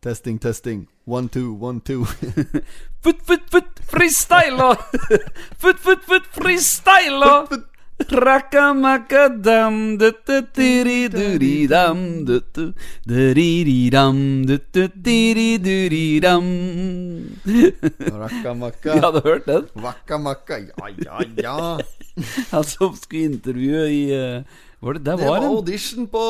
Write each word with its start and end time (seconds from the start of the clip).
Testing, 0.00 0.38
testing. 0.38 0.86
One, 1.06 1.28
two, 1.28 1.52
one, 1.52 1.80
two. 1.80 2.04
Foot, 3.02 3.20
foot, 3.22 3.48
foot, 3.50 3.64
freestyler! 3.86 4.76
Foot, 5.58 5.78
foot, 5.78 6.04
foot, 6.04 6.22
freestyler! 6.34 7.64
Rakamakadam, 8.10 9.98
du-tu-tiri-duri-dam, 9.98 12.24
du-tu-diri-dam, 12.26 14.44
du-tu-diri-duri-dam. 14.46 16.44
Rakka 17.98 18.54
Du 18.54 18.58
makka. 18.60 18.92
hadde 19.02 19.20
hørt 19.24 19.46
den? 19.46 19.66
Vakkamakka. 19.74 20.58
Ja, 20.58 20.88
ja, 20.98 21.22
ja. 21.42 21.80
Han 22.50 22.64
som 22.64 22.96
skulle 22.96 23.24
intervjue 23.32 23.88
i 23.90 24.10
eh, 24.14 24.42
Var 24.80 24.94
det 24.94 25.00
Det 25.04 25.14
var 25.18 25.26
var 25.26 25.36
en 25.36 25.44
audition 25.44 26.06
på 26.06 26.20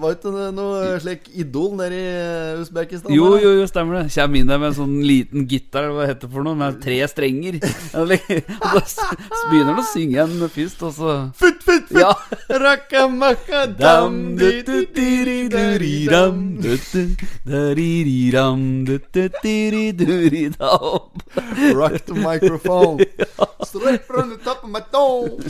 Var 0.00 0.16
ikke 0.16 0.32
det 0.34 0.48
noe 0.52 0.80
slik 1.00 1.28
Idol 1.40 1.70
nede 1.78 1.96
i 1.96 2.60
Usbekistan? 2.60 3.12
Jo, 3.14 3.30
jo, 3.40 3.52
jo, 3.56 3.66
stemmer 3.70 4.02
det. 4.02 4.12
Kjem 4.12 4.34
inn 4.36 4.50
der 4.50 4.60
med 4.60 4.74
en 4.74 4.76
sånn 4.76 4.96
liten 5.08 5.46
gitar, 5.48 5.86
eller 5.86 5.96
hva 5.96 6.04
det 6.04 6.10
heter 6.12 6.32
for 6.34 6.44
noe, 6.44 6.58
med 6.58 6.82
tre 6.82 6.98
strenger. 7.08 7.56
Og 7.98 8.12
da 8.12 8.82
så 8.84 9.06
begynner 9.48 9.72
han 9.72 9.80
å 9.80 9.86
synge 9.88 10.20
en 10.26 10.50
først, 10.52 10.84
og 10.84 10.92
så 10.98 11.14
Futt, 11.38 11.64
futt, 11.64 11.88
futt! 11.88 12.02
Ja. 12.02 12.12
Rakka 12.60 13.06
makka 13.08 13.62
Dam, 13.72 13.78
dam, 13.80 14.20
du, 14.36 14.44
di, 14.44 14.60
du, 14.66 14.74
di, 14.74 14.92
diri, 14.98 15.38
di, 15.48 15.48
duri, 15.54 15.78
di, 15.78 16.04
dam, 16.12 16.36
dam. 16.36 16.60
du, 16.60 16.76
du, 16.76 17.26
dariri, 17.48 18.18
dam, 18.36 18.68
du, 18.84 18.94
du, 19.00 19.24
diri, 19.40 19.86
duri, 19.96 20.44
dam. 20.58 21.24
Rock 21.72 22.04
the 22.04 22.20
microphone. 22.20 23.00
Straight 23.64 24.04
from 24.04 24.36
the 24.36 24.40
top 24.44 24.64
of 24.64 24.68
my 24.68 24.84
dome. 24.92 25.40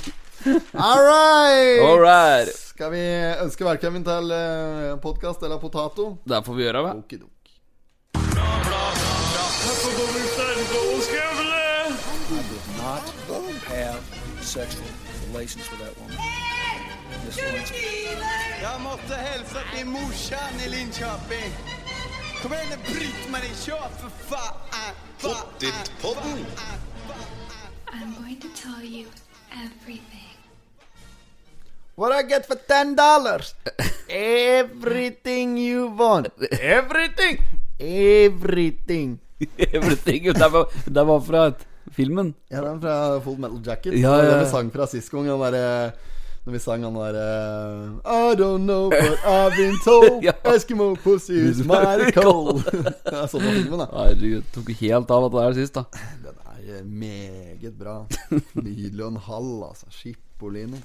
All 0.47 1.03
right. 1.03 1.81
All 1.83 1.99
right. 1.99 2.49
Skal 2.55 2.93
vi 2.93 3.01
ønske 3.43 3.65
velkommen 3.67 4.05
til 4.07 4.31
uh, 4.31 5.01
podkast 5.03 5.43
eller 5.43 5.59
potato? 5.59 6.13
Det 6.29 6.39
får 6.47 6.55
vi 6.55 6.63
gjøre, 6.63 6.83
hva? 6.85 6.93
Okidok. 7.01 7.35
Jeg 18.63 18.81
måtte 18.83 19.15
hilse 19.27 19.61
til 19.75 19.87
morsan 19.87 20.63
i 20.67 20.71
Linköping. 20.71 21.53
Kom 22.43 22.55
igjen, 22.55 22.79
bryt 22.87 23.27
meg 23.35 23.49
ikke 23.51 23.59
kör 23.65 23.91
for 23.99 24.13
faen! 24.31 24.95
Pottit-podden! 25.19 26.47
I'm 27.93 28.15
going 28.23 28.41
to 28.41 28.49
tell 28.55 28.85
you 28.85 29.07
everything. 29.51 30.28
What 31.99 32.13
I 32.15 32.23
get 32.29 32.47
for 32.47 32.55
ten 32.55 32.95
dollars? 32.95 33.55
Everything 34.09 35.57
you 35.59 35.89
want. 35.89 36.29
Everything. 36.61 37.43
Everything. 37.81 39.19
Everything. 39.59 40.23
Det 40.33 40.49
var, 40.53 40.67
det 40.87 41.05
var 41.05 41.21
fra 41.21 41.53
filmen. 41.93 42.35
Ja, 42.49 42.61
den 42.61 42.81
fra 42.81 43.21
Full 43.21 43.39
Metal 43.39 43.59
Jacket. 43.67 43.95
Ja, 43.99 44.11
var 44.11 44.23
ja, 44.25 44.31
Den 44.31 44.45
vi 44.45 44.51
sang 44.51 44.71
fra 44.71 44.87
sist 44.87 45.11
gang. 45.11 45.27
Den 45.27 45.43
derre 45.43 45.91
Når 46.45 46.53
vi 46.55 46.59
sang 46.63 46.87
han 46.87 46.95
derre 46.95 47.27
I 48.07 48.37
don't 48.39 48.63
know 48.63 48.89
what 48.95 49.19
I've 49.27 49.57
been 49.57 49.77
told. 49.89 50.23
Ja. 50.25 50.33
Eskimo 50.55 50.93
pussy 51.03 51.43
is 51.51 51.59
mighty 51.73 52.13
cold. 52.15 52.63
det 52.71 53.11
er 53.11 53.27
sånn 53.27 53.43
av 53.43 53.59
filmen, 53.59 53.83
da. 53.83 53.91
Herregud, 54.05 54.47
tok 54.55 54.71
helt 54.85 55.11
av 55.19 55.27
at 55.27 55.35
det 55.35 55.45
er 55.49 55.59
sist, 55.65 55.83
da. 55.83 55.85
Den 56.23 56.41
er 56.55 56.73
eh, 56.79 56.83
meget 57.05 57.75
bra. 57.83 57.99
Nydelig 58.55 59.03
og 59.03 59.11
en 59.17 59.23
halv, 59.29 59.55
altså. 59.73 59.91
Skippolini. 59.99 60.79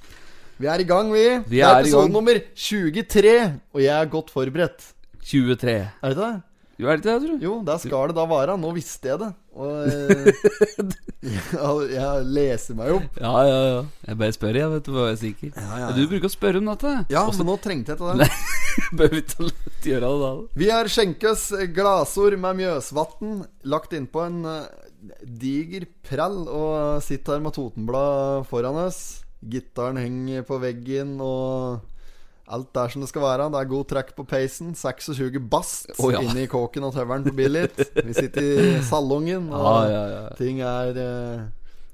Vi 0.62 0.68
er 0.70 0.80
i 0.84 0.88
gang, 0.88 1.12
vi. 1.14 1.24
Vi 1.50 1.58
det 1.58 1.64
er 1.66 1.76
er 1.80 1.84
episode 1.84 2.12
nummer 2.14 2.38
23, 2.56 3.36
og 3.74 3.82
jeg 3.84 3.94
er 4.02 4.10
godt 4.12 4.30
forberedt. 4.34 4.90
23. 5.24 5.72
Er 5.72 5.88
det 6.04 6.12
ikke 6.18 6.26
det? 6.28 6.42
Jo, 6.82 6.88
er 6.90 6.98
det 6.98 7.04
ikke 7.04 7.10
det, 7.14 7.22
tror 7.22 7.38
du? 7.38 7.44
Jo, 7.46 7.54
der 7.68 7.78
skal 7.82 8.08
det 8.10 8.16
da 8.18 8.24
være. 8.28 8.58
Nå 8.60 8.72
visste 8.76 9.08
jeg 9.12 9.20
det. 9.22 9.30
Og 9.54 9.88
eh, 9.88 10.94
jeg, 11.34 11.90
jeg 11.94 12.26
leser 12.38 12.78
meg 12.80 12.94
opp. 12.96 13.20
Ja, 13.22 13.34
ja, 13.48 13.60
ja. 13.70 13.82
Jeg 14.10 14.18
bare 14.24 14.36
spør, 14.36 14.58
jeg, 14.60 14.72
vet 14.74 14.88
du, 14.88 14.92
var 14.98 15.10
jeg 15.12 15.20
sikker. 15.22 15.52
Ja, 15.54 15.66
ja, 15.70 15.80
ja. 15.86 15.92
Du 15.98 16.02
bruker 16.10 16.30
å 16.30 16.34
spørre 16.34 16.62
om 16.64 16.70
dette. 16.72 16.94
Ja, 17.14 17.26
Også- 17.30 17.44
men 17.44 17.52
nå 17.52 17.58
trengte 17.64 17.94
jeg 17.94 18.02
til 18.02 18.24
det. 18.24 18.30
Bør 18.98 19.12
vi 19.14 19.22
ikke 19.22 19.50
gjøre 19.86 20.10
det 20.10 20.22
da? 20.26 20.32
Vi 20.64 20.70
har 20.74 20.90
skjenkes 20.90 21.46
glasord 21.76 22.38
med 22.42 22.58
Mjøsvatn, 22.64 23.36
lagt 23.70 23.94
innpå 23.94 24.26
en 24.26 24.40
eh, 24.50 24.64
diger 25.22 25.86
prell, 26.10 26.42
og 26.50 27.04
sitter 27.06 27.38
her 27.38 27.46
med 27.46 27.54
Totenblad 27.54 28.48
foran 28.50 28.82
oss. 28.88 29.04
Gitaren 29.52 30.00
henger 30.02 30.46
på 30.48 30.60
veggen, 30.62 31.16
og 31.24 31.82
alt 32.54 32.78
er 32.78 32.94
som 32.94 33.04
det 33.04 33.10
skal 33.12 33.24
være. 33.26 33.50
Det 33.54 33.60
er 33.62 33.72
god 33.72 33.90
trekk 33.92 34.14
på 34.18 34.28
peisen. 34.28 34.74
26 34.76 35.42
bast 35.52 35.92
oh, 35.98 36.12
ja. 36.14 36.22
inne 36.24 36.46
i 36.46 36.52
kåken 36.52 36.88
og 36.88 36.96
tøveren 36.96 37.26
på 37.28 37.36
Billit. 37.38 37.78
Vi 37.98 38.16
sitter 38.16 38.44
i 38.44 38.72
salongen, 38.86 39.50
og 39.60 39.90
ja, 39.92 40.04
ja. 40.12 40.24
ting 40.40 40.62
er 40.62 41.04
eh, 41.04 41.46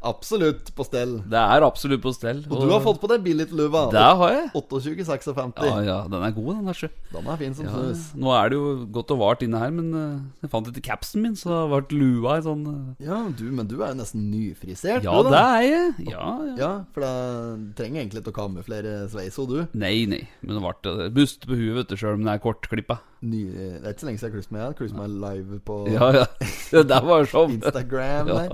absolutt 0.02 0.70
på 0.78 0.86
stell. 0.88 1.18
Det 1.30 1.40
er 1.40 1.64
absolutt 1.66 2.02
på 2.04 2.12
stell. 2.16 2.40
Og 2.48 2.62
du 2.64 2.72
har 2.72 2.80
fått 2.84 3.00
på 3.02 3.10
deg 3.12 3.24
Billit-luva. 3.26 3.88
Det 3.92 4.00
har 4.22 4.32
jeg. 4.36 4.46
28,56. 4.56 5.60
Ja, 5.68 5.80
ja, 5.84 5.98
den 6.12 6.24
er 6.24 6.32
god, 6.36 6.50
den, 6.56 6.70
der. 6.70 6.92
Den 7.14 7.28
er 7.34 7.40
fin 7.42 7.56
som 7.58 7.66
Ja, 7.68 7.74
snus. 7.74 8.06
nå 8.16 8.32
er 8.38 8.50
det 8.54 8.60
jo 8.60 8.70
godt 8.96 9.12
og 9.16 9.20
vart 9.24 9.44
inne 9.44 9.60
her, 9.60 9.74
men 9.76 9.90
eh, 10.00 10.22
jeg 10.46 10.52
fant 10.54 10.70
ikke 10.72 10.86
capsen 10.90 11.24
min, 11.26 11.36
så 11.40 11.50
det 11.52 11.58
har 11.60 11.72
vært 11.74 11.96
lua 11.96 12.38
i 12.40 12.46
sånn 12.46 12.64
eh, 12.72 13.06
Ja, 13.10 13.20
du, 13.36 13.44
men 13.52 13.68
du 13.68 13.76
er 13.82 13.92
jo 13.94 14.00
nesten 14.00 14.30
nyfrisert. 14.32 15.04
Ja, 15.08 15.18
du, 15.24 15.30
det 15.34 15.44
er 15.44 15.68
jeg. 15.68 16.10
Ja, 16.14 16.30
ja. 16.48 16.56
Ja, 16.64 16.72
for 16.96 17.04
det 17.06 17.76
trenger 17.80 18.04
egentlig 18.04 18.24
ikke 18.24 18.36
å 18.36 18.40
kamuflere 18.40 18.96
sveisa, 19.12 19.46
du. 19.50 19.60
Nei, 19.74 20.06
nei. 20.10 20.24
Men 20.42 20.60
det 20.60 20.64
ble 20.64 21.10
bust 21.20 21.44
på 21.50 21.58
huet, 21.60 21.76
vet 21.82 21.92
du, 21.92 21.98
sjøl 22.00 22.16
om 22.20 22.28
det 22.28 22.38
er 22.38 22.44
kortklippa. 22.44 23.00
Ny, 23.20 23.42
det 23.52 23.82
er 23.84 23.92
ikke 23.92 24.06
så 24.06 24.08
lenge 24.08 24.22
siden 24.22 24.30
jeg 24.30 24.32
har 24.32 24.38
klippet 24.38 24.54
meg. 24.54 24.62
Jeg 24.62 24.70
har 24.70 24.78
klippet 24.80 25.00
meg 25.02 25.18
live 25.26 25.58
på 25.68 25.80
Ja, 25.92 26.08
ja. 26.22 26.28
Det 26.72 26.86
der 26.88 27.04
var 27.10 27.28
sånn. 27.28 27.58
Instagram. 27.60 28.32
Ja. 28.40 28.46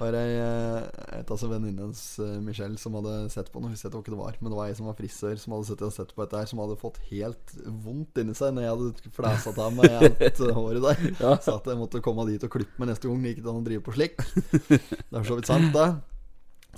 Var 0.00 0.16
ei 0.16 0.36
eh, 0.40 0.84
et 1.18 1.28
altså 1.28 1.50
venninnen 1.50 1.82
hennes, 1.82 2.02
eh, 2.24 2.36
Michelle, 2.40 2.78
som 2.80 2.94
hadde 2.96 3.14
sett 3.32 3.50
på 3.52 3.60
noe. 3.60 3.74
Husker 3.74 3.92
ikke 3.92 4.14
hva 4.14 4.16
det 4.16 4.20
var, 4.20 4.38
men 4.40 4.52
det 4.54 4.58
var 4.58 4.70
ei 4.70 4.76
som 4.78 4.88
var 4.88 4.96
frisør, 4.96 5.36
som 5.42 5.52
hadde 5.52 5.68
sett, 5.68 5.84
og 5.84 5.92
sett 5.92 6.14
på 6.16 6.24
dette 6.24 6.40
her, 6.40 6.48
som 6.48 6.62
hadde 6.62 6.78
fått 6.80 7.00
helt 7.10 7.54
vondt 7.84 8.22
inni 8.22 8.36
seg 8.38 8.54
når 8.56 8.64
jeg 8.64 8.72
hadde 8.74 9.12
flæsa 9.18 9.52
av 9.52 9.76
meg 9.76 9.96
alt 10.00 10.40
håret 10.56 10.86
der. 10.86 11.04
Ja. 11.20 11.34
Sa 11.44 11.58
at 11.58 11.68
jeg 11.68 11.80
måtte 11.82 12.02
komme 12.04 12.24
dit 12.30 12.48
og 12.48 12.54
klippe 12.56 12.80
meg 12.80 12.94
neste 12.94 13.10
gang. 13.10 13.20
Det 13.20 13.34
gikk 13.34 13.42
ikke 13.44 13.52
an 13.52 13.60
å 13.60 13.68
drive 13.68 13.84
på 13.84 13.96
slik. 13.98 14.24
Det 14.56 15.20
er 15.20 15.28
så 15.28 15.36
vidt 15.36 15.52
sant, 15.52 15.72
det. 15.76 15.88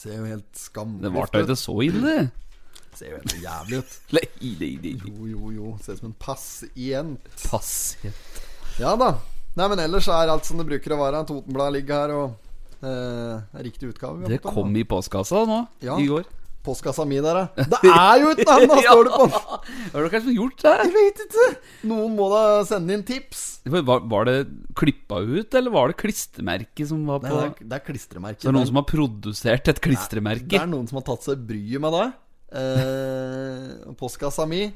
Ser 0.02 0.16
jo 0.16 0.26
helt 0.26 0.48
Det 0.50 0.64
skamløst 0.66 1.12
ble 1.12 1.42
da 1.44 1.46
ikke 1.46 1.60
så 1.62 1.78
ille. 1.86 2.16
Ser 2.96 3.12
jo 3.12 3.18
helt 3.20 3.36
jævlig 3.46 3.82
ut. 3.82 3.98
Nei. 4.18 4.94
Jo, 5.06 5.26
jo, 5.30 5.50
jo. 5.54 5.74
Ser 5.84 5.94
ut 5.94 6.02
som 6.02 6.10
en 6.10 6.16
pasient. 6.18 7.34
Pass. 7.46 7.74
Ja 8.80 8.96
da. 8.98 9.14
Nei, 9.52 9.66
men 9.68 9.82
ellers 9.84 10.08
er 10.08 10.32
alt 10.32 10.48
som 10.48 10.58
det 10.58 10.66
bruker 10.68 10.96
å 10.96 11.04
være. 11.04 11.26
Totenbladet 11.28 11.76
ligger 11.78 12.02
her, 12.02 12.14
og 12.16 12.51
eh, 12.82 13.62
riktig 13.64 13.92
utgave. 13.92 14.26
Det 14.26 14.38
den, 14.42 14.46
kom 14.46 14.72
da. 14.72 14.80
i 14.80 14.86
postkassa 14.88 15.44
nå, 15.48 15.66
Ja. 15.84 15.98
i 15.98 16.06
går. 16.10 16.24
Postkassa 16.62 17.02
mi 17.04 17.16
der, 17.18 17.40
ja. 17.40 17.64
Det 17.82 17.90
er 17.90 18.20
jo 18.22 18.28
uten 18.30 18.46
den! 18.46 18.68
Da 18.70 18.76
står 18.84 19.00
det 19.08 19.12
på 19.16 19.24
den. 19.26 19.86
Har 19.92 20.04
du 20.04 20.10
kanskje 20.12 20.34
gjort 20.36 20.60
det? 20.62 20.74
Jeg 20.78 20.92
vet 20.94 21.22
ikke. 21.24 21.46
Noen 21.90 22.14
må 22.14 22.28
da 22.30 22.42
sende 22.68 22.94
inn 22.94 23.02
tips. 23.06 23.40
Var, 23.66 24.04
var 24.12 24.28
det 24.30 24.36
klippa 24.78 25.18
ut, 25.26 25.56
eller 25.58 25.74
var 25.74 25.90
det 25.90 25.98
klistremerket 25.98 26.86
som 26.92 27.02
var 27.08 27.18
Nei, 27.24 27.32
på 27.32 27.40
det 27.40 27.48
er, 27.48 27.68
det 27.72 27.78
er 27.80 27.84
klistremerket. 27.88 28.44
Så 28.44 28.46
det 28.46 28.52
er 28.54 28.58
noen 28.60 28.70
som 28.70 28.78
har 28.78 28.86
produsert 28.92 29.72
et 29.74 29.82
Det 29.82 30.60
er 30.60 30.70
noen 30.70 30.86
som 30.90 31.00
har 31.00 31.06
tatt 31.10 31.26
seg 31.26 31.42
bryet 31.50 31.82
med 31.82 31.98
det. 31.98 32.06
Eh, 32.62 33.92
postkassa 33.98 34.46
mi 34.46 34.66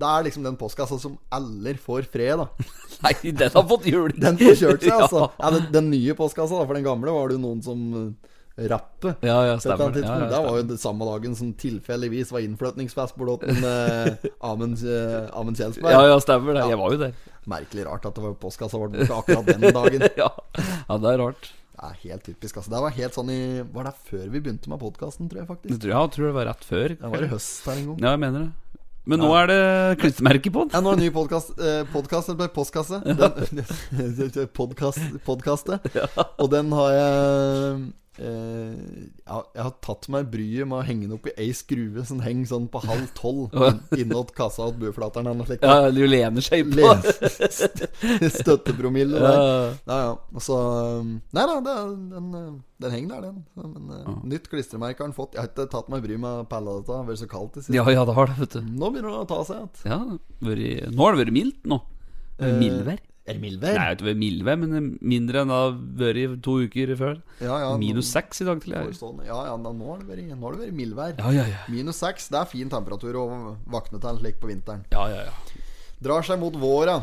Det 0.00 0.08
er 0.08 0.26
liksom 0.28 0.44
den 0.46 0.56
postkassa 0.60 0.98
som 1.02 1.18
alle 1.34 1.74
får 1.80 2.06
fred, 2.12 2.40
da. 2.40 2.68
Nei, 3.04 3.14
den 3.32 3.54
har 3.54 3.66
fått 3.68 3.88
juling. 3.90 4.18
Den 4.22 4.38
får 4.40 4.58
kjørt 4.62 4.84
seg, 4.86 4.96
altså. 5.06 5.30
Ja, 5.36 5.54
den, 5.56 5.70
den 5.74 5.90
nye 5.92 6.16
postkassa, 6.18 6.60
da. 6.60 6.68
For 6.68 6.78
den 6.78 6.86
gamle 6.86 7.14
var 7.16 7.30
det 7.30 7.40
jo 7.40 7.44
noen 7.46 7.64
som 7.64 7.88
rappet 7.90 8.28
rappe. 8.68 9.14
Ja, 9.26 9.46
ja, 9.46 9.58
stemmer. 9.60 9.78
Ja, 9.78 9.86
Ja, 9.86 10.02
stemmer. 10.02 10.28
det 10.30 10.40
var 10.44 10.56
jo 10.58 10.64
det 10.68 10.78
samme 10.80 11.04
dagen 11.08 11.36
som 11.36 11.52
tilfeldigvis 11.54 12.32
var 12.32 12.40
innflytningsfest 12.44 13.16
på 13.16 13.28
Lotten 13.28 13.64
eh, 13.64 14.26
Amund 14.40 14.76
eh, 14.84 15.54
Kjelsberg. 15.56 15.92
Ja, 15.92 16.02
ja, 16.08 16.18
stemmer 16.20 16.58
det. 16.58 16.66
Jeg 16.68 16.80
var 16.80 16.92
jo 16.92 17.00
der. 17.00 17.14
Merkelig 17.48 17.86
rart 17.86 18.04
at 18.06 18.18
det 18.18 18.24
var 18.24 18.36
postkassa 18.40 18.80
vår 18.80 18.92
borte 18.94 19.16
akkurat 19.16 19.48
den 19.48 19.72
dagen. 19.72 20.04
Ja, 20.18 20.30
ja 20.58 20.98
det 21.00 21.14
er 21.14 21.22
rart. 21.22 21.52
Det 21.80 21.88
er 21.88 22.00
helt 22.10 22.26
typisk. 22.26 22.58
Altså. 22.60 22.72
Det 22.74 22.80
var 22.84 22.92
helt 22.92 23.14
sånn 23.16 23.30
i 23.32 23.42
Var 23.72 23.86
det 23.88 23.94
før 24.10 24.26
vi 24.28 24.42
begynte 24.42 24.68
med 24.68 24.82
podkasten, 24.82 25.30
tror 25.30 25.40
jeg 25.40 25.48
faktisk? 25.48 25.70
faktisk? 25.70 25.84
tror, 25.86 25.94
ja, 25.94 26.02
jeg 26.04 26.12
tror 26.16 26.26
det 26.26 26.34
var 26.36 26.50
rett 26.50 26.66
før. 26.68 26.96
Det 27.00 27.12
var 27.14 27.24
i 27.24 27.30
høst 27.30 27.70
her 27.70 27.78
en 27.78 27.86
gang. 27.88 28.02
Ja, 28.04 28.12
jeg 28.12 28.22
mener 28.26 28.44
det. 28.44 28.69
Men 29.10 29.24
nå 29.24 29.30
er 29.34 29.48
det 29.50 29.62
klistremerke 29.98 30.52
på 30.54 30.66
den. 30.66 30.74
Ja, 30.76 30.80
nå 30.84 30.92
er 30.92 31.00
det 31.00 31.08
ny 31.08 31.14
podkast 31.14 31.56
eh, 31.58 31.80
Podkast 31.90 32.30
eller 32.30 32.50
postkasse? 32.54 33.00
Den, 33.02 33.64
podcast, 34.58 35.02
podcastet. 35.26 35.88
Og 36.38 36.50
den 36.52 36.70
har 36.78 36.92
jeg 36.94 37.80
Jeg 38.18 39.62
har 39.62 39.74
tatt 39.84 40.08
meg 40.12 40.26
bryet 40.32 40.66
med 40.68 40.80
å 40.80 40.84
henge 40.84 41.06
den 41.06 41.14
opp 41.16 41.28
i 41.30 41.34
ei 41.40 41.50
skrue 41.56 42.02
som 42.08 42.18
henger 42.24 42.48
sånn 42.50 42.66
på 42.72 42.82
halv 42.84 43.06
tolv 43.16 43.54
innåt 43.96 44.32
kassa 44.36 44.66
til 44.72 44.80
bueflateren. 44.82 45.40
Ja, 45.62 45.90
du 45.94 46.00
lener 46.10 46.44
seg 46.44 46.66
på. 46.68 46.80
Le- 46.80 47.48
st- 47.48 47.88
Støttepromille 48.40 49.20
der. 49.22 49.38
Ja. 49.38 49.68
Ja, 49.86 49.98
ja. 50.08 50.16
Og 50.34 50.42
så 50.44 50.58
um, 51.00 51.14
Nei 51.36 51.46
da, 51.48 51.56
den, 51.64 52.26
uh, 52.34 52.50
den 52.82 52.94
henger 52.96 53.14
der, 53.14 53.30
den. 53.30 53.44
Men 53.56 53.92
uh, 53.94 54.18
nytt 54.34 54.50
klistremerke 54.52 55.04
har 55.04 55.10
den 55.12 55.16
fått. 55.16 55.36
Jeg 55.38 55.44
har 55.44 55.52
ikke 55.52 55.68
tatt 55.72 55.90
meg 55.92 56.04
bryet 56.04 56.20
med 56.22 56.42
å 56.44 56.48
pelle 56.50 56.76
dette. 56.80 56.90
Det 56.90 56.98
har 56.98 57.08
vært 57.12 57.22
så 57.22 57.30
kaldt 57.30 57.56
i 57.56 57.64
siste. 57.64 57.76
Ja, 57.78 57.86
ja, 57.94 58.04
det 58.08 58.16
har 58.18 58.30
det, 58.32 58.38
vet 58.42 58.58
du. 58.58 58.60
Nå 58.80 58.90
begynner 58.94 59.14
det 59.16 59.22
å 59.24 59.30
ta 59.30 59.40
seg 59.48 59.62
igjen. 59.62 59.70
Ja, 59.94 60.00
nå 60.90 61.06
har 61.06 61.16
det 61.16 61.24
vært 61.24 61.36
mildt 61.36 61.64
nå. 61.70 61.80
Eh, 62.40 62.54
Mildvær. 62.60 63.00
Er 63.30 63.36
det 63.38 63.42
mildvær? 63.44 63.78
Nei, 63.78 63.86
utover 63.94 64.16
mildvær, 64.20 64.58
men 64.60 64.88
mindre 65.00 65.44
enn 65.44 65.52
det 65.52 65.58
har 65.60 65.76
vært 66.02 66.40
to 66.46 66.56
uker 66.66 66.94
før. 66.98 67.20
Ja, 67.40 67.60
ja, 67.62 67.70
Minus 67.80 68.10
seks 68.12 68.42
i 68.42 68.48
dag 68.48 68.60
til. 68.64 68.74
jeg. 68.74 68.98
Ja, 69.28 69.38
ja, 69.48 69.54
nå 69.60 69.72
har 69.86 70.02
det 70.02 70.10
vært, 70.10 70.26
nå 70.34 70.40
har 70.42 70.56
det 70.58 70.66
vært 70.66 70.76
mildvær. 70.80 71.14
Ja, 71.20 71.32
ja, 71.38 71.46
ja. 71.52 71.62
Minus 71.72 72.02
seks, 72.02 72.28
det 72.32 72.42
er 72.42 72.50
fin 72.50 72.72
temperatur 72.72 73.20
å 73.22 73.24
våkne 73.70 74.02
til 74.02 74.20
slik 74.20 74.40
på 74.42 74.50
vinteren. 74.50 74.84
Ja, 74.92 75.06
ja, 75.12 75.24
ja. 75.30 75.64
Drar 76.00 76.26
seg 76.26 76.40
mot 76.42 76.54
våra. 76.56 77.00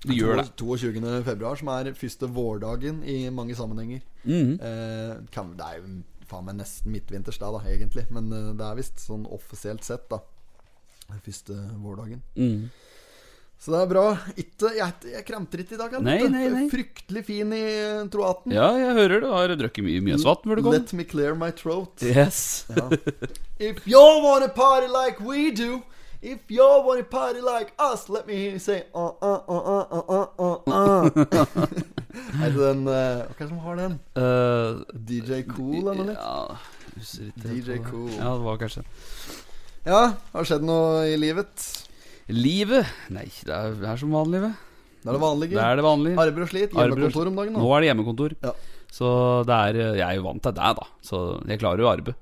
Det 0.00 0.16
gjør 0.16 0.40
det. 0.40 0.46
22. 0.56 1.22
februar, 1.26 1.58
som 1.60 1.68
er 1.74 1.90
første 1.98 2.28
vårdagen 2.32 3.02
i 3.04 3.18
mange 3.34 3.56
sammenhenger. 3.58 4.00
Mhm. 4.24 4.54
eh, 4.64 5.16
kan, 5.34 5.52
det 5.58 5.66
er 5.66 5.80
jo 5.82 5.98
faen 6.30 6.46
meg 6.46 6.60
nesten 6.60 6.94
midtvinters 6.94 7.40
da, 7.42 7.50
da, 7.52 7.60
egentlig. 7.68 8.06
Men 8.14 8.30
eh, 8.32 8.52
det 8.56 8.64
er 8.64 8.78
visst 8.78 9.02
sånn 9.02 9.26
offisielt 9.28 9.84
sett, 9.84 10.08
da. 10.12 10.22
Den 11.10 11.20
Første 11.26 11.56
vårdagen. 11.82 12.22
Mhm. 12.36 12.70
Så 13.60 13.74
det 13.74 13.80
er 13.82 13.88
bra. 13.90 14.04
Ikke, 14.40 14.70
jeg, 14.72 14.92
jeg 15.12 15.24
kremter 15.28 15.60
ikke 15.60 15.74
i 15.76 15.78
dag. 15.82 15.96
Nei, 16.00 16.16
nei, 16.32 16.46
nei. 16.48 16.62
Fryktelig 16.72 17.22
fin 17.26 17.50
i 17.52 17.60
eh, 17.68 17.98
troaten. 18.08 18.54
Ja, 18.56 18.70
jeg 18.80 18.94
hører 18.96 19.20
du 19.20 19.26
har 19.34 19.52
drukket 19.60 19.84
mye 19.84 20.00
Mjøsvatn 20.06 20.48
før 20.48 20.60
du 20.60 20.64
kom. 20.64 20.76
Let 20.78 20.94
me 20.96 21.04
clear 21.04 21.36
my 21.36 21.50
throat. 21.52 22.00
Yes. 22.00 22.64
Ja. 22.72 22.86
If 23.60 23.84
you 23.84 24.00
wanna 24.24 24.48
party 24.48 24.88
like 24.88 25.20
we 25.20 25.50
do 25.52 25.82
If 26.22 26.48
you 26.48 26.64
wanna 26.86 27.04
party 27.04 27.40
like 27.44 27.74
us 27.78 28.08
Let 28.08 28.26
me 28.26 28.36
hear 28.36 28.52
you 28.52 28.58
say 28.58 28.84
uh, 28.94 29.12
uh, 29.20 29.40
uh, 29.48 29.60
uh, 29.76 29.84
uh, 30.08 30.26
uh, 30.38 30.58
uh, 30.68 31.04
uh. 31.04 31.66
Er 32.44 32.50
det 32.50 32.56
den 32.56 32.82
uh, 32.88 33.28
Hva 33.36 33.48
som 33.50 33.60
har 33.66 33.76
den? 33.82 33.98
Uh, 34.16 34.80
DJ 34.96 35.42
Cool 35.52 35.92
eller 35.92 36.10
noe? 36.10 36.16
Ja, 36.16 36.56
DJ. 37.44 37.76
Cool. 37.84 38.08
Ja, 38.16 38.32
det 38.32 38.44
var 38.48 38.58
kanskje 38.64 38.84
Ja, 39.84 40.02
har 40.32 40.48
skjedd 40.48 40.64
noe 40.64 41.04
i 41.12 41.20
livet? 41.20 41.68
Livet? 42.34 42.90
Nei, 43.14 43.28
det 43.46 43.54
er, 43.54 43.78
det 43.80 43.88
er 43.90 44.00
som 44.00 44.12
vanlig, 44.14 44.42
det. 44.46 44.52
Det 45.00 45.08
er 45.08 45.16
det 45.16 45.22
vanlige. 45.22 45.56
Det 45.56 45.64
er 45.64 45.80
det 45.80 45.86
vanlige. 45.86 46.18
Arbeid 46.20 46.44
og 46.44 46.50
slit. 46.50 46.76
Hjemmekontor 46.76 47.30
om 47.30 47.40
dagen 47.40 47.56
Nå 47.56 47.62
nå. 47.62 47.70
er 47.72 47.80
det 47.82 47.90
hjemmekontor. 47.90 48.36
Ja. 48.44 48.52
Så 48.90 49.08
det 49.48 49.56
er 49.56 49.78
Jeg 49.80 50.04
er 50.06 50.16
jo 50.18 50.26
vant 50.26 50.42
til 50.44 50.56
det, 50.56 50.70
da. 50.80 50.86
Så 51.06 51.18
jeg 51.48 51.62
klarer 51.62 51.84
jo 51.84 51.90
arbeid 51.90 52.14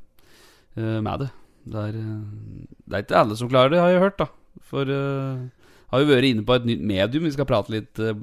uh, 0.79 0.99
med 1.03 1.25
det. 1.25 1.31
Det 1.69 1.85
er, 1.91 1.97
eh, 2.01 2.67
det 2.89 2.97
er 2.97 3.05
ikke 3.05 3.23
alle 3.23 3.37
som 3.37 3.49
klarer 3.51 3.73
det, 3.75 3.81
har 3.83 3.93
jeg 3.93 4.05
hørt, 4.05 4.21
da. 4.21 4.29
For 4.69 4.89
uh, 4.89 5.49
har 5.93 6.03
jo 6.03 6.09
vært 6.11 6.29
inne 6.29 6.45
på 6.47 6.57
et 6.57 6.69
nytt 6.69 6.85
medium 6.85 7.27
vi 7.27 7.35
skal 7.35 7.49
prate 7.49 7.73
litt 7.73 8.01
uh, 8.01 8.15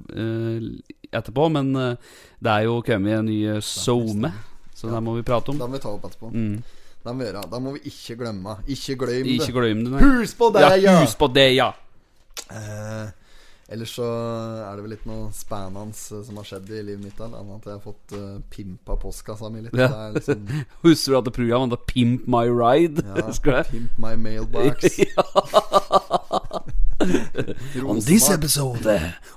etterpå. 1.11 1.49
Men 1.53 1.75
eh, 1.79 2.15
det 2.43 2.53
er 2.53 2.67
jo 2.67 2.81
kommet 2.85 3.19
en 3.19 3.29
ny 3.29 3.39
SoMe, 3.63 4.31
så 4.75 4.91
det 4.91 5.03
må 5.03 5.15
vi 5.17 5.25
prate 5.27 5.53
om. 5.53 5.61
Da 5.61 5.69
må 5.69 5.77
vi 5.77 5.83
ta 5.85 5.93
opp 5.93 6.09
etterpå. 6.09 6.31
Mm. 6.33 6.57
Da 7.05 7.09
må 7.13 7.17
vi 7.21 7.25
gjøre 7.29 7.43
Da 7.51 7.57
må 7.61 7.69
vi 7.75 7.79
ikke 7.91 8.15
glemme. 8.23 8.51
Ikke 8.65 8.95
glem 9.03 9.25
Ikke 9.35 9.45
det. 9.45 9.53
glem 9.59 9.79
det, 9.85 9.91
nei. 9.93 10.01
Hus 10.21 10.31
på 10.37 10.45
deg, 10.55 10.61
Ja, 10.83 10.93
hus 11.03 11.13
på 11.19 11.27
det, 11.35 11.49
ja! 11.55 11.69
Eh, 12.51 13.05
ellers 13.73 13.91
så 13.97 14.05
er 14.05 14.71
det 14.75 14.81
vel 14.85 14.91
litt 14.95 15.05
noe 15.09 15.23
spennende 15.33 15.85
eh, 15.93 16.23
som 16.25 16.33
har 16.41 16.45
skjedd 16.49 16.67
i 16.73 16.75
livet 16.81 17.03
mitt. 17.05 17.19
Eller 17.21 17.37
annet 17.41 17.57
at 17.61 17.65
jeg 17.69 17.75
har 17.77 17.83
fått 17.85 18.07
uh, 18.17 18.39
pimpa 18.53 18.93
postkassa 19.01 19.45
mi 19.53 19.59
litt. 19.67 19.75
Ja. 19.77 19.87
Det 19.89 19.95
liksom 20.19 20.37
Husker 20.87 21.09
du 21.13 21.17
at 21.21 21.27
det 21.29 21.35
programmet 21.37 21.69
heter 21.75 21.85
Pimp 21.93 22.21
My 22.29 22.45
Ride? 22.49 22.99
ja, 23.05 23.13
det? 23.51 23.63
Pimp 23.69 23.91
my 24.01 24.13
mailbox. 24.17 24.77
On 27.85 27.99
this 27.99 28.29
episode, 28.31 28.85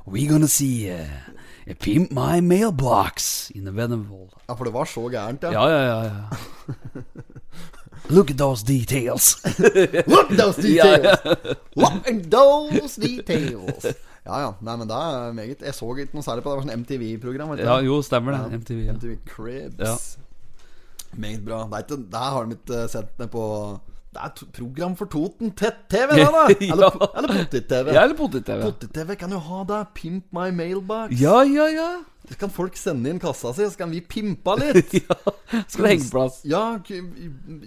we're 0.06 0.30
gonna 0.30 0.46
see 0.48 0.90
uh, 0.90 1.04
Pimp 1.80 2.10
My 2.12 2.40
Mailbox 2.40 3.50
in 3.50 3.64
the 3.64 3.72
Venerable. 3.72 4.28
Ja, 4.48 4.54
for 4.54 4.64
det 4.64 4.72
var 4.72 4.84
så 4.88 5.08
gærent, 5.12 5.42
ja. 5.42 5.50
Ja, 5.52 5.68
ja, 5.68 5.82
ja, 5.84 6.04
ja. 6.04 6.24
Look 8.10 8.30
at 8.30 8.38
those 8.38 8.62
details. 8.74 9.36
Look 9.58 10.30
at 10.30 10.36
those 10.38 10.56
details! 10.56 11.18
Look 11.76 12.06
at 12.08 12.30
those 12.30 12.96
details! 12.96 13.84
Ja, 14.28 14.40
ja. 14.44 14.48
Nei, 14.60 14.76
men 14.76 14.88
det 14.88 14.96
er 14.96 15.32
meget. 15.32 15.62
Jeg 15.64 15.74
så 15.74 15.88
ikke 15.96 16.16
noe 16.18 16.24
særlig 16.26 16.44
på 16.44 16.52
det. 16.52 16.56
Det 16.56 16.60
var 16.60 16.66
sånn 16.66 16.80
MTV-program. 16.82 17.52
Ja, 17.62 17.76
jo, 17.84 18.00
stemmer 18.04 18.34
det. 18.36 18.40
Ja, 18.44 18.58
MTV. 18.60 18.80
Ja. 18.84 18.96
MTV 18.98 19.14
Cribs. 19.28 19.78
Ja. 19.80 19.94
Meget 21.16 21.44
bra. 21.46 21.62
Det 21.72 21.84
ikke, 21.86 22.00
der 22.12 22.32
har 22.34 22.48
de 22.48 22.58
ikke 22.58 22.82
sett 22.92 23.14
ned 23.18 23.30
på 23.32 23.44
Det 24.18 24.26
er 24.26 24.52
program 24.56 24.94
for 24.98 25.06
Toten 25.06 25.52
Tett-TV, 25.54 26.10
det, 26.18 26.24
da! 26.34 26.44
Eller, 26.74 26.90
po- 26.90 27.06
eller 27.14 27.28
Pottit-TV. 27.36 27.90
Ja, 27.94 28.02
eller 28.02 28.16
potet-TV. 28.18 28.62
Potet-TV 28.64 29.14
kan 29.20 29.30
jo 29.30 29.38
ha 29.46 29.58
det. 29.68 29.82
Pimp 29.94 30.24
my 30.34 30.48
mailbox. 30.50 31.12
Ja, 31.20 31.42
ja, 31.46 31.68
ja. 31.70 31.90
Så 32.28 32.34
kan 32.36 32.50
folk 32.52 32.74
sende 32.76 33.08
inn 33.08 33.20
kassa 33.22 33.52
si, 33.56 33.64
så 33.70 33.78
kan 33.78 33.92
vi 33.94 34.00
pimpa 34.04 34.56
litt. 34.60 34.90
ja. 34.98 35.16
Skal 35.70 35.86
det 35.86 35.92
henge 35.94 36.08
plass? 36.10 36.40
Ja, 36.44 36.64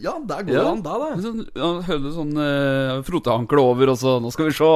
ja 0.04 0.14
der 0.28 0.44
går 0.46 0.52
det 0.52 0.66
an, 0.74 0.82
da. 0.86 0.98
da. 1.02 1.08
Sånn, 1.24 1.40
ja, 1.56 1.70
Hølle 1.88 2.12
sånn 2.18 2.34
uh, 2.38 3.00
frotehankle 3.08 3.64
over, 3.72 3.94
og 3.94 3.98
så 4.02 4.18
Nå 4.22 4.30
skal 4.36 4.50
vi 4.52 4.58
se 4.60 4.68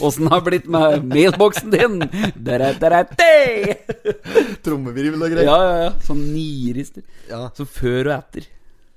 åssen 0.00 0.24
det 0.26 0.32
har 0.32 0.46
blitt 0.48 0.70
med 0.72 1.04
mailboksen 1.12 1.76
din. 1.76 2.00
Trommevirvel 4.64 5.28
og 5.28 5.36
greier. 5.36 5.46
Ja, 5.46 5.58
ja, 5.68 5.76
ja. 5.84 5.92
Sånn 6.08 6.24
nirister. 6.32 7.04
Ja. 7.28 7.44
Så 7.54 7.68
før 7.68 8.08
og 8.08 8.16
etter. 8.16 8.48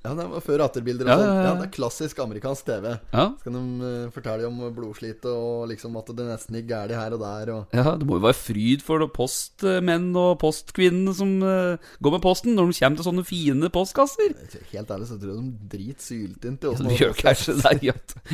Ja, 0.03 0.11
det 0.19 0.25
var 0.27 0.41
før 0.43 0.61
atterbilder 0.65 1.07
og 1.07 1.11
Ja, 1.13 1.15
sånn. 1.15 1.27
ja, 1.29 1.33
Ja, 1.33 1.43
ja. 1.47 1.51
det 1.61 1.65
er 1.69 1.71
klassisk 1.77 2.17
amerikansk 2.19 2.65
TV. 2.67 2.87
Ja. 3.13 3.25
Så 3.39 3.43
kan 3.45 3.53
de 3.55 3.87
eh, 3.87 4.09
fortelle 4.11 4.47
om 4.49 4.57
blodslitet 4.75 5.23
og 5.31 5.69
liksom 5.71 5.95
at 5.95 6.09
det 6.11 6.25
nesten 6.27 6.57
gikk 6.59 6.67
galt 6.73 6.91
her 6.91 7.15
og 7.15 7.21
der. 7.23 7.51
Og 7.53 7.77
Ja, 7.77 7.95
Det 7.95 8.05
må 8.09 8.17
jo 8.19 8.25
være 8.25 8.35
fryd 8.35 8.83
for 8.83 8.99
postmenn 9.07 10.09
og 10.19 10.39
postkvinnene 10.43 11.13
som 11.15 11.31
uh, 11.41 11.77
går 12.03 12.11
med 12.17 12.21
posten, 12.21 12.55
når 12.55 12.71
de 12.73 12.79
kommer 12.79 12.99
til 12.99 13.07
sånne 13.07 13.23
fine 13.25 13.69
postkasser. 13.71 14.35
helt 14.73 14.91
ærlig 14.91 15.07
så 15.07 15.19
tror 15.21 15.31
jeg 15.33 15.39
de 15.39 15.77
driter 15.77 16.03
syltynt 16.03 16.63
i 16.63 16.67
Ja, 16.67 16.73
åssen 16.73 16.89
de 16.91 16.97
gjør 16.99 17.15
kanskje 17.23 17.55
det. 17.63 17.73
Ja, 17.87 17.93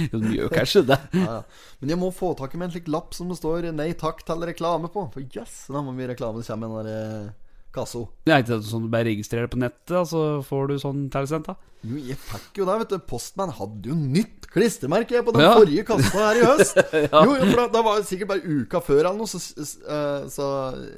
de 0.09 0.33
gjør 0.39 0.49
kanskje 0.49 0.85
det. 0.89 0.99
Ja, 1.19 1.25
ja. 1.37 1.43
Men 1.81 1.89
jeg 1.93 1.99
må 2.01 2.09
få 2.15 2.33
tak 2.37 2.53
i 2.55 2.57
meg 2.57 2.69
en 2.69 2.73
slik 2.73 2.89
lapp 2.89 3.13
som 3.13 3.29
det 3.29 3.37
står 3.37 3.69
'Nei 3.71 3.93
takk' 3.93 4.25
til 4.25 4.41
reklame 4.41 4.89
på. 4.89 5.05
For 5.13 5.21
jøss, 5.21 5.67
da 5.69 5.81
må 5.85 5.93
vi 5.95 6.07
reklame. 6.09 6.41
Det 6.41 6.47
kommer 6.49 6.65
en 6.67 6.85
der 6.85 6.89
eh, 6.89 7.29
kasso. 7.75 8.07
Det 8.25 8.33
er 8.33 8.43
ikke 8.43 8.57
sånn 8.65 8.85
du 8.87 8.89
bare 8.93 9.05
registrerer 9.09 9.47
på 9.51 9.59
nettet, 9.61 9.91
og 9.99 10.07
så 10.09 10.21
får 10.45 10.67
du 10.71 10.75
sånn 10.81 11.03
tilsendt. 11.13 11.45
da 11.51 11.55
Jo, 11.85 11.95
jeg 12.09 12.17
fikk 12.17 12.57
jo 12.59 12.65
det, 12.67 12.77
vet 12.81 12.89
du. 12.89 12.97
Postman 13.07 13.53
hadde 13.55 13.91
jo 13.91 13.95
nytt 13.95 14.47
klistremerke 14.51 15.21
på 15.23 15.31
den 15.35 15.41
Ja. 15.45 15.53
forrige 15.55 15.85
kassa 15.87 16.17
her 16.25 16.35
i 16.41 16.45
høst. 16.47 16.75
Jo, 17.25 17.35
jo, 17.37 17.45
for 17.51 17.55
da, 17.61 17.67
da 17.77 17.81
var 17.85 17.97
det 18.01 18.07
sikkert 18.09 18.27
bare 18.33 18.43
uka 18.63 18.81
før 18.83 18.99
eller 19.05 19.17
noe, 19.21 19.27
så, 19.29 19.39
eh, 19.39 20.27
så 20.33 20.49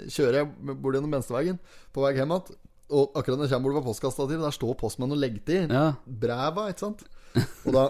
kjører 0.10 0.40
jeg 0.42 0.52
bort 0.82 0.96
gjennom 0.98 1.12
Venstreveien 1.18 1.60
på 1.94 2.02
vei 2.06 2.14
hjem 2.18 2.32
igjen. 2.38 2.58
Og 2.92 3.14
akkurat 3.16 3.38
når 3.40 3.48
jeg 3.48 3.54
kommer 3.56 3.72
bort 3.72 3.84
på 3.86 3.92
postkassa 3.94 4.26
til, 4.28 4.42
der 4.44 4.52
står 4.56 4.74
postmannen 4.80 5.16
og 5.16 5.22
legger 5.22 5.46
til 5.48 5.70
Ja. 5.72 5.86
breva, 6.06 6.70
ikke 6.74 6.80
sant. 6.88 7.04
Og 7.66 7.72
da 7.76 7.86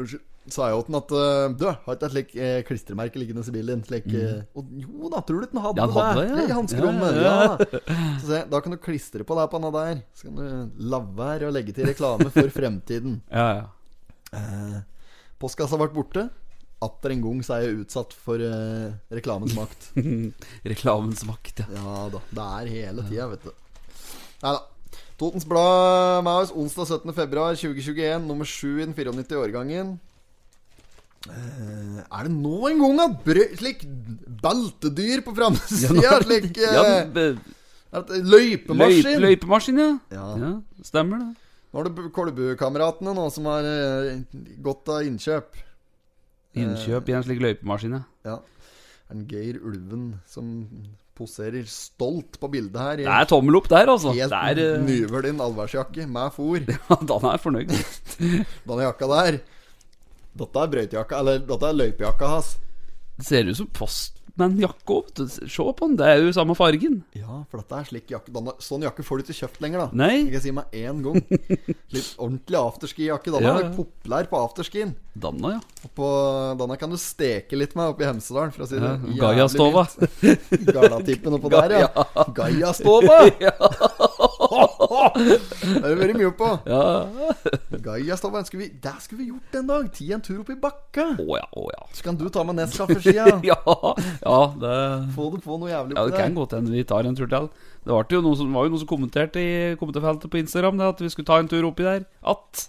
unnskyld, 0.00 0.22
sa 0.48 0.70
jeg 0.70 0.84
til 0.86 0.96
at 0.96 1.12
eh, 1.12 1.54
Du, 1.58 1.66
har 1.68 1.94
ikke 1.94 2.06
et 2.06 2.14
slikt 2.14 2.36
eh, 2.40 2.60
klistremerke 2.66 3.20
liggende 3.20 3.44
i 3.44 3.54
bilen 3.54 3.80
din? 3.80 3.84
Slik, 3.86 4.06
mm. 4.08 4.46
og 4.56 4.70
jo 4.80 5.10
da, 5.12 5.20
tror 5.26 5.44
du 5.44 5.48
han 5.52 5.64
hadde. 5.66 5.82
Ja, 5.82 5.88
hadde 5.96 6.22
det, 6.22 6.30
ja. 6.30 6.46
I 6.46 6.56
hanskerommet. 6.56 7.18
Ja, 7.20 7.34
Ja, 7.44 8.06
Så 8.22 8.30
se, 8.30 8.42
da 8.50 8.62
kan 8.64 8.74
du 8.74 8.80
klistre 8.80 9.26
på 9.26 9.36
det 9.36 9.46
på 9.52 9.60
den 9.60 9.76
der. 9.76 10.02
Så 10.16 10.28
kan 10.28 10.40
du 10.40 10.86
la 10.90 11.02
være 11.20 11.50
å 11.50 11.54
legge 11.54 11.76
til 11.76 11.90
reklame 11.90 12.30
for 12.32 12.54
fremtiden. 12.58 13.20
Ja, 13.28 13.48
ja. 13.60 13.68
Eh, 14.40 14.80
postkassa 15.42 15.78
ble 15.80 15.90
borte. 15.94 16.28
Atter 16.80 17.12
en 17.12 17.22
gang 17.26 17.44
så 17.44 17.58
er 17.58 17.66
jeg 17.66 17.82
utsatt 17.82 18.16
for 18.16 18.40
eh, 18.40 18.96
reklamens 19.12 19.52
makt. 19.58 19.90
Reklamens 20.72 21.26
makt, 21.28 21.66
ja. 21.66 21.70
Ja 21.76 21.96
da. 22.16 22.24
Det 22.32 22.50
er 22.64 22.74
hele 22.78 23.08
tida, 23.10 23.28
vet 23.34 23.44
du. 23.44 23.52
Nei 24.40 24.56
da. 24.56 24.66
Totens 25.20 25.44
Blad 25.44 26.24
med 26.24 26.46
oss 26.46 26.52
onsdag 26.56 26.86
17. 26.96 27.12
februar 27.12 27.52
2021, 27.52 28.24
nummer 28.24 28.48
7 28.48 28.80
i 28.80 28.86
den 28.88 28.94
94 28.96 29.98
Eh, 31.28 31.98
er 32.00 32.24
det 32.24 32.32
nå 32.32 32.58
en 32.70 32.78
gang 32.80 33.00
at 33.04 33.26
slik 33.60 33.82
beltedyr 34.40 35.20
på 35.26 35.34
framsida? 35.36 36.14
slik 36.24 36.54
uh, 36.56 36.70
ja 36.72 36.84
løypemaskin? 37.92 39.04
løyp, 39.04 39.24
løypemaskin, 39.26 39.82
ja. 39.82 39.90
Ja. 40.14 40.28
ja. 40.40 40.52
Stemmer 40.86 41.20
det. 41.20 41.34
Nå 41.70 41.82
har 41.82 41.90
du 41.90 42.08
Kolbu-kameratene 42.14 43.12
nå 43.14 43.26
som 43.34 43.50
har 43.50 43.68
uh, 43.68 44.40
gått 44.64 44.88
av 44.88 45.04
innkjøp. 45.04 45.60
Innkjøp 46.56 47.12
i 47.12 47.18
en 47.18 47.28
slik 47.28 47.44
løypemaskin, 47.44 48.00
ja. 48.00 48.02
Ja. 48.30 48.40
Er 49.10 49.20
det 49.20 49.28
Geir 49.28 49.60
Ulven 49.60 50.14
som 50.30 50.48
poserer 51.18 51.66
stolt 51.68 52.40
på 52.40 52.48
bildet 52.48 52.80
her? 52.80 52.96
i 53.02 53.04
Det 53.04 53.12
er 53.12 53.28
tommel 53.28 53.60
opp 53.60 53.68
der, 53.68 53.92
altså. 53.92 54.16
Helt 54.16 54.32
Det 54.32 54.64
er 54.64 54.80
uh, 54.80 54.88
nyvølin 54.88 55.44
allværsjakke 55.44 56.08
med 56.08 56.32
fôr. 56.32 56.64
Dan 57.12 57.32
er 57.34 57.42
fornøyd. 57.44 57.74
Denne 58.64 58.84
jakka 58.88 59.16
der 59.18 59.42
Dette 60.40 60.64
er 60.64 60.72
brøytejakka, 60.74 61.20
eller 61.20 61.42
dette 61.44 61.68
er 61.70 61.78
løypejakka 61.82 62.34
hans. 62.34 62.54
Det 63.20 63.26
ser 63.28 63.48
ut 63.50 63.58
som 63.58 63.66
postman-jakke 63.76 64.94
òg. 64.96 65.10
Se 65.28 65.60
på 65.60 65.84
den, 65.84 65.98
det 66.00 66.06
er 66.08 66.22
jo 66.24 66.30
samme 66.32 66.54
fargen. 66.56 67.02
Ja, 67.12 67.42
for 67.52 67.60
dette 67.60 67.76
er 67.76 67.88
slik 67.90 68.08
jakke 68.14 68.32
denne, 68.32 68.54
Sånn 68.64 68.86
jakke 68.86 69.04
får 69.04 69.20
du 69.20 69.26
ikke 69.26 69.36
kjøpt 69.42 69.60
lenger, 69.60 69.82
da. 69.84 69.98
Nei. 70.00 70.14
Jeg 70.22 70.32
kan 70.38 70.44
si 70.46 70.54
meg 70.56 70.78
én 70.80 71.02
gang. 71.04 71.18
Litt 71.94 72.14
ordentlig 72.16 72.56
afterski-jakke. 72.62 73.34
Denne 73.36 73.50
Ja, 73.50 73.58
er 73.60 73.74
populær 73.76 74.30
på 74.32 74.40
afterskien. 74.40 74.94
Danna, 75.20 75.58
ja. 75.58 75.60
Og 75.84 75.92
på, 75.98 76.08
denne 76.62 76.78
kan 76.80 76.94
du 76.94 76.96
steke 77.02 77.58
litt 77.60 77.76
med 77.76 77.92
oppe 77.92 78.06
i 78.06 78.08
Hemsedalen, 78.08 78.54
for 78.56 78.64
å 78.64 78.70
si 78.70 78.80
det 78.80 78.88
ja. 78.88 79.20
Gaiastova. 79.20 79.84
Gardatippen 80.72 81.36
oppå 81.36 81.52
der, 81.52 81.76
ja. 81.84 81.90
Ja. 83.44 83.52
Det 85.00 85.80
har 85.80 85.94
vi 85.94 85.98
vært 86.00 86.18
mye 86.18 86.30
på. 86.36 86.48
Ja. 86.68 86.82
Gaiastabberen 87.84 88.46
skulle 88.48 88.66
vi 88.66 88.70
Det 88.82 88.92
skulle 89.04 89.22
vi 89.22 89.28
gjort 89.30 89.56
en 89.60 89.70
dag. 89.70 89.88
Ti 89.96 90.08
en 90.14 90.24
tur 90.24 90.42
opp 90.42 90.52
i 90.52 90.56
bakka. 90.60 91.06
Oh, 91.22 91.34
ja, 91.38 91.46
oh, 91.56 91.70
ja. 91.72 91.86
Så 91.96 92.04
kan 92.06 92.18
du 92.20 92.26
ta 92.32 92.44
med 92.46 92.58
Nescafé-skia. 92.60 93.26
ja, 93.50 93.58
ja, 93.64 94.38
det 94.60 94.76
Få 95.16 95.30
det 95.34 95.42
på 95.46 95.58
noe 95.60 95.72
jævlig 95.72 95.96
Ja, 95.96 96.06
det 96.06 96.18
kan 96.18 96.34
der. 96.34 96.36
godt 96.42 96.56
hende 96.58 96.74
vi 96.74 96.84
tar 96.84 97.08
en 97.08 97.16
tur 97.18 97.30
til. 97.30 97.48
Det 97.84 97.94
var 97.94 98.06
jo 98.12 98.22
noen 98.24 98.38
som, 98.38 98.52
var 98.54 98.68
jo 98.68 98.74
noen 98.74 98.84
som 98.84 98.90
kommenterte 98.90 99.40
i 99.40 99.52
kommentarfeltet 99.80 100.30
på 100.30 100.40
Instagram 100.42 100.80
Det 100.80 100.92
at 100.94 101.02
vi 101.06 101.12
skulle 101.14 101.30
ta 101.30 101.40
en 101.40 101.50
tur 101.50 101.66
oppi 101.70 101.86
der. 101.86 102.06
At. 102.20 102.66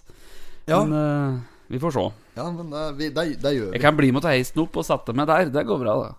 Ja. 0.66 0.82
Men 0.84 0.96
uh, 0.96 1.40
vi 1.72 1.80
får 1.82 1.96
se. 1.98 2.08
Ja, 2.38 2.48
men 2.48 2.72
uh, 2.72 2.90
vi, 2.96 3.12
det, 3.12 3.28
det 3.42 3.56
gjør 3.58 3.70
vi. 3.70 3.76
Jeg 3.76 3.84
kan 3.84 3.98
bli 3.98 4.12
med 4.12 4.22
og 4.22 4.26
ta 4.26 4.34
heisen 4.34 4.64
opp 4.64 4.76
og 4.80 4.88
sette 4.88 5.14
meg 5.16 5.28
der. 5.28 5.52
Det 5.52 5.66
går 5.68 5.82
bra, 5.84 5.96
det. 6.06 6.12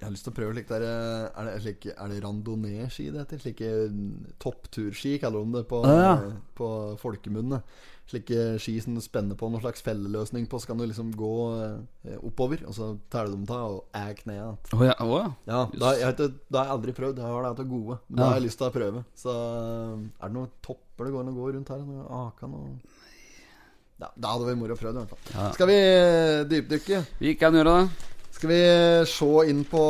Jeg 0.00 0.06
har 0.08 0.12
lyst 0.14 0.24
til 0.24 0.32
å 0.32 0.36
prøve 0.38 0.54
slik 0.56 0.68
der 0.70 0.82
eh, 0.88 1.24
Er 1.36 1.44
det, 1.50 1.54
slik, 1.60 1.86
er 1.92 2.08
det 2.08 2.22
randonee-ski 2.24 3.10
det 3.12 3.20
heter? 3.20 3.40
Slike 3.42 3.66
mm, 3.92 4.12
toppturski, 4.40 5.18
kaller 5.20 5.44
de 5.44 5.58
det 5.60 5.66
på, 5.68 5.82
Ah, 5.84 6.00
ja. 6.00 6.14
på 6.56 6.68
folkemunne. 7.02 7.58
Slike 8.10 8.56
ski 8.58 8.72
som 8.82 8.96
du 8.96 9.00
spenner 9.04 9.36
på 9.38 9.46
noen 9.52 9.60
slags 9.62 9.84
felleløsning 9.86 10.48
på, 10.50 10.58
så 10.58 10.70
kan 10.72 10.80
du 10.80 10.86
liksom 10.88 11.12
gå 11.14 11.28
eh, 12.08 12.16
oppover, 12.26 12.64
og 12.66 12.74
så 12.74 12.88
teller 13.12 13.36
de 13.36 13.46
ta 13.46 13.60
og 13.68 13.84
er 13.94 14.16
knea 14.18 14.48
oh, 14.74 14.82
ja. 14.88 14.96
Oh, 15.04 15.12
ja. 15.20 15.28
Ja, 15.46 15.60
det 15.70 15.84
har, 15.84 16.00
jeg, 16.00 16.16
ikke- 16.16 16.56
har 16.56 16.64
jeg 16.64 16.74
aldri 16.78 16.96
prøvd. 16.96 17.20
Jeg 17.22 17.36
har 17.36 17.46
det 17.46 17.52
til 17.60 17.68
gode. 17.76 18.00
Men 18.08 18.16
det 18.16 18.24
Ja. 18.24 18.30
har 18.32 18.40
jeg 18.40 18.46
lyst 18.48 18.58
til 18.64 18.66
å 18.70 18.74
prøve. 18.80 19.04
Så 19.14 19.36
eh, 19.36 20.08
er 20.24 20.26
det 20.32 20.36
noen 20.40 20.50
topper 20.64 21.06
det 21.06 21.12
går 21.14 21.22
an 21.28 21.32
å 21.34 21.38
gå 21.38 21.52
rundt 21.54 21.70
her? 21.76 21.84
Noe 21.86 22.08
Akan 22.24 22.56
og 22.56 22.96
ja, 24.00 24.08
Da 24.16 24.32
hadde 24.32 24.48
vært 24.48 24.58
moro 24.64 24.74
å 24.74 24.80
prøve, 24.80 24.96
i 24.96 25.04
hvert 25.04 25.12
fall. 25.12 25.52
Skal 25.54 25.68
vi 25.68 25.78
dypdykke? 26.54 27.04
Vi 27.20 27.34
kan 27.36 27.52
gjøre 27.52 27.74
det. 27.82 28.06
Skal 28.30 28.52
vi 28.52 28.62
se 29.10 29.30
inn 29.50 29.64
på 29.68 29.82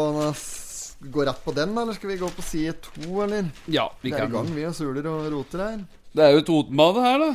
Gå 1.00 1.25
rett 1.25 1.44
på 1.44 1.52
den, 1.56 1.73
eller 1.80 1.97
skal 1.97 2.11
vi 2.11 2.18
gå 2.20 2.28
på 2.28 2.42
side 2.44 2.75
to, 2.85 3.23
eller? 3.25 3.47
Ja, 3.73 3.87
vi 4.02 4.11
kan. 4.12 4.18
Det 4.18 4.25
er 4.26 4.28
i 4.28 4.35
gang, 4.35 4.50
vi 4.52 4.66
og 4.68 4.75
suler 4.76 5.06
og 5.09 5.30
roter 5.32 5.62
her. 5.64 5.78
Det 6.12 6.26
er 6.26 6.35
jo 6.35 6.42
Totenbadet 6.44 7.04
her, 7.06 7.23
da. 7.23 7.30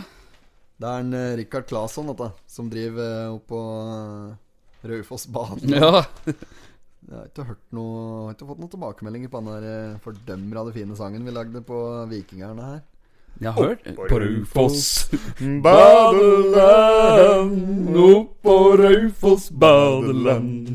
Det 0.76 0.92
er 0.92 1.06
en 1.06 1.16
uh, 1.16 1.32
Rikard 1.40 1.66
Claesson, 1.72 2.12
dette, 2.12 2.28
som 2.52 2.70
driver 2.70 3.32
opp 3.32 3.50
oppå 3.50 3.62
uh, 3.90 4.36
Raufossbanen. 4.86 5.74
Ja. 5.82 6.06
Jeg 7.06 7.14
har 7.14 7.28
ikke 7.30 7.44
hørt 7.46 7.66
noe 7.78 7.98
Har 8.26 8.32
ikke 8.34 8.48
fått 8.50 8.62
noen 8.64 8.72
tilbakemeldinger 8.74 9.30
på 9.30 9.42
den 9.46 9.50
der 9.62 9.98
fordømra 10.02 10.64
det 10.66 10.72
fine 10.74 10.96
sangen 10.98 11.28
vi 11.28 11.34
lagde 11.36 11.62
på 11.66 11.82
Vikingerne 12.10 12.70
her. 12.72 12.80
Jeg 13.40 13.52
har 13.52 13.64
hørt 13.64 13.84
På 14.10 14.20
Raufoss 14.20 15.10
Badeland, 16.56 16.76
Opp 18.00 18.42
på 18.46 18.78
Raufoss 18.80 19.50
badeland. 19.52 20.72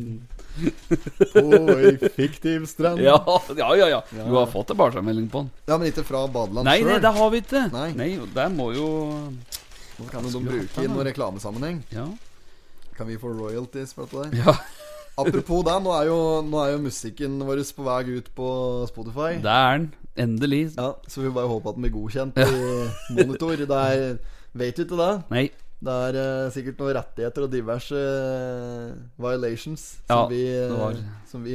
På 1.33 1.41
ei 1.73 1.97
fiktiv 2.13 2.67
strand. 2.69 3.01
Ja, 3.01 3.17
ja, 3.57 3.77
ja, 3.77 3.89
ja. 3.89 4.01
Du 4.13 4.35
har 4.35 4.47
fått 4.51 4.67
tilbakemelding 4.73 5.29
på 5.33 5.39
den. 5.39 5.51
Ja, 5.71 5.79
men 5.79 5.89
ikke 5.89 6.05
fra 6.05 6.27
badeland 6.29 6.69
Nei, 6.69 6.83
nei, 6.85 6.99
det 7.01 7.13
har 7.17 7.31
vi 7.33 7.41
ikke. 7.41 7.63
Nei. 7.73 7.93
Nei, 7.97 8.11
det 8.35 8.49
må 8.53 8.73
jo 8.77 8.89
Nå 9.31 10.09
kan 10.11 10.25
jo 10.27 10.31
de 10.35 10.41
bruke 10.45 10.85
i 10.85 10.89
noen 10.91 11.07
reklamesammenheng. 11.09 11.81
Ja. 11.95 12.07
Kan 12.97 13.09
vi 13.09 13.17
få 13.21 13.33
royalties 13.33 13.97
for 13.97 14.05
dette 14.05 14.37
der? 14.37 14.45
ja. 14.45 14.53
Apropos 15.21 15.65
det, 15.67 15.75
nå 15.85 15.91
er, 15.93 16.05
jo, 16.09 16.19
nå 16.47 16.61
er 16.63 16.71
jo 16.75 16.85
musikken 16.85 17.41
vår 17.45 17.61
på 17.77 17.85
vei 17.85 18.03
ut 18.17 18.29
på 18.37 18.51
Spotify. 18.89 19.33
Det 19.43 19.53
er 19.57 19.79
den. 19.79 19.89
Endelig. 20.21 20.63
Ja, 20.77 20.93
Så 21.09 21.25
vi 21.25 21.33
bare 21.33 21.49
håper 21.51 21.73
at 21.73 21.79
den 21.79 21.87
blir 21.87 21.97
godkjent 21.97 22.39
i 22.45 23.17
monitor. 23.17 23.57
Det 23.57 23.81
er 23.81 24.21
Vet 24.51 24.81
vi 24.81 24.83
ikke 24.83 24.99
det? 24.99 25.13
Nei. 25.31 25.49
Det 25.81 25.93
er 26.11 26.17
uh, 26.21 26.51
sikkert 26.53 26.81
noen 26.83 26.93
rettigheter 26.93 27.45
og 27.47 27.53
diverse 27.55 27.97
uh, 27.97 28.91
violations 29.17 29.85
Ja, 30.11 30.19
som 30.19 30.27
vi, 30.29 30.43
uh, 30.45 30.99
som 31.31 31.47
vi 31.47 31.55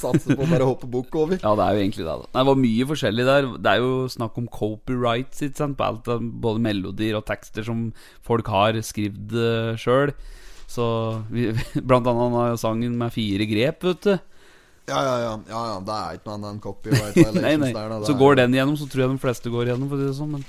satser 0.00 0.32
på 0.34 0.42
å 0.42 0.48
bare 0.48 0.66
hoppe 0.66 0.88
bukk 0.90 1.14
over. 1.20 1.38
Ja, 1.38 1.52
det 1.54 1.66
er 1.68 1.76
jo 1.76 1.84
egentlig 1.84 2.06
det. 2.08 2.16
da 2.24 2.32
Det 2.34 2.44
var 2.48 2.58
mye 2.64 2.88
forskjellig 2.90 3.28
der. 3.28 3.50
Det 3.62 3.74
er 3.76 3.84
jo 3.84 3.92
snakk 4.10 4.40
om 4.42 4.48
copyrights 4.50 5.44
ikke 5.46 5.60
sant? 5.60 5.78
på 5.78 5.86
alt 5.86 6.10
både 6.42 6.64
melodier 6.64 7.20
og 7.20 7.28
tekster 7.30 7.68
som 7.68 7.92
folk 8.26 8.50
har 8.50 8.80
skrevet 8.82 9.38
uh, 9.38 9.78
sjøl. 9.78 10.16
Så 10.68 10.88
vi, 11.30 11.52
Blant 11.88 12.10
annet 12.10 12.58
sangen 12.58 12.98
med 12.98 13.14
fire 13.14 13.46
grep, 13.46 13.86
vet 13.86 14.02
du. 14.08 14.16
Ja, 14.88 15.00
ja, 15.04 15.16
ja. 15.24 15.34
ja, 15.52 15.64
ja 15.72 15.80
det 15.84 15.96
er 15.98 16.16
ikke 16.18 16.30
noe 16.30 16.38
annet 16.38 16.54
enn 16.54 16.62
copyright 16.64 17.16
Nei, 17.42 17.56
nei. 17.60 17.72
der. 17.76 17.92
Da. 17.92 18.00
Så 18.08 18.16
går 18.18 18.40
den 18.40 18.56
gjennom, 18.56 18.78
så 18.80 18.88
tror 18.88 19.04
jeg 19.06 19.12
de 19.16 19.20
fleste 19.26 19.52
går 19.52 19.70
gjennom. 19.72 19.90
For 19.92 20.00
det 20.00 20.14
sånn 20.16 20.32
Men 20.38 20.46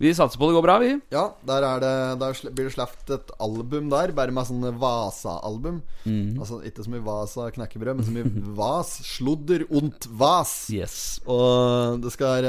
vi 0.00 0.14
satser 0.16 0.40
på 0.40 0.46
det 0.48 0.54
går 0.56 0.64
bra, 0.64 0.74
vi. 0.80 0.94
Ja, 1.12 1.26
der, 1.44 1.64
er 1.68 1.80
det, 1.82 1.92
der 2.22 2.38
blir 2.56 2.70
det 2.70 2.72
sluppet 2.72 3.10
et 3.18 3.32
album 3.44 3.90
der, 3.92 4.14
bare 4.16 4.32
med 4.32 4.46
sånne 4.48 4.70
Vasa-album. 4.80 5.82
Mhm. 6.06 6.38
Altså 6.40 6.62
ikke 6.64 6.86
så 6.86 6.92
mye 6.94 7.04
Vasa 7.04 7.50
knekkebrød, 7.52 7.98
men 7.98 8.06
så 8.08 8.14
mye 8.14 8.44
Vas. 8.62 8.94
Sludder 9.04 9.66
und 9.68 10.08
Vas. 10.22 10.54
Yes. 10.72 10.94
Og 11.28 12.00
det 12.00 12.14
skal, 12.16 12.48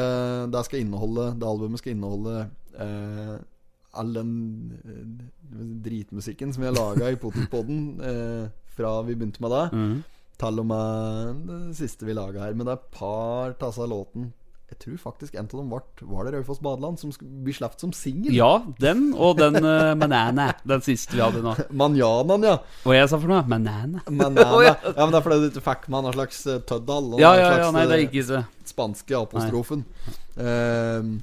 det 0.51 0.63
skal 0.69 0.79
inneholde 0.85 1.33
Det 1.41 1.49
albumet 1.49 1.83
skal 1.83 1.91
inneholde 1.97 2.37
eh, 2.79 3.35
all 3.99 4.13
den 4.15 4.31
eh, 4.87 5.67
dritmusikken 5.83 6.53
som 6.55 6.63
vi 6.63 6.69
har 6.69 6.77
laga 6.77 7.11
i 7.11 7.19
Potetpodden 7.19 7.81
eh, 7.99 8.45
fra 8.77 8.93
vi 9.03 9.17
begynte 9.19 9.43
med 9.43 9.51
det, 9.51 9.65
Mhm. 9.75 9.97
Med 10.41 11.47
det 11.47 11.75
siste 11.77 12.05
vi 12.05 12.13
laga 12.17 12.45
her. 12.45 12.53
Men 12.53 12.67
det 12.67 12.73
er 12.73 12.79
et 12.79 12.93
par 12.95 13.53
tasser 13.59 13.85
av 13.85 13.91
låten 13.91 14.31
Jeg 14.71 14.79
tror 14.79 14.97
faktisk 14.97 15.35
en 15.35 15.49
av 15.51 15.57
dem 15.59 15.69
var, 15.69 15.81
var 16.01 16.25
det 16.25 16.31
Raufoss 16.37 16.61
Badeland, 16.63 16.97
som 16.97 17.11
blir 17.19 17.53
sluppet 17.53 17.83
som 17.83 17.91
singel. 17.91 18.31
Ja, 18.33 18.63
den 18.79 19.11
og 19.13 19.37
den 19.37 19.59
uh, 19.59 19.91
Manana. 19.99 20.53
Den 20.63 20.81
siste 20.81 21.17
vi 21.17 21.21
hadde 21.21 21.41
nå. 21.43 21.57
Manjanaen, 21.81 22.45
ja. 22.47 22.55
Hva 22.85 22.95
jeg 22.95 23.09
sa 23.11 23.19
for 23.19 23.33
noe? 23.33 23.43
Manana. 23.51 24.03
Manana. 24.07 24.47
Ja. 24.65 24.77
ja. 24.79 24.95
men 24.95 25.11
Det 25.11 25.19
er 25.19 25.27
fordi 25.27 25.41
du 25.41 25.49
ikke 25.51 25.65
fikk 25.67 25.89
med 25.91 26.07
en 26.07 26.15
slags 26.15 26.45
eh, 26.47 26.63
tøddal. 26.63 27.11
Ja, 27.19 27.33
ja, 27.35 27.51
ja, 27.65 27.67
nei, 27.75 27.83
det 27.89 27.97
er 27.97 28.05
eh, 28.05 28.07
ikke 28.07 28.25
så 28.29 28.45
spanske 28.71 29.17
apostrofen. 29.19 29.83
Ehm, 30.39 31.19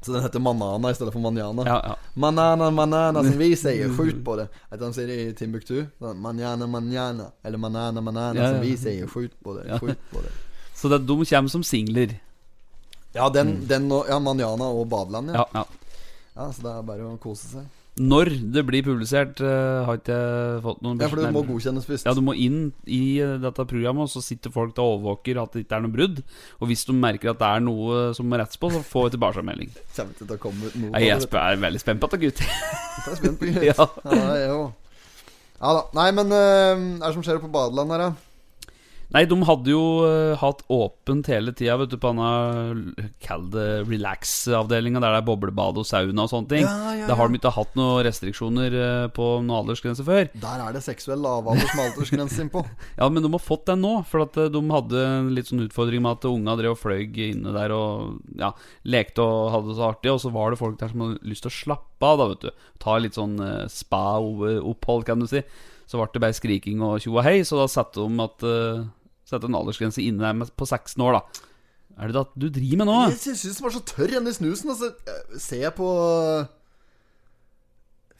så 0.00 0.12
den 0.12 0.22
heter 0.22 0.40
Manana 0.40 0.90
i 0.90 0.94
stedet 0.94 1.12
for 1.12 1.20
Manjana. 1.20 1.64
Ja, 1.66 1.80
ja. 1.84 1.96
Manana, 2.14 2.70
manana, 2.70 3.22
som 3.22 3.38
vi 3.38 3.50
sier. 3.56 3.90
Skjut 3.96 4.22
på 4.24 4.36
det. 4.40 4.46
Hva 4.70 4.78
de 4.80 4.88
sier 4.96 5.12
i 5.12 5.26
Timbuktu? 5.36 5.82
Manjana, 6.00 6.66
manjana. 6.66 7.26
Eller 7.44 7.60
manana, 7.60 8.00
manana, 8.00 8.40
Ja, 8.40 8.48
som 8.54 8.64
vi 8.64 8.76
sier. 8.80 9.10
Skjut 9.12 9.36
på 9.44 9.58
det. 9.58 9.66
Skjut 9.76 10.00
på 10.12 10.22
det. 10.24 10.32
Så 10.74 10.88
det, 10.88 11.02
de 11.04 11.18
kommer 11.24 11.52
som 11.52 11.64
singler. 11.66 12.16
Ja, 13.12 13.28
den, 13.28 13.66
den 13.68 13.90
og, 13.92 14.08
ja, 14.08 14.16
Manjana 14.22 14.70
og 14.72 14.88
Badeland, 14.88 15.34
ja. 15.34 15.42
Ja, 15.42 15.46
ja. 15.60 15.66
ja. 16.36 16.48
Så 16.52 16.64
det 16.64 16.72
er 16.72 16.88
bare 16.88 17.10
å 17.10 17.18
kose 17.20 17.50
seg. 17.50 17.68
Når 18.00 18.30
det 18.54 18.62
blir 18.64 18.84
publisert, 18.86 19.40
uh, 19.44 19.84
har 19.84 19.98
ikke 20.00 20.14
jeg 20.16 20.60
fått 20.64 20.78
noen 20.84 21.02
Ja, 21.02 21.08
for 21.12 21.20
det 21.20 21.32
må 21.34 21.42
godkjennes 21.44 21.84
først. 21.84 22.06
Ja, 22.08 22.14
du 22.16 22.22
må 22.24 22.32
inn 22.32 22.70
i 22.88 23.18
eh, 23.20 23.34
dette 23.42 23.66
programmet, 23.68 24.06
og 24.06 24.12
så 24.12 24.22
sitter 24.24 24.52
folk 24.54 24.72
og 24.80 24.94
overvåker 24.94 25.40
at 25.42 25.52
det 25.52 25.66
ikke 25.66 25.76
er 25.76 25.84
noe 25.84 25.92
brudd. 25.92 26.22
Og 26.62 26.70
hvis 26.70 26.86
de 26.88 26.96
merker 26.96 27.34
at 27.34 27.42
det 27.42 27.50
er 27.50 27.64
noe 27.66 28.00
som 28.16 28.30
må 28.30 28.40
rettes 28.40 28.60
på, 28.60 28.70
så 28.72 28.80
får 28.86 29.10
vi 29.10 29.14
tilbakemelding. 29.18 29.74
Kommer 29.98 30.16
til 30.16 30.32
å 30.32 30.38
komme 30.40 30.72
noe 30.72 30.94
Nei, 30.94 31.04
Jeg 31.10 31.26
det. 31.26 31.42
er 31.42 31.60
veldig 31.66 31.82
spent 31.82 32.00
på 32.00 32.08
dette, 32.08 32.22
gutt. 32.24 32.40
Jeg 32.40 33.12
er 33.12 33.20
spent 33.20 33.40
på 33.42 33.50
det. 33.50 33.66
Ja. 33.70 33.76
Ja, 33.76 33.90
det 34.08 34.22
er 34.24 34.42
jeg 34.46 34.56
òg. 34.56 34.70
Ja 35.60 35.76
da. 35.76 35.84
Nei, 36.00 36.08
men 36.16 36.32
eh, 36.32 36.72
hva 36.72 37.04
er 37.04 37.06
det 37.10 37.14
som 37.18 37.24
skjer 37.26 37.42
på 37.44 37.52
badeland 37.52 37.92
her, 37.92 38.06
da? 38.08 38.29
Nei, 39.10 39.24
de 39.26 39.36
hadde 39.42 39.72
jo 39.72 39.82
uh, 40.06 40.38
hatt 40.38 40.60
åpent 40.70 41.26
hele 41.32 41.50
tida, 41.56 41.74
vet 41.80 41.90
du, 41.90 41.96
på 41.98 42.12
denne 42.12 43.08
Kall 43.24 43.48
det 43.50 43.66
relax-avdelinga, 43.88 45.00
der 45.02 45.16
det 45.16 45.22
er 45.22 45.26
boblebad 45.26 45.80
og 45.82 45.86
sauna 45.88 46.26
og 46.26 46.30
sånne 46.30 46.50
ting. 46.52 46.62
Ja, 46.62 46.92
ja, 46.94 47.08
Der 47.08 47.18
har 47.18 47.30
de 47.30 47.40
ikke 47.40 47.52
hatt 47.56 47.74
noen 47.78 48.04
restriksjoner 48.06 48.76
uh, 48.76 49.06
på 49.14 49.26
noen 49.40 49.56
aldersgrense 49.64 50.06
før. 50.06 50.30
Der 50.30 50.62
er 50.62 50.76
det 50.76 50.84
seksuell 50.86 51.18
lavalder 51.24 51.66
som 51.66 51.82
aldersgrense 51.88 52.38
innpå. 52.44 52.62
Ja, 53.00 53.08
men 53.10 53.24
de 53.24 53.30
har 53.32 53.42
fått 53.42 53.66
den 53.66 53.82
nå, 53.82 53.92
for 54.08 54.26
at 54.26 54.36
eh, 54.38 54.50
de 54.52 54.60
hadde 54.68 55.02
en 55.06 55.30
litt 55.34 55.48
sånn 55.48 55.62
utfordring 55.64 56.02
med 56.04 56.18
at 56.18 56.26
unga 56.28 56.56
drev 56.58 56.74
og 56.74 56.80
fløy 56.80 57.06
inne 57.30 57.52
der 57.54 57.72
og 57.72 58.20
ja, 58.38 58.50
lekte 58.84 59.24
og 59.24 59.50
hadde 59.54 59.70
det 59.70 59.76
så 59.78 59.86
artig, 59.88 60.12
og 60.12 60.20
så 60.22 60.32
var 60.34 60.52
det 60.52 60.60
folk 60.60 60.78
der 60.80 60.92
som 60.92 61.04
hadde 61.04 61.30
lyst 61.30 61.46
til 61.46 61.52
å 61.52 61.56
slappe 61.56 62.06
av, 62.06 62.20
da, 62.20 62.28
vet 62.32 62.46
du. 62.46 62.68
Ta 62.82 62.96
litt 63.00 63.16
sånn 63.16 63.36
uh, 63.40 63.66
spa-opphold, 63.72 65.06
kan 65.08 65.22
du 65.22 65.28
si. 65.30 65.42
Så 65.90 65.98
ble 65.98 66.10
det 66.12 66.22
bare 66.22 66.36
skriking 66.36 66.84
og 66.86 67.00
tjo 67.02 67.16
og 67.16 67.24
hei, 67.26 67.40
så 67.46 67.58
da 67.58 67.66
satte 67.70 68.04
de 68.04 68.26
at 68.26 68.46
Sette 69.30 69.46
en 69.46 69.54
aldersgrense 69.60 70.02
inne 70.02 70.32
på 70.58 70.66
16 70.66 70.98
år, 71.06 71.20
da. 71.20 71.46
Er 72.00 72.08
det 72.10 72.16
det 72.16 72.22
at 72.24 72.32
du 72.40 72.46
driver 72.50 72.80
med 72.80 72.88
nå? 72.88 72.96
Jeg 73.12 73.18
syns 73.36 73.42
den 73.60 73.64
var 73.66 73.74
så 73.74 73.82
tørr, 73.86 74.14
den 74.16 74.26
i 74.30 74.32
snusen. 74.34 74.70
Altså, 74.72 74.88
eh, 75.06 75.38
ser 75.42 75.62
jeg 75.68 75.74
på 75.76 75.86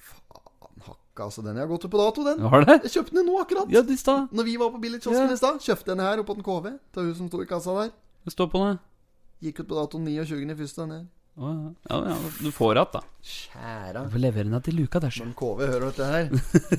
Faen 0.00 0.85
hakka, 0.87 1.26
altså. 1.26 1.43
Den 1.45 1.57
jeg 1.59 1.64
har 1.67 1.71
gått 1.71 1.87
ut 1.87 1.93
på 1.93 2.00
dato, 2.00 2.25
den. 2.26 2.43
Har 2.52 2.64
det? 2.67 2.76
Jeg 2.87 2.93
kjøpte 2.99 3.17
den 3.19 3.26
nå, 3.29 3.38
akkurat. 3.43 3.73
Ja, 3.73 3.83
i 3.83 3.97
stad. 4.00 4.29
Når 4.37 4.47
vi 4.49 4.57
var 4.61 4.71
på 4.75 4.81
billigkiosken 4.83 5.26
Ja. 5.29 5.33
i 5.35 5.40
stad, 5.40 5.61
kjøpte 5.64 5.93
den 5.95 6.00
her 6.05 6.19
oppe 6.23 6.31
på 6.33 6.38
den 6.38 6.47
KV. 6.47 6.79
Til 6.95 7.02
hun 7.09 7.14
som 7.19 7.29
sto 7.33 7.43
i 7.43 7.49
kassa 7.50 7.75
der. 7.81 7.90
Det 8.25 8.33
står 8.35 8.50
på 8.52 8.62
den. 8.67 8.79
Gikk 9.43 9.61
ut 9.64 9.69
på 9.69 9.79
dato 9.81 9.99
29. 9.99 10.50
i 10.50 10.55
første. 10.55 10.83
Den 10.87 10.90
her. 10.97 11.07
Ja. 11.39 11.73
Ja, 11.89 12.17
du 12.41 12.51
får 12.53 12.77
igjen, 12.77 12.89
da. 12.93 13.01
Kjære. 13.21 14.03
Du 14.05 14.13
får 14.13 14.21
levere 14.21 14.49
den 14.49 14.65
til 14.65 14.77
luka 14.77 15.01
der, 15.01 15.13
så. 15.15 15.25
Men 15.25 15.35
KV 15.39 15.61
hører 15.63 15.85
dette 15.87 16.09
her. 16.09 16.27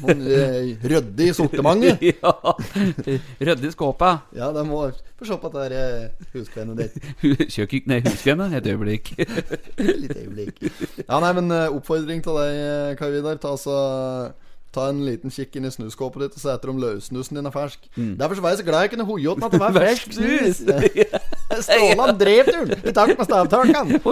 Noen 0.02 0.22
eh, 0.28 0.86
ryddig 0.92 1.28
i 1.32 1.36
sortimentet. 1.38 2.04
ja. 2.12 2.34
Rydde 3.40 3.70
i 3.70 3.74
skåpet. 3.74 4.28
Ja, 4.38 4.52
de 4.54 4.66
må 4.68 4.84
få 4.92 5.30
se 5.30 5.38
på 5.42 5.52
dette 5.54 5.66
her, 5.66 5.76
eh, 5.80 6.30
huskvenet 6.36 6.82
ditt. 6.84 7.50
Kjøkken 7.56 7.90
Nei, 7.92 8.02
huskvenet 8.06 8.58
Et 8.60 8.70
øyeblikk. 8.74 9.14
Litt 10.04 10.18
øyeblikk. 10.18 10.62
Ja, 11.08 11.22
nei, 11.24 11.34
men 11.40 11.52
eh, 11.56 11.68
oppfordring 11.72 12.24
til 12.26 12.42
deg, 12.42 12.98
Kai 13.00 13.12
Vidar. 13.16 13.42
Ta, 13.42 13.56
altså, 13.56 13.78
ta 14.72 14.88
en 14.90 15.02
liten 15.06 15.32
kikk 15.34 15.58
inn 15.60 15.68
i 15.68 15.72
snuskåpet 15.74 16.24
ditt 16.24 16.38
og 16.38 16.44
se 16.44 16.52
etter 16.54 16.72
om 16.72 16.80
løssnusen 16.80 17.38
din 17.40 17.50
er 17.50 17.54
fersk. 17.56 17.84
Derfor 17.96 18.38
så 18.40 18.44
var 18.46 18.54
jeg 18.54 18.62
så 18.62 18.68
glad 18.70 18.86
jeg 18.86 18.94
kunne 18.94 19.08
hoie 19.10 19.32
opp 19.34 19.44
at 19.48 19.56
det 19.56 19.62
var 19.62 19.76
fersk 19.84 20.14
snus. 20.16 20.62
Stålan 21.68 22.16
drev 22.20 22.48
turen 22.48 22.72
i 22.80 22.94
takt 22.96 23.18
med 23.20 23.28
stavtakene. 23.28 24.00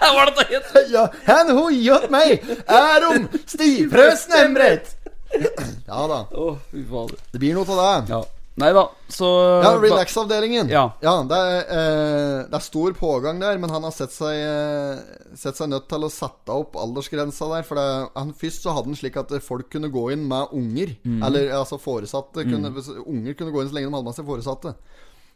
Hva 0.00 0.10
var 0.16 0.32
det 0.34 0.46
het? 0.50 0.72
Ja, 0.90 1.06
han 1.28 1.52
hoiet 1.54 2.10
meg, 2.10 2.42
er 2.66 3.06
om 3.12 3.28
stivfrøsen 3.44 4.34
nemret. 4.36 4.96
Ja 5.90 6.06
da. 6.10 6.24
Oh. 6.34 6.56
Det 6.72 7.38
blir 7.38 7.54
noe 7.54 7.62
av 7.70 7.78
det. 7.78 8.14
Ja. 8.14 8.20
Nei 8.60 8.70
da, 8.76 8.84
så 9.08 9.28
Ja, 9.64 9.72
Relax-avdelingen. 9.80 10.68
Ja. 10.68 10.84
det, 11.00 11.38
er, 11.38 11.60
eh, 11.64 12.36
det 12.50 12.58
er 12.58 12.64
stor 12.64 12.94
pågang 12.98 13.40
der, 13.40 13.58
men 13.62 13.72
han 13.72 13.86
har 13.86 13.94
sett 13.96 14.12
seg, 14.12 14.36
eh, 14.36 15.34
sett 15.38 15.56
seg 15.56 15.70
nødt 15.72 15.88
til 15.90 16.04
å 16.04 16.12
sette 16.12 16.54
opp 16.54 16.76
aldersgrensa 16.80 17.48
der. 17.54 17.66
For 17.66 17.80
det, 17.80 17.88
han, 18.14 18.34
Først 18.40 18.64
så 18.66 18.74
hadde 18.76 18.92
han 18.92 19.00
slik 19.00 19.16
at 19.20 19.32
folk 19.44 19.70
kunne 19.72 19.92
gå 19.92 20.10
inn 20.14 20.26
med 20.28 20.52
unger. 20.56 20.96
Mm. 21.04 21.20
Eller 21.26 21.54
altså 21.56 21.80
foresatte. 21.80 22.44
Kunne, 22.48 22.74
Unger 23.06 23.38
kunne 23.38 23.54
gå 23.54 23.62
inn 23.62 23.70
så 23.70 23.78
lenge 23.78 23.88
de 23.90 23.96
hadde 23.96 24.10
med 24.10 24.18
seg 24.18 24.28
foresatte. 24.28 24.74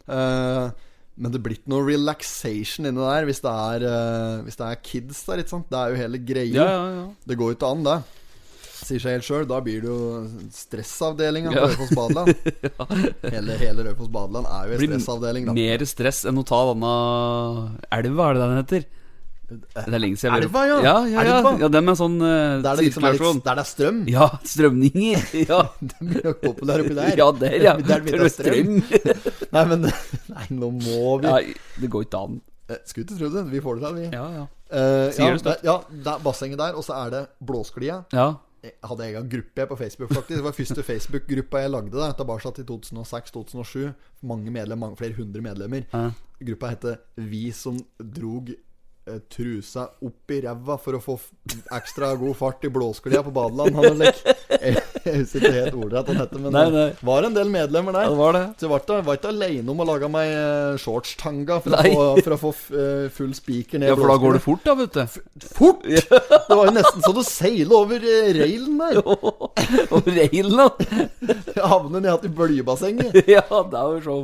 Eh, 0.05 0.69
men 1.15 1.31
det 1.31 1.39
blir 1.39 1.55
ikke 1.55 1.71
noe 1.71 1.85
relaxation 1.87 2.89
inni 2.89 2.99
der 2.99 3.25
hvis 3.27 3.39
det 3.43 3.51
er, 3.51 3.85
eh, 3.87 4.43
hvis 4.43 4.59
det 4.59 4.67
er 4.67 4.81
kids 4.83 5.23
der. 5.29 5.41
Ikke 5.41 5.53
sant? 5.55 5.69
Det 5.71 5.79
er 5.79 5.93
jo 5.93 6.01
hele 6.01 6.19
greia. 6.19 6.53
Ja, 6.53 6.67
ja, 6.67 6.87
ja. 6.99 7.05
Det 7.25 7.37
går 7.39 7.53
jo 7.53 7.57
ikke 7.57 7.71
an, 7.71 7.85
det. 7.87 7.97
Sier 8.85 9.01
seg 9.01 9.15
helt 9.17 9.25
sjøl. 9.25 9.45
Da 9.49 9.57
blir 9.65 9.81
det 9.81 9.89
jo 9.89 9.99
stressavdelinga 10.53 11.49
på 11.53 11.57
Ja. 11.61 11.69
Raufoss 11.71 11.95
badeland. 11.97 12.29
Hele, 13.33 13.55
hele 13.61 13.85
Raufoss 13.89 14.11
badeland 14.13 14.45
er 14.51 14.67
jo 14.69 14.77
Blir 14.83 14.91
stressavdeling, 14.93 15.47
da. 15.49 15.55
Mer 15.57 15.85
stress 15.89 16.19
enn 16.29 16.37
å 16.37 16.45
ta 16.45 16.59
denne 16.69 16.91
elva, 17.97 18.29
er 18.29 18.37
det 18.37 18.43
den 18.45 18.61
heter? 18.61 18.85
Det 19.45 19.83
er 19.85 20.01
lenge 20.01 20.17
siden 20.17 20.33
jeg 20.39 20.47
Elva, 20.47 20.61
ja. 20.65 20.77
Ja, 20.81 20.93
ja, 21.05 21.21
ja. 21.21 21.33
Elva. 21.37 21.51
ja 21.61 21.67
den 21.69 21.85
med 21.85 21.97
sånn 21.99 22.15
uh, 22.17 22.63
Der 22.65 22.79
det 22.79 22.85
liksom 22.87 23.03
er, 23.05 23.13
litt, 23.13 23.43
der 23.45 23.59
det 23.59 23.61
er 23.61 23.69
strøm. 23.69 23.99
Ja, 24.09 24.27
strømninger. 24.53 25.27
Ja, 25.51 25.59
Det 25.81 25.99
blir 26.01 26.25
nok 26.31 26.39
populær 26.41 26.81
oppi 26.81 26.95
der. 26.97 27.11
ja 27.21 27.27
der, 27.43 27.57
ja. 27.61 27.75
Der 27.91 28.01
blir 28.07 28.23
det 28.25 28.31
strøm. 28.33 28.79
Nei, 29.53 29.63
men 29.69 29.85
Nei, 29.85 30.47
nå 30.49 30.71
må 30.79 31.13
vi 31.21 31.29
Nei, 31.29 31.43
det 31.81 31.91
går 31.93 32.07
ikke 32.07 32.23
an. 32.25 32.39
Skulle 32.89 33.05
ikke 33.05 33.19
tro 33.19 33.29
det. 33.35 33.43
Vi 33.53 33.61
får 33.61 33.77
det 33.77 33.85
til, 33.85 33.99
vi. 34.01 34.07
Ja, 34.17 34.25
ja. 34.39 34.45
Uh, 34.65 35.13
ja, 35.13 35.29
det, 35.45 35.55
ja, 35.69 35.77
det 35.93 36.09
er 36.15 36.23
bassenget 36.25 36.57
der, 36.57 36.73
og 36.73 36.81
så 36.87 36.97
er 37.03 37.13
det 37.13 37.23
Blåsklia. 37.45 38.01
ja. 38.17 38.31
Jeg 38.65 38.89
hadde 38.89 39.05
egen 39.05 39.29
gruppe 39.29 39.65
på 39.69 39.75
Facebook, 39.77 40.13
faktisk. 40.13 40.37
Det 40.39 40.43
var 40.45 40.55
første 40.57 40.83
Facebook-gruppa 40.83 41.61
jeg 41.61 41.71
lagde. 41.73 41.91
da 41.93 42.11
Tilbake 42.17 42.51
til 42.57 42.65
2006-2007. 42.71 43.89
Mange 44.25 44.51
medlemmer, 44.51 44.87
mange, 44.87 44.97
flere 44.97 45.13
hundre 45.13 45.41
medlemmer. 45.41 45.85
Gruppa 46.45 46.71
heter 46.73 46.95
Vi 47.17 47.51
som 47.51 47.77
drog 47.99 48.49
trusa 49.29 49.83
opp 50.01 50.31
i 50.33 50.39
ræva 50.41 50.75
for 50.81 50.97
å 50.97 51.01
få 51.03 51.15
ekstra 51.77 52.07
god 52.17 52.35
fart 52.39 52.63
i 52.65 52.71
blåsklia 52.73 53.21
på 53.25 53.33
badeland. 53.35 53.75
Han 53.77 54.01
jeg, 54.01 54.79
husker 55.05 55.43
ikke 55.43 55.51
helt 55.53 55.75
ordrett 55.77 56.07
han 56.09 56.17
heter, 56.23 56.41
men 56.41 56.55
Nei, 56.55 56.63
det 56.73 56.85
var 57.05 57.27
en 57.27 57.35
del 57.35 57.51
medlemmer 57.53 57.93
ja, 57.99 58.07
det 58.09 58.17
var 58.17 58.33
det. 58.33 58.43
Så 58.57 58.65
jeg 58.65 58.71
var 58.73 59.03
var 59.05 59.19
ikke 59.19 59.29
alene 59.33 59.73
om 59.75 59.83
å 59.83 59.87
lage 59.91 60.09
meg 60.09 60.31
eh, 60.33 60.77
shortstanga 60.81 61.59
for, 61.61 61.75
å 61.77 61.83
få- 61.85 62.23
for 62.25 62.35
å 62.35 62.39
få 62.47 62.53
eh, 62.81 63.05
full 63.13 63.35
spiker 63.37 63.83
ned 63.83 63.91
Ja, 63.93 63.97
for 63.99 64.09
da 64.09 64.17
går 64.25 64.39
det 64.39 64.43
fort, 64.47 64.65
da, 64.65 64.73
vet 64.79 64.97
du. 64.97 65.45
Fort! 65.53 65.85
Det 65.85 66.57
var 66.57 66.65
jo 66.71 66.73
nesten 66.79 67.05
så 67.05 67.13
du 67.13 67.21
seiler 67.27 67.77
over 67.77 68.01
eh, 68.09 68.31
railen 68.39 68.81
der. 68.81 68.99
Over 69.05 70.11
reilen, 70.17 70.57
da. 70.57 71.61
Havner 71.69 72.03
ned 72.09 72.25
i 72.25 72.33
bøljebassenget. 72.41 73.21
Ja, 73.29 73.45
det 73.69 73.79
er 73.85 73.95
jo 73.99 74.03
show. 74.05 74.21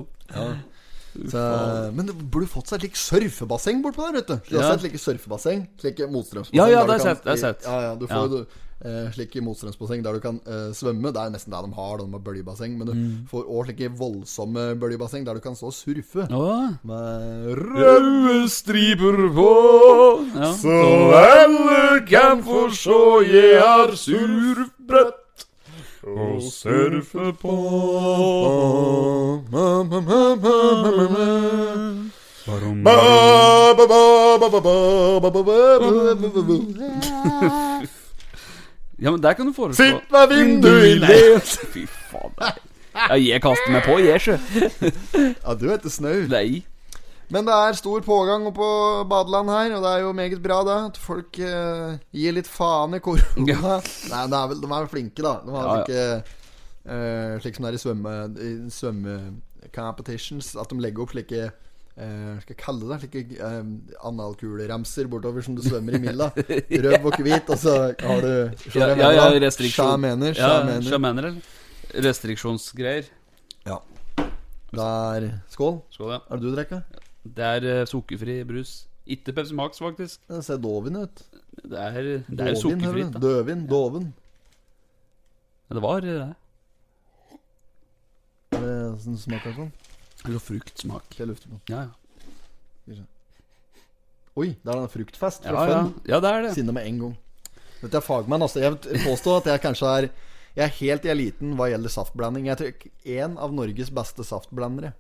Så, 1.12 1.91
men 1.94 2.06
det 2.08 2.15
burde 2.32 2.48
fått 2.48 2.68
seg 2.72 2.84
et 2.84 2.96
slikt 2.96 2.98
surfebasseng 3.36 3.82
bortpå 3.84 4.08
der, 4.08 4.20
vet 4.22 4.27
du. 4.27 4.36
Du 4.50 4.58
har 4.58 4.63
Ja. 4.63 4.72
sett 4.77 4.86
slike 4.86 5.00
surfebasseng? 5.00 5.68
Slike 5.82 6.08
motstrømsbasseng. 6.12 6.56
Ja, 6.56 6.68
ja, 6.72 6.86
det 6.88 7.00
har 7.01 7.15
jeg 7.36 7.39
sett. 7.39 7.63
Ja, 7.68 7.82
ja, 7.82 7.96
du 7.96 8.08
får 8.08 8.15
Ja. 8.15 8.27
jo 8.27 8.46
eh, 8.84 9.12
slike 9.13 9.44
motstrømsbasseng 9.46 10.01
der 10.01 10.13
du 10.13 10.20
kan 10.20 10.39
uh, 10.48 10.72
svømme. 10.74 11.12
Det 11.13 11.22
er 11.22 11.30
nesten 11.30 11.51
det 11.53 11.60
de 11.70 11.75
har, 11.75 11.98
de 12.00 12.08
har 12.12 12.20
bøljebasseng. 12.25 12.77
Men 12.80 12.88
du 12.88 12.94
Mm. 12.94 13.27
får 13.30 13.44
òg 13.46 13.65
slike 13.68 13.89
voldsomme 13.94 14.63
bøljebasseng 14.80 15.24
der 15.25 15.36
du 15.36 15.39
kan 15.39 15.53
stå 15.56 15.68
og 15.68 15.74
surfe. 15.74 16.25
Oh. 16.34 16.72
Med 16.84 17.58
røde 17.62 18.50
striper 18.50 19.20
på 19.36 19.51
ja. 20.34 20.51
Så 20.58 21.13
alle 21.13 22.06
kan 22.10 22.41
få 22.41 22.72
se 22.74 23.00
jeg 23.30 23.62
har 23.62 23.94
surfbrett 23.96 25.21
å 26.03 26.39
surfe 26.41 27.31
på. 27.41 27.55
Ja, 39.01 39.11
men 39.11 39.22
der 39.22 39.33
kan 39.33 39.46
du 39.48 39.53
foreslå 39.53 39.85
Sitt 39.85 40.11
ved 40.14 40.27
vinduet 40.29 40.83
i 40.85 40.98
led! 41.01 41.42
Fy 41.74 41.85
faen. 42.11 42.33
Ja, 42.96 43.16
jeg 43.16 43.42
kaster 43.42 43.72
meg 43.74 43.85
på, 43.87 43.98
jeg, 44.03 44.22
sjø. 44.22 44.35
Ja, 45.42 45.55
du 45.57 45.70
heter 45.72 45.90
Snau. 45.90 46.27
Nei. 46.29 46.61
Men 47.31 47.48
det 47.48 47.55
er 47.55 47.77
stor 47.79 48.03
pågang 48.03 48.50
på 48.55 48.67
badeland 49.07 49.51
her, 49.53 49.75
og 49.77 49.85
det 49.85 49.91
er 49.96 50.03
jo 50.03 50.11
meget 50.17 50.41
bra, 50.44 50.59
da 50.67 50.77
At 50.89 51.00
folk 51.00 51.39
uh, 51.39 51.96
gir 52.11 52.35
litt 52.35 52.50
faen 52.51 52.98
i 52.98 53.01
korona. 53.03 53.48
Ja. 53.48 53.79
Nei, 54.11 54.24
er, 54.27 54.48
vel, 54.51 54.59
de 54.59 54.67
er 54.67 54.75
vel 54.75 54.91
flinke, 54.91 55.24
da. 55.24 55.37
De 55.46 55.55
har 55.55 55.67
Ja, 55.70 55.74
ja. 55.74 55.81
ikke 55.85 56.37
eh, 56.91 57.35
Slik 57.44 57.57
som 57.57 57.67
det 57.67 57.72
er 57.72 57.79
i 57.79 57.83
svømme 58.75 59.17
I 59.61 59.72
at 59.72 60.74
de 60.74 60.81
legger 60.83 61.05
opp 61.05 61.15
slike 61.15 61.51
Uh, 62.01 62.37
skal 62.39 62.53
jeg 62.55 62.59
kalle 62.61 62.87
det 62.87 62.98
Slike 63.01 63.35
uh, 63.44 63.65
analkuleremser 64.07 65.09
bortover 65.11 65.44
som 65.44 65.57
du 65.57 65.61
svømmer 65.65 65.98
i 65.98 66.00
milla. 66.05 66.29
Rød 66.31 67.03
og 67.03 67.17
hvit, 67.20 67.51
og 67.51 67.59
så 67.59 67.74
har 68.00 68.24
du 68.24 68.31
Ja, 68.79 68.87
ja, 68.96 69.09
ja, 69.17 69.25
restriksjon. 69.44 69.89
Sjamener. 70.00 70.31
Ja, 70.31 70.48
Sjamener. 70.48 70.87
sjamener, 70.87 71.27
eller? 71.29 72.05
Restriksjonsgreier. 72.07 73.11
Ja. 73.67 73.81
Det 74.72 74.87
er 74.87 75.27
Skål. 75.51 75.81
Skål, 75.91 76.13
ja. 76.15 76.22
Er 76.31 76.39
det 76.39 76.48
du 76.48 76.55
drikker? 76.55 77.00
Det 77.24 77.46
er 77.46 77.68
eh, 77.70 77.86
sukkerfri 77.90 78.42
brus. 78.48 78.88
Ikke 79.12 79.34
Pepsi 79.36 79.55
Max, 79.57 79.81
faktisk. 79.81 80.22
Det 80.29 80.44
ser 80.46 80.57
doven 80.62 80.96
ut. 81.03 81.24
Det 81.62 81.77
er, 81.77 82.01
det 82.27 82.48
er 82.48 82.55
sukkerfritt. 82.57 83.14
da. 83.14 83.22
Døvin. 83.22 83.66
Doven. 83.70 84.14
Ja, 85.70 85.75
det 85.77 85.84
var 85.84 86.05
eh, 86.05 86.22
det. 86.22 86.36
smaker 88.51 88.62
det 88.62 89.01
sånn 89.01 89.18
Det 89.31 89.55
sånn? 89.55 89.72
Eller 90.27 90.44
fruktsmak. 90.44 91.18
Det 91.18 91.27
lukter 91.29 91.50
på? 91.50 91.60
Ja, 91.72 91.88
ja. 92.90 93.05
Oi, 94.40 94.53
det 94.64 94.72
er 94.72 94.79
en 94.79 94.92
fruktfest 94.92 95.44
fra 95.44 95.66
Ja, 95.68 95.72
ja. 95.72 95.79
Ja, 96.07 96.20
det 96.24 96.29
er 96.31 96.46
det. 96.46 96.51
Sinne 96.55 96.74
med 96.75 96.88
en 96.88 97.00
gang. 97.01 97.16
Dette 97.81 97.98
er 97.98 98.05
fagmann, 98.05 98.44
altså. 98.46 98.62
Jeg 98.62 98.77
påstår 99.03 99.42
at 99.42 99.50
jeg 99.51 99.64
kanskje 99.64 99.94
er 99.98 100.10
Jeg 100.55 100.66
er 100.66 100.75
helt 100.81 101.05
i 101.07 101.12
eliten 101.12 101.55
hva 101.55 101.70
gjelder 101.72 101.92
saftblanding. 101.94 102.48
Jeg 102.51 102.60
tror 102.60 103.16
en 103.18 103.38
av 103.40 103.53
Norges 103.55 103.92
beste 103.96 104.24
saftblandere. 104.27 104.92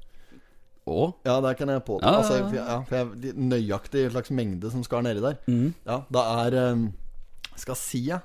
Å? 0.91 1.05
Ja, 1.25 1.37
det 1.43 1.55
kan 1.59 1.71
jeg 1.73 1.83
påta. 1.87 2.05
Ja, 2.05 2.11
ja, 2.11 2.17
Altså, 2.21 2.55
ja. 2.55 2.79
for 2.89 2.95
ja, 2.99 3.05
de- 3.23 3.33
nøyaktig 3.51 4.07
slags 4.11 4.31
mengde 4.35 4.71
som 4.73 4.83
skal 4.83 5.03
nedi 5.07 5.23
der. 5.23 5.39
Mm. 5.47 5.73
Ja, 5.87 6.01
det 6.11 6.25
er 6.45 6.59
eh, 6.65 6.83
Skal 7.63 7.75
si 7.79 8.05
jeg 8.09 8.21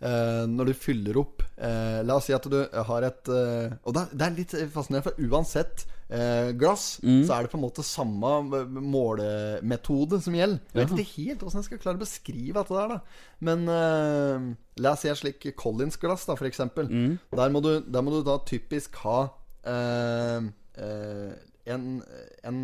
Uh, 0.00 0.46
Når 0.48 0.70
du 0.70 0.72
fyller 0.80 1.18
opp 1.20 1.42
uh, 1.60 1.98
La 2.08 2.14
oss 2.16 2.24
si 2.24 2.32
at 2.32 2.46
du 2.48 2.54
har 2.88 3.04
et 3.04 3.28
uh, 3.28 3.68
Og 3.84 3.92
det 3.92 4.00
er, 4.00 4.14
det 4.16 4.24
er 4.24 4.36
litt 4.38 4.54
fascinerende, 4.72 5.02
for 5.04 5.26
uansett 5.28 5.82
eh, 6.08 6.52
glass, 6.56 6.86
Mm. 7.04 7.18
så 7.28 7.34
er 7.36 7.42
det 7.44 7.50
på 7.52 7.58
en 7.58 7.64
måte 7.66 7.84
samme 7.84 8.30
målemetode 8.80 10.22
som 10.24 10.32
gjelder. 10.38 10.56
Jeg 10.72 10.88
vet 10.88 10.94
ikke 11.04 11.12
helt 11.18 11.44
hvordan 11.44 11.60
jeg 11.60 11.68
skal 11.68 11.82
klare 11.84 12.00
å 12.00 12.02
beskrive 12.06 12.56
dette 12.56 12.78
der, 12.78 12.94
da. 12.94 12.98
Men 13.44 13.68
la 14.80 14.94
oss 14.94 15.04
si 15.04 15.12
et 15.12 15.20
slik 15.20 15.44
Collins-glass, 15.60 16.24
da, 16.32 16.38
eksempel. 16.48 16.88
Mm. 16.88 17.12
Der, 17.36 17.52
må 17.52 17.60
du, 17.60 17.70
der 17.84 18.00
må 18.02 18.16
du 18.16 18.22
da 18.24 18.38
typisk 18.48 18.96
ha 19.04 19.20
en, 21.76 22.02
en 22.44 22.60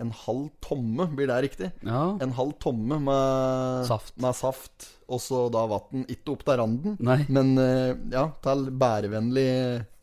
en 0.00 0.10
halv 0.24 0.46
tomme, 0.64 1.04
blir 1.12 1.28
det 1.28 1.38
riktig? 1.44 1.68
Ja. 1.84 2.16
En 2.24 2.32
halv 2.32 2.54
tomme 2.62 2.96
med 3.02 3.86
Saft. 3.88 4.14
med 4.16 4.36
saft 4.36 4.88
og 5.10 5.20
så 5.20 5.48
da 5.52 5.66
vann. 5.68 6.06
Ikke 6.08 6.32
opp 6.34 6.44
til 6.46 6.60
randen, 6.60 6.96
Nei. 7.02 7.18
men 7.28 7.56
eh, 7.60 7.94
ja, 8.14 8.28
til 8.44 8.68
bærevennlig 8.80 9.48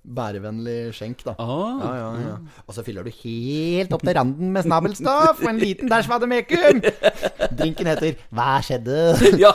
Bærevennlig 0.07 0.93
skjenk, 0.95 1.19
da. 1.25 1.33
Ah. 1.35 1.81
Ja, 1.83 1.87
ja, 1.97 2.11
ja. 2.29 2.35
Og 2.63 2.75
så 2.77 2.83
fyller 2.87 3.03
du 3.03 3.09
helt 3.25 3.91
opp 3.91 4.05
til 4.07 4.15
randen 4.15 4.53
med 4.55 4.63
snabelstoff 4.63 5.41
og 5.43 5.49
en 5.51 5.59
liten 5.59 5.91
dæsj 5.91 6.07
vademekum. 6.07 6.79
Drinken 7.59 7.89
heter 7.91 8.15
Hva 8.31 8.53
skjedde? 8.63 8.95
ja. 9.43 9.51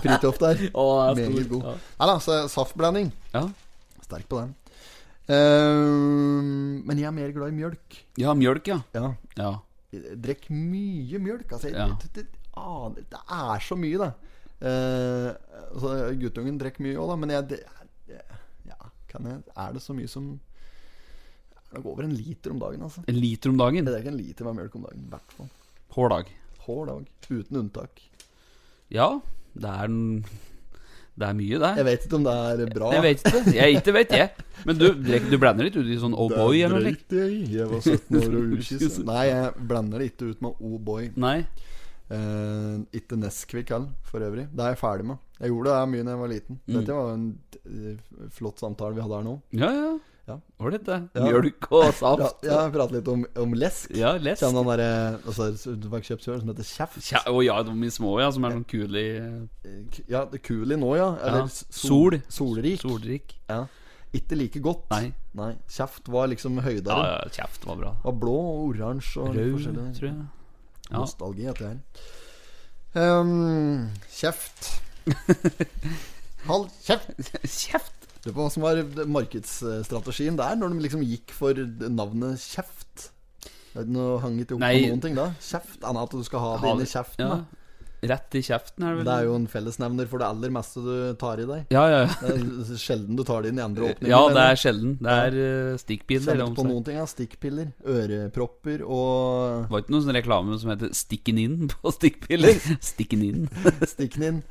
Fridtjof 0.00 0.40
der. 0.42 0.64
Er 0.66 1.14
Meget 1.14 1.46
god. 1.52 1.62
Ja. 1.68 1.76
Nei 2.00 2.10
da, 2.10 2.16
så 2.26 2.40
saftblanding. 2.50 3.12
Ja. 3.36 3.44
Sterk 4.02 4.26
på 4.26 4.42
den. 4.42 4.50
Ehm, 5.30 6.82
men 6.86 6.98
jeg 6.98 7.06
er 7.08 7.14
mer 7.14 7.32
glad 7.34 7.52
i 7.52 7.56
mjølk. 7.56 7.98
ja, 8.18 8.34
mjølk, 8.34 8.66
ja. 8.72 8.80
Ja. 8.94 9.12
Ja. 9.38 9.52
Drikk 9.92 10.48
mye 10.50 11.18
mjølk. 11.20 11.52
Altså, 11.52 11.70
Ja. 11.70 11.88
det, 12.00 12.12
det, 12.14 12.26
det 13.10 13.20
er 13.30 13.60
så 13.60 13.76
mye, 13.78 13.98
da. 14.00 14.12
Uh, 14.62 15.32
altså, 15.74 15.92
guttungen 16.20 16.58
drikker 16.60 16.84
mye 16.86 16.94
òg, 17.02 17.08
da, 17.10 17.16
men 17.18 17.30
jeg 17.34 17.48
det, 17.50 17.60
Ja, 18.68 18.76
kan 19.10 19.24
jeg 19.26 19.40
Er 19.58 19.72
det 19.74 19.82
så 19.82 19.90
mye 19.96 20.06
som 20.06 20.28
Det 20.38 21.58
er 21.72 21.80
nok 21.80 21.86
over 21.90 22.04
en 22.04 22.14
liter 22.14 22.52
om 22.54 22.60
dagen, 22.62 22.82
altså. 22.86 23.02
En 23.08 23.18
liter 23.18 23.50
om 23.50 23.58
dagen. 23.58 23.80
Jeg 23.82 23.86
drikker 23.90 24.12
en 24.12 24.20
liter 24.20 24.44
med 24.44 24.54
mjølk 24.60 24.76
om 24.78 24.82
dagen. 24.86 25.02
I 25.02 25.10
hvert 25.16 25.32
fall. 25.36 25.50
Hver 25.96 26.08
dag. 26.14 26.30
Hver 26.66 26.86
dag. 26.92 27.08
Uten 27.30 27.56
unntak. 27.62 28.02
Ja, 28.92 29.08
det 29.54 29.64
er 29.72 29.84
en 29.90 30.24
Det 31.12 31.26
er 31.28 31.34
mye, 31.36 31.58
det. 31.60 31.70
Jeg 31.76 31.84
vet 31.84 32.04
ikke 32.06 32.16
om 32.16 32.22
det 32.24 32.34
er 32.34 32.70
bra. 32.72 32.92
Jeg 32.96 33.02
vet 33.04 33.26
ikke. 33.26 33.42
Jeg 33.58 33.80
ikke 33.80 33.92
vet 33.98 34.14
jeg. 34.16 34.46
Men 34.64 34.78
du, 34.78 34.86
du 34.96 35.36
blander 35.42 35.66
litt 35.66 35.76
ut 35.76 35.90
i 35.90 35.98
sånn 36.00 36.14
oh 36.16 36.30
boy 36.32 36.62
eller 36.62 36.78
noe 36.78 36.92
slikt? 36.92 37.12
jeg. 37.18 37.42
Jeg 37.52 37.68
var 37.68 37.82
17 37.84 38.18
år 38.22 38.38
og 38.38 38.54
ukyss. 38.56 38.96
Nei, 39.04 39.24
jeg 39.28 39.66
blander 39.68 40.00
det 40.00 40.12
ikke 40.12 40.30
ut 40.32 40.46
med 40.46 40.64
oh 40.64 40.78
boy. 40.80 41.10
Nei? 41.20 41.36
Eh, 42.12 42.78
ikke 42.96 43.18
Nesquik 43.20 43.72
heller, 43.72 43.92
for 44.08 44.24
øvrig. 44.24 44.46
Det 44.52 44.64
er 44.64 44.74
jeg 44.74 44.80
ferdig 44.80 45.08
med. 45.12 45.20
Jeg 45.40 45.52
gjorde 45.52 45.74
det 45.76 45.92
mye 45.92 46.06
da 46.06 46.14
jeg 46.14 46.22
var 46.22 46.32
liten. 46.32 46.58
Mm. 46.64 46.74
Dette 46.78 46.96
var 46.98 47.12
en 47.12 47.28
eh, 47.60 48.26
flott 48.38 48.64
samtale 48.64 48.96
vi 48.96 49.04
hadde 49.04 49.20
her 49.20 49.28
nå. 49.28 49.36
Ja, 49.56 49.70
ja. 49.76 49.92
Ja. 50.28 50.36
Ålreit, 50.62 50.84
det. 50.86 50.96
Ja. 51.18 51.24
Mjølk 51.26 51.66
og 51.74 51.88
Ja, 52.22 52.28
ja 52.46 52.58
Prate 52.70 52.94
litt 52.94 53.08
om, 53.10 53.24
om 53.42 53.54
lesk. 53.58 53.90
Ja, 53.98 54.12
lesk 54.22 54.44
Kjenner 54.44 54.62
den 54.62 54.70
derre 54.70 54.90
altså, 55.26 55.48
som 55.58 56.52
heter 56.52 56.68
Kjeft. 56.68 57.00
Kje, 57.02 57.22
Å 57.26 57.42
ja, 57.42 57.56
de 57.66 57.90
små, 57.90 58.12
ja, 58.22 58.28
som 58.34 58.46
er 58.46 58.54
sånn 58.54 58.66
kule 58.70 59.02
i 59.02 59.12
Eh, 59.18 60.02
Ja, 60.12 60.24
det 60.30 60.42
Kuli 60.46 60.78
nå, 60.78 60.92
ja. 60.96 61.08
Eller 61.22 61.44
Ja. 61.44 61.48
Sol. 61.74 62.20
Solrik. 62.30 62.80
Solrik. 62.84 63.34
Ja. 63.50 63.64
Ikke 64.14 64.36
like 64.38 64.60
godt. 64.62 64.86
Nei. 64.92 65.12
Nei. 65.34 65.52
Kjeft 65.72 66.06
var 66.12 66.28
liksom 66.30 66.58
Ja, 66.60 66.66
høydere. 66.68 67.04
ja, 67.08 67.28
kjeft 67.32 67.66
var 67.66 67.76
bra. 67.80 67.92
Var 68.04 68.16
blå 68.22 68.36
og 68.38 68.64
oransje 68.76 69.22
og 69.24 69.34
Rød, 69.34 69.66
tror 69.96 70.08
jeg. 70.10 70.26
Ja. 70.90 70.98
Nostalgi, 70.98 71.48
dette 71.48 71.70
her. 71.72 71.78
Um, 72.94 73.88
kjeft. 74.12 74.82
Hold 76.46 76.68
kjeft! 76.84 77.32
Kjeft! 77.46 78.01
Det 78.22 78.30
var 78.30 78.44
hva 78.44 78.50
som 78.54 78.62
var 78.62 78.82
markedsstrategien 79.10 80.36
der, 80.38 80.54
når 80.58 80.74
de 80.74 80.84
liksom 80.84 81.02
gikk 81.02 81.32
for 81.34 81.58
navnet 81.90 82.38
Kjeft. 82.38 83.08
Det 83.72 83.80
er 83.80 83.86
ikke 83.86 83.96
noe 83.96 84.20
hang 84.22 84.36
ikke 84.38 84.54
opp 84.58 84.62
på 84.62 84.70
noen 84.84 85.02
ting 85.02 85.18
da. 85.18 85.32
Kjeft, 85.42 85.80
annet 85.80 86.06
at 86.06 86.14
du 86.14 86.28
skal 86.28 86.44
ha 86.44 86.54
det 86.60 86.72
inni 86.74 86.86
i 86.86 86.92
kjeften. 86.92 87.24
Ja. 87.24 87.40
da 87.40 87.62
Rett 88.02 88.34
i 88.34 88.40
kjeften, 88.42 88.82
er 88.82 88.96
det 88.96 88.98
vel? 88.98 89.06
Det 89.06 89.12
er 89.14 89.26
jo 89.28 89.34
en 89.38 89.44
fellesnevner 89.46 90.08
for 90.10 90.18
det 90.18 90.26
aller 90.26 90.50
meste 90.50 90.80
du 90.82 90.94
tar 91.20 91.38
i 91.38 91.44
deg. 91.46 91.68
Ja, 91.70 91.84
ja, 91.86 92.00
ja. 92.02 92.16
Det 92.18 92.74
er 92.74 92.80
sjelden 92.82 93.18
du 93.18 93.22
tar 93.26 93.44
det 93.44 93.52
inn 93.52 93.60
i 93.60 93.62
andre 93.62 93.92
åpninger. 93.92 94.10
Ja, 94.10 94.22
det 94.34 94.42
er 94.42 94.58
sjelden. 94.58 94.96
Det 94.98 95.14
er 95.26 95.36
ja. 95.38 95.76
stikkpiller. 95.78 96.40
Kjent 96.40 96.58
på 96.58 96.64
noen 96.66 96.88
ting, 96.88 96.98
ja. 96.98 97.04
Stikkpiller, 97.06 97.70
ørepropper 97.94 98.82
og 98.82 99.68
Det 99.68 99.76
var 99.76 99.84
ikke 99.84 99.94
noen 99.94 100.04
sånn 100.08 100.18
reklame 100.18 100.58
som 100.58 100.72
heter 100.74 100.90
'Stikken 100.98 101.38
inn' 101.44 101.70
på 101.70 101.94
stikkpiller. 101.94 102.58
Stikken 102.92 103.22
inn. 103.28 103.46
stikken 103.94 104.26
inn. 104.32 104.42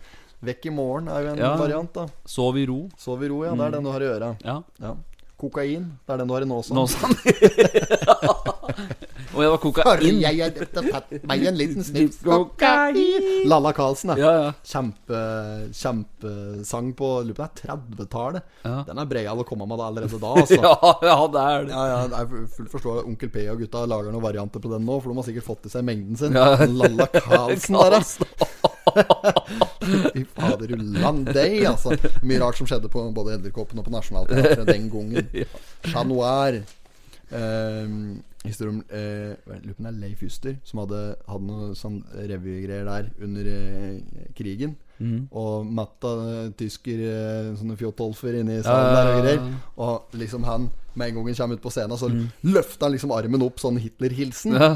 Vekk 0.42 0.66
i 0.66 0.70
morgen 0.74 1.08
er 1.08 1.22
jo 1.22 1.30
en 1.36 1.38
Ja. 1.38 1.56
variant, 1.58 1.94
da. 1.94 2.08
Sov 2.26 2.58
i 2.58 2.66
ro. 2.66 2.90
Sov 2.98 3.22
i 3.24 3.28
ro, 3.30 3.44
ja. 3.46 3.52
Det 3.54 3.62
er 3.68 3.72
den 3.78 3.84
du 3.84 3.92
har 3.92 4.02
i 4.02 4.06
øra. 4.10 4.36
Ja. 4.44 4.62
Ja. 4.82 4.96
Kokain, 5.38 5.86
det 6.08 6.14
er 6.14 6.18
den 6.18 6.28
du 6.28 6.34
har 6.34 6.42
i 6.42 6.46
nåsen. 6.50 6.76
Nå 6.76 6.88
sann. 6.90 7.14
Og 9.32 9.40
jeg 9.44 9.52
var 9.54 9.60
kokain. 9.64 10.18
jeg 10.20 10.40
har 10.42 10.52
tatt 10.76 11.14
meg 11.30 11.44
en 11.48 11.56
liten 11.60 11.86
snips 11.88 12.20
Kokain. 12.26 12.98
Lalla 13.48 13.72
Karlsen, 13.76 14.12
ja. 14.20 14.32
Ja. 14.32 14.50
Kjempe, 14.68 15.22
kjempesang 15.78 16.92
på 17.00 17.12
lurer 17.24 17.38
på 17.38 17.48
det 17.48 17.64
er 17.64 17.78
30-tallet. 17.78 18.50
Ja. 18.66 18.74
Den 18.90 19.00
er 19.02 19.10
breial 19.12 19.44
å 19.44 19.46
komme 19.48 19.68
med 19.70 19.84
allerede 19.84 20.20
da, 20.20 20.34
altså. 20.42 20.60
Ja, 20.60 20.74
ja, 21.08 21.16
det 21.32 21.46
er 21.46 21.68
det. 21.70 21.76
Ja, 21.76 21.86
ja, 21.92 22.02
jeg 22.18 22.50
fullt 22.58 22.74
forståelig. 22.76 23.06
Onkel 23.12 23.32
P 23.34 23.46
og 23.54 23.64
gutta 23.64 23.86
lager 23.90 24.12
noen 24.12 24.26
varianter 24.26 24.64
på 24.64 24.72
den 24.74 24.84
nå, 24.88 25.00
for 25.00 25.14
de 25.14 25.22
har 25.22 25.30
sikkert 25.30 25.48
fått 25.48 25.70
i 25.70 25.74
seg 25.74 25.88
mengden 25.88 26.20
sin. 26.20 26.36
Lalla 26.36 27.08
Karlsen 27.30 27.80
der, 27.80 27.98
altså. 28.02 28.28
Fy 30.12 30.26
fader 30.36 30.76
ullan 30.76 31.24
deg, 31.30 31.62
altså. 31.72 31.96
Mye 32.28 32.42
rart 32.44 32.60
som 32.60 32.68
skjedde 32.68 32.92
på 32.92 33.06
både 33.16 33.38
Edderkoppen 33.38 33.80
og 33.80 33.88
på 33.88 33.96
Nationaltheatret 33.96 34.68
den 34.68 34.92
gangen. 34.92 35.32
Chat 35.88 36.10
Noir. 36.10 36.60
Um, 37.32 38.20
historie 38.44 38.72
om 38.74 38.80
eh, 38.90 39.36
Lurer 39.62 39.76
på 39.76 39.84
om 39.84 39.86
det 39.86 39.92
er 39.92 40.00
Leif 40.02 40.22
Juster 40.26 40.56
som 40.66 40.80
hadde, 40.82 41.02
hadde 41.30 41.46
noe 41.46 41.76
sånn 41.78 42.00
revygreier 42.16 42.86
der 42.88 43.10
under 43.22 43.46
eh, 43.52 44.00
krigen. 44.38 44.74
Mm. 45.02 45.28
Og 45.34 45.66
matta 45.78 46.12
eh, 46.28 46.50
tysker 46.58 47.00
eh, 47.06 47.52
sånne 47.60 47.78
fjottolfer 47.80 48.34
inni 48.42 48.58
salen 48.66 48.96
der 48.96 49.12
og 49.12 49.20
greier. 49.22 49.42
Og 49.86 49.94
liksom 50.22 50.42
han 50.50 50.64
med 50.94 51.08
en 51.12 51.16
gang 51.22 51.28
han 51.32 51.38
kommer 51.40 51.56
ut 51.60 51.64
på 51.64 51.72
scenen, 51.72 51.98
så 52.02 52.08
løfter 52.44 52.86
han 52.88 52.94
liksom 52.98 53.12
armen 53.16 53.46
opp, 53.46 53.58
sånn 53.64 53.78
Hitler-hilsen. 53.80 54.52
Ja. 54.58 54.72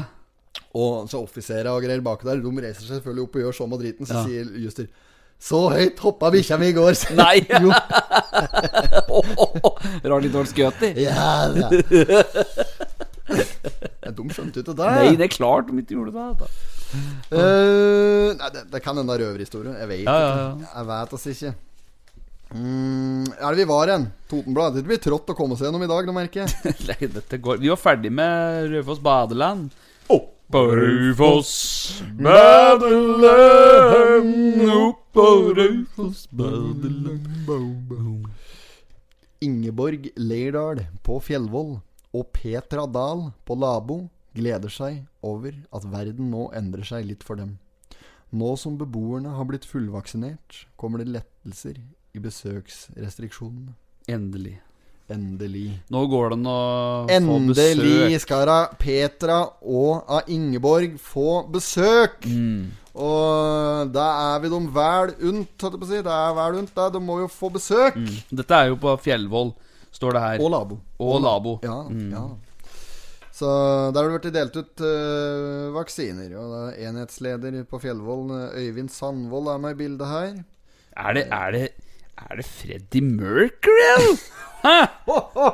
Og 0.76 0.92
så 1.12 1.16
offiserer 1.20 1.68
og 1.74 1.82
greier 1.84 2.00
bak 2.04 2.20
der, 2.24 2.36
de 2.40 2.50
reiser 2.62 2.84
seg 2.86 2.94
selvfølgelig 3.00 3.24
opp 3.26 3.34
og 3.36 3.42
gjør 3.44 3.54
sånn 3.58 3.74
og 3.76 3.80
driten. 3.82 4.04
Så 4.08 4.14
Ja. 4.16 4.22
sier 4.24 4.44
Juster 4.62 4.86
Så 5.38 5.58
høyt 5.68 5.98
hoppa 6.00 6.30
bikkja 6.32 6.56
mi 6.56 6.70
i 6.70 6.72
går. 6.72 6.94
Nei! 7.20 7.44
Jo. 7.60 7.68
Rart 10.08 10.22
litt 10.24 10.32
dårlig 10.32 10.48
skøt 10.52 10.80
i. 10.88 10.92
Ja 11.04 11.52
da. 11.52 11.68
Ja, 14.16 14.22
De 14.22 14.32
skjønte 14.34 14.56
ikke 14.64 14.74
det. 14.80 14.88
Nei, 14.96 15.12
det 15.20 15.26
er 15.28 15.34
klart 15.36 15.68
de 15.68 15.72
ikke 15.82 15.96
gjorde 15.98 16.12
det. 16.16 16.28
Da. 16.40 16.46
Eh, 17.36 18.28
nei, 18.40 18.48
det, 18.54 18.60
det 18.72 18.80
kan 18.82 18.96
hende 18.96 19.12
det 19.12 19.16
er 19.20 19.24
røverhistorie. 19.26 19.72
Jeg 19.82 19.88
vet 19.92 20.04
Ja, 20.06 20.16
ja, 20.16 20.28
ikke. 20.56 20.68
Jeg 20.72 20.84
vet 20.90 21.10
altså 21.18 21.28
ikke. 21.34 21.52
Mm, 22.54 23.24
er 23.42 23.50
det 23.50 23.58
vi 23.58 23.64
var 23.68 23.90
hen? 23.90 24.04
Totenblad. 24.30 24.76
Det 24.78 24.84
blir 24.86 25.00
trått 25.02 25.30
å 25.32 25.34
komme 25.36 25.56
seg 25.58 25.66
gjennom 25.68 25.82
i 25.84 25.88
dag, 25.90 26.06
nå 26.06 26.12
merker 26.16 26.38
jeg. 26.44 26.50
Nei, 26.88 27.00
dette 27.10 27.36
går 27.42 27.56
Vi 27.60 27.68
var 27.72 27.80
ferdig 27.82 28.12
med 28.14 28.70
Raufoss 28.74 29.00
badeland. 29.02 29.70
På 30.46 30.60
Raufoss 30.70 31.50
badeland, 32.22 34.30
opp 34.70 35.00
på 35.16 35.24
Raufoss 35.58 36.20
badeland. 36.30 37.26
Ingeborg 39.42 40.06
Leirdal 40.14 40.84
på 41.02 41.18
Fjellvoll 41.26 41.80
og 42.16 42.30
Petra 42.34 42.86
Dahl 42.88 43.28
på 43.46 43.56
Labo 43.60 44.06
gleder 44.36 44.72
seg 44.72 45.04
over 45.24 45.54
at 45.74 45.86
verden 45.92 46.30
nå 46.32 46.48
endrer 46.56 46.86
seg 46.88 47.06
litt 47.08 47.24
for 47.26 47.40
dem. 47.40 47.56
Nå 48.36 48.54
som 48.60 48.76
beboerne 48.80 49.36
har 49.36 49.46
blitt 49.48 49.66
fullvaksinert, 49.68 50.66
kommer 50.76 51.00
det 51.00 51.12
lettelser 51.14 51.78
i 52.16 52.22
besøksrestriksjonene. 52.22 53.76
Endelig. 54.10 54.56
Endelig. 55.12 55.68
Nå 55.94 56.02
går 56.10 56.32
det 56.32 56.38
an 56.40 56.48
å 56.50 56.58
få 57.06 57.36
besøk. 57.52 57.68
Endelig 57.76 58.18
skal 58.24 58.42
da 58.50 58.58
Petra 58.80 59.38
og 59.62 60.10
av 60.10 60.32
Ingeborg 60.34 60.98
få 61.02 61.44
besøk! 61.52 62.26
Mm. 62.26 62.74
Og 62.96 63.92
da 63.92 64.06
er 64.32 64.42
vi 64.42 64.50
dem 64.50 64.66
vel 64.72 65.12
unt, 65.28 65.52
holdt 65.60 65.76
jeg 65.76 65.80
på 65.82 65.86
å 65.86 65.90
si. 65.90 66.02
Det 66.02 66.16
er 66.16 66.36
vel 66.38 66.58
unt, 66.62 66.72
da. 66.74 66.88
De 66.90 67.02
må 67.04 67.20
jo 67.20 67.28
få 67.30 67.50
besøk. 67.52 67.98
Mm. 68.00 68.14
Dette 68.40 68.58
er 68.58 68.70
jo 68.72 68.78
på 68.82 68.94
Fjellvoll, 69.04 69.52
står 69.96 70.12
det 70.16 70.20
her. 70.26 70.42
Og 70.44 70.50
Labo. 70.52 70.76
Og 71.00 71.16
Labo. 71.24 71.56
Ja, 71.64 71.78
Mm. 71.88 72.10
ja. 72.12 72.26
Så 73.36 73.46
der 73.92 74.00
har 74.02 74.08
det 74.08 74.20
blitt 74.22 74.32
delt 74.34 74.54
ut 74.56 74.80
uh, 74.80 75.74
vaksiner. 75.74 76.30
Og 76.40 76.52
er 76.70 76.86
enhetsleder 76.88 77.58
på 77.68 77.76
Fjellvoll, 77.82 78.30
eh, 78.32 78.54
Øyvind 78.64 78.88
Sandvold, 78.88 79.48
er 79.52 79.58
med 79.60 79.74
i 79.74 79.78
bildet 79.82 80.06
her. 80.08 80.38
Er 80.96 81.12
det 81.12 81.26
Er 81.30 81.50
det 81.52 81.68
Er 82.16 82.36
det 82.36 82.44
Freddie 82.48 83.02
Mercury? 83.02 84.16
Hæ? 84.64 84.86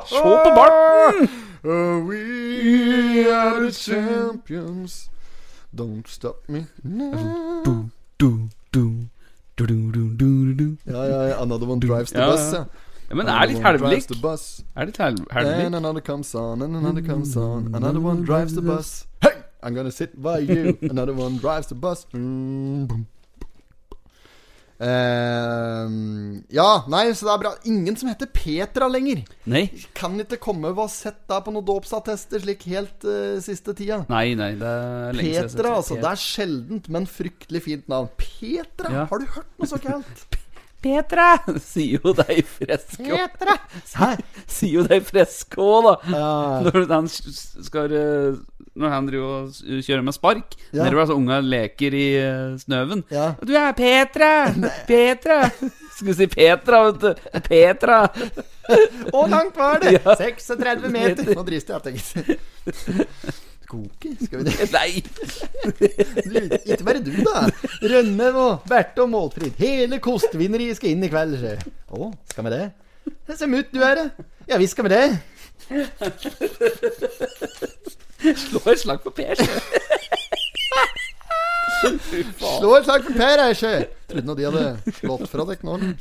Se 0.07 0.21
på 0.21 0.51
barten! 0.55 1.27
Oh, 1.65 1.99
we 2.07 3.27
are 3.31 3.59
the 3.63 3.71
champions. 3.71 5.09
Don't 5.75 6.07
stop 6.07 6.47
me 6.49 6.65
now. 6.83 7.63
Du, 8.19 8.23
du, 8.23 8.49
du. 8.73 9.07
Ja, 10.85 11.03
ja, 11.03 11.21
ja. 11.27 11.41
Another 11.41 11.67
one 11.69 11.79
drives 11.79 12.11
the 12.11 12.19
bus, 12.19 12.53
ja. 12.53 12.63
Ja. 13.09 13.15
Men 13.15 13.25
det 13.29 13.33
er 13.35 13.77
litt 13.93 14.13
bus. 14.21 14.63
Er 14.75 14.85
litt 14.89 14.97
hel- 14.97 15.17
And 15.31 15.75
another 15.75 16.01
comes 16.01 16.33
on, 16.35 16.61
and 16.61 16.75
another 16.75 17.01
comes 17.01 17.35
on. 17.37 17.73
Another 17.75 17.99
one 17.99 18.23
drives 18.25 18.55
the 18.55 18.61
bus. 18.61 19.05
Hey, 19.21 19.41
I'm 19.61 19.73
gonna 19.75 19.91
sit 19.91 20.21
by 20.21 20.39
you. 20.39 20.77
Another 20.89 21.13
one 21.13 21.37
drives 21.37 21.67
the 21.67 21.75
bus. 21.75 22.05
Mm, 22.13 22.87
boom. 22.87 23.07
Ehm, 24.83 26.43
ja, 26.51 26.83
nei, 26.91 27.05
så 27.15 27.27
det 27.27 27.33
er 27.33 27.41
bra. 27.43 27.51
Ingen 27.69 27.95
som 27.99 28.09
heter 28.11 28.27
Petra 28.33 28.89
lenger. 28.91 29.21
Nei. 29.49 29.65
Kan 29.95 30.17
ikke 30.19 30.39
komme 30.43 30.73
og 30.73 30.81
ha 30.83 30.87
sett 30.91 31.21
deg 31.29 31.45
på 31.45 31.53
noen 31.53 31.67
dåpsattester 31.67 32.43
slik 32.43 32.65
helt 32.73 33.05
uh, 33.07 33.37
siste 33.43 33.75
tida. 33.77 34.01
Nei, 34.11 34.33
nei, 34.39 34.53
det 34.59 34.67
er 34.73 35.15
lenge 35.15 35.29
siden 35.29 35.33
jeg 35.37 35.41
har 35.43 35.49
sett 35.53 35.61
Petra, 35.61 35.75
altså. 35.79 35.99
Det 36.03 36.11
er 36.11 36.23
sjeldent, 36.25 36.89
men 36.97 37.07
fryktelig 37.09 37.63
fint 37.69 37.91
navn. 37.91 38.11
Petra? 38.19 38.91
Ja. 38.91 39.05
Har 39.11 39.23
du 39.23 39.29
hørt 39.37 39.51
noe 39.61 39.71
så 39.71 39.79
kaldt? 39.83 40.25
Petra! 40.83 41.27
Sier 41.71 42.03
jo 42.03 42.13
deg 42.17 42.41
fresk 42.47 42.99
òg. 43.03 43.13
Petra! 43.37 43.55
Sier 44.45 44.73
jo 44.79 44.83
deg 44.89 45.05
fresk 45.07 45.57
òg, 45.61 45.87
da. 45.87 45.93
Ja. 46.13 46.31
Når 46.67 46.85
han 46.91 47.07
skal 47.13 47.95
eh, 47.97 48.41
Når 48.79 48.93
han 48.95 49.07
driver 49.09 49.33
og 49.45 49.81
kjører 49.85 50.03
med 50.05 50.15
spark 50.17 50.55
Ja. 50.73 50.83
Nedover 50.83 51.03
altså 51.05 51.17
unga 51.19 51.39
leker 51.45 51.95
i 51.97 52.05
eh, 52.19 52.55
snøven. 52.63 53.05
Ja. 53.13 53.31
Du 53.41 53.53
er 53.57 53.73
Petra! 53.77 54.33
Petra! 54.89 55.39
Skulle 55.93 56.17
si 56.17 56.27
Petra, 56.31 56.83
vet 56.89 57.01
du. 57.03 57.39
Petra! 57.47 57.99
Hvor 59.11 59.27
langt 59.29 59.57
var 59.59 59.79
det? 59.83 59.97
Ja. 59.99 60.15
36 60.23 60.89
meter. 60.93 61.33
Nå 61.37 61.43
drister 61.47 61.79
jeg, 61.79 61.83
tenker 61.93 63.43
Koke? 63.73 64.13
Skal 64.21 64.39
vi 64.39 64.43
det? 64.49 64.69
Nei! 64.77 64.91
Du, 66.23 66.35
ikke 66.65 66.83
bare 66.85 67.01
du, 67.03 67.11
da. 67.25 67.47
Rønne 67.81 68.27
og 68.37 68.65
Berthe 68.69 69.01
og 69.03 69.09
Målfrid. 69.09 69.55
Hele 69.57 69.99
kostvinneriet 70.03 70.77
skal 70.77 70.93
inn 70.93 71.05
i 71.05 71.09
kveld. 71.11 71.33
Å, 71.41 71.97
oh, 71.97 72.11
skal 72.29 72.47
vi 72.47 72.53
det? 72.53 72.63
Se 73.33 73.47
mutt 73.49 73.71
du 73.73 73.81
er, 73.83 73.95
da. 73.99 74.27
Ja 74.49 74.59
visst 74.61 74.75
skal 74.75 74.85
vi 74.87 74.93
det. 74.93 75.07
Slå 78.43 78.61
et 78.71 78.79
slag 78.83 78.99
på 79.03 79.13
Per. 79.15 79.35
Slå 81.83 82.75
et 82.77 82.85
slag 82.85 83.03
for 83.07 83.13
Per 83.17 83.43
Eisje! 83.47 83.73
Trodde 84.11 84.27
nå 84.27 84.35
de 84.37 84.45
hadde 84.47 84.93
slått 84.99 85.25
fra 85.31 85.43
dere 85.49 85.63
nå. 85.65 85.73
eller? 85.79 85.95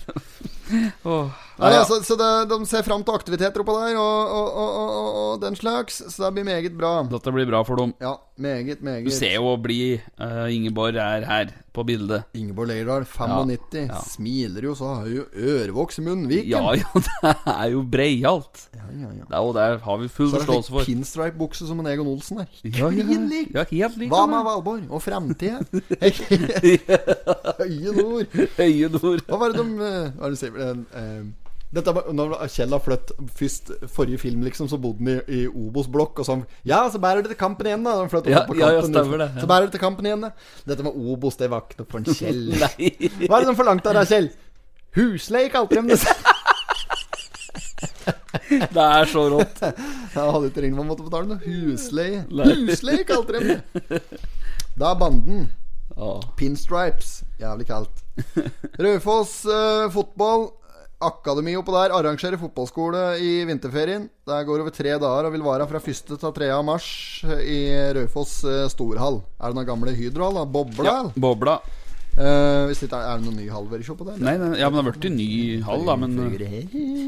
Nei, 1.60 1.72
ja. 1.74 1.84
så 1.84 2.16
det, 2.16 2.30
De 2.50 2.58
ser 2.68 2.84
fram 2.86 3.04
til 3.04 3.16
aktiviteter 3.16 3.62
oppå 3.62 3.74
der 3.76 3.98
og, 4.00 4.36
og, 4.38 4.60
og, 4.62 5.08
og, 5.22 5.32
den 5.42 5.56
slags. 5.58 6.00
Så 6.08 6.26
det 6.26 6.34
blir 6.38 6.48
meget 6.48 6.76
bra. 6.78 6.94
Dette 7.10 7.34
blir 7.34 7.48
bra 7.50 7.62
for 7.66 7.80
dem. 7.80 7.94
Ja, 8.02 8.16
meget, 8.36 8.80
Du 9.04 9.10
ser 9.12 9.36
jo 9.36 9.56
blid 9.60 10.00
uh, 10.20 10.48
Ingeborg 10.52 10.96
er 10.96 11.26
her 11.28 11.52
på 11.72 11.84
bildet. 11.88 12.26
Ingeborg 12.36 12.68
Leirdal, 12.68 13.04
95. 13.08 13.88
Ja. 13.88 14.00
Smiler 14.04 14.66
jo 14.68 14.74
så 14.76 14.90
har 15.00 15.06
jo 15.08 15.24
ørevoks 15.32 15.98
i 15.98 16.04
munnviken. 16.04 16.50
Ja, 16.50 16.74
ja, 16.76 16.88
det 17.22 17.54
er 17.54 17.68
jo 17.72 17.82
breialt. 17.88 18.66
ja, 18.76 18.88
ja, 18.92 19.12
ja. 19.16 19.28
Det 19.28 19.38
er 19.38 19.46
jo 19.46 19.52
der 19.56 19.78
har 19.86 20.02
vi 20.02 20.08
full 20.08 20.32
forståelse 20.34 20.72
for. 20.72 20.78
Så 20.78 20.82
er 20.82 20.88
det 20.88 20.96
pinstripe-bukse 20.96 21.68
som 21.68 21.80
en 21.80 21.92
Egon 21.92 22.10
Olsen 22.12 22.42
der. 22.42 22.50
Ja, 22.64 22.88
ja, 22.88 22.90
Klin 22.90 23.30
ja, 23.54 23.64
helt 23.70 24.00
lik. 24.00 24.12
Hva 24.12 24.26
med. 24.28 24.42
Valborg? 24.42 24.88
Og 24.90 25.02
framtida? 25.02 25.62
Høye 27.62 27.94
nord. 27.96 28.36
Høye 28.58 28.90
nord. 28.92 29.24
Hva 29.28 29.38
var 29.40 29.54
det 29.54 29.62
de 29.62 29.86
eh, 29.86 30.10
Hva 30.16 30.28
er 30.28 30.34
det 30.34 30.34
de 30.34 30.42
sier? 30.42 30.82
Dette 31.72 31.92
når 32.12 32.34
Kjell 32.52 32.74
har 32.74 32.82
flytt 32.84 33.14
først 33.32 33.70
Forrige 33.94 34.20
film, 34.20 34.42
liksom, 34.44 34.68
så 34.68 34.76
bodde 34.80 35.00
han 35.00 35.22
i, 35.24 35.42
i 35.42 35.46
Obos-blokk. 35.48 36.20
Og 36.20 36.28
sånn 36.28 36.44
Ja, 36.68 36.82
så 36.92 37.00
bærer 37.02 37.24
det 37.24 37.32
til 37.32 37.40
kampen 37.40 37.70
igjen, 37.70 37.86
da. 37.86 37.96
Han 38.02 38.12
flyttet 38.12 38.34
Ja, 38.34 38.44
på 38.48 38.58
kampen, 38.58 38.92
stemmer 38.92 39.24
det, 39.24 39.30
ja. 39.32 39.44
Så 39.44 39.48
bærer 39.50 39.68
det 39.68 39.76
til 39.78 39.84
kampen 39.84 40.08
igjen, 40.10 40.26
da. 40.26 40.32
Dette 40.68 40.86
med 40.86 40.98
Obos, 41.00 41.40
det 41.40 41.48
var 41.52 41.64
ikke 41.64 41.80
noe 41.80 41.90
for 41.94 42.02
en 42.02 42.20
Kjell. 42.20 42.44
Hva 42.58 43.32
er 43.32 43.38
det 43.38 43.48
som 43.48 43.58
forlangte 43.58 43.92
av 43.92 44.02
deg, 44.02 44.12
Kjell? 44.12 44.30
Husleie, 44.98 45.48
kalte 45.52 45.80
de 45.80 45.96
det. 45.96 46.16
Det 48.72 48.84
er 48.84 49.08
så 49.08 49.24
rått. 49.32 49.62
Jeg 50.14 50.34
hadde 50.34 50.48
ikke 50.50 50.64
ringt 50.64 50.76
man 50.76 50.88
måtte 50.90 51.06
betale 51.06 51.30
noe 51.30 51.40
husleie. 51.40 52.24
Husleie, 52.28 53.04
kalte 53.08 53.38
de 53.38 53.56
det. 53.56 54.02
Da 54.76 54.92
banden. 54.98 55.46
Oh. 55.96 56.20
Pinstripes. 56.36 57.22
Jævlig 57.40 57.66
kaldt. 57.68 58.04
Raufoss 58.82 59.42
uh, 59.48 59.88
fotball. 59.92 60.50
Akademi 61.02 61.54
oppå 61.58 61.74
der 61.74 61.94
arrangerer 61.96 62.40
fotballskole 62.40 63.02
i 63.22 63.32
vinterferien. 63.48 64.08
Det 64.28 64.40
går 64.48 64.64
over 64.64 64.74
tre 64.74 64.94
dager 64.94 65.28
og 65.28 65.34
vil 65.34 65.44
vare 65.44 65.66
fra 65.70 65.80
1. 65.82 66.14
til 66.14 66.34
3. 66.38 66.50
mars 66.66 66.88
i 67.42 67.60
Raufoss 67.98 68.40
eh, 68.48 68.66
storhall. 68.72 69.20
Er 69.38 69.52
det 69.52 69.58
noen 69.58 69.68
gamle 69.68 69.94
Hydrohall? 69.96 70.40
da? 70.40 70.48
Bobla? 70.56 70.88
Ja, 70.88 70.98
eller? 71.02 71.22
bobla. 71.26 71.60
Uh, 72.12 72.68
hvis 72.68 72.82
ikke, 72.84 72.98
er 73.00 73.16
det 73.16 73.24
noen 73.24 73.38
ny 73.40 73.46
hall 73.48 73.64
vært 73.70 73.88
på 73.96 74.04
der? 74.04 74.18
Nei, 74.20 74.34
nei, 74.36 74.50
ja, 74.60 74.68
men 74.68 74.76
det 74.76 74.82
har 74.82 74.88
blitt 74.90 75.14
ny 75.14 75.28
hall, 75.64 75.86
da. 75.88 75.94
Men 75.96 76.16
Det 76.36 76.64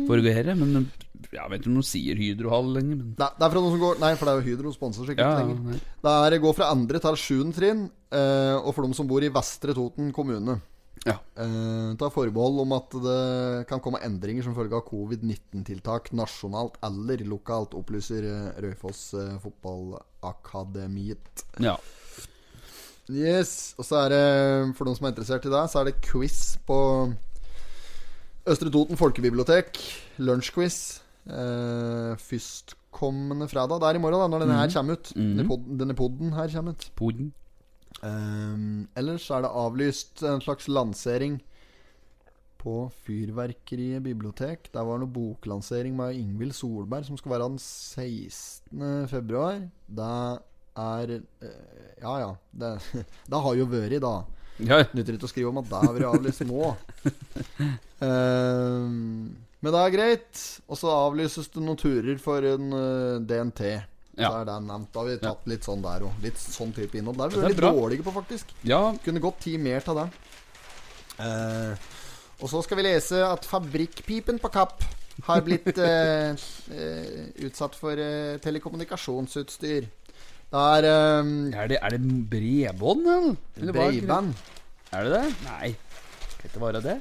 Forgåere. 0.09 0.55
Men 0.57 0.87
jeg 1.35 1.51
vet 1.51 1.61
ikke 1.61 1.73
om 1.73 1.81
de 1.81 1.85
sier 1.87 2.21
Hydrohall 2.21 2.71
lenger. 2.79 3.01
Men 3.03 3.13
er 3.19 3.35
det 3.37 3.45
er 3.45 3.53
fra 3.53 3.61
noen 3.61 3.75
som 3.75 3.83
går 3.83 4.01
Nei, 4.01 4.13
for 4.17 4.29
det 4.29 4.33
er 4.33 4.41
jo 4.41 4.47
Hydro 4.49 4.73
sponser 4.73 5.09
sikkert 5.09 5.27
ja, 5.27 5.43
lenger. 5.43 5.83
Det 6.07 6.15
er 6.15 6.39
går 6.45 6.57
fra 6.57 6.71
andre 6.73 7.01
til 7.05 7.19
sjuende 7.21 7.57
trinn, 7.59 7.83
uh, 8.15 8.57
og 8.63 8.71
for 8.73 8.87
de 8.87 8.97
som 8.97 9.11
bor 9.11 9.25
i 9.25 9.33
Vestre 9.35 9.77
Toten 9.77 10.09
kommune. 10.17 10.57
Ja. 11.05 11.19
Eh, 11.37 11.91
ta 12.01 12.09
forbehold 12.15 12.63
om 12.63 12.73
at 12.77 12.95
det 13.05 13.67
kan 13.69 13.83
komme 13.85 14.01
endringer 14.07 14.47
som 14.47 14.55
følge 14.57 14.79
av 14.79 14.87
covid-19-tiltak 14.89 16.13
nasjonalt 16.17 16.79
eller 16.87 17.21
lokalt, 17.29 17.75
opplyser 17.77 18.25
Røyfoss 18.63 19.03
eh, 19.19 19.35
Fotballakademiet. 19.45 21.45
ja. 21.61 21.77
Yes, 23.05 23.75
Og 23.77 23.85
så 23.85 23.99
er 24.07 24.15
det, 24.15 24.21
for 24.79 24.89
noen 24.89 24.97
som 24.97 25.05
er 25.05 25.13
interessert 25.13 25.45
i 25.45 25.51
det, 25.53 25.61
så 25.69 25.83
er 25.83 25.91
det 25.91 25.99
quiz 26.07 26.39
på 26.65 26.79
Østre 28.49 28.73
Toten 28.73 28.97
folkebibliotek. 28.97 29.77
Lunsjquiz. 30.25 30.79
Eh, 31.29 32.15
førstkommende 32.21 33.45
fredag. 33.53 33.77
Det 33.83 33.91
er 33.91 33.99
i 33.99 34.01
morgen, 34.01 34.23
da, 34.25 34.29
når 34.33 34.45
denne 34.47 34.57
her 34.57 34.73
kommer 34.73 34.97
ut. 34.97 35.13
Denne 35.17 35.45
pod- 35.49 35.69
Denne 35.81 35.97
podden 35.97 36.33
her 36.33 36.49
kommer 36.57 36.73
ut. 36.79 36.87
Poden. 36.97 37.29
Ehm, 38.03 38.87
ellers 38.99 39.29
er 39.31 39.45
det 39.45 39.53
avlyst 39.55 40.25
en 40.27 40.43
slags 40.43 40.67
lansering 40.69 41.39
på 42.65 42.89
Fyrverkeriet 43.05 44.03
bibliotek. 44.05 44.71
Der 44.73 44.85
var 44.85 44.99
det 44.99 45.05
noe 45.05 45.15
boklansering 45.15 45.97
med 45.97 46.17
Ingvild 46.17 46.57
Solberg 46.57 47.07
som 47.09 47.19
skal 47.21 47.37
være 47.37 47.49
den 47.53 47.61
16. 47.61 49.09
februar. 49.13 49.61
Det 49.87 50.15
er 50.85 51.17
eh, 51.19 52.01
Ja 52.03 52.17
ja. 52.23 52.33
Det, 52.51 52.73
det 53.31 53.43
har 53.47 53.61
jo 53.61 53.69
vært, 53.69 54.01
da. 54.03 54.17
Ja, 54.63 54.85
Nytter 54.95 55.17
ikke 55.17 55.27
å 55.27 55.33
skrive 55.33 55.51
om 55.51 55.59
at 55.61 55.71
det 55.71 55.81
har 55.83 55.97
vært 55.97 56.11
avlyst 56.13 56.45
nå. 56.47 56.75
um, 58.01 59.35
men 59.65 59.75
det 59.75 59.81
er 59.81 59.95
greit. 59.97 60.45
Og 60.69 60.79
så 60.81 60.93
avlyses 60.93 61.51
det 61.53 61.65
noen 61.65 61.81
turer 61.81 62.21
for 62.23 62.47
en 62.49 62.71
uh, 62.73 63.21
DNT. 63.21 63.65
Ja. 64.17 64.29
Så 64.31 64.41
er 64.41 64.45
det 64.49 64.57
nevnt. 64.69 64.91
Da 64.95 65.01
har 65.03 65.09
vi 65.09 65.17
tatt 65.23 65.47
litt 65.51 65.67
sånn 65.67 65.83
der 65.83 66.05
òg. 66.07 66.19
Litt 66.23 66.39
sånn 66.39 66.73
type 66.77 66.99
innhold. 67.01 67.19
Der 67.19 67.25
er 67.27 67.35
vi 67.35 67.41
Det 67.43 67.51
litt 67.55 67.65
dårlige 67.81 68.07
på, 68.07 68.13
faktisk. 68.15 68.53
ja. 68.63 68.83
Kunne 69.05 69.23
gått 69.25 69.41
ti 69.43 69.57
mer 69.59 69.81
til 69.85 69.99
det. 69.99 70.09
Eh, 71.25 71.75
og 72.43 72.51
så 72.51 72.63
skal 72.67 72.79
vi 72.81 72.87
lese 72.87 73.21
at 73.27 73.47
fabrikkpipen 73.47 74.39
på 74.43 74.51
Kapp 74.55 74.83
har 75.29 75.43
blitt 75.47 75.79
eh, 75.83 76.35
eh, 76.75 77.27
utsatt 77.47 77.77
for 77.79 77.99
eh, 77.99 78.37
telekommunikasjonsutstyr. 78.43 79.87
Der, 80.55 80.87
er 80.87 80.89
eh, 80.89 81.63
Er 81.65 81.69
det, 81.71 81.79
er 81.83 81.97
det 81.97 82.03
bredbånd, 82.31 83.07
eller? 83.11 83.73
breiband. 83.75 84.35
Er 84.95 85.05
det 85.09 85.13
det? 85.19 85.25
Nei. 85.49 85.75
Kan 86.39 86.51
ikke 86.51 86.67
være 86.69 86.83
det. 86.85 86.99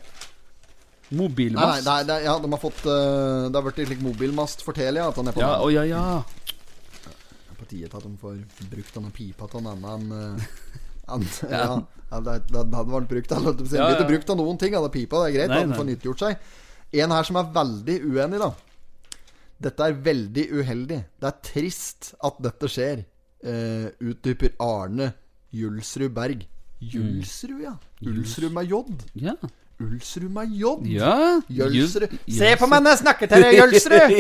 Nei, 1.14 1.82
nei, 1.86 2.00
nei, 2.08 2.16
er, 2.16 2.24
ja, 2.26 2.38
de 2.42 2.50
har 2.50 2.58
fått 2.62 2.86
uh, 2.90 3.46
Det 3.52 3.60
har 3.60 3.66
blitt 3.68 3.82
slik 3.86 4.00
mobilmast 4.02 4.64
for 4.66 4.74
Telia. 4.74 5.10
At 5.12 5.20
han 5.20 5.30
er 5.30 5.36
på, 5.36 5.44
Ja, 5.44 5.60
å 5.62 5.68
ja, 5.70 5.84
ja. 5.86 6.24
Til 7.82 8.00
at 8.00 8.06
de 8.06 8.14
får 8.22 8.38
brukt 8.72 8.98
denne 8.98 9.14
pipa 9.16 9.48
til 9.52 9.62
en 9.62 9.72
annen 9.74 10.12
eh, 10.18 10.52
ja. 11.52 11.64
ja, 11.80 12.20
det, 12.24 12.36
det, 12.48 12.62
det 12.70 12.78
hadde 12.78 12.94
vært 12.94 13.10
brukt 13.12 13.34
Det 13.34 13.80
Ja, 13.80 13.90
ikke 13.92 14.12
brukt 14.12 14.30
av 14.30 14.40
noen 14.40 14.60
ting. 14.62 14.76
av 14.78 14.86
den 14.88 14.94
pipa, 14.94 15.24
det 15.24 15.32
er 15.32 15.36
greit 15.38 15.52
Nei, 15.52 15.64
den 15.66 15.76
får 15.76 15.90
nyttiggjort 15.90 16.24
seg. 16.24 16.46
En 17.04 17.16
her 17.16 17.28
som 17.28 17.40
er 17.42 17.50
veldig 17.58 17.98
uenig, 18.06 18.40
da. 18.44 18.52
Dette 19.64 19.88
er 19.90 20.00
veldig 20.06 20.46
uheldig. 20.60 21.00
Det 21.20 21.30
er 21.30 21.42
trist 21.44 22.14
at 22.24 22.40
dette 22.44 22.70
skjer. 22.72 23.04
Uh, 23.44 23.90
utdyper 24.00 24.54
Arne 24.64 25.10
Julsrud 25.54 26.14
Berg. 26.16 26.46
Julsrud, 26.80 27.60
ja. 27.64 27.76
Julsrud 28.04 28.54
med 28.56 28.72
J. 28.72 28.80
Ja. 29.20 29.36
Ulsrud 29.84 30.32
med 30.34 30.52
J. 30.56 30.64
ja. 30.96 31.14
Jølsrud. 31.52 32.10
Se 32.32 32.50
på 32.60 32.66
meg 32.72 32.80
når 32.84 32.90
jeg 32.96 33.02
snakker 33.04 33.26
til 33.32 33.40
deg, 33.44 33.52
Jølsrud! 33.60 34.12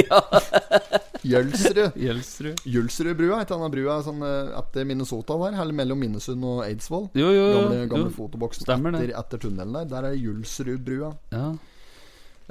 Jølsrud. 1.23 1.91
Jølsrud. 2.03 2.57
Jølsrudbrua, 2.67 3.37
et 3.43 3.51
annet 3.55 3.71
brua 3.75 3.95
sånn, 4.03 4.21
eh, 4.27 4.49
etter 4.59 4.83
Minnesota 4.89 5.33
der, 5.39 5.53
eller 5.63 5.75
mellom 5.77 5.99
Minnesund 6.03 6.41
og 6.47 6.57
Eidsvoll. 6.65 7.05
Jo, 7.17 7.29
jo, 7.31 7.43
jo. 7.47 7.53
Gamle, 7.61 7.77
gamle 7.91 8.09
jo. 8.09 8.15
fotoboksen 8.17 8.63
Stemmer 8.67 8.91
etter, 8.97 9.11
etter 9.21 9.37
tunnelen 9.45 9.73
der. 9.79 9.85
Der 9.93 10.01
er 10.11 10.15
Jølsrudbrua. 10.19 11.09
Ja. 11.33 11.45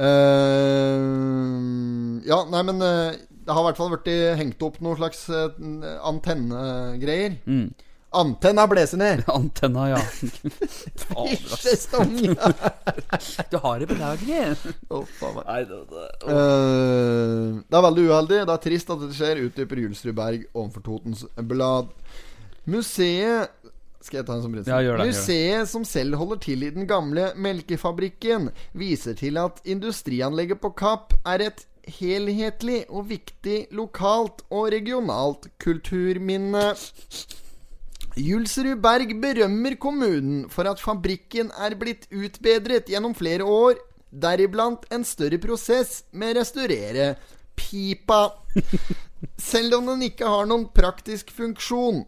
Uh, 0.03 0.09
ja, 2.25 2.39
nei, 2.49 2.63
men 2.65 2.79
eh, 2.81 3.13
det 3.45 3.53
har 3.53 3.61
i 3.61 3.67
hvert 3.69 3.81
fall 3.81 3.93
blitt 3.93 4.09
hengt 4.41 4.63
opp 4.65 4.77
noen 4.81 4.97
slags 5.01 5.21
antennegreier. 5.29 7.37
Mm. 7.45 7.69
Antenna 8.13 8.67
blåser 8.69 8.99
ned! 9.01 9.23
Antenna, 9.33 9.89
ja. 9.91 10.01
Ass. 11.17 11.89
Du 13.51 13.57
har 13.63 13.81
det 13.81 13.87
beklagelig. 13.89 14.43
Å, 14.93 15.01
faen. 15.19 15.41
Nei, 15.47 15.63
det, 15.69 15.79
det. 15.93 16.05
Eh, 16.29 17.63
det 17.65 17.79
er 17.79 17.87
veldig 17.89 18.05
uheldig. 18.11 18.43
Det 18.45 18.55
er 18.57 18.63
trist 18.67 18.93
at 18.93 19.01
dette 19.03 19.17
skjer, 19.17 19.43
utdyper 19.49 19.81
Julsrud 19.85 20.17
Berg 20.19 20.45
overfor 20.53 20.87
Totens 20.87 21.25
Blad. 21.37 21.91
Museet 22.69 23.51
Skal 24.03 24.21
jeg 24.21 24.27
ta 24.29 24.37
en 24.37 24.45
som 24.45 24.55
Ja, 24.55 24.63
gjør 24.63 24.77
det, 24.77 24.85
gjør 24.87 25.01
det. 25.01 25.09
Museet 25.11 25.71
som 25.73 25.85
selv 25.89 26.19
holder 26.21 26.41
til 26.43 26.63
i 26.67 26.71
den 26.75 26.89
gamle 26.91 27.31
melkefabrikken, 27.39 28.51
viser 28.79 29.15
til 29.19 29.39
at 29.41 29.63
industrianlegget 29.65 30.61
på 30.63 30.73
Kapp 30.79 31.15
er 31.27 31.49
et 31.49 31.65
helhetlig 31.99 32.85
og 32.91 33.09
viktig 33.11 33.69
lokalt 33.75 34.45
og 34.51 34.69
regionalt 34.75 35.49
kulturminne. 35.63 36.73
Julsrud 38.19 38.81
Berg 38.85 39.15
berømmer 39.23 39.77
kommunen 39.81 40.45
for 40.53 40.69
at 40.69 40.81
fabrikken 40.83 41.53
er 41.57 41.77
blitt 41.81 42.09
utbedret 42.13 42.91
gjennom 42.93 43.15
flere 43.17 43.47
år, 43.49 43.79
deriblant 44.13 44.85
en 44.93 45.05
større 45.09 45.39
prosess 45.41 46.03
med 46.13 46.35
å 46.35 46.43
restaurere 46.43 47.15
pipa. 47.57 48.27
Selv 49.53 49.79
om 49.79 49.93
den 49.95 50.09
ikke 50.11 50.29
har 50.29 50.49
noen 50.51 50.69
praktisk 50.75 51.33
funksjon. 51.33 52.05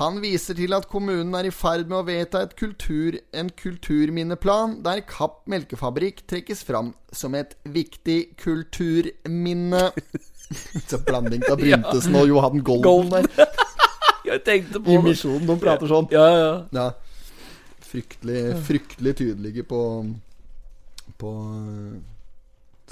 Han 0.00 0.22
viser 0.24 0.56
til 0.56 0.72
at 0.72 0.86
kommunen 0.88 1.34
er 1.36 1.50
i 1.50 1.52
ferd 1.52 1.84
med 1.90 1.98
å 1.98 2.06
vedta 2.08 2.46
kultur, 2.56 3.18
en 3.36 3.50
kulturminneplan 3.52 4.78
der 4.86 5.02
Kapp 5.04 5.42
melkefabrikk 5.52 6.24
trekkes 6.32 6.64
fram 6.64 6.94
som 7.12 7.36
et 7.36 7.52
viktig 7.68 8.32
kulturminne. 8.40 9.90
Så 10.88 10.98
blanding 11.04 11.44
av 11.48 11.60
Bryntesen 11.60 12.16
og 12.16 12.32
Johan 12.32 12.64
Golden 12.64 13.12
der. 13.12 13.51
Jeg 14.32 14.44
tenkte 14.46 14.80
på 14.82 14.96
det. 14.96 15.02
Misjonen. 15.10 15.46
De 15.48 15.56
prater 15.62 15.90
sånn. 15.90 16.08
Ja, 16.14 16.26
ja. 16.36 16.52
Ja. 16.76 16.86
Fryktelig, 17.92 18.38
fryktelig 18.64 19.16
tydelige 19.18 19.64
på 19.68 19.80
På 21.20 21.32
eh, 21.58 22.00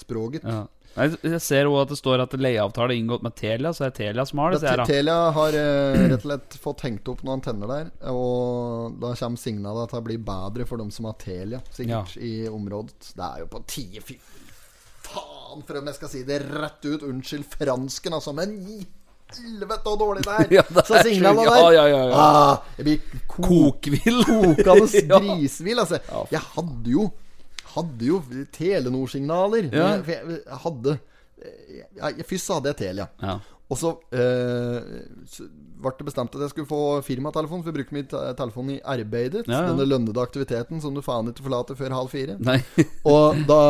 språket. 0.01 0.45
ja. 0.45 0.67
Nei, 0.97 1.05
Jeg 1.23 1.39
ser 1.39 1.69
også 1.71 1.83
at 1.85 1.91
det 1.93 1.97
står 2.01 2.21
at 2.25 2.33
leieavtale 2.35 2.97
er 2.97 2.99
inngått 2.99 3.23
med 3.23 3.35
Telia, 3.39 3.71
så 3.73 3.85
er 3.87 3.93
Telia 3.95 4.25
som 4.27 4.41
har 4.43 4.51
det. 4.57 4.59
ser 4.65 4.81
Telia 4.89 5.19
har 5.37 5.55
eh, 5.55 5.99
rett 6.11 6.17
og 6.17 6.25
slett 6.25 6.57
fått 6.59 6.83
hengt 6.83 7.07
opp 7.13 7.21
noen 7.23 7.37
antenner 7.39 7.71
der, 7.71 7.93
og 8.11 8.97
da 8.99 9.13
kommer 9.21 9.39
signalet 9.39 9.87
at 9.87 9.95
det 9.95 10.01
blir 10.09 10.19
bedre 10.27 10.67
for 10.67 10.83
dem 10.83 10.91
som 10.91 11.07
har 11.07 11.15
Telia, 11.23 11.61
sikkert, 11.71 12.17
i 12.19 12.49
området. 12.51 13.13
Det 13.15 13.23
er 13.29 13.45
jo 13.45 13.47
på 13.55 13.63
tide, 13.71 14.03
fy 14.03 14.19
faen, 15.07 15.63
for 15.63 15.79
om 15.79 15.93
jeg 15.93 15.99
skal 16.01 16.11
si 16.11 16.25
det 16.27 16.41
rett 16.51 16.91
ut. 16.91 17.07
Unnskyld 17.07 17.47
fransken, 17.55 18.19
altså, 18.19 18.35
men 18.35 18.59
i 18.59 18.81
helvete 19.39 19.91
så 19.93 19.97
dårlig 20.01 20.25
det 20.27 20.35
er! 20.37 20.47
Ja, 20.59 20.65
det 20.69 20.85
så 20.89 21.03
singla 21.07 21.33
han 21.33 21.41
der 21.41 21.51
Ja, 21.51 21.71
ja, 21.77 21.85
ja, 21.89 22.01
ja. 22.11 22.21
Ah, 22.25 22.59
Jeg 22.79 22.85
blir 22.85 23.23
ko 23.27 23.43
Kokvill. 23.47 24.21
kokende 24.31 25.05
Ja. 25.13 25.19
grisvill, 25.25 25.79
altså. 25.85 26.01
Jeg 26.33 26.41
hadde 26.57 26.91
jo 26.97 27.11
Hadde 27.71 28.03
jo 28.09 28.17
Telenor-signaler. 28.53 29.69
Ja. 29.71 29.89
Jeg, 30.03 30.23
jeg, 30.27 30.57
hadde 30.65 30.97
jeg, 31.39 32.25
Først 32.27 32.47
så 32.49 32.57
hadde 32.59 32.73
jeg 32.73 32.77
Telia. 32.81 33.07
Ja. 33.23 33.37
Og 33.71 33.79
så 33.79 33.93
eh, 34.11 34.81
så 35.31 35.47
ble 35.83 35.93
det 35.99 36.07
bestemt 36.09 36.37
at 36.37 36.45
jeg 36.45 36.53
skulle 36.53 36.71
få 36.71 36.81
firmatelefon, 37.07 37.63
for 37.65 37.71
jeg 37.73 37.79
bruker 37.79 37.97
min 37.97 38.09
telefon 38.39 38.71
i 38.75 38.79
arbeidet. 38.85 39.47
Ja, 39.49 39.65
ja. 39.65 39.73
Denne 39.73 39.89
lønnede 39.89 40.23
aktiviteten 40.23 40.83
som 40.85 40.95
du 40.97 41.03
faen 41.05 41.33
ikke 41.33 41.47
forlater 41.47 41.79
før 41.79 41.97
halv 41.97 42.13
fire. 42.13 42.39
Nei. 42.39 42.61
Og, 43.11 43.43
da, 43.49 43.61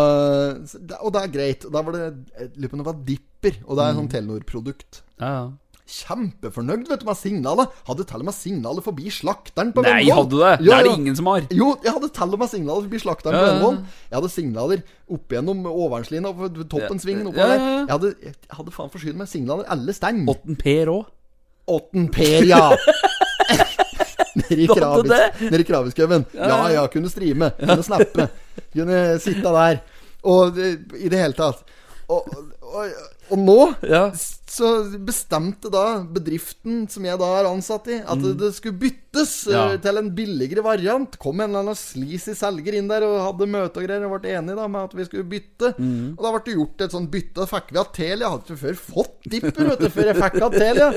og 1.01 1.14
det 1.14 1.25
er 1.25 1.35
greit. 1.35 1.66
Da 1.70 1.83
var 1.87 1.96
det 1.96 2.05
jeg 2.05 2.53
lurer 2.57 2.70
på 2.70 2.79
om 2.79 2.85
det 2.85 2.90
var 2.90 3.03
Dipper, 3.09 3.59
og 3.66 3.77
det 3.77 3.85
er 3.85 3.90
et 3.92 4.01
sånt 4.03 4.14
Telenor-produkt. 4.16 5.03
Ja, 5.20 5.33
ja. 5.38 5.44
Kjempefornøyd 5.90 6.87
vet 6.87 7.03
du 7.03 7.07
med 7.09 7.18
signalet. 7.18 7.73
Hadde 7.88 8.05
til 8.07 8.23
og 8.23 8.29
med 8.29 8.37
signalet 8.37 8.85
forbi 8.87 9.11
slakteren 9.11 9.73
på 9.75 9.83
Nei, 9.83 10.05
hadde 10.07 10.31
du 10.31 10.38
det? 10.38 10.53
Ja, 10.62 10.62
Det 10.62 10.77
er 10.77 10.87
det 10.87 10.92
ingen 11.01 11.16
som 11.18 11.31
har. 11.33 11.46
Jo, 11.51 11.73
jeg 11.83 11.94
hadde 11.96 12.11
til 12.14 12.37
og 12.37 12.42
med 12.42 12.53
signaler 12.53 12.87
forbi 12.87 13.01
slakteren 13.03 13.35
Ja, 13.37 13.40
på. 13.42 13.49
Vennvoll. 13.51 13.79
Jeg 14.07 14.16
hadde 14.20 14.33
signaler 14.37 14.85
opp 15.11 15.35
gjennom 15.35 15.64
toppen 15.66 16.07
svingen 16.07 16.68
toppensvingen 16.70 17.25
Ja, 17.27 17.31
oppover 17.33 17.51
ja, 17.51 17.57
der. 17.57 17.81
Jeg 17.81 17.94
hadde, 17.96 18.12
jeg 18.29 18.59
hadde 18.61 18.77
faen 18.77 18.92
forsynt 18.94 19.18
meg 19.18 19.33
signaler 19.33 19.73
alle 19.75 19.96
steng. 19.96 20.23
Åtten 20.31 20.61
Per 20.61 20.92
òg. 20.94 21.09
Åtten 21.66 22.09
Per, 22.12 22.44
ja! 22.49 22.77
Nede 24.35 24.62
i 24.62 24.66
Du 24.66 24.75
hadde 24.75 24.81
Kravis- 24.81 25.09
det? 25.09 25.51
nede 25.51 25.61
i 25.61 25.64
Kraviskauen. 25.66 26.25
Ja, 26.35 26.59
ja, 26.70 26.87
kunne 26.92 27.11
streame. 27.11 27.51
Kunne 27.59 27.83
snappe. 27.83 28.29
Kunne 28.73 29.01
sitte 29.20 29.53
der. 29.57 29.81
Og 30.23 30.59
i 30.59 31.09
det 31.11 31.18
hele 31.18 31.35
tatt. 31.35 31.64
Og, 32.11 32.27
og, 32.62 32.87
og 33.31 33.38
nå 33.38 33.59
Ja. 33.88 34.11
så 34.51 34.69
bestemte 35.07 35.71
da 35.71 36.03
bedriften 36.05 36.88
som 36.90 37.05
jeg 37.07 37.19
da 37.21 37.29
er 37.38 37.47
ansatt 37.49 37.87
i, 37.88 38.01
at 38.03 38.19
det 38.38 38.53
skulle 38.57 38.79
byttes 38.81 39.01
Mm. 39.11 39.53
Ja. 39.53 39.62
eh, 39.73 39.79
til 39.83 39.97
en 39.99 40.11
billigere 40.14 40.62
variant. 40.62 41.16
Kom 41.19 41.40
en 41.40 41.51
eller 41.51 41.64
annen 41.64 41.75
sleazy 41.79 42.31
selger 42.38 42.75
inn 42.79 42.87
der 42.90 43.03
og 43.03 43.16
hadde 43.25 43.49
møte 43.51 43.81
og 43.81 43.87
greier 43.88 44.05
og 44.07 44.21
ble 44.23 44.31
enige 44.38 44.55
da 44.55 44.66
med 44.71 44.85
at 44.85 44.95
vi 44.95 45.05
skulle 45.09 45.27
bytte. 45.27 45.73
Mm. 45.79 46.14
Og 46.16 46.23
da 46.23 46.31
ble 46.35 46.43
det 46.47 46.55
gjort 46.55 46.85
et 46.87 46.93
sånt 46.95 47.11
bytte. 47.11 47.35
Da 47.40 47.47
fikk 47.51 47.73
vi 47.75 47.79
av 47.83 47.88
Telia. 47.97 48.31
Hadde 48.31 48.45
ikke 48.47 48.61
før 48.62 48.79
fått 48.79 49.31
Dipper 49.31 49.64
vet 49.73 49.81
du, 49.81 49.88
før 49.90 50.07
jeg 50.12 50.16
fikk 50.21 50.40
av 50.47 50.53
Telia. 50.55 50.88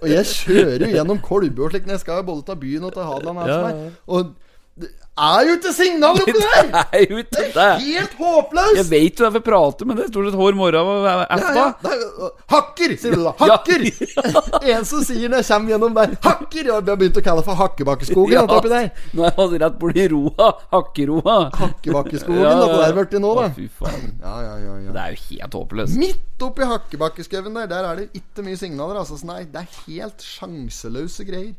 Og 0.00 0.08
jeg 0.08 0.24
kjører 0.30 0.86
jo 0.86 0.92
gjennom 0.96 1.20
Kolbu 1.22 1.64
og 1.66 1.70
slik 1.74 1.84
når 1.86 1.98
jeg 1.98 2.04
skal 2.06 2.22
både 2.24 2.46
til 2.48 2.56
byen 2.64 2.84
og 2.88 2.94
til 2.96 3.02
Hadeland. 3.10 3.44
Ja, 3.46 3.58
ja. 3.68 3.90
Og 4.08 4.32
det 4.80 4.88
er 5.20 5.42
jo 5.44 5.54
ikke 5.58 5.70
signal 5.76 6.16
oppi 6.22 6.32
der! 6.32 6.68
Er 6.96 7.02
jo 7.10 7.16
Det 7.20 7.40
det. 7.52 7.56
er 7.60 7.80
helt 7.82 8.12
håpløst! 8.16 8.76
Jeg 8.78 8.86
vet 8.88 9.18
jo 9.20 9.24
hvorfor 9.26 9.36
jeg 9.40 9.44
prater, 9.44 9.84
men 9.90 9.98
det 9.98 10.04
er 10.06 10.12
stort 10.12 10.28
sett 10.30 10.36
hver 10.40 10.56
morgen 10.56 10.88
og 10.88 11.04
Ja, 11.04 11.16
ja, 11.28 11.64
det 11.82 11.96
jo- 12.00 12.28
hakker, 12.54 12.94
sier 13.02 13.16
du 13.18 13.24
da. 13.26 13.32
Hakker! 13.42 13.84
en 14.72 14.86
som 14.88 15.02
sier 15.04 15.28
når 15.28 15.42
jeg 15.42 15.48
kommer 15.50 15.74
gjennom 15.74 15.98
der 15.98 16.14
Hakker! 16.24 16.62
Jeg 16.70 16.72
har 16.72 16.86
begynt 17.02 17.20
å 17.20 17.24
kalle 17.26 17.42
det 17.42 17.48
for 17.50 17.60
Hakkebakkeskogen. 17.60 18.32
Ja. 18.38 18.46
oppi 18.46 18.72
der 18.72 18.88
Nå 19.18 19.26
er 19.28 19.36
jeg 19.42 19.60
rett 19.66 19.76
borti 19.82 20.06
roa. 20.14 20.48
Hakkeroa. 20.72 21.36
Hakkebakkeskogen, 21.58 22.40
Ja, 22.40 22.54
ja. 22.56 22.70
ja. 22.70 22.80
der 22.86 22.96
blitt 23.02 23.18
nå, 23.20 23.34
da. 23.36 23.48
Å, 23.50 23.54
Fy 23.58 23.68
faen. 23.82 24.08
Ja, 24.22 24.36
ja, 24.46 24.54
ja, 24.64 24.78
ja. 24.86 24.94
Det 24.96 25.04
er 25.04 25.18
jo 25.18 25.22
helt 25.34 25.58
håpløst. 25.60 25.98
Midt 26.00 26.46
oppi 26.48 26.70
Hakkebakkeskauen 26.72 27.52
der, 27.60 27.68
der 27.74 27.90
er 27.90 28.00
det 28.00 28.08
ikke 28.22 28.46
mye 28.46 28.56
signaler. 28.56 29.02
Altså, 29.02 29.20
så 29.20 29.28
nei, 29.34 29.42
det 29.50 29.66
er 29.66 29.80
helt 29.90 30.24
sjanseløse 30.24 31.28
greier. 31.28 31.52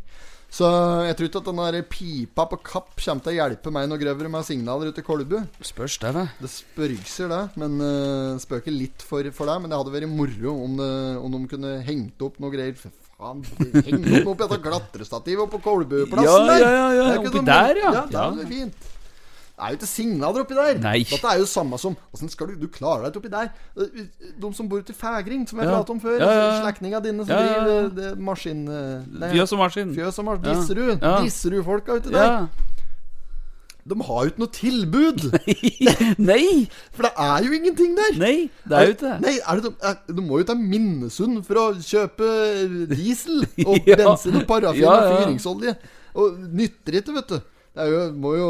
Så 0.51 0.67
jeg 1.07 1.15
tror 1.15 1.27
ikke 1.29 1.39
at 1.39 1.45
den 1.47 1.59
der 1.63 1.83
pipa 1.87 2.43
på 2.51 2.57
Kapp 2.67 2.89
kommer 2.99 3.23
til 3.23 3.31
å 3.31 3.35
hjelpe 3.37 3.71
meg 3.71 3.85
noe 3.87 3.99
grøvere 4.01 4.27
med 4.33 4.43
signaler 4.43 4.89
ute 4.91 4.99
i 4.99 5.05
Kolbu. 5.07 5.37
Spørs 5.63 5.95
det, 6.03 6.11
hva. 6.17 6.25
Det 6.41 6.49
spørgser 6.51 7.31
det, 7.31 7.39
men 7.61 7.77
uh, 7.79 8.35
spøker 8.43 8.75
litt 8.75 9.05
for, 9.07 9.23
for 9.31 9.47
deg. 9.47 9.61
Men 9.63 9.71
det 9.71 9.79
hadde 9.79 9.93
vært 9.95 10.11
moro 10.11 10.57
om, 10.65 10.75
det, 10.81 10.89
om 11.23 11.37
de 11.37 11.41
kunne 11.53 11.71
hengt 11.87 12.25
opp 12.27 12.41
noe 12.43 12.51
greier. 12.51 12.75
For 12.75 12.91
faen, 13.15 13.45
hengt 13.87 14.09
opp 14.11 14.27
noe 14.27 14.35
på 14.35 14.35
dette 14.43 14.59
glatrestativet 14.67 15.53
på 15.55 15.61
Kolbuplassen 15.63 16.27
Ja, 16.27 16.35
der! 16.51 16.65
ja, 16.65 16.71
ja, 16.75 16.89
ja, 16.99 17.05
Det 17.07 17.13
er 17.15 17.23
oppi 17.23 17.37
så- 17.39 17.47
der, 17.53 17.81
ja. 17.85 17.93
Ja, 17.95 18.03
det 18.11 18.19
Ja. 18.19 18.27
er 18.27 18.43
jo 18.43 18.49
fint. 18.51 18.89
Det 19.61 19.67
er 19.67 19.73
jo 19.75 19.77
ikke 19.77 19.87
signaler 19.91 20.41
oppi 20.41 20.55
der. 20.57 20.79
Nei. 20.81 21.03
Dette 21.05 21.27
er 21.29 21.37
jo 21.37 21.45
samme 21.45 21.77
som 21.77 21.93
Åssen 22.15 22.31
skal 22.33 22.47
du 22.49 22.55
Du 22.63 22.67
klarer 22.73 23.03
deg 23.05 23.11
ikke 23.13 23.21
oppi 23.21 23.29
der. 23.29 23.51
De 24.41 24.49
som 24.57 24.65
bor 24.71 24.81
ute 24.81 24.89
i 24.89 24.97
Fægring, 24.97 25.43
som 25.47 25.59
jeg 25.61 25.69
Ja. 25.69 25.75
pratet 25.77 25.93
om 25.93 25.99
før. 26.01 26.17
Ja, 26.17 26.31
ja, 26.31 26.47
ja. 26.47 26.55
Slektninga 26.63 26.99
dine 27.05 27.21
som 27.27 27.29
Ja, 27.29 27.43
driver 27.45 27.69
det, 27.69 27.93
det 27.99 28.09
maskin... 28.25 28.63
eh, 28.67 29.05
nei, 29.21 29.29
Fjøs 29.35 29.53
og 29.53 29.59
maskin. 29.61 29.93
Fjøs 29.93 30.17
og 30.17 30.25
maskin. 30.31 30.49
Disserud. 30.49 30.97
Ja. 30.97 31.13
Disserud-folka 31.21 31.99
ute 32.01 32.09
der. 32.17 32.47
De 33.91 33.95
har 34.05 34.25
jo 34.25 34.29
ikke 34.29 34.41
noe 34.43 34.51
tilbud! 34.53 35.23
Nei! 35.41 36.09
nei. 36.21 36.69
For 36.93 37.07
det 37.07 37.11
er 37.17 37.45
jo 37.47 37.53
ingenting 37.57 37.95
der. 37.97 38.17
Nei, 38.21 38.35
det 38.69 38.77
er 38.77 38.83
jo 38.85 38.93
ikke 38.93 39.07
det. 39.07 39.15
Nei, 39.23 39.33
er 39.41 39.61
det, 39.61 39.63
de- 39.71 39.87
er, 39.89 39.95
du 40.13 40.21
må 40.21 40.37
jo 40.41 40.45
ta 40.51 40.53
Minnesund 40.57 41.39
for 41.47 41.57
å 41.57 41.63
kjøpe 41.81 42.27
diesel 42.91 43.41
og 43.69 43.81
bensin 43.87 44.37
og 44.37 44.45
parafin 44.49 44.85
og 44.85 45.07
fyringsolje. 45.15 45.73
Og 46.13 46.37
nytter 46.61 46.99
ikke, 47.01 47.15
vet 47.17 47.33
du. 47.33 47.39
Det 47.71 47.81
er 47.85 47.89
jo, 47.95 48.03
må 48.21 48.35
jo 48.37 48.49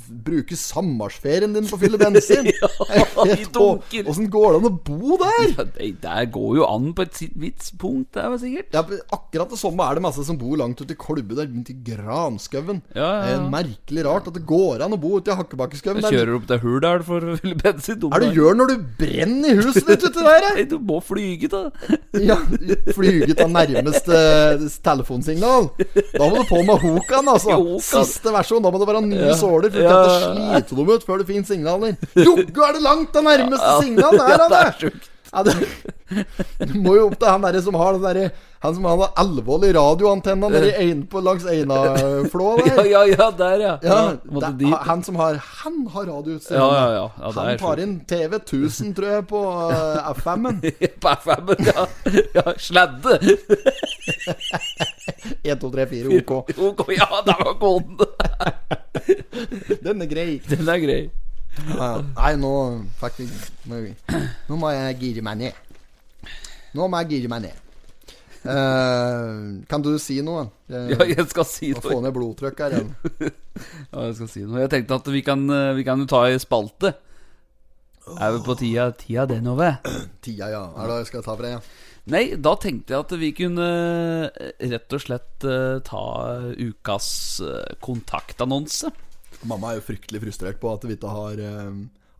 bruke 0.09 0.55
sommersferien 0.57 1.53
din 1.55 1.67
på 1.69 1.77
å 1.77 1.81
fylle 1.81 1.99
bensin. 2.01 2.49
Ja, 2.91 3.07
de 3.25 3.45
dunker. 3.53 4.07
Åssen 4.11 4.27
går 4.33 4.53
det 4.55 4.59
an 4.61 4.67
å 4.67 4.73
bo 4.85 5.17
der? 5.21 5.43
Ja, 5.53 5.63
det 5.77 5.89
der 6.03 6.25
går 6.33 6.57
jo 6.59 6.65
an 6.67 6.89
på 6.97 7.05
et 7.05 7.19
vitspunkt 7.39 7.79
punkt, 7.81 8.09
det 8.15 8.21
er 8.23 8.35
sikkert. 8.41 8.75
Ja, 8.75 8.81
akkurat 9.15 9.49
det 9.53 9.57
samme 9.61 9.85
er 9.87 9.97
det 9.97 10.03
masse 10.05 10.23
som 10.27 10.37
bor 10.39 10.57
langt 10.59 10.81
ute 10.81 10.93
i 10.93 10.97
Kolbu 10.99 11.33
der, 11.37 11.47
rundt 11.49 11.69
i 11.71 11.75
Granskauen. 11.87 12.81
Ja, 12.95 13.01
ja, 13.01 13.21
Det 13.23 13.31
ja. 13.31 13.37
er 13.39 13.47
merkelig 13.53 14.03
rart 14.05 14.27
at 14.29 14.35
det 14.37 14.43
går 14.49 14.83
an 14.85 14.95
å 14.95 14.99
bo 15.01 15.15
ute 15.19 15.31
i 15.33 15.37
Hakkebakkeskauen. 15.39 16.03
Kjører 16.05 16.33
opp 16.37 16.45
til 16.49 16.61
Hurdal 16.63 17.03
for 17.07 17.25
å 17.33 17.37
fylle 17.39 17.57
bensin. 17.61 17.97
Er 18.11 18.23
det 18.25 18.31
du 18.33 18.39
gjør 18.41 18.57
når 18.59 18.73
du 18.73 18.85
brenner 18.99 19.49
i 19.53 19.57
huset 19.61 19.87
ditt 19.87 20.05
uti 20.07 20.25
der? 20.25 20.47
eh? 20.49 20.55
Nei, 20.59 20.65
du 20.71 20.77
må 20.91 20.99
flyge, 21.05 21.49
da. 21.51 21.63
Ja, 22.31 22.35
flyge 22.93 23.37
av 23.41 23.49
nærmeste 23.55 24.17
eh, 24.19 24.65
telefonsignal. 24.85 25.69
Da 26.11 26.27
må 26.27 26.41
du 26.41 26.49
på 26.49 26.59
med 26.67 26.83
Hokan, 26.83 27.29
altså. 27.31 27.55
Hokan. 27.57 27.85
Siste 28.05 28.33
versjon. 28.35 28.61
Da 28.65 28.71
må 28.73 28.81
det 28.81 28.89
være 28.91 29.03
nye 29.07 29.35
såler, 29.39 29.71
for 29.73 29.81
Ja. 29.81 30.00
Kan 30.07 30.25
ikke 30.31 30.67
slite 30.67 30.75
dem 30.81 30.91
ut 30.95 31.05
før 31.07 31.21
det 31.21 31.27
finnes 31.29 31.47
signaler. 31.51 31.95
Jo, 32.17 32.35
er 32.67 32.73
det 32.77 32.83
langt 32.85 33.13
til 33.13 33.23
nærmeste 33.27 33.71
signal! 33.83 34.17
Der, 34.17 34.45
Ja, 34.51 34.89
Ja, 35.31 35.43
du, 35.47 35.51
Du 36.59 36.73
må 36.83 36.95
jo 36.97 37.05
opp 37.07 37.13
til 37.21 37.29
han 37.31 37.43
derre 37.45 37.61
som 37.63 37.75
har 37.79 37.93
den 37.95 38.03
derre 38.03 38.25
Han 38.65 38.73
som 38.75 38.83
har 38.89 38.97
den 38.99 39.13
alvorlige 39.23 39.73
radioantenna 39.77 40.49
Ein- 40.81 41.05
på 41.09 41.21
langs 41.23 41.45
Einaflå 41.47 42.49
Ja, 42.67 42.75
der. 42.75 42.89
ja, 42.91 43.03
ja, 43.07 43.29
der, 43.39 43.63
ja. 43.63 43.71
Ja, 43.81 44.49
dit. 44.59 44.75
han 44.89 45.03
som 45.07 45.15
har 45.21 45.39
Han 45.63 45.87
har 45.93 46.05
radioutstyr. 46.11 46.55
Ja, 46.59 46.67
ja, 46.75 46.91
ja. 46.97 47.05
ja 47.21 47.31
Han 47.37 47.57
tar 47.63 47.79
inn 47.85 47.95
TV 48.09 48.35
1000, 48.41 48.91
tror 48.97 49.07
jeg, 49.15 49.27
på 49.31 49.39
uh, 49.71 50.11
FM-en. 50.19 50.59
På 51.01 51.15
FM-en, 51.23 51.65
ja. 51.71 51.87
ja. 52.35 52.45
Sladde. 52.57 53.17
1, 55.43 55.59
2, 55.61 55.71
3, 55.71 55.87
4, 55.95 56.19
OK. 56.21 56.31
Ok, 56.69 56.85
ja, 56.97 57.07
der 57.25 57.43
var 57.45 57.57
koden. 57.61 57.97
Den 59.85 60.01
er 60.01 60.09
grei. 60.11 60.29
Den 60.49 60.69
er 60.69 60.79
grei. 60.85 61.01
Nei, 61.67 62.35
nå 62.41 62.53
vi 63.17 63.27
nå, 63.69 63.81
nå 64.49 64.57
må 64.59 64.71
jeg 64.73 64.97
gire 65.01 65.25
meg 65.25 65.43
ned. 65.43 65.67
Nå 66.77 66.87
må 66.87 67.01
jeg 67.03 67.11
gire 67.15 67.31
meg 67.31 67.45
ned. 67.49 67.67
Uh, 68.41 69.61
kan 69.69 69.83
du 69.85 69.91
si 70.01 70.17
noe? 70.25 70.47
Jeg, 70.71 70.89
Ja, 70.95 71.05
jeg 71.05 71.27
skal 71.29 71.45
si 71.45 71.71
noe. 71.75 71.83
få 71.83 71.99
ned 72.01 72.13
blodtrykket 72.15 72.63
her 72.65 72.79
igjen. 72.79 72.91
Ja, 73.91 74.07
jeg 74.07 74.17
skal 74.17 74.31
si 74.31 74.43
noe. 74.47 74.63
Jeg 74.63 74.71
tenkte 74.73 74.97
at 74.97 75.09
vi 75.13 75.21
kan, 75.25 75.43
eh, 75.51 75.73
vi 75.77 75.85
kan 75.85 76.01
ta 76.09 76.23
i 76.31 76.39
spalte. 76.41 76.95
Er 78.15 78.33
vi 78.33 78.41
på 78.47 78.55
tida, 78.57 78.87
tida 78.97 79.27
det 79.29 79.41
nå, 79.45 79.53
ved? 79.59 79.85
Tida, 80.25 80.47
ja. 80.49 80.63
Er 80.79 80.89
det 80.89 81.01
jeg 81.03 81.09
skal 81.11 81.25
ta 81.27 81.35
for? 81.35 81.45
Ja. 81.51 81.59
Nei, 82.11 82.23
da 82.41 82.55
tenkte 82.57 82.95
jeg 82.95 83.05
at 83.05 83.13
vi 83.21 83.29
kunne 83.37 83.67
eh, 84.31 84.55
rett 84.71 84.95
og 84.97 85.03
slett 85.03 85.45
ta 85.85 86.03
ukas 86.57 87.11
kontaktannonse. 87.83 88.89
Mamma 89.47 89.71
er 89.71 89.79
jo 89.79 89.87
fryktelig 89.87 90.21
frustrert 90.23 90.61
på 90.61 90.69
at 90.73 90.85
vi 90.85 90.97
ikke 90.97 91.11
har 91.11 91.41
eh, 91.41 91.73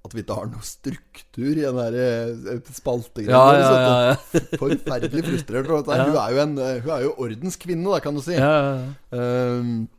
At 0.06 0.16
vi 0.16 0.24
ikke 0.24 0.38
har 0.40 0.50
noe 0.50 0.66
struktur 0.66 1.52
i 1.52 1.62
den 1.62 1.80
der 1.80 1.98
eh, 2.02 2.62
spaltegreia. 2.74 3.38
Ja, 3.38 3.56
ja, 3.58 3.72
ja. 3.72 4.14
ja. 4.14 4.44
Forferdelig 4.62 5.26
frustrert. 5.30 5.72
Ja. 5.92 6.06
Hun 6.08 6.18
er 6.18 6.36
jo 6.36 6.44
en 6.46 6.56
eh, 6.58 6.78
Hun 6.86 6.94
er 6.96 7.08
jo 7.08 7.16
ordenskvinne, 7.28 7.90
da, 7.90 8.00
kan 8.04 8.18
du 8.18 8.24
si. 8.26 8.38
ja. 8.38 8.54
Ehm, 9.14 9.90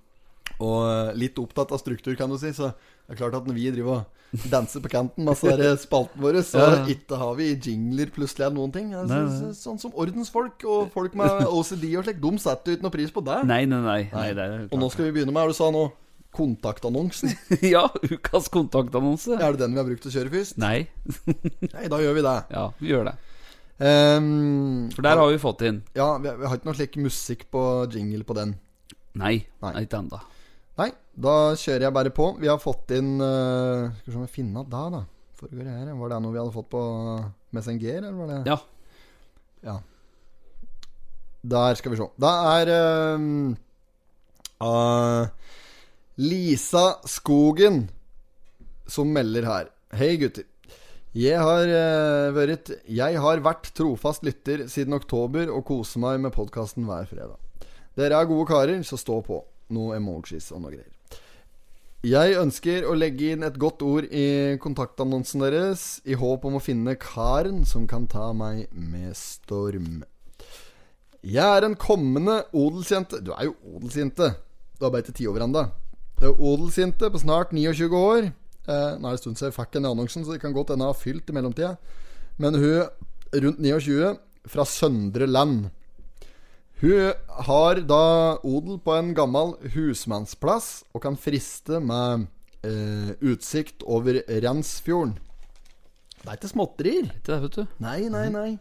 og 0.63 1.17
litt 1.19 1.39
opptatt 1.43 1.73
av 1.75 1.81
struktur, 1.83 2.15
kan 2.15 2.31
du 2.31 2.37
si. 2.39 2.53
Så 2.55 2.69
det 2.71 3.17
er 3.17 3.19
klart 3.19 3.35
at 3.35 3.49
når 3.49 3.57
vi 3.57 3.71
driver 3.75 3.97
og 3.97 4.49
danser 4.53 4.81
på 4.81 4.89
kanten 4.93 5.27
med 5.27 5.37
spalten 5.83 6.23
vår, 6.23 6.39
så 6.47 6.67
ikke 6.89 7.19
har 7.21 7.35
vi 7.37 7.51
jingler 7.53 8.13
plutselig 8.15 8.47
eller 8.47 8.57
noen 8.57 8.73
ting. 8.75 8.93
Altså. 8.97 9.51
Sånn 9.59 9.81
som 9.83 9.93
ordensfolk 9.99 10.65
og 10.65 10.93
folk 10.95 11.17
med 11.19 11.43
OCD 11.57 11.89
og 11.99 12.07
slik, 12.07 12.23
de 12.23 12.33
setter 12.41 12.73
jo 12.73 12.79
ikke 12.79 12.87
noe 12.89 12.95
pris 12.95 13.13
på 13.13 13.25
det. 13.27 13.41
Nei, 13.49 13.65
nei, 13.69 13.83
nei. 13.85 13.99
nei 14.13 14.31
det 14.39 14.47
Og 14.71 14.79
nå 14.81 14.89
skal 14.95 15.09
vi 15.09 15.19
begynne 15.19 15.35
med 15.35 15.45
er 15.45 15.53
du 15.53 15.59
sa 15.59 15.69
nå. 15.75 15.89
Kontaktannonsen. 16.33 17.35
ja, 17.75 17.85
ukas 18.03 18.49
kontaktannonse. 18.53 19.37
Er 19.37 19.55
det 19.55 19.65
den 19.65 19.77
vi 19.77 19.83
har 19.83 19.89
brukt 19.89 20.09
å 20.09 20.13
kjøre 20.13 20.33
først? 20.33 20.59
Nei. 20.63 20.87
Nei, 21.75 21.87
da 21.93 22.01
gjør 22.01 22.19
vi 22.19 22.25
det. 22.27 22.37
Ja, 22.55 22.67
vi 22.81 22.93
gjør 22.93 23.11
det. 23.11 23.17
Um, 23.83 24.91
For 24.95 25.05
der 25.05 25.19
har 25.19 25.27
vi 25.33 25.39
fått 25.43 25.63
inn 25.67 25.81
Ja, 25.97 26.13
vi, 26.23 26.31
har 26.31 26.53
ikke 26.55 26.69
noe 26.69 26.77
slik 26.77 26.97
musikk 27.03 27.49
på 27.51 27.63
jingle 27.91 28.23
på 28.29 28.37
den. 28.39 28.55
Nei. 29.19 29.41
Nei. 29.65 29.73
Ikke 29.83 29.99
ennå. 29.99 30.21
Nei, 30.79 30.89
da 31.19 31.37
kjører 31.59 31.89
jeg 31.89 31.97
bare 31.97 32.13
på. 32.15 32.29
Vi 32.41 32.49
har 32.49 32.61
fått 32.63 32.95
inn 32.97 33.17
uh, 33.21 33.91
Skal 33.99 34.07
vi 34.07 34.15
se 34.15 34.21
om 34.21 34.27
vi 34.27 34.37
finner 34.37 34.69
da, 34.71 34.85
da. 34.93 35.03
Foregår 35.41 35.67
det 35.67 35.75
her? 35.75 35.97
Var 35.99 36.13
det 36.13 36.21
noe 36.23 36.35
vi 36.35 36.41
hadde 36.41 36.55
fått 36.55 36.71
på 36.73 36.83
Messenger, 37.57 37.99
eller 37.99 38.21
var 38.21 38.31
det 38.31 38.39
Ja. 38.53 38.59
Ja. 39.63 39.77
Der 41.43 41.75
skal 41.79 41.93
vi 41.93 41.99
se. 41.99 42.07
Da 42.23 42.33
er 42.55 42.71
uh, 42.71 43.55
ah, 44.63 45.27
Lisa 46.17 46.99
Skogen 47.09 47.87
som 48.87 49.09
melder 49.13 49.47
her. 49.49 49.69
Hei, 49.97 50.19
gutter. 50.21 50.45
Jeg 51.17 51.41
har, 51.41 51.65
uh, 51.65 52.33
vært, 52.37 52.69
jeg 52.85 53.21
har 53.21 53.41
vært 53.45 53.71
trofast 53.77 54.25
lytter 54.25 54.67
siden 54.69 54.93
oktober 54.97 55.49
og 55.49 55.65
koser 55.71 56.05
meg 56.05 56.21
med 56.21 56.35
podkasten 56.37 56.85
hver 56.85 57.09
fredag. 57.09 57.41
Dere 57.97 58.21
er 58.21 58.29
gode 58.29 58.45
karer, 58.49 58.85
så 58.85 59.01
stå 59.01 59.23
på. 59.25 59.41
Noe 59.73 59.97
emojis 59.97 60.51
og 60.53 60.61
noe 60.61 60.75
greier. 60.75 60.93
Jeg 62.05 62.37
ønsker 62.37 62.85
å 62.85 62.97
legge 62.99 63.33
inn 63.33 63.47
et 63.47 63.57
godt 63.63 63.81
ord 63.87 64.05
i 64.13 64.59
kontaktannonsen 64.61 65.45
deres, 65.47 66.03
i 66.05 66.17
håp 66.19 66.45
om 66.45 66.59
å 66.59 66.65
finne 66.65 66.99
karen 67.01 67.65
som 67.69 67.89
kan 67.89 68.05
ta 68.11 68.35
meg 68.37 68.67
med 68.73 69.17
storm. 69.17 70.03
Jeg 71.25 71.47
er 71.47 71.65
en 71.65 71.79
kommende 71.79 72.43
odelsjente 72.51 73.23
Du 73.23 73.31
er 73.33 73.47
jo 73.49 73.55
odelsjente. 73.79 74.35
Du 74.77 74.85
har 74.85 74.93
bare 74.93 75.07
ikke 75.07 75.17
ti 75.23 75.29
over 75.31 75.47
ennå. 75.47 75.71
Du 76.23 76.29
er 76.29 76.39
odelsjente 76.39 77.09
på 77.11 77.19
snart 77.19 77.51
29 77.51 77.97
år. 77.99 78.29
Eh, 78.71 78.91
nå 78.95 79.09
er 79.09 79.11
det 79.11 79.17
en 79.17 79.19
stund 79.19 79.39
siden 79.41 79.49
jeg 79.49 79.55
fikk 79.57 79.73
den 79.75 79.89
annonsen, 79.89 80.23
så 80.23 80.37
det 80.37 80.43
kan 80.45 80.53
godt 80.55 80.69
hende 80.71 80.87
jeg 80.87 80.95
har 80.95 80.99
fylt 81.01 81.31
i 81.33 81.35
mellomtida. 81.35 81.71
Men 82.39 82.55
hun 82.63 82.85
rundt 83.43 83.59
29, 83.59 84.13
fra 84.47 84.63
Søndre 84.71 85.27
Land. 85.27 85.65
Hun 86.79 87.11
har 87.49 87.81
da 87.91 88.05
odel 88.47 88.79
på 88.85 88.95
en 88.95 89.11
gammel 89.19 89.57
husmannsplass 89.75 90.85
og 90.95 91.03
kan 91.03 91.19
friste 91.19 91.81
med 91.83 92.29
eh, 92.71 93.19
utsikt 93.19 93.83
over 93.83 94.21
Rensfjorden. 94.47 95.17
Det 96.23 96.29
er 96.29 96.39
ikke 96.39 96.53
småtterier. 96.53 97.11
Ikke 97.17 97.33
det, 97.33 97.41
vet 97.49 97.59
du. 97.59 97.75
Nei, 97.83 97.99
nei, 98.15 98.29
nei. 98.31 98.53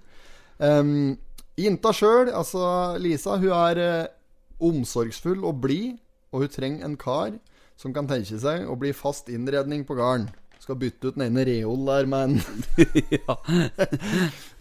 Um, 0.57 1.13
Jinta 1.61 1.93
sjøl, 1.93 2.33
altså 2.33 2.97
Lisa, 2.97 3.37
hun 3.37 3.53
er 3.53 3.85
eh, 3.85 4.11
omsorgsfull 4.57 5.45
og 5.45 5.61
blid, 5.61 6.01
og 6.33 6.47
hun 6.47 6.53
trenger 6.57 6.89
en 6.89 6.97
kar 6.97 7.37
som 7.81 7.93
kan 7.95 8.07
tenke 8.09 8.37
seg 8.37 8.67
å 8.69 8.77
bli 8.77 8.93
fast 8.93 9.29
innredning 9.33 9.85
på 9.87 9.97
gården. 9.97 10.29
Skal 10.61 10.77
bytte 10.77 11.09
ut 11.09 11.15
den 11.17 11.25
ene 11.25 11.45
reol 11.47 11.87
der 11.87 12.05
med 12.09 12.37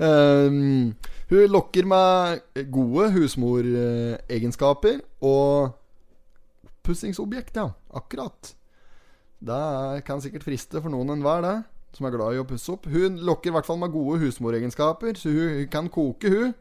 um, 0.00 0.94
Hun 1.30 1.52
lokker 1.52 1.84
med 1.86 2.40
gode 2.72 3.10
husmoregenskaper 3.14 5.02
og 5.20 5.76
oppussingsobjekt, 6.66 7.60
ja. 7.60 7.68
Akkurat. 7.94 8.54
Det 9.40 10.04
kan 10.08 10.24
sikkert 10.24 10.46
friste 10.48 10.80
for 10.80 10.90
noen 10.92 11.12
enhver, 11.14 11.44
det. 11.44 11.54
Som 11.94 12.06
er 12.06 12.14
glad 12.16 12.34
i 12.34 12.40
å 12.40 12.48
pusse 12.48 12.72
opp. 12.72 12.88
Hun 12.88 13.20
lokker 13.26 13.50
i 13.50 13.54
hvert 13.54 13.68
fall 13.68 13.78
med 13.82 13.92
gode 13.94 14.18
husmoregenskaper, 14.24 15.14
så 15.20 15.30
hun 15.34 15.68
kan 15.70 15.92
koke, 15.92 16.32
hun. 16.32 16.56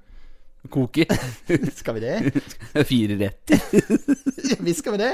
Koki. 0.68 1.06
Skal 1.80 1.96
vi 1.96 2.00
det? 2.04 2.44
Fire 2.90 3.16
retter. 3.20 3.62
Visst 4.66 4.84
skal 4.84 4.98
vi 4.98 5.00
det. 5.02 5.14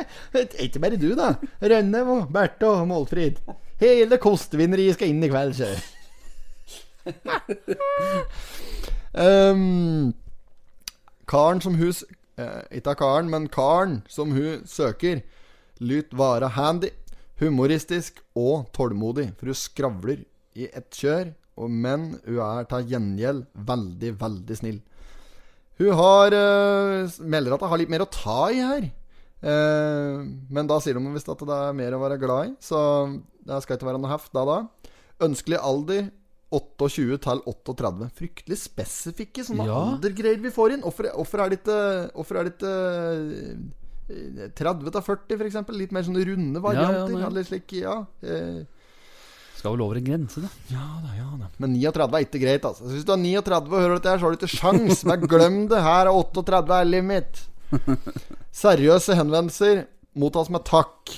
Ikke 0.65 0.81
bare 0.81 0.97
du, 0.97 1.11
da. 1.17 1.35
Rønnev 1.61 2.09
og 2.09 2.31
Berthe 2.33 2.71
og 2.71 2.87
Målfrid. 2.89 3.37
Hele 3.81 4.17
kostevinneriet 4.21 4.97
skal 4.97 5.11
inn 5.11 5.23
i 5.23 5.29
kveld, 5.29 5.53
sjø. 5.59 5.69
um, 9.13 10.13
karen 11.29 11.61
som 11.61 11.75
hun 11.77 11.91
eh, 11.93 12.61
Ikke 12.79 12.95
karen, 12.97 13.29
men 13.29 13.45
karen 13.53 13.99
som 14.09 14.33
hun 14.33 14.63
søker, 14.65 15.21
lyt 15.77 16.15
være 16.17 16.49
handy, 16.55 16.89
humoristisk 17.43 18.23
og 18.33 18.71
tålmodig. 18.73 19.29
For 19.37 19.51
hun 19.51 19.59
skravler 19.59 20.25
i 20.55 20.69
ett 20.71 20.89
kjør, 20.95 21.35
og, 21.59 21.69
men 21.69 22.15
hun 22.25 22.41
er 22.47 22.67
til 22.71 22.89
gjengjeld 22.95 23.45
veldig, 23.69 24.15
veldig 24.23 24.57
snill. 24.63 24.81
Hun 25.79 25.91
har 25.99 26.35
uh, 26.35 27.15
melder 27.19 27.55
at 27.55 27.63
hun 27.65 27.71
har 27.73 27.81
litt 27.81 27.91
mer 27.91 28.05
å 28.05 28.11
ta 28.11 28.41
i 28.53 28.61
her. 28.63 28.85
Uh, 29.45 30.23
men 30.49 30.69
da 30.69 30.79
sier 30.81 30.97
de 30.97 31.13
visst 31.13 31.29
at 31.29 31.41
det 31.45 31.57
er 31.67 31.75
mer 31.77 31.95
å 31.97 32.01
være 32.01 32.19
glad 32.21 32.51
i, 32.51 32.53
så 32.63 32.79
det 33.45 33.59
skal 33.65 33.77
ikke 33.77 33.89
være 33.91 33.99
noe 34.01 34.13
heft 34.13 34.31
da 34.33 34.45
da. 34.47 34.59
Ønskelig 35.25 35.59
alder 35.61 36.07
28 36.55 37.17
til 37.25 37.41
38. 37.51 38.09
Fryktelig 38.15 38.57
spesifikke 38.61 39.43
sånne 39.43 39.65
Ja. 39.67 39.79
aldergreier 39.95 40.39
vi 40.41 40.51
får 40.53 40.75
inn. 40.77 40.85
Hvorfor 40.85 41.43
er 41.43 41.49
det 41.51 41.59
ikke 41.59 41.79
Hvorfor 42.13 42.39
er 42.39 42.47
det 42.47 42.53
ikke 42.55 42.73
eh, 44.07 44.49
30 44.55 44.91
til 44.93 45.01
40, 45.01 45.37
f.eks.? 45.41 45.73
Litt 45.75 45.91
mer 45.95 46.05
sånne 46.07 46.25
runde 46.29 46.61
varianter. 46.61 47.15
nei. 47.17 47.25
eller 47.27 47.43
slik, 47.47 47.73
ja. 47.81 47.97
Skal 49.65 49.73
vel 49.73 49.81
over 49.81 49.97
en 49.97 50.05
grense, 50.05 50.41
da. 50.43 50.49
ja 50.69 50.83
da, 51.01 51.11
ja 51.17 51.23
da. 51.39 51.47
Men 51.57 51.71
39 51.73 52.19
er 52.19 52.25
ikke 52.27 52.41
greit, 52.43 52.65
altså. 52.69 52.85
Hvis 52.91 53.01
du 53.07 53.15
er 53.15 53.17
39 53.17 53.71
og 53.71 53.79
hører 53.81 53.95
dette 53.97 54.11
her, 54.11 54.19
så 54.21 54.27
har 54.27 54.35
du 54.35 54.37
ikke 54.37 54.49
sjans. 54.51 54.99
Men 55.09 55.23
glem 55.25 55.55
det. 55.71 55.79
Her 55.81 56.05
er 56.05 56.13
38 56.13 56.75
er 56.77 56.85
limit. 56.85 57.41
Seriøse 58.61 59.17
henvendelser 59.17 59.89
mottas 60.21 60.53
med 60.53 60.61
takk. 60.69 61.09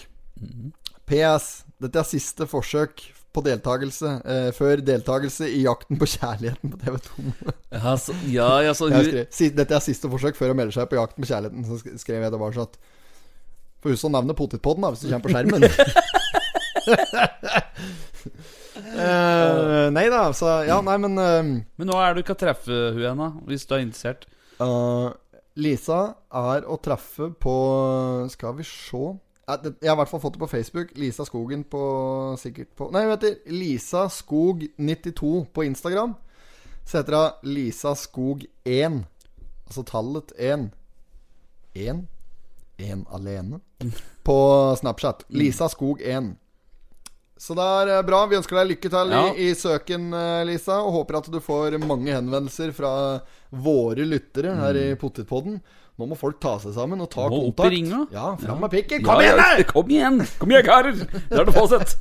PS. 1.11 1.67
Dette 1.83 1.99
er 1.99 2.07
siste 2.07 2.47
forsøk 2.47 3.03
på 3.35 3.43
deltakelse 3.49 4.13
eh, 4.23 4.47
før 4.55 4.79
deltakelse 4.93 5.43
i 5.51 5.65
Jakten 5.65 5.99
på 5.99 6.07
kjærligheten 6.07 6.71
på 6.71 6.79
TV2. 6.85 7.27
altså, 7.75 7.99
så, 8.13 8.15
ja, 8.31 8.63
ja, 8.63 8.71
hun 8.79 8.95
skrev, 8.95 9.27
dette 9.59 9.75
er 9.75 9.83
siste 9.83 10.07
forsøk 10.09 10.39
før 10.39 10.55
å 10.55 10.57
melde 10.57 10.71
seg 10.77 10.87
på 10.87 10.95
Jakten 11.01 11.19
på 11.19 11.27
kjærligheten. 11.33 11.67
Så 11.67 11.83
skrev 11.99 12.23
jeg 12.23 12.31
det 12.31 12.39
bare 12.39 12.55
sånn 12.55 12.71
at 12.71 12.79
For 13.83 13.91
husk 13.91 14.07
å 14.07 14.15
nevne 14.15 14.39
potetpodden 14.39 14.87
da, 14.87 14.95
hvis 14.95 15.03
du 15.03 15.11
kommer 15.11 15.27
på 15.27 15.35
skjermen. 15.35 15.67
Eh, 18.97 19.87
nei 19.93 20.07
da, 20.09 20.23
så 20.33 20.63
Ja, 20.65 20.79
nei, 20.81 20.97
men 20.97 21.19
uh, 21.21 21.51
Men 21.77 21.89
nå 21.89 21.97
er 22.01 22.15
du 22.15 22.23
ikke 22.23 22.33
å 22.33 22.39
treffe 22.39 22.77
hun 22.95 23.05
ennå, 23.11 23.29
hvis 23.49 23.67
du 23.67 23.75
er 23.77 23.83
interessert. 23.85 24.25
Uh, 24.57 25.13
Lisa 25.57 25.99
er 26.33 26.65
å 26.65 26.77
treffe 26.81 27.29
på 27.41 27.53
Skal 28.33 28.55
vi 28.57 28.65
se 28.65 29.03
Jeg 29.47 29.89
har 29.89 29.95
i 29.95 29.99
hvert 30.01 30.09
fall 30.09 30.21
fått 30.21 30.37
det 30.37 30.41
på 30.41 30.49
Facebook. 30.49 30.95
Lisa 30.97 31.25
Skogen 31.25 31.63
på 31.69 31.81
sikkert 32.41 32.73
på 32.77 32.89
Nei, 32.93 33.05
hun 33.05 33.13
heter 33.13 33.37
Lisa 33.53 34.07
Skog92 34.11 35.45
på 35.53 35.67
Instagram. 35.69 36.17
Så 36.87 36.99
heter 36.99 37.17
hun 37.17 37.53
Lisa 37.53 37.93
Skog1. 37.97 39.01
Altså 39.67 39.85
tallet 39.87 40.33
1. 40.37 40.69
1. 41.75 42.03
1 42.77 43.07
alene. 43.13 43.59
På 44.27 44.37
Snapchat. 44.79 45.25
Lisa 45.29 45.67
Skog1. 45.67 46.35
Så 47.39 47.55
det 47.57 47.63
er 47.63 47.93
eh, 47.97 48.03
bra. 48.07 48.23
Vi 48.29 48.37
ønsker 48.39 48.59
deg 48.61 48.71
lykke 48.75 48.89
til 48.93 49.11
Ja. 49.15 49.23
i, 49.33 49.49
i 49.49 49.55
søken, 49.57 50.09
eh, 50.13 50.43
Lisa. 50.49 50.79
Og 50.83 50.93
håper 51.01 51.19
at 51.21 51.31
du 51.31 51.39
får 51.43 51.77
mange 51.83 52.13
henvendelser 52.13 52.71
fra 52.75 52.93
våre 53.51 54.05
lyttere 54.07 54.55
her 54.57 54.79
i 54.79 54.87
Pottitpodden. 54.99 55.59
Nå 55.97 56.05
må 56.05 56.13
folk 56.13 56.35
ta 56.37 56.51
seg 56.61 56.75
sammen 56.75 56.99
og 57.01 57.07
ta 57.09 57.23
Må 57.25 57.39
opp 57.47 57.61
i 57.65 57.69
ringa. 57.73 58.03
Ja, 58.13 58.35
fram 58.37 58.59
med 58.61 58.69
pikken! 58.69 59.01
Ja, 59.01 59.07
Kom 59.07 59.21
igjen, 59.23 59.39
ja, 59.41 59.45
da! 59.57 59.63
Kom 59.71 59.87
igjen! 59.89 60.19
Kom 60.37 60.51
igjen, 60.53 60.65
karer! 60.67 60.99
Det 60.99 61.39
er 61.41 61.47
det 61.47 61.55
fått 61.55 61.73
sett. 61.73 61.95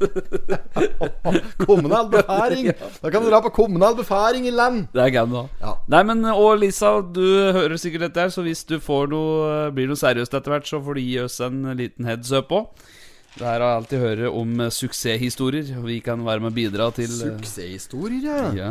Kommunal 1.64 2.10
befaring! 2.12 2.68
Da 3.00 3.08
kan 3.14 3.24
du 3.24 3.30
dra 3.30 3.40
på 3.40 3.54
kommunal 3.56 3.96
befaring 3.96 4.44
i 4.44 4.52
land. 4.52 4.90
Det 4.92 5.00
er 5.00 5.14
gøy, 5.14 5.22
da. 5.32 5.46
Ja. 5.62 5.72
Nei, 5.96 6.02
men 6.10 6.26
Og 6.34 6.58
Lisa, 6.60 6.98
du 7.00 7.24
hører 7.56 7.80
sikkert 7.80 8.04
dette 8.10 8.26
her, 8.26 8.34
så 8.36 8.44
hvis 8.44 8.66
du 8.68 8.76
får 8.84 9.08
noe, 9.14 9.56
blir 9.72 9.88
noe 9.88 9.96
seriøst 9.96 10.36
etter 10.36 10.52
hvert, 10.58 10.68
så 10.68 10.82
får 10.84 11.00
du 11.00 11.04
gi 11.06 11.16
oss 11.24 11.40
en 11.48 11.62
liten 11.80 12.04
heads 12.04 12.34
up 12.36 12.52
òg. 12.52 12.68
Det 13.36 13.44
her 13.44 13.60
har 13.60 13.68
jeg 13.68 13.78
alltid 13.82 14.00
hørt 14.00 14.20
om 14.32 14.60
eh, 14.64 14.72
suksesshistorier, 14.72 15.72
vi 15.84 15.98
kan 16.04 16.22
være 16.24 16.40
med 16.40 16.54
og 16.54 16.56
bidra 16.56 16.86
til 16.96 17.10
eh, 17.10 17.34
Suksesshistorier, 17.36 18.22
ja. 18.56 18.68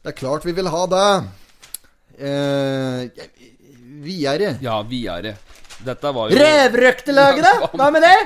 Det 0.00 0.12
er 0.12 0.16
klart 0.16 0.46
vi 0.48 0.54
vil 0.56 0.70
ha 0.72 0.84
det. 0.88 1.08
Eh, 2.16 3.26
videre. 4.04 4.54
Ja, 4.64 4.78
videre. 4.88 5.34
Dette 5.84 6.12
var 6.16 6.32
jo 6.32 6.38
Revrøktelaget, 6.40 7.44
da? 7.44 7.68
Hva 7.76 7.90
med 7.92 8.06
det? 8.06 8.16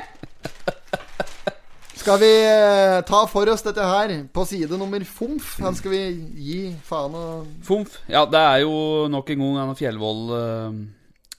Skal 1.99 2.20
vi 2.22 2.31
eh, 2.47 3.01
ta 3.09 3.24
for 3.29 3.51
oss 3.51 3.64
dette 3.66 3.85
her 3.85 4.14
på 4.33 4.45
side 4.47 4.79
nummer 4.79 5.03
fomf? 5.05 5.57
Den 5.59 5.74
skal 5.76 5.93
vi 5.93 6.03
gi 6.39 6.61
faen 6.87 7.16
og 7.18 7.51
Fomf. 7.66 7.99
Ja, 8.07 8.22
det 8.31 8.45
er 8.45 8.62
jo 8.62 9.09
nok 9.11 9.35
en 9.35 9.43
gang 9.43 9.59
Anna 9.64 9.74
Fjellvold 9.76 10.31
uh, 10.31 10.79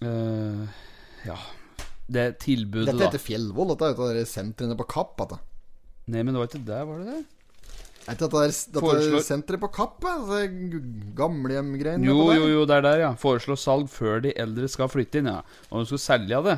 uh, 0.04 0.84
Ja. 1.24 1.40
Det 2.10 2.24
tilbudet, 2.42 2.88
Dette 2.90 3.06
heter 3.12 3.22
Fjellvoll. 3.22 3.70
Dette 3.76 3.86
er 3.86 3.92
et 3.94 4.00
av 4.26 4.30
sentrene 4.32 4.76
på 4.80 4.88
Kapp. 4.90 5.16
Dette. 5.22 5.38
Nei, 6.10 6.24
men 6.24 6.34
det 6.34 6.40
var 6.42 6.48
ikke 6.50 6.66
der, 6.66 6.88
var 6.90 7.04
det 7.04 7.06
det? 7.14 7.20
Er 8.10 8.16
ikke 8.16 8.26
dette, 8.26 8.40
er, 8.42 8.54
dette 8.74 8.82
Foreslår- 8.82 9.26
senteret 9.28 9.62
på 9.62 9.70
Kapp? 9.76 10.02
Altså, 10.10 10.40
Gamlehjemgreiene? 11.20 12.08
Jo, 12.08 12.32
jo, 12.34 12.48
jo, 12.50 12.66
det 12.66 12.80
er 12.80 12.86
der, 12.88 13.04
ja. 13.04 13.12
Foreslå 13.20 13.58
salg 13.60 13.90
før 13.94 14.22
de 14.26 14.34
eldre 14.40 14.70
skal 14.72 14.90
flytte 14.90 15.22
inn, 15.22 15.30
ja. 15.30 15.42
Og 15.70 15.84
de 15.84 15.92
skal 15.92 16.02
selge 16.08 16.42
det. 16.48 16.58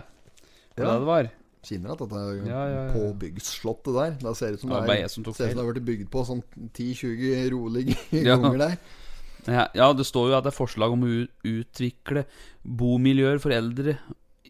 Det 0.78 0.86
var 0.86 0.88
Ja. 0.88 0.94
det 0.94 1.00
det 1.02 1.10
var. 1.12 1.32
Kjenner 1.62 1.92
at 1.94 2.00
dette 2.00 2.16
er 2.18 2.48
Ja, 2.48 2.62
ja, 2.66 2.86
ja. 2.88 2.94
påbyggsslottet 2.96 3.94
der. 3.94 4.12
Det 4.24 4.38
ser 4.38 4.54
ut 4.56 4.60
som 4.62 4.70
Det 4.72 4.88
det, 4.88 4.96
er, 5.04 5.08
som 5.08 5.24
ser 5.26 5.30
ut 5.32 5.36
som 5.36 5.48
det 5.58 5.66
har 5.66 5.74
blitt 5.74 5.86
bygd 5.86 6.10
på 6.10 6.24
sånn 6.26 6.44
10-20 6.74 7.52
rolige 7.52 7.98
ganger 8.30 8.58
der. 8.58 8.78
Ja, 9.48 9.68
ja, 9.74 9.92
det 9.94 10.06
står 10.06 10.30
jo 10.32 10.38
at 10.38 10.44
det 10.46 10.54
er 10.54 10.58
forslag 10.58 10.92
om 10.94 11.04
å 11.04 11.28
utvikle 11.44 12.26
bomiljøer 12.66 13.40
for 13.42 13.52
eldre 13.52 13.98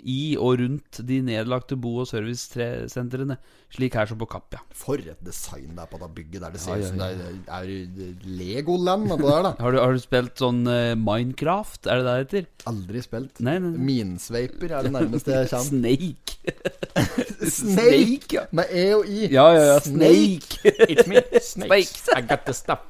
i 0.03 0.35
og 0.39 0.59
rundt 0.59 0.99
de 1.07 1.19
nedlagte 1.25 1.75
bo- 1.79 2.01
og 2.03 2.07
servicesentrene, 2.09 3.37
slik 3.71 3.93
her 3.95 4.05
som 4.09 4.17
på 4.21 4.27
Kapp, 4.31 4.53
ja. 4.55 4.61
For 4.75 4.97
et 4.99 5.19
design 5.25 5.75
det 5.77 5.83
er 5.85 5.89
på 5.91 5.99
det 6.01 6.09
bygget 6.15 6.41
der. 6.41 6.51
Det 6.55 6.61
ser 6.63 6.75
Ja, 6.75 6.77
ut 6.77 6.83
ja, 6.83 6.89
som 6.89 6.97
det 6.97 7.09
er, 7.11 7.61
er 7.61 8.25
Legoland, 8.41 9.09
Det 9.11 9.19
der, 9.23 9.43
da. 9.47 9.53
Har 9.63 9.71
du, 9.71 9.79
har 9.79 9.93
du 9.95 9.99
spilt 10.03 10.37
sånn 10.41 10.61
uh, 10.67 10.95
Minecraft? 10.99 11.85
Er 11.87 12.01
det 12.01 12.05
det 12.05 12.13
det 12.15 12.25
heter? 12.43 12.49
Aldri 12.71 13.01
spilt. 13.05 13.39
Nei, 13.45 13.57
nei, 13.59 13.71
nei. 13.75 13.85
Minesveiper 13.91 14.71
er 14.77 14.87
det 14.87 14.93
nærmeste 14.95 15.37
jeg 15.37 15.51
kommer. 15.51 15.71
Snake. 15.81 17.51
Snake! 17.51 18.35
ja. 18.35 18.45
Med 18.51 18.71
E 18.73 18.85
og 18.97 19.05
I. 19.07 19.27
Ja, 19.33 19.47
ja, 19.55 19.63
ja. 19.73 19.79
Snake. 19.85 20.61
It's 20.87 21.07
me, 21.07 21.21
Snakes. 21.41 22.07
I 22.15 22.21
got 22.21 22.45
the 22.45 22.53
stuff. 22.53 22.87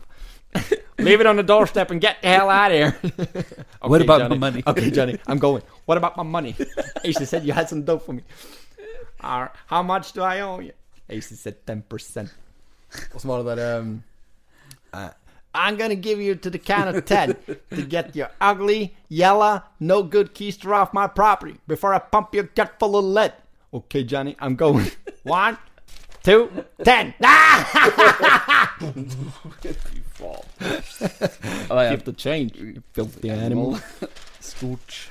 Leave 1.00 1.20
it 1.22 1.26
on 1.26 1.36
the 1.36 1.44
doorstep 1.44 1.92
and 1.92 2.00
get 2.02 2.22
the 2.22 2.28
hell 2.28 2.50
out 2.50 2.72
of 2.72 2.78
here. 2.78 2.96
okay, 3.04 3.44
What 3.82 4.02
about 4.02 4.20
Johnny. 4.20 4.38
my 4.38 4.52
money? 4.52 4.64
Okay, 4.68 4.92
Johnny, 4.98 5.18
I'm 5.28 5.40
going. 5.40 5.64
What 5.86 5.98
about 5.98 6.16
my 6.18 6.24
money? 6.24 6.56
Ace 7.04 7.30
said 7.30 7.44
you 7.44 7.54
had 7.54 7.70
some 7.70 7.84
dope 7.84 8.06
for 8.06 8.14
me. 8.14 8.24
Uh, 9.20 9.48
how 9.68 9.82
much 9.84 10.14
do 10.14 10.22
I 10.22 10.42
owe 10.42 10.60
you? 10.60 10.74
Ace 11.10 11.40
said 11.40 11.56
10%. 11.66 12.30
Og 13.14 13.22
så 13.22 13.28
var 13.28 13.38
det 13.38 13.58
der 13.58 13.80
um, 13.80 14.04
I'm 15.54 15.78
gonna 15.78 15.96
give 15.96 16.20
you 16.22 16.36
to 16.36 16.50
the 16.50 16.58
count 16.60 16.96
of 16.96 17.06
10 17.06 17.36
to 17.76 17.82
get 17.90 18.16
your 18.16 18.28
ugly, 18.42 18.94
yellow, 19.10 19.60
no 19.80 20.04
good 20.04 20.34
keister 20.34 20.72
off 20.74 20.94
my 20.94 21.08
property 21.08 21.56
before 21.68 21.94
I 21.94 22.00
pump 22.00 22.36
your 22.36 22.44
gut 22.56 22.72
full 22.80 22.96
of 22.96 23.04
lead. 23.06 23.32
Okay, 23.74 24.04
Johnny, 24.04 24.36
I'm 24.40 24.56
going. 24.56 24.92
One, 25.24 25.58
two, 26.24 26.50
ten. 26.84 27.14
Ah! 27.24 28.76
Ja, 30.22 31.90
Keep 31.92 32.06
the 32.06 32.14
change, 32.14 32.52
you 32.60 32.82
filthy 32.94 33.30
animal. 33.30 33.78
Stort. 34.40 34.92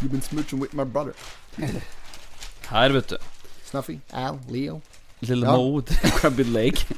You've 0.00 0.12
been 0.12 0.20
smooching 0.22 0.58
with 0.60 0.74
my 0.74 0.84
brother. 0.84 1.14
Her, 2.68 2.88
vet 2.92 3.08
du. 3.08 3.16
Snuffy, 3.64 4.00
Al, 4.12 4.38
Leo. 4.48 4.80
Little 5.20 5.44
Ja. 5.44 5.56
Mo 5.56 5.68
with 5.76 6.00
Crabby 6.20 6.44
Lake. 6.44 6.84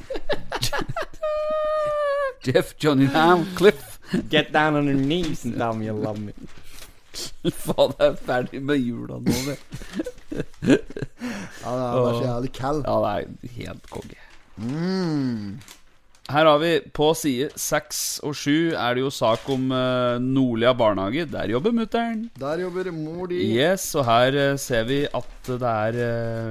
Jeff, 2.43 2.75
Johnny 2.77 3.05
Ham, 3.05 3.45
Cliff. 3.55 3.99
Get 4.29 4.51
down 4.51 4.75
on 4.75 4.85
your 4.85 4.93
knees 4.95 5.45
and 5.45 5.57
tell 5.57 5.73
me 5.73 5.85
you 5.85 5.93
love 5.93 6.19
me. 6.19 6.33
Faen, 7.51 7.93
jeg 7.99 8.07
er 8.07 8.15
ferdig 8.25 8.61
med 8.63 8.77
jula 8.79 9.17
nå, 9.19 9.31
det. 9.47 9.57
Ja, 10.31 10.41
det 10.67 10.79
er 11.61 11.65
bare 11.65 12.13
så 12.15 12.21
jævlig 12.25 12.51
kald. 12.55 12.83
Ja, 12.87 12.93
det 13.01 13.09
er 13.43 13.47
helt 13.57 13.89
konge. 13.89 14.15
Mm. 14.55 15.59
Her 16.31 16.47
har 16.47 16.59
vi 16.61 16.71
på 16.95 17.09
side 17.17 17.49
6 17.59 18.21
og 18.27 18.35
7 18.37 18.51
er 18.79 18.95
det 18.95 19.03
jo 19.03 19.09
sak 19.11 19.43
om 19.51 19.65
uh, 19.73 20.15
Nordlia 20.21 20.71
barnehage. 20.77 21.25
Der 21.27 21.51
jobber 21.51 21.73
mutter'n. 21.75 22.29
Der 22.39 22.61
jobber 22.63 22.91
mor 22.95 23.27
di. 23.27 23.41
Yes, 23.51 23.89
og 23.99 24.05
her 24.07 24.37
uh, 24.53 24.59
ser 24.61 24.87
vi 24.87 25.01
at 25.05 25.49
det 25.49 25.73
er 25.73 25.99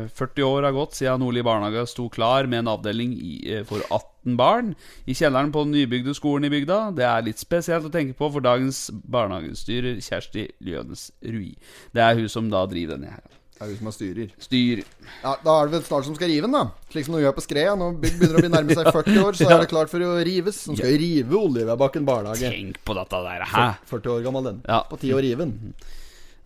uh, 0.04 0.12
40 0.18 0.44
år 0.44 0.68
har 0.68 0.76
gått 0.76 0.98
siden 0.98 1.24
Nordli 1.24 1.44
barnehage 1.46 1.86
sto 1.88 2.10
klar 2.12 2.48
med 2.50 2.64
en 2.64 2.72
avdeling 2.74 3.16
i, 3.16 3.34
eh, 3.48 3.64
for 3.64 3.80
18 3.88 4.36
barn 4.36 4.74
i 5.08 5.16
kjelleren 5.16 5.52
på 5.54 5.64
den 5.64 5.76
nybygde 5.78 6.14
skolen 6.18 6.44
i 6.44 6.52
bygda. 6.52 6.80
Det 6.96 7.08
er 7.08 7.24
litt 7.24 7.40
spesielt 7.40 7.88
å 7.88 7.94
tenke 7.94 8.18
på 8.18 8.28
for 8.34 8.44
dagens 8.44 8.88
barnehagestyrer 8.92 10.02
Kjersti 10.04 10.50
Ljønes 10.60 11.08
Rui. 11.24 11.54
Det 11.96 12.04
er 12.04 12.20
hun 12.20 12.28
som 12.28 12.52
da 12.52 12.66
driver 12.68 12.98
denne 12.98 13.16
her. 13.16 13.39
Det 13.60 13.66
er 13.66 13.72
hun 13.74 13.76
som 13.82 13.88
er 13.90 13.92
styrer. 13.92 14.28
Styr. 14.40 14.78
Ja, 15.20 15.34
Da 15.44 15.54
er 15.60 15.68
det 15.68 15.74
vel 15.74 15.82
snart 15.84 16.06
som 16.06 16.14
skal 16.16 16.30
rive 16.32 16.48
den, 16.48 16.54
da. 16.56 16.62
Slik 16.88 17.04
som 17.04 17.12
du 17.18 17.20
gjør 17.20 17.34
på 17.36 17.42
Skrea. 17.44 17.74
Når 17.76 17.98
bygg 18.00 18.14
begynner 18.22 18.38
å 18.38 18.44
bli 18.46 18.52
nærme 18.54 18.76
seg 18.78 18.88
40 18.96 19.18
år, 19.20 19.36
så 19.36 19.50
er 19.50 19.60
det 19.60 19.68
klart 19.68 19.92
for 19.92 20.00
å 20.06 20.14
rives. 20.24 20.62
De 20.64 20.78
skal 20.78 20.94
jo 20.94 21.00
rive 21.02 21.36
Oljevedbakken 21.42 22.08
barnehage. 22.08 22.48
Tenk 22.56 22.80
på 22.88 22.96
dette 22.96 23.20
der. 23.28 23.44
Hæ? 23.52 23.66
40 23.92 24.14
år 24.14 24.24
gammel, 24.24 24.48
den. 24.48 24.62
Ja. 24.64 24.80
På 24.88 24.96
tide 24.96 25.18
å 25.18 25.20
rive 25.20 25.44
den. 25.44 25.74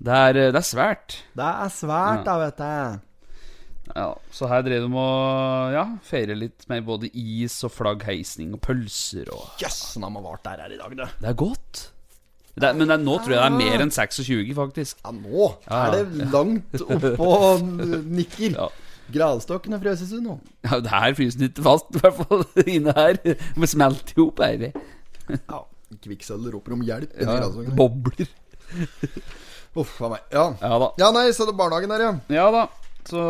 Det 0.05 0.19
er, 0.27 0.41
det 0.51 0.59
er 0.59 0.67
svært. 0.67 1.21
Det 1.39 1.47
er 1.55 1.71
svært, 1.71 2.25
da, 2.27 2.35
vet 2.43 2.65
jeg. 2.67 2.99
Ja, 3.95 4.09
så 4.35 4.49
her 4.51 4.63
drev 4.65 4.89
de 4.89 4.97
og 4.99 5.75
ja, 5.77 5.85
feire 6.03 6.35
litt 6.35 6.65
med 6.73 6.87
både 6.89 7.11
is 7.15 7.59
og 7.69 7.71
flaggheisning 7.77 8.55
og 8.57 8.63
pølser 8.65 9.29
og 9.29 9.61
Jøss, 9.61 9.77
yes, 9.85 9.99
han 10.01 10.07
har 10.09 10.25
vært 10.25 10.47
der 10.49 10.63
her 10.65 10.73
i 10.73 10.79
dag, 10.81 10.95
det. 10.99 11.09
Det 11.21 11.29
er 11.31 11.37
godt. 11.37 11.83
Det 12.55 12.69
er, 12.69 12.77
men 12.79 12.87
det 12.87 12.95
er, 12.95 13.03
nå 13.03 13.17
tror 13.19 13.33
jeg 13.35 13.41
det 13.41 13.47
er 13.49 13.55
mer 13.59 13.83
enn 13.83 13.91
26, 13.91 14.53
faktisk. 14.55 14.99
Ja, 15.03 15.11
nå 15.17 15.49
er 15.67 15.95
det 15.97 16.29
langt 16.31 16.85
oppå 16.85 17.31
nikker. 18.19 18.55
Ja. 18.55 18.69
Gravstokken 19.15 19.75
er 19.77 19.83
frøset 19.83 20.15
nå. 20.25 20.39
Ja, 20.65 20.79
det 20.81 20.93
her 20.95 21.17
fryser 21.19 21.41
den 21.43 21.51
ikke 21.51 21.65
fast, 21.67 21.91
i 21.93 22.01
hvert 22.01 22.21
fall 22.23 22.45
inne 22.77 22.95
her. 22.97 23.19
Vi 23.59 23.69
smelter 23.69 24.17
jo 24.23 24.29
opp, 24.31 24.41
vi. 24.63 24.71
Ja. 25.35 25.65
Kvikksølv 26.05 26.49
roper 26.55 26.77
om 26.79 26.87
hjelp. 26.87 27.13
Ja, 27.21 27.35
gravstokken. 27.41 27.75
bobler. 27.79 28.31
Uff 29.83 29.99
a 30.07 30.13
meg. 30.15 30.23
Ja. 30.31 30.47
Ja 30.63 30.79
da. 30.79 30.89
ja, 31.03 31.11
nei, 31.15 31.27
så 31.35 31.47
det 31.49 31.53
er 31.57 31.59
barnehagen 31.59 31.91
der, 31.91 32.07
ja. 32.07 32.13
Ja 32.39 32.47
da. 32.55 32.65
Så 33.05 33.21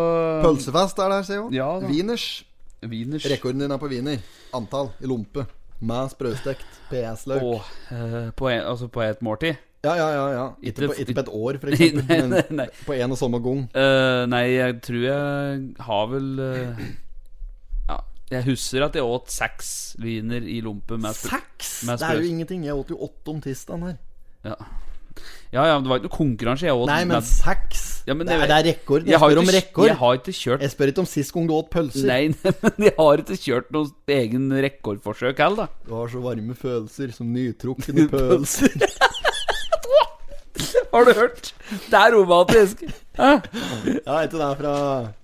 Pølsefest 0.45 1.01
er 1.03 1.11
der, 1.11 1.25
ser 1.27 1.39
jeg 1.39 1.43
jo. 1.43 1.49
Ja. 1.57 1.70
Wieners. 1.89 2.45
Rekorden 2.85 3.64
din 3.64 3.72
er 3.72 3.81
på 3.81 3.89
wiener. 3.89 4.20
Antall 4.55 4.93
i 5.01 5.09
lompe. 5.09 5.47
Med 5.81 6.11
sprøstekt 6.12 6.66
PS-løk. 6.91 7.43
Å, 7.43 7.55
eh, 7.93 8.29
på, 8.39 8.49
en, 8.53 8.62
altså 8.70 8.89
på 8.89 9.03
et 9.05 9.20
måltid? 9.27 9.57
Ja, 9.85 9.97
ja, 9.99 10.07
ja. 10.14 10.27
ja. 10.33 10.45
Ikke, 10.64 10.87
på, 10.89 10.95
ikke 11.03 11.14
på 11.18 11.25
et 11.27 11.33
år, 11.45 11.59
for 11.61 11.75
eksempel. 11.75 12.07
nei, 12.09 12.20
nei, 12.31 12.43
Men 12.49 12.61
nei. 12.62 12.68
på 12.87 12.95
en 12.97 13.12
og 13.12 13.18
samme 13.20 13.41
gang. 13.45 13.64
Eh, 13.77 14.20
nei, 14.33 14.45
jeg 14.55 14.79
tror 14.87 15.03
jeg 15.05 15.66
har 15.91 16.07
vel 16.14 16.31
eh, 16.41 16.87
Ja, 17.91 17.99
jeg 18.33 18.47
husker 18.49 18.87
at 18.87 18.97
jeg 18.97 19.05
åt 19.05 19.29
seks 19.35 19.75
wiener 20.01 20.47
i 20.49 20.61
lompe 20.64 20.97
med 20.97 21.12
sp- 21.12 21.35
Seks! 21.35 21.75
med 21.91 22.01
Det 22.01 22.09
er 22.09 22.22
jo 22.22 22.31
ingenting. 22.33 22.64
Jeg 22.64 22.79
åt 22.81 22.95
jo 22.95 23.01
åtte 23.05 23.35
om 23.35 23.43
tirsdagen 23.45 23.85
her. 23.91 23.99
Ja. 24.45 24.57
Ja, 25.55 25.65
ja, 25.71 25.75
men 25.79 25.85
det 25.87 25.91
var 25.93 26.01
ikke 26.01 26.09
noe 26.11 26.17
konkurranse. 26.19 26.67
Jeg 26.67 26.75
åt 26.83 26.89
Nei, 26.91 27.01
men 27.09 27.23
seks! 27.29 27.83
Ja, 28.09 28.13
men 28.19 28.27
det, 28.29 28.35
det- 28.37 28.49
er, 28.51 28.53
er 28.59 28.67
rekord. 28.69 29.05
Jeg, 29.07 29.15
jeg 29.15 29.21
har, 29.23 29.31
spør 29.33 29.41
om 29.45 29.51
rekord. 29.55 29.87
jeg 29.89 29.97
har 30.03 30.19
ikke 30.19 30.35
kjørt 30.37 30.65
Jeg 30.67 30.73
spør 30.75 30.91
ikke 30.93 31.03
om 31.05 31.09
sist 31.09 31.33
gang 31.37 31.47
du 31.49 31.55
åt 31.57 31.71
pølser. 31.73 32.09
Nei, 32.11 32.21
nei, 32.35 32.53
men 32.65 32.89
jeg 32.91 32.95
har 32.99 33.23
ikke 33.25 33.39
kjørt 33.47 33.71
noe 33.73 34.17
egen 34.19 34.51
rekordforsøk 34.67 35.41
heller, 35.47 35.65
da. 35.71 35.87
Du 35.89 35.95
har 35.97 36.11
så 36.13 36.21
varme 36.27 36.59
følelser 36.59 37.15
som 37.17 37.31
nytrukne 37.33 38.09
pølser. 38.13 38.75
Har 40.95 41.09
du 41.09 41.11
hørt? 41.19 41.49
Det 41.91 41.99
er 41.99 42.13
romantisk. 42.15 42.85
Hæ? 43.19 43.31
Ja, 44.07 44.15
er 44.21 44.29
ikke 44.29 44.39
det 44.39 44.51
fra 44.61 44.75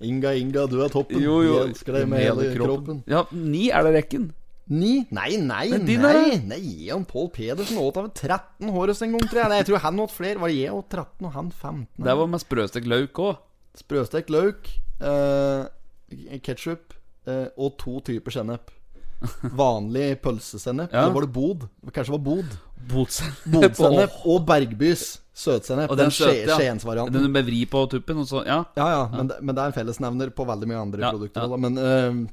Inga, 0.03 0.33
Inga, 0.35 0.65
du 0.67 0.81
er 0.83 0.91
toppen. 0.91 1.21
Jo, 1.23 1.37
jo. 1.45 1.53
Jeg 1.61 1.69
elsker 1.71 1.95
deg 1.95 2.09
med 2.11 2.25
hele 2.25 2.49
kroppen. 2.57 3.03
Ja, 3.07 3.21
ni 3.31 3.69
er 3.71 3.85
det 3.87 3.93
rekken. 4.01 4.31
Ni? 4.71 4.91
Nei, 5.11 5.35
nei, 5.35 5.67
nei! 5.75 5.97
nei. 5.99 6.37
Nei, 6.47 6.61
Jan 6.87 7.03
Pål 7.07 7.27
Pedersen 7.35 7.79
åt 7.81 7.97
av 7.99 8.07
13 8.15 8.71
hårest 8.71 9.03
en 9.03 9.17
gang, 9.17 9.25
tror 9.27 9.41
jeg. 9.41 9.51
Nei, 9.51 9.57
jeg 9.59 9.67
tror 9.67 9.83
han 9.83 9.99
åt 9.99 10.13
flere. 10.15 10.39
Var 10.39 10.53
det 10.53 10.59
jeg 10.61 10.75
åt 10.77 10.95
13 10.95 11.27
og 11.27 11.33
han 11.35 11.49
15? 11.51 11.87
Det 12.07 12.15
var 12.21 12.29
med 12.31 12.43
sprøstekt 12.43 12.87
løk 12.87 13.19
òg. 13.19 13.41
Sprøstekt 13.81 14.31
løk, 14.31 14.69
uh, 15.03 15.67
ketsjup 16.43 16.95
uh, 17.27 17.47
og 17.59 17.75
to 17.81 17.99
typer 18.07 18.35
sennep. 18.35 18.71
Vanlig 19.59 20.15
pølsesennep. 20.23 20.91
Ja. 20.95 21.03
Eller 21.05 21.15
var 21.19 21.27
det 21.27 21.33
bod? 21.35 21.67
Kanskje 21.91 22.09
det 22.09 22.17
var 22.17 22.25
bod. 22.25 22.55
Bodsennep. 22.91 23.43
Bodsennep 23.53 24.15
og 24.25 24.45
Bergbys 24.47 25.05
søtsennep. 25.37 25.91
Og 25.91 25.99
den. 25.99 26.11
Skiensvarianten. 26.15 27.19
Den 27.19 27.31
med 27.33 27.45
vri 27.47 27.63
på 27.69 27.83
tuppen, 27.91 28.23
og 28.23 28.27
så 28.29 28.45
Ja. 28.47 28.63
Ja, 28.77 28.87
ja, 28.95 29.03
men, 29.13 29.29
det, 29.29 29.37
men 29.41 29.55
det 29.55 29.61
er 29.63 29.71
en 29.73 29.77
fellesnevner 29.77 30.31
på 30.35 30.47
veldig 30.47 30.67
mye 30.71 30.81
andre 30.81 31.03
Ja, 31.05 31.11
produkter. 31.11 31.41
ja. 31.43 31.47
da. 31.47 31.59
Men 31.61 31.77
eh, 31.77 32.31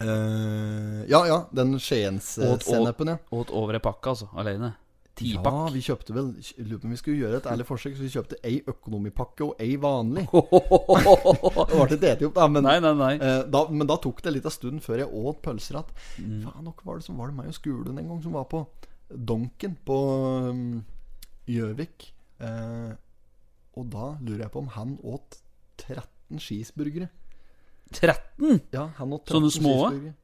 eh, 0.00 1.04
Ja, 1.10 1.22
ja, 1.26 1.38
den 1.52 1.78
Skiens-sennepen, 1.78 3.14
ja. 3.14 3.18
Åt 3.30 3.50
over 3.50 3.78
ei 3.78 3.82
pakke, 3.84 4.14
altså. 4.14 4.28
Alene. 4.38 4.74
Ja, 5.18 5.50
vi 5.72 5.80
kjøpte 5.82 6.14
vel 6.14 6.28
Lurer 6.62 6.78
på 6.78 6.86
om 6.86 6.92
vi 6.94 6.98
skulle 7.00 7.18
gjøre 7.18 7.40
et 7.40 7.46
ærlig 7.50 7.64
forsøk, 7.66 7.96
så 7.98 8.04
vi 8.04 8.10
kjøpte 8.12 8.36
ei 8.46 8.60
økonomipakke 8.70 9.48
og 9.48 9.62
ei 9.62 9.72
vanlig. 9.82 10.28
Det 10.30 11.74
ble 11.74 11.96
ikke 11.96 12.12
ete 12.12 12.28
opp, 12.28 12.36
da, 12.36 12.46
men, 12.52 12.62
Nei, 12.66 12.76
nei, 12.84 12.92
nei. 12.98 13.10
eh, 13.16 13.40
da, 13.50 13.64
men 13.72 13.88
da 13.90 13.96
tok 14.02 14.22
det 14.22 14.36
litt 14.36 14.46
av 14.46 14.54
stund 14.54 14.82
før 14.84 15.02
jeg 15.02 15.10
åt 15.10 15.40
pølser 15.42 15.80
igjen. 15.80 15.98
Mm. 16.22 16.38
Faen, 16.46 16.68
nok 16.68 16.84
var 16.86 17.00
det 17.00 17.08
som 17.08 17.18
var 17.18 17.32
det 17.32 17.38
meg 17.40 17.50
og 17.50 17.58
Skulen 17.58 17.98
en 17.98 18.12
gang 18.12 18.22
som 18.22 18.36
var 18.38 18.46
på 18.52 18.62
Donken 19.08 19.74
på 19.88 19.98
um, 20.52 20.64
Gjøvik. 21.50 22.10
Eh, 22.44 22.90
og 23.78 23.90
da 23.90 24.12
lurer 24.22 24.44
jeg 24.46 24.52
på 24.54 24.62
om 24.62 24.70
han 24.76 24.96
åt 25.02 25.40
13 25.82 26.38
cheeseburgere. 26.44 27.10
13? 27.92 28.60
Ja, 28.72 28.86
han 28.98 29.12
åt 29.12 29.24
13 29.26 29.40
Sånne 29.40 29.50
små? 29.52 29.74
cheeseburger. 29.90 30.14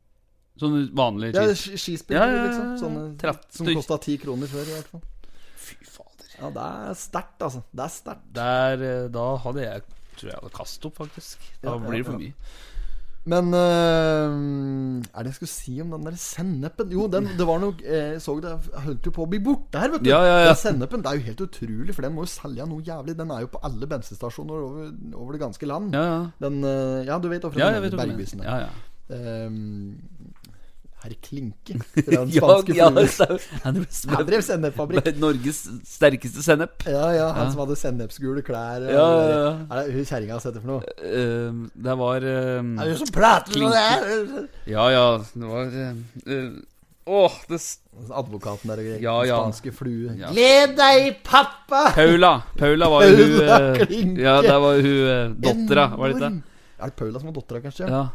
Sånne 0.61 0.83
vanlige 0.95 1.35
Ja, 1.35 1.55
cheese. 1.55 2.05
sk- 2.05 2.15
Ja, 2.15 2.27
ja, 2.27 2.35
ja, 2.37 2.45
liksom. 2.47 2.67
ja. 2.71 2.77
Sånne 2.83 3.05
13 3.19 3.51
som 3.51 3.67
stykk. 3.67 3.77
kosta 3.81 3.99
ti 4.05 4.17
kroner 4.19 4.47
før, 4.47 4.63
i 4.69 4.75
hvert 4.77 4.91
fall. 4.93 5.03
Fy 5.57 5.75
fader. 5.85 6.29
Ja, 6.41 6.51
det 6.51 6.67
er 6.91 6.95
sterkt, 6.95 7.39
altså. 7.41 7.63
Det 7.75 7.85
er 7.85 7.89
sterkt. 7.89 8.33
Der, 8.33 8.73
eh, 9.05 9.09
da 9.09 9.37
hadde 9.37 9.61
jeg 9.63 9.83
Tror 10.15 10.31
jeg 10.31 10.39
hadde 10.41 10.53
kastet 10.55 10.85
opp, 10.87 10.95
faktisk. 10.95 11.39
Da 11.61 11.73
Ja, 11.73 11.79
blir 11.79 11.99
det 11.99 12.07
for 12.07 12.13
ja. 12.13 12.19
mye. 12.19 12.35
Men 13.25 13.47
uh, 13.57 15.01
Er 15.01 15.25
det 15.25 15.31
jeg 15.33 15.37
skulle 15.39 15.53
si 15.53 15.75
om 15.81 15.95
den 15.95 16.05
der 16.05 16.17
sennepen? 16.21 16.91
Jo, 16.93 17.07
den, 17.09 17.31
det 17.39 17.47
var 17.49 17.63
noe 17.63 17.79
Jeg 17.81 18.21
så 18.21 18.37
det 18.45 18.53
holdt 18.85 19.09
jo 19.09 19.15
på 19.17 19.25
å 19.25 19.31
bli 19.33 19.41
borte 19.45 19.81
her, 19.81 19.95
vet 19.95 20.05
du. 20.05 20.11
Ja, 20.13 20.21
ja, 20.29 20.39
ja. 20.45 20.51
Den 20.53 20.61
sennepen, 20.61 21.05
det 21.05 21.13
er 21.13 21.21
jo 21.21 21.29
helt 21.31 21.45
utrolig, 21.47 21.97
for 21.97 22.05
den 22.05 22.17
må 22.17 22.27
jo 22.27 22.33
selge 22.35 22.69
noe 22.69 22.85
jævlig. 22.85 23.17
Den 23.17 23.33
er 23.33 23.45
jo 23.47 23.53
på 23.55 23.63
alle 23.65 23.89
bensinstasjoner 23.89 24.67
over, 24.69 24.91
over 25.17 25.37
det 25.37 25.45
ganske 25.47 25.71
land. 25.71 25.97
Ja, 25.97 26.05
ja. 26.11 26.19
Den 26.45 26.61
uh, 26.67 27.01
Ja, 27.09 27.21
du 27.21 27.31
vet 27.33 27.47
hvorfor 27.47 27.63
Ja, 27.63 27.73
den 27.73 27.89
jeg 27.89 27.97
hva 27.97 28.11
du 28.13 28.45
Ja, 28.45 28.59
ja. 28.67 28.75
Ehm, 29.13 30.01
Herr 31.05 31.15
Klinke 31.21 31.77
fra 32.07 32.23
den 32.25 32.31
spanske 32.33 32.77
ja, 32.79 32.89
han 32.89 33.81
Han 34.17 34.27
drev 34.31 34.45
sennepfabrikk. 34.47 35.11
Norges 35.21 35.59
sterkeste 35.85 36.41
sennep. 36.45 36.87
Ja, 36.89 37.11
ja, 37.13 37.27
han 37.37 37.51
som 37.53 37.61
hadde 37.67 37.77
sennepsgule 37.77 38.45
klær. 38.47 38.87
Ja, 38.89 39.05
ja, 39.05 39.27
ja. 39.35 39.51
Er 39.69 39.83
det 39.83 39.99
hun 39.99 40.07
kjerringa 40.09 40.39
har 40.39 40.45
sett 40.45 40.57
det 40.57 40.63
for 40.65 40.79
noe? 40.79 40.95
Uh, 41.05 41.67
det 41.77 41.99
var 42.01 42.25
uh, 42.25 42.71
Er 42.81 42.89
det 42.89 42.97
som 43.03 43.13
prater 43.13 43.61
sånn 43.61 43.77
der? 43.77 44.49
Ja, 44.71 44.89
ja, 44.95 45.05
det 45.35 45.53
var 45.53 45.77
uh, 45.77 45.93
eh, 46.25 46.49
Åh, 47.05 47.39
det 47.51 47.61
Advokaten 48.09 48.71
der 48.73 48.81
og 48.81 48.87
greier. 48.89 49.01
Ja, 49.05 49.19
ja. 49.29 49.37
Spanske 49.45 49.75
flue. 49.77 50.17
Ja. 50.17 50.33
Gled 50.33 50.73
deg, 50.81 51.21
pappa! 51.27 51.91
Paula. 51.93 52.33
Paula 52.57 52.89
var 52.97 53.05
jo 53.05 53.19
hun 53.21 53.35
Paula 53.37 53.59
eh, 53.61 53.85
Klinke. 53.85 54.25
Ja, 54.25 54.41
der 54.43 54.61
var 54.65 54.81
hun 54.81 55.01
uh, 55.05 55.39
dattera, 55.45 55.89
var 56.01 56.09
det 56.09 56.17
ikke 56.17 56.31
det? 56.31 56.61
Er 56.81 56.91
det 56.91 56.97
Paula 57.05 57.21
som 57.21 57.29
var 57.29 57.37
dattera, 57.43 57.67
kanskje? 57.69 57.93
Ja. 57.93 58.07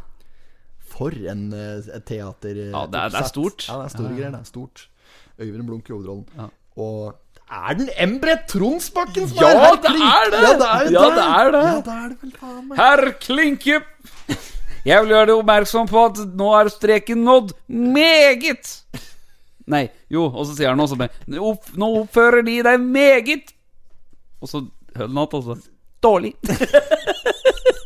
For 1.00 1.16
en 1.32 1.46
uh, 1.56 1.98
teater... 2.04 2.58
eh, 2.66 2.70
Ja, 2.74 2.84
det 2.92 3.00
er- 3.00 3.12
det 3.16 3.20
er 3.24 3.28
stort. 3.32 3.64
Ja, 3.70 3.78
det 3.80 3.88
er 3.88 3.92
store 3.96 4.10
Ja, 4.10 4.12
ja. 4.12 4.18
greier. 4.20 4.30
Det 4.36 4.40
er 4.44 4.50
stort. 4.52 4.86
Øyvind 5.40 5.66
Blunk 5.70 5.88
i 5.88 5.92
hovedrollen. 5.96 6.26
Ja. 6.36 6.48
Og 6.76 7.14
er 7.50 7.74
den 7.80 7.88
Embret 7.98 8.44
Tronsbakken 8.52 9.26
som 9.30 9.40
Ja, 9.40 9.48
er 9.48 9.62
herr 9.64 9.78
det 9.80 9.90
er 9.90 10.28
det! 10.30 10.42
Ja, 10.44 10.50
det 10.60 10.68
er 10.68 10.90
det 10.90 11.24
er 11.24 11.50
det. 11.56 11.62
Ja, 11.64 11.80
det 11.88 11.94
er 11.96 12.08
det 12.12 12.18
vel 12.22 12.34
faen 12.38 12.68
meg. 12.68 12.76
Herr 12.78 13.02
Klinke! 13.24 13.80
Jeg 14.86 15.02
vil 15.02 15.10
gjøre 15.12 15.26
deg 15.28 15.34
oppmerksom 15.40 15.88
på 15.90 16.04
at 16.08 16.20
nå 16.40 16.46
er 16.56 16.70
streken 16.72 17.24
nådd 17.26 17.50
meget. 17.68 18.70
Nei, 19.70 19.82
jo, 20.12 20.22
og 20.30 20.46
så 20.48 20.54
sier 20.56 20.70
han 20.72 20.80
også 20.80 20.96
det. 21.00 21.10
Nå 21.28 21.90
oppfører 22.00 22.44
de 22.46 22.54
deg 22.64 22.80
meget. 22.80 23.52
Og 24.40 24.48
så 24.48 24.62
hører 24.96 25.08
han 25.10 25.20
altså 25.26 25.58
Dårlig. 26.00 26.32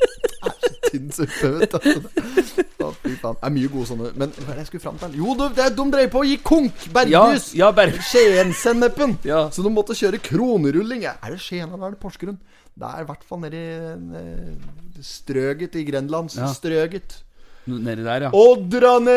tynn 0.94 1.10
suppe, 1.14 1.50
vet 1.58 1.74
du. 1.74 2.64
Å, 2.84 2.90
fy 3.02 3.14
faen. 3.20 3.36
Det 3.40 3.48
er 3.48 3.54
mye 3.58 3.72
gode 3.72 3.88
sånne. 3.90 4.12
Men 4.20 4.32
hva 4.38 4.46
er 4.46 4.58
det 4.58 4.64
jeg 4.64 4.70
skulle 4.72 4.84
fram 4.86 4.98
til? 5.02 5.18
Jo, 5.20 5.36
det, 5.40 5.50
det, 5.58 5.68
de 5.76 5.86
drev 5.96 6.08
på 6.14 6.22
å 6.22 6.26
gi 6.28 6.38
konk! 6.44 6.88
Berghus! 6.94 7.50
ja 7.58 7.70
Berg. 7.76 8.00
Skien-sennepen! 8.08 9.18
Ja. 9.26 9.44
Så 9.54 9.64
de 9.66 9.72
måtte 9.74 9.96
kjøre 9.98 10.22
kronerulling. 10.22 11.06
Er 11.12 11.34
det 11.34 11.42
Skien 11.42 11.68
eller 11.68 11.90
er 11.90 11.96
det 11.96 12.02
Porsgrunn? 12.02 12.40
Det 12.74 12.88
er 12.88 13.04
i 13.04 13.06
hvert 13.06 13.28
fall 13.28 13.44
nedi 13.44 13.62
eh, 13.62 14.98
Strøget 15.04 15.76
i 15.78 15.84
Grenlandsstrøget. 15.86 17.20
Nedi 17.64 18.02
der, 18.04 18.26
ja. 18.26 18.30
Ådrane, 18.36 19.14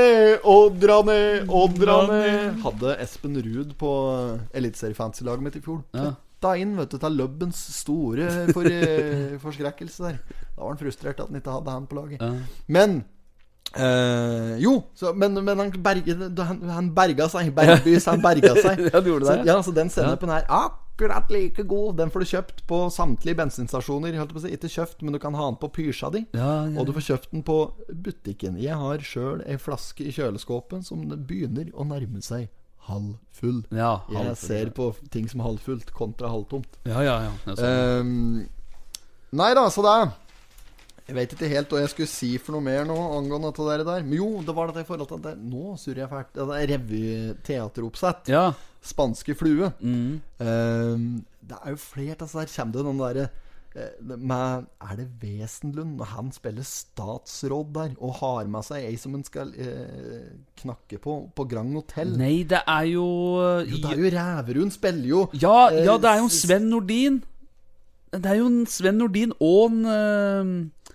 ådrane, 0.47 1.17
ned. 2.07 2.61
Hadde 2.63 2.93
Espen 3.03 3.35
Ruud 3.43 3.73
på 3.79 3.91
eliteseriefantasy-laget 4.55 5.43
mitt 5.43 5.57
i 5.59 5.63
fjor. 5.65 5.81
Ja. 5.97 6.13
Putta 6.37 6.53
inn 6.61 6.75
vet 6.77 6.91
du, 6.93 6.99
til 7.01 7.15
Lubbens 7.17 7.57
store 7.79 8.27
for, 8.53 8.67
eh, 8.69 9.37
forskrekkelse 9.41 10.03
der. 10.05 10.17
Da 10.53 10.61
var 10.61 10.69
han 10.75 10.77
frustrert 10.77 11.19
at 11.19 11.31
han 11.31 11.39
ikke 11.39 11.55
hadde 11.55 11.73
han 11.73 11.87
på 11.89 11.97
laget. 11.97 12.21
Ja. 12.21 12.33
Men 12.67 12.99
eh, 13.75 14.57
Jo, 14.61 14.83
så, 14.93 15.13
men, 15.17 15.33
men 15.43 15.57
han, 15.57 15.71
berge, 15.83 16.13
han, 16.37 16.61
han 16.69 16.91
berga 16.95 17.25
seg. 17.33 17.49
Bergbys, 17.57 18.05
han 18.05 18.21
berga 18.21 18.53
seg. 18.67 18.83
Ja, 18.91 19.01
du 19.01 19.09
gjorde 19.15 19.25
det, 19.25 19.39
Så, 19.39 19.47
ja, 19.49 19.57
så 19.65 19.73
den 19.73 19.89
sennepen 19.89 20.29
er 20.29 20.45
akkurat 20.45 21.29
like 21.33 21.65
god. 21.65 21.97
Den 21.97 22.13
får 22.13 22.19
du 22.21 22.29
kjøpt 22.35 22.61
på 22.69 22.83
samtlige 22.93 23.37
bensinstasjoner. 23.41 24.13
Holdt 24.21 24.35
på 24.37 24.41
å 24.43 24.45
si. 24.45 24.53
Ikke 24.53 24.69
kjøpt, 24.71 25.01
men 25.01 25.17
du 25.17 25.21
kan 25.23 25.33
ha 25.37 25.49
den 25.49 25.57
på 25.61 25.71
pysja 25.73 26.11
di. 26.13 26.23
Ja, 26.37 26.67
ja. 26.69 26.77
Og 26.77 26.85
du 26.85 26.93
får 26.99 27.07
kjøpt 27.11 27.33
den 27.33 27.41
på 27.49 27.57
butikken. 28.05 28.61
Jeg 28.61 28.77
har 28.77 29.01
sjøl 29.01 29.41
ei 29.45 29.57
flaske 29.57 30.05
i 30.05 30.13
kjøleskapet 30.13 30.85
som 30.85 31.01
begynner 31.17 31.73
å 31.73 31.85
nærme 31.89 32.21
seg 32.21 32.45
halvfull. 32.87 33.63
Ja, 33.75 34.01
Jeg 34.11 34.37
ser 34.41 34.69
på 34.75 34.91
ting 35.13 35.27
som 35.29 35.43
halvfullt 35.45 35.91
kontra 35.95 36.29
halvtomt. 36.31 36.79
Ja, 36.87 37.01
ja, 37.05 37.17
ja. 37.27 37.33
Sånn. 37.55 37.65
Ehm, 37.67 38.47
nei 39.37 39.51
da, 39.57 39.67
så 39.73 39.83
det 39.85 39.97
Jeg 41.07 41.15
vet 41.15 41.33
ikke 41.37 41.47
helt 41.51 41.71
hva 41.71 41.79
jeg 41.79 41.91
skulle 41.93 42.11
si 42.11 42.33
for 42.37 42.57
noe 42.57 42.65
mer 42.65 42.83
nå 42.87 42.95
angående 43.15 43.53
det 43.55 43.67
der. 43.69 43.83
der. 43.87 44.03
Men 44.03 44.17
jo, 44.17 44.41
det 44.43 44.55
var 44.55 44.71
det 44.75 44.83
i 44.83 44.87
forhold 44.87 45.07
til 45.07 45.21
det, 45.23 45.37
Nå 45.39 45.77
surrer 45.79 46.03
jeg 46.03 46.09
fælt. 46.11 46.33
Det 46.35 46.61
er 46.61 46.71
revyteateroppsett. 46.75 48.27
ja. 48.33 48.53
Spanske 48.87 49.33
flue. 49.35 49.67
Mm. 49.81 50.21
Um, 50.39 51.25
det 51.43 51.57
er 51.63 51.73
jo 51.73 51.79
flere 51.81 52.13
av 52.15 52.21
disse 52.23 52.39
her. 52.39 52.47
Kommer 52.55 52.77
det 52.77 52.83
noen 52.87 53.01
derre 53.01 53.23
eh, 53.25 53.46
med 54.01 54.67
Er 54.81 54.95
det 54.99 55.07
Wesenlund 55.21 55.97
når 55.99 56.09
han 56.15 56.31
spiller 56.35 56.65
statsråd 56.65 57.73
der 57.75 57.95
og 57.97 58.15
har 58.21 58.49
med 58.51 58.65
seg 58.65 58.87
ei 58.87 58.95
som 58.99 59.15
han 59.17 59.25
skal 59.27 59.53
eh, 59.53 60.29
knakke 60.61 60.99
på 61.03 61.17
på 61.37 61.47
Grand 61.49 61.73
Hotell? 61.77 62.15
Nei, 62.19 62.43
det 62.49 62.63
er 62.63 62.87
jo 62.91 63.07
eh, 63.43 63.69
Jo, 63.69 63.81
det 63.83 63.93
er 63.93 64.03
jo 64.03 64.13
Ræverud. 64.17 64.71
Spiller 64.77 65.09
jo 65.11 65.25
Ja, 65.33 65.57
eh, 65.71 65.83
ja, 65.85 65.97
det 66.01 66.11
er 66.11 66.21
jo 66.21 66.29
en 66.29 66.37
Sven 66.37 66.69
Nordin. 66.71 67.23
Det 68.15 68.25
er 68.25 68.39
jo 68.39 68.47
en 68.49 68.61
Sven 68.71 68.97
Nordin 69.01 69.35
og 69.39 69.71
en 69.71 69.81
eh, 69.93 70.93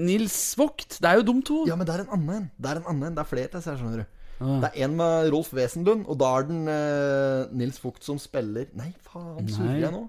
Nils 0.00 0.38
Vogt. 0.58 0.98
Det 1.00 1.08
er 1.10 1.20
jo 1.20 1.26
de 1.28 1.36
to. 1.46 1.64
Ja, 1.68 1.76
men 1.76 1.86
det 1.86 1.94
er 1.94 2.06
en 2.06 2.14
annen. 2.16 2.48
Det 2.56 2.70
er 2.70 2.80
en 2.80 2.88
annen. 2.94 3.14
Det 3.14 3.22
er 3.22 3.28
flere 3.28 3.52
til, 3.52 3.62
skjønner 3.66 4.02
du. 4.02 4.16
Ah. 4.40 4.56
Det 4.62 4.70
er 4.70 4.86
en 4.86 4.96
med 4.96 5.28
Rolf 5.34 5.52
Wesenlund, 5.52 6.06
og 6.08 6.16
da 6.20 6.30
er 6.38 6.46
den 6.48 6.62
eh, 6.72 7.50
Nils 7.52 7.76
Vogt 7.84 8.06
som 8.06 8.16
spiller 8.18 8.70
Nei, 8.78 8.88
faen, 9.04 9.44
surrer 9.52 9.82
jeg 9.82 9.92
nå? 9.92 10.06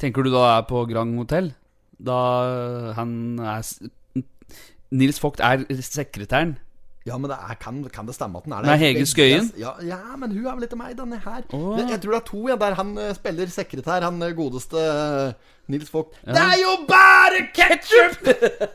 Tenker 0.00 0.26
du 0.26 0.32
da 0.34 0.58
er 0.58 0.66
på 0.68 0.84
Grand 0.90 1.16
Hotell? 1.16 1.54
Da 1.96 2.16
han 2.98 3.38
er 3.40 3.62
Nils 4.92 5.22
Vogt 5.22 5.40
er 5.40 5.64
sekretæren. 5.80 6.56
Ja, 7.06 7.16
men 7.22 7.30
det 7.30 7.36
er, 7.38 7.54
kan, 7.62 7.76
kan 7.94 8.06
det 8.08 8.14
stemme 8.16 8.40
at 8.40 8.44
den 8.48 8.52
er 8.56 8.64
Nei, 8.66 8.76
Hege 8.80 9.04
Skøyen? 9.06 9.52
Ja, 9.60 9.76
ja, 9.86 9.98
men 10.18 10.32
hun 10.34 10.46
er 10.46 10.56
vel 10.58 10.66
ikke 10.66 10.78
meg, 10.80 10.96
denne 10.98 11.20
her. 11.22 11.44
Oh. 11.54 11.76
Jeg, 11.78 11.88
Jeg 11.94 12.00
tror 12.02 12.16
det 12.16 12.18
er 12.18 12.24
to, 12.30 12.40
ja, 12.50 12.56
der 12.58 12.74
han 12.80 12.90
eh, 12.98 13.12
spiller 13.14 13.46
sekretær, 13.52 14.02
han 14.08 14.18
eh, 14.26 14.32
godeste 14.34 14.80
eh, 14.82 15.52
Nils 15.70 15.92
Vogt. 15.94 16.18
Ja. 16.26 16.32
Det 16.34 16.42
er 16.42 16.58
jo 16.64 16.72
bare 16.90 17.44
ketsjup! 17.54 18.26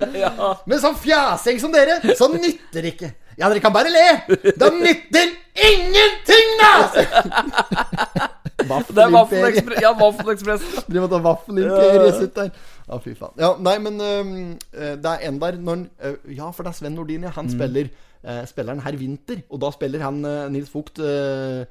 Men 0.72 0.80
sånn 0.84 0.96
fjasing 1.04 1.60
som 1.64 1.76
dere, 1.76 2.00
så 2.16 2.32
nytter 2.32 2.88
ikke. 2.94 3.12
Ja, 3.40 3.48
dere 3.52 3.60
kan 3.64 3.74
bare 3.76 3.92
le. 3.92 4.08
Det 4.32 4.72
nytter 4.80 5.32
ingenting, 5.68 6.56
da! 6.62 6.74
Det 8.62 9.02
er 9.02 9.10
Vaffelekspress. 9.12 9.82
Ja, 9.86 9.90
Vaffelekspressen. 9.98 10.84
Driver 10.88 11.10
tar 11.12 11.24
vaffelimperiet 11.26 12.20
sitt 12.20 12.36
der. 12.38 12.52
Ja, 12.88 13.00
fy 13.02 13.16
faen. 13.18 13.34
Ja, 13.42 13.50
nei, 13.64 13.74
men 13.82 13.98
øh, 14.06 14.94
det 15.02 15.12
er 15.16 15.26
en 15.28 15.40
der 15.42 15.58
når 15.60 15.82
øh, 16.06 16.16
Ja, 16.38 16.52
for 16.54 16.64
det 16.68 16.72
er 16.76 16.78
Sven 16.80 16.96
Nordin, 16.96 17.26
ja. 17.26 17.32
Han 17.36 17.50
Mm. 17.50 17.56
spiller 17.56 17.90
øh, 18.24 18.42
Spiller 18.50 18.74
han 18.76 18.84
herr 18.86 18.98
Vinter. 19.00 19.42
Og 19.50 19.62
da 19.64 19.72
spiller 19.76 20.04
han 20.06 20.20
øh, 20.26 20.50
Nils 20.54 20.72
Vogt 20.74 21.00
øh, 21.00 21.66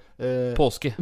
Påske. 0.57 0.93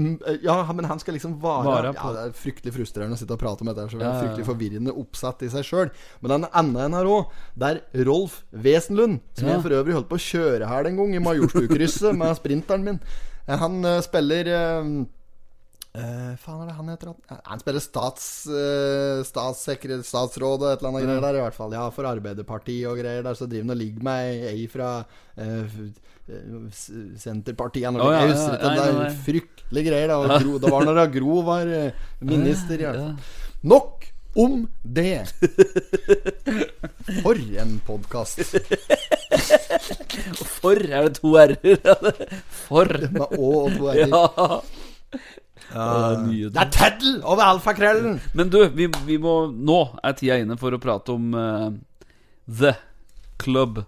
Ja, 0.45 0.57
men 0.73 0.85
han 0.85 1.01
skal 1.03 1.17
liksom 1.19 1.37
vare, 1.43 1.65
Vare 1.67 1.93
Ja, 1.97 2.13
det 2.15 2.25
er 2.29 2.37
fryktelig 2.39 2.75
frustrerende 2.77 3.19
å 3.19 3.21
sitte 3.21 3.35
og 3.35 3.43
prate 3.43 3.65
om 3.67 3.71
dette. 3.73 3.89
Så 3.91 3.99
det 4.01 4.07
er. 4.07 4.21
Fryktelig 4.23 4.47
forvirrende 4.47 4.95
oppsatt 4.95 5.43
i 5.47 5.51
seg 5.53 5.67
sjøl. 5.67 5.93
Men 6.23 6.37
den 6.37 6.49
enda 6.63 6.87
en 6.87 6.99
her 6.99 7.11
òg. 7.11 7.33
Det 7.59 7.73
er 7.75 8.05
Rolf 8.09 8.43
Wesenlund, 8.53 9.21
som 9.39 9.51
jeg 9.51 9.65
for 9.65 9.79
øvrig 9.81 9.97
holdt 9.99 10.11
på 10.13 10.19
å 10.21 10.27
kjøre 10.29 10.69
her 10.71 10.87
den 10.87 11.01
gang, 11.01 11.15
i 11.17 11.23
Majorstukrysset 11.25 12.15
med 12.19 12.37
sprinteren 12.39 12.87
min. 12.87 13.01
Eh, 13.49 13.57
Han 13.59 13.81
spiller 14.05 14.53
Eh, 15.99 16.35
faen 16.39 16.61
er 16.63 16.67
det 16.71 16.77
han 16.79 16.89
heter? 16.93 17.09
Han, 17.33 17.41
han 17.53 17.61
spiller 17.63 17.83
stats, 17.83 18.25
uh, 18.51 19.19
statssekretær, 19.27 20.03
statsråd 20.07 20.61
og 20.63 20.69
et 20.71 20.79
eller 20.83 20.91
annet 20.93 21.05
greier 21.09 21.25
der, 21.27 21.35
i 21.41 21.43
hvert 21.47 21.59
fall. 21.59 21.73
Ja, 21.75 21.85
for 21.95 22.05
Arbeiderpartiet 22.11 22.87
og 22.91 22.95
greier 23.01 23.23
der, 23.27 23.35
så 23.39 23.45
driver 23.51 23.65
han 23.67 23.75
og 23.75 23.81
ligger 23.83 24.03
med 24.07 24.21
ei 24.53 24.63
fra 24.71 24.91
eh, 25.37 25.65
eh, 26.29 26.57
s- 26.71 26.93
Senterpartiet 27.25 27.89
oh, 27.99 28.13
ja, 28.13 28.17
Jeg 28.21 28.29
ja, 28.29 28.33
husker 28.37 28.55
ikke. 28.59 28.69
nei, 28.69 28.75
Det 28.85 28.91
er 29.09 29.19
fryktelige 29.27 29.87
greier. 29.91 30.09
Da. 30.13 30.17
Og 30.21 30.27
Gro, 30.45 30.53
det 30.63 30.69
var 30.77 30.83
når 30.87 30.97
Gro 31.19 31.35
var 31.49 31.65
eh, 31.81 31.91
minister. 32.35 32.77
hvert 32.85 33.01
fall. 33.03 33.17
Nok 33.75 33.95
om 34.39 34.55
det. 34.85 35.25
For 37.25 37.35
en 37.59 37.73
podkast. 37.89 38.37
For 40.59 40.77
er 40.79 41.03
det 41.09 41.15
to 41.19 41.31
r-er? 41.41 41.57
For. 42.69 42.87
Med 43.15 43.25
Å 43.25 43.27
og 43.65 43.69
to 43.79 43.85
r-er. 43.91 44.09
Ja. 44.13 44.25
Ja, 45.69 46.17
nye 46.25 46.49
Det 46.53 46.63
er 46.63 46.71
teddel 46.73 47.19
over 47.23 47.45
alfakrøllen! 47.45 48.19
Men 48.39 48.49
du, 48.53 48.63
vi, 48.73 48.89
vi 49.07 49.19
må 49.21 49.35
Nå 49.53 49.81
er 50.01 50.17
tida 50.17 50.39
inne 50.41 50.57
for 50.61 50.73
å 50.73 50.81
prate 50.83 51.13
om 51.13 51.35
uh, 51.37 51.69
The 52.49 52.75
Club 53.43 53.83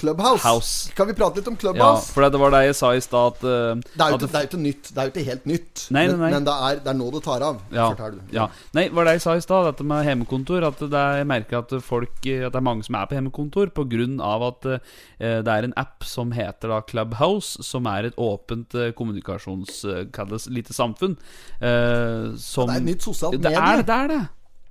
Clubhouse. 0.00 0.42
House. 0.42 0.92
Kan 0.96 1.10
vi 1.10 1.14
prate 1.18 1.40
litt 1.40 1.50
om 1.52 1.58
Clubhouse? 1.60 2.08
Ja, 2.08 2.14
for 2.16 2.24
det 2.26 2.40
var 2.40 2.54
det 2.56 2.62
jeg 2.66 2.76
sa 2.80 2.92
i 2.96 3.02
stad 3.04 3.36
at, 3.36 3.44
uh, 3.44 3.82
Det 3.84 4.06
er, 4.06 4.14
jo 4.16 4.18
ikke, 4.48 4.60
nytt. 4.64 4.90
Det 4.90 4.98
er 5.02 5.10
jo 5.10 5.14
ikke 5.14 5.26
helt 5.28 5.46
nytt. 5.50 5.84
Nei, 5.90 6.06
nei, 6.06 6.14
men, 6.14 6.20
nei. 6.24 6.30
men 6.36 6.48
det, 6.48 6.56
er, 6.70 6.80
det 6.84 6.92
er 6.94 6.98
nå 7.00 7.10
det 7.14 7.22
tar 7.26 7.44
av. 7.46 7.60
ja, 7.74 7.88
ja. 8.34 8.48
Nei, 8.76 8.86
var 8.96 9.08
det 9.10 9.16
jeg 9.18 9.24
sa 9.26 9.36
i 9.36 9.44
stad, 9.44 9.68
dette 9.70 9.86
med 9.86 10.08
hjemmekontor. 10.08 10.66
At 10.70 10.80
det 10.82 10.90
er, 11.04 11.20
jeg 11.22 11.30
merker 11.30 11.60
at 11.62 11.76
folk 11.84 12.18
At 12.24 12.52
det 12.52 12.60
er 12.60 12.66
mange 12.66 12.86
som 12.86 12.96
er 12.98 13.06
på 13.10 13.18
hjemmekontor 13.18 13.72
pga. 13.76 14.08
at 14.50 14.68
uh, 14.72 14.78
det 15.20 15.54
er 15.54 15.68
en 15.68 15.76
app 15.76 16.04
som 16.08 16.32
heter 16.32 16.72
da 16.72 16.80
Clubhouse, 16.88 17.60
som 17.66 17.86
er 17.90 18.10
et 18.10 18.16
åpent 18.20 18.74
uh, 18.74 18.90
kommunikasjons... 18.96 19.84
eh, 19.84 20.04
kalles 20.12 20.46
lite 20.50 20.74
samfunn. 20.74 21.16
eh, 21.60 22.34
som 22.40 22.68
Det 22.68 22.76
er 22.76 22.80
et 22.80 22.88
nytt 22.88 23.02
sosialt 23.06 23.36
medie. 23.38 23.50
det. 23.50 23.96
Er 23.96 24.08
det. 24.08 24.20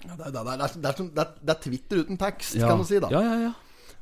Er, 0.09 0.11
er, 0.11 0.75
det, 0.75 0.91
er, 1.19 1.31
det 1.43 1.53
er 1.53 1.59
Twitter 1.63 2.03
uten 2.03 2.17
tekst, 2.19 2.55
Ja. 2.55 2.69
kan 2.69 2.79
du 2.79 2.85
si. 2.87 2.99
da 2.99 3.09
Ja, 3.11 3.21
ja, 3.21 3.39
ja. 3.49 3.51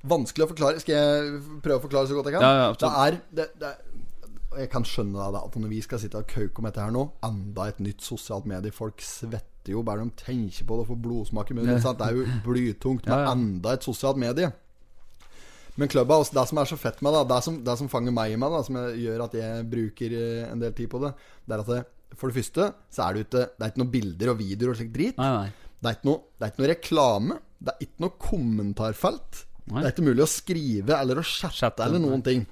Vanskelig 0.06 0.46
å 0.46 0.50
forklare. 0.52 0.82
Skal 0.84 0.96
jeg 0.96 1.40
prøve 1.64 1.80
å 1.80 1.86
forklare 1.86 2.10
så 2.10 2.18
godt 2.18 2.30
jeg 2.30 2.38
kan? 2.38 2.46
Ja, 2.46 2.68
ja, 2.68 2.76
det 2.78 2.92
er, 3.06 3.20
det, 3.40 3.48
det 3.62 3.72
er 3.72 4.62
Jeg 4.64 4.70
kan 4.74 4.86
skjønne 4.88 5.32
da, 5.34 5.42
at 5.44 5.58
når 5.60 5.70
vi 5.74 5.82
skal 5.86 6.02
sitte 6.02 6.22
og 6.22 6.30
kauke 6.32 6.62
om 6.62 6.66
dette 6.70 6.82
her 6.82 6.94
nå 6.94 7.04
Enda 7.28 7.68
et 7.70 7.82
nytt 7.84 8.02
sosialt 8.06 8.48
medie. 8.50 8.74
Folk 8.74 9.04
svetter 9.06 9.74
jo 9.76 9.84
bare 9.84 10.06
de 10.06 10.14
tenker 10.22 10.64
på 10.64 10.78
det 10.78 10.86
og 10.86 10.94
får 10.94 11.02
blodsmak 11.04 11.52
i 11.52 11.58
munnen. 11.58 11.82
Det 11.84 12.08
er 12.08 12.16
jo 12.16 12.24
blytungt 12.46 13.10
med 13.10 13.28
enda 13.34 13.76
et 13.76 13.86
sosialt 13.86 14.20
medie. 14.22 14.54
Men 15.78 15.92
Clubhouse, 15.92 16.34
det 16.34 16.42
som 16.50 16.58
er 16.58 16.70
så 16.70 16.78
fett 16.80 17.04
med 17.06 17.14
det, 17.14 17.26
det 17.30 17.38
som, 17.46 17.58
det 17.62 17.76
som 17.78 17.90
fanger 17.92 18.16
meg 18.16 18.34
i 18.34 18.38
meg, 18.40 18.50
da, 18.50 18.64
som 18.66 18.80
gjør 18.98 19.28
at 19.28 19.36
jeg 19.38 19.66
bruker 19.70 20.16
eh, 20.18 20.48
en 20.48 20.64
del 20.64 20.74
tid 20.74 20.90
på 20.90 21.02
det, 21.04 21.12
det 21.46 21.54
er 21.54 21.62
at 21.62 21.70
det, 21.70 21.82
for 22.18 22.32
det 22.32 22.40
første 22.40 22.70
så 22.96 23.04
er 23.04 23.14
det 23.14 23.28
ute 23.28 23.44
Det 23.52 23.66
er 23.66 23.74
ikke 23.74 23.82
noen 23.84 23.92
bilder 23.94 24.32
og 24.32 24.40
videoer 24.40 24.72
og 24.74 24.80
slik 24.80 24.90
drit. 24.96 25.20
Nei, 25.22 25.30
nei. 25.36 25.68
Det 25.78 25.92
er, 25.92 26.00
ikke 26.00 26.10
noe, 26.10 26.24
det 26.34 26.48
er 26.48 26.54
ikke 26.54 26.64
noe 26.64 26.72
reklame. 26.72 27.38
Det 27.58 27.74
er 27.74 27.86
ikke 27.86 28.04
noe 28.06 28.16
kommentarfelt. 28.24 29.44
Nei. 29.68 29.82
Det 29.82 29.88
er 29.90 29.94
ikke 29.96 30.08
mulig 30.08 30.24
å 30.24 30.30
skrive 30.32 30.96
eller 31.02 31.20
å 31.20 31.26
chatte, 31.28 31.58
Chatte, 31.60 31.84
eller 31.88 32.00
nei. 32.00 32.08
noen 32.10 32.24
ting. 32.24 32.46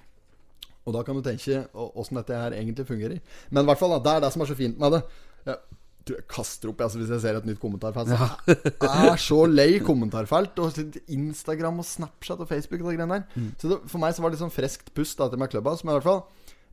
Og 0.86 0.94
da 0.94 1.02
kan 1.08 1.18
du 1.18 1.24
tenke 1.26 1.64
åssen 1.74 2.20
dette 2.20 2.36
her 2.38 2.54
egentlig 2.58 2.86
fungerer. 2.86 3.22
Men 3.50 3.64
i 3.64 3.70
hvert 3.72 3.80
fall, 3.82 3.96
da, 3.96 4.02
det 4.06 4.12
er 4.18 4.26
det 4.28 4.34
som 4.36 4.44
er 4.46 4.52
så 4.52 4.58
fint 4.60 4.78
med 4.82 4.94
det. 4.98 5.02
Jeg 5.48 5.58
tror 6.06 6.20
jeg 6.20 6.28
kaster 6.30 6.70
opp 6.70 6.82
altså, 6.86 7.00
hvis 7.02 7.10
jeg 7.16 7.24
ser 7.24 7.40
et 7.40 7.48
nytt 7.50 7.62
kommentarfelt. 7.64 8.12
Så 8.12 8.54
Jeg 8.86 9.08
er 9.16 9.22
så 9.24 9.40
lei 9.50 9.72
kommentarfelt. 9.82 10.60
Og 10.62 10.78
Instagram 11.16 11.82
og 11.82 11.88
Snapchat 11.90 12.44
og 12.46 12.52
Facebook 12.52 12.84
og 12.84 12.92
de 12.92 13.00
greiene 13.00 13.18
der. 13.18 13.26
Mm. 13.34 13.48
Så 13.58 13.72
det, 13.72 13.80
for 13.90 14.04
meg 14.04 14.14
så 14.14 14.22
var 14.22 14.30
det 14.30 14.38
litt 14.38 14.44
sånn 14.46 14.54
friskt 14.54 14.92
pust 14.94 15.18
da, 15.18 15.32
til 15.32 15.42
med 15.42 15.50
klubba, 15.56 15.74
som 15.80 15.90
i 15.90 15.96
hvert 15.98 16.06
fall 16.06 16.22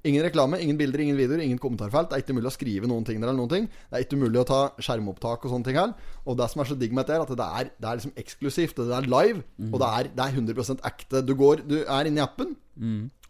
Ingen 0.04 0.24
reklame, 0.26 0.58
ingen 0.58 0.74
bilder, 0.80 0.98
ingen 1.04 1.14
videoer, 1.16 1.38
ingen 1.44 1.60
kommentarfelt. 1.62 2.08
Det 2.10 2.16
er 2.16 2.22
ikke 2.24 2.34
mulig 2.34 2.48
å 2.50 2.54
skrive 2.56 2.88
noen 2.90 3.04
ting 3.06 3.20
der 3.22 3.28
eller 3.30 3.38
noen 3.38 3.52
ting. 3.52 3.68
Det 3.86 3.94
er 4.00 4.02
ikke 4.06 4.18
mulig 4.18 4.40
å 4.40 4.46
ta 4.48 4.60
skjermopptak 4.82 5.44
og 5.46 5.52
sånne 5.52 5.68
ting 5.68 5.78
her. 5.78 5.92
Og 6.26 6.36
det 6.40 6.48
som 6.50 6.62
er 6.64 6.70
så 6.72 6.76
digg 6.80 6.92
med 6.96 7.06
dette, 7.06 7.20
er 7.20 7.22
at 7.22 7.36
det 7.38 7.46
er, 7.60 7.70
det 7.78 7.88
er 7.92 8.00
liksom 8.00 8.16
eksklusivt. 8.24 8.80
Det 8.82 8.96
er 8.98 9.06
live, 9.06 9.44
og 9.70 9.78
det 9.78 9.90
er, 10.00 10.10
det 10.16 10.24
er 10.26 10.40
100% 10.42 10.82
ekte. 10.90 11.22
Du 11.28 11.34
går, 11.38 11.62
du 11.70 11.76
er 11.84 12.10
inne 12.10 12.18
i 12.18 12.24
appen, 12.26 12.56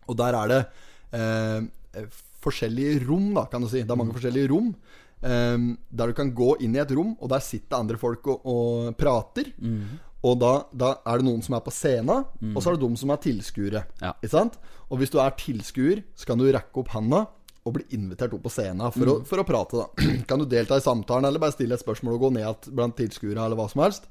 og 0.08 0.16
der 0.16 0.38
er 0.40 0.48
det 0.54 0.60
eh, 1.12 2.06
forskjellige 2.42 3.02
rom, 3.06 3.34
da, 3.36 3.44
kan 3.52 3.60
du 3.60 3.68
si. 3.68 3.82
Det 3.84 3.92
er 3.92 4.00
mange 4.00 4.16
forskjellige 4.16 4.48
rom. 4.50 4.72
eh, 5.22 5.58
der 5.92 6.06
du 6.08 6.14
kan 6.16 6.32
gå 6.34 6.54
inn 6.64 6.74
i 6.74 6.80
et 6.82 6.90
rom, 6.96 7.12
og 7.20 7.28
der 7.30 7.44
sitter 7.44 7.78
andre 7.84 8.00
folk 8.00 8.26
og, 8.32 8.46
og 8.48 8.96
prater. 8.96 9.52
Og 10.22 10.36
da, 10.38 10.52
da 10.70 10.92
er 11.10 11.18
det 11.18 11.26
noen 11.26 11.42
som 11.42 11.56
er 11.58 11.62
på 11.66 11.72
scenen, 11.74 12.26
og 12.52 12.62
så 12.62 12.70
er 12.70 12.76
det 12.78 12.86
de 12.86 13.00
som 13.00 13.10
er 13.10 13.22
tilskuere. 13.24 13.84
Ja. 14.02 14.12
Ikke 14.20 14.30
sant? 14.36 14.58
Og 14.92 15.00
hvis 15.00 15.10
du 15.10 15.18
er 15.22 15.34
tilskuer, 15.38 16.02
så 16.14 16.28
kan 16.28 16.38
du 16.38 16.46
rekke 16.46 16.82
opp 16.82 16.92
handa 16.94 17.24
og 17.62 17.76
bli 17.76 17.84
invitert 17.94 18.32
opp 18.34 18.42
på 18.46 18.50
scenen 18.50 18.90
for, 18.94 19.10
å, 19.10 19.16
for 19.26 19.42
å 19.42 19.46
prate. 19.46 19.82
da 19.82 20.06
Kan 20.30 20.42
du 20.42 20.46
delta 20.50 20.78
i 20.78 20.84
samtalen, 20.84 21.28
eller 21.28 21.42
bare 21.42 21.54
stille 21.54 21.74
et 21.78 21.82
spørsmål 21.82 22.16
og 22.16 22.24
gå 22.24 22.32
ned 22.38 22.70
blant 22.74 22.96
tilskuere, 22.98 23.38
eller 23.38 23.58
hva 23.58 23.68
som 23.70 23.84
helst. 23.84 24.08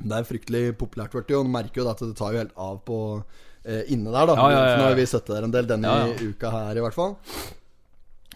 Det 0.00 0.16
er 0.16 0.28
fryktelig 0.28 0.64
populært, 0.80 1.16
vet 1.16 1.28
du, 1.28 1.36
og 1.38 1.48
du 1.48 1.52
merker 1.52 1.82
jo 1.82 1.88
at 1.92 2.02
det 2.04 2.16
tar 2.16 2.34
jo 2.36 2.42
helt 2.42 2.56
av 2.56 2.82
på 2.88 2.98
eh, 3.20 3.88
inne 3.92 4.12
der, 4.12 4.28
da. 4.28 4.36
Ja, 4.40 4.50
ja. 4.56 4.76
Nå 4.80 4.88
har 4.88 4.96
vi 4.96 5.08
sittet 5.08 5.32
der 5.36 5.48
en 5.48 5.56
del 5.56 5.68
denne 5.68 5.96
uka 6.20 6.52
her, 6.54 6.80
i 6.80 6.84
hvert 6.84 6.96
fall. 6.96 7.16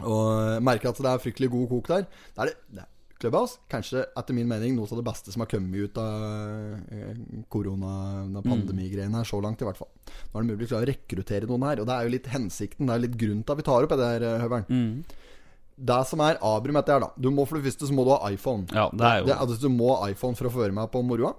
Og 0.04 0.64
merker 0.64 0.90
at 0.90 1.00
det 1.00 1.12
er 1.12 1.22
fryktelig 1.22 1.52
god 1.52 1.70
kok 1.70 1.92
der. 1.94 2.10
Det 2.34 2.44
er 2.44 2.52
det, 2.52 2.58
det 2.80 2.88
Clubhouse, 3.24 3.58
kanskje 3.72 4.04
etter 4.20 4.36
min 4.36 4.48
mening 4.50 4.76
noe 4.76 4.86
av 4.86 5.00
det 5.00 5.06
beste 5.08 5.32
som 5.34 5.42
har 5.42 5.50
kommet 5.50 5.88
ut 5.88 5.98
av 5.98 6.78
eh, 6.92 7.16
korona, 7.48 7.94
Mm. 9.08 9.16
her, 9.18 9.24
så 9.24 9.40
langt 9.42 9.60
i 9.64 9.66
hvert 9.66 9.80
fall. 9.80 9.90
Nå 10.04 10.38
er 10.38 10.44
det 10.44 10.50
mulig 10.52 10.68
å 10.68 10.72
klare 10.74 10.86
å 10.86 10.92
rekruttere 10.92 11.48
noen 11.50 11.66
her, 11.66 11.80
og 11.82 11.88
det 11.88 11.94
er 11.96 12.06
jo 12.06 12.14
litt 12.14 12.30
hensikten, 12.36 12.86
det 12.86 12.94
er 12.94 13.04
litt 13.08 13.16
grunnen 13.18 13.44
til 13.44 13.56
at 13.56 13.60
vi 13.62 13.66
tar 13.66 13.82
opp 13.88 13.94
det 13.96 13.98
der, 14.04 14.26
eh, 14.28 14.40
Høveren. 14.44 14.66
Mm. 14.68 15.04
Det 15.74 16.06
som 16.06 16.20
er 16.22 16.38
abrum 16.40 16.76
etter 16.78 16.92
her, 16.94 17.00
da 17.00 17.10
Du 17.18 17.30
må 17.34 17.46
for 17.48 17.58
det 17.58 17.66
første 17.66 17.88
så 17.88 17.94
må 17.96 18.04
du 18.06 18.12
ha 18.14 18.30
iPhone. 18.30 18.68
Ja, 18.70 18.90
det 18.94 19.02
er 19.08 19.18
jo 19.20 19.26
Det, 19.26 19.38
altså, 19.42 19.60
du 19.60 19.68
må 19.74 19.96
ha 19.98 20.08
iPhone 20.12 20.36
for 20.38 20.46
å 20.46 20.52
få 20.54 20.60
være 20.62 20.72
med 20.76 20.90
på 20.92 21.02
moroa. 21.02 21.34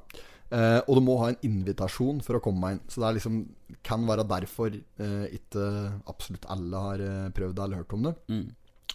Eh, 0.52 0.82
og 0.88 0.96
du 0.96 1.02
må 1.02 1.18
ha 1.22 1.30
en 1.32 1.38
invitasjon 1.42 2.22
for 2.22 2.36
å 2.38 2.42
komme 2.44 2.60
meg 2.60 2.76
inn. 2.76 2.82
Så 2.92 3.00
det 3.02 3.14
liksom 3.16 3.40
kan 3.82 4.04
være 4.06 4.28
derfor 4.28 4.68
eh, 4.76 5.26
ikke 5.40 5.64
absolutt 6.12 6.46
alle 6.52 6.76
har 6.84 7.00
eh, 7.00 7.30
prøvd 7.32 7.56
det 7.56 7.64
eller 7.64 7.78
hørt 7.78 7.94
om 7.94 8.04
det. 8.10 8.16
Mm. 8.30 8.46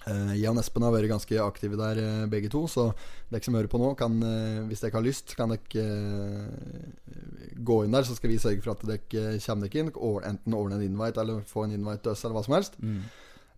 Eh, 0.08 0.32
og 0.48 0.58
Espen 0.62 0.84
har 0.86 0.94
vært 0.94 1.10
ganske 1.10 1.40
aktive 1.44 1.76
der 1.76 2.00
eh, 2.00 2.28
begge 2.32 2.48
to, 2.52 2.64
så 2.70 2.86
dere 3.28 3.44
som 3.44 3.56
hører 3.58 3.68
på 3.70 3.80
nå, 3.80 3.92
kan, 4.00 4.16
eh, 4.24 4.60
hvis 4.70 4.80
dere 4.84 4.96
har 4.96 5.04
lyst, 5.04 5.34
kan 5.36 5.52
dere 5.52 6.46
gå 7.60 7.82
inn 7.84 7.96
der, 7.96 8.06
så 8.08 8.16
skal 8.16 8.32
vi 8.32 8.38
sørge 8.40 8.64
for 8.64 8.72
at 8.72 8.86
dere 8.88 9.36
kommer 9.44 9.68
dere 9.68 9.84
inn. 9.84 9.92
Enten 10.30 10.56
ordne 10.56 10.80
en 10.80 10.86
invite 10.86 11.20
eller 11.20 11.44
få 11.46 11.66
en 11.66 11.76
invite 11.76 12.06
til 12.06 12.14
oss, 12.14 12.24
eller 12.24 12.38
hva 12.38 12.46
som 12.46 12.56
helst. 12.56 12.80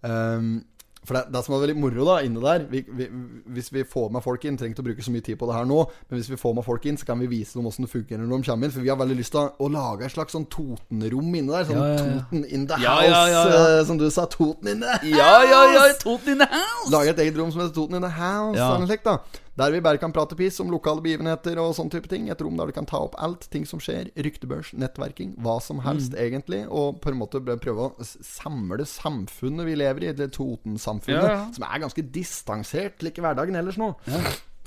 Um, 0.03 0.65
for 1.03 1.19
det, 1.19 1.23
det 1.35 1.41
som 1.43 1.57
er 1.57 1.63
veldig 1.65 1.75
moro 1.83 2.05
da 2.07 2.21
inne 2.23 2.39
der 2.39 2.65
vi, 2.71 2.85
vi, 2.87 3.09
Hvis 3.57 3.73
vi 3.75 3.83
får 3.83 4.13
med 4.15 4.23
folk 4.23 4.45
inn 4.47 4.55
Trenger 4.59 4.79
å 4.79 4.85
bruke 4.87 5.03
så 5.03 5.11
mye 5.11 5.25
tid 5.27 5.39
på 5.41 5.49
det 5.49 5.57
her 5.57 5.67
nå, 5.67 5.81
men 6.07 6.21
hvis 6.21 6.31
vi 6.31 6.39
får 6.39 6.55
med 6.55 6.67
folk 6.67 6.87
inn, 6.87 6.99
så 7.01 7.09
kan 7.09 7.19
vi 7.19 7.27
vise 7.31 7.59
dem 7.59 7.67
hvordan 7.67 7.89
det 7.89 7.91
fungerer 7.91 8.23
når 8.23 8.45
de 8.45 8.51
kommer 8.51 8.69
inn. 8.69 8.75
For 8.77 8.87
vi 8.87 8.93
har 8.93 9.01
veldig 9.01 9.17
lyst 9.19 9.35
til 9.35 9.49
å, 9.51 9.71
lage 9.73 10.07
et 10.07 10.15
slags 10.15 10.37
sånn 10.37 10.47
Toten-rom 10.53 11.35
inne 11.41 11.57
der. 11.57 11.67
Sånn 11.67 11.81
Ja, 11.81 11.89
ja, 11.91 12.03
ja. 12.07 12.23
Toten 12.23 12.45
in 12.47 12.69
the 12.71 12.79
house, 12.79 13.59
eh, 13.59 13.83
som 13.89 13.99
du 13.99 14.07
sa. 14.15 14.29
Toten 14.31 14.75
in 14.75 14.85
the 14.85 14.95
house! 14.95 15.11
Ja, 15.11 15.33
ja, 15.49 15.63
ja, 15.75 15.87
Toten 15.99 16.37
in 16.37 16.45
the 16.45 16.51
house! 16.53 16.91
Lage 16.95 17.17
et 17.17 17.25
eget 17.27 17.41
rom 17.41 17.51
som 17.55 17.65
heter 17.65 17.75
Toten 17.75 17.99
in 17.99 18.07
the 18.07 18.13
house. 18.13 18.61
Eller 18.61 19.03
da 19.03 19.19
Der 19.59 19.71
vi 19.71 19.81
bare 19.85 19.99
kan 20.01 20.13
prate 20.17 20.33
piss 20.39 20.57
om 20.65 20.71
lokale 20.73 21.03
begivenheter 21.05 21.59
og 21.61 21.75
sånne 21.77 21.93
type 21.93 22.09
ting. 22.09 22.31
Et 22.33 22.41
rom 22.41 22.57
der 22.57 22.71
du 22.71 22.73
kan 22.73 22.87
ta 22.89 22.97
opp 23.05 23.15
alt. 23.21 23.45
Ting 23.53 23.67
som 23.69 23.79
skjer. 23.85 24.09
Ryktebørs, 24.17 24.71
nettverking, 24.81 25.35
hva 25.45 25.59
som 25.61 25.83
helst, 25.85 26.13
Mm. 26.15 26.21
egentlig. 26.25 26.61
Og 26.71 27.01
på 27.03 27.11
en 27.13 27.19
måte 27.21 27.43
prøve 27.45 27.91
å 27.91 28.07
samle 28.25 28.87
samfunnet 28.89 29.67
vi 29.69 29.75
lever 29.77 30.05
i, 30.09 30.13
det 30.17 30.31
Toten-samfunnet, 30.33 31.23
Ja, 31.29 31.35
ja. 31.37 31.51
som 31.53 31.65
er 31.65 31.81
ganske 31.85 32.03
distansert 32.13 33.03
like 33.03 33.21
hverdagen 33.21 33.55
ellers 33.57 33.77
nå. 33.77 33.95
Ja. 34.07 34.21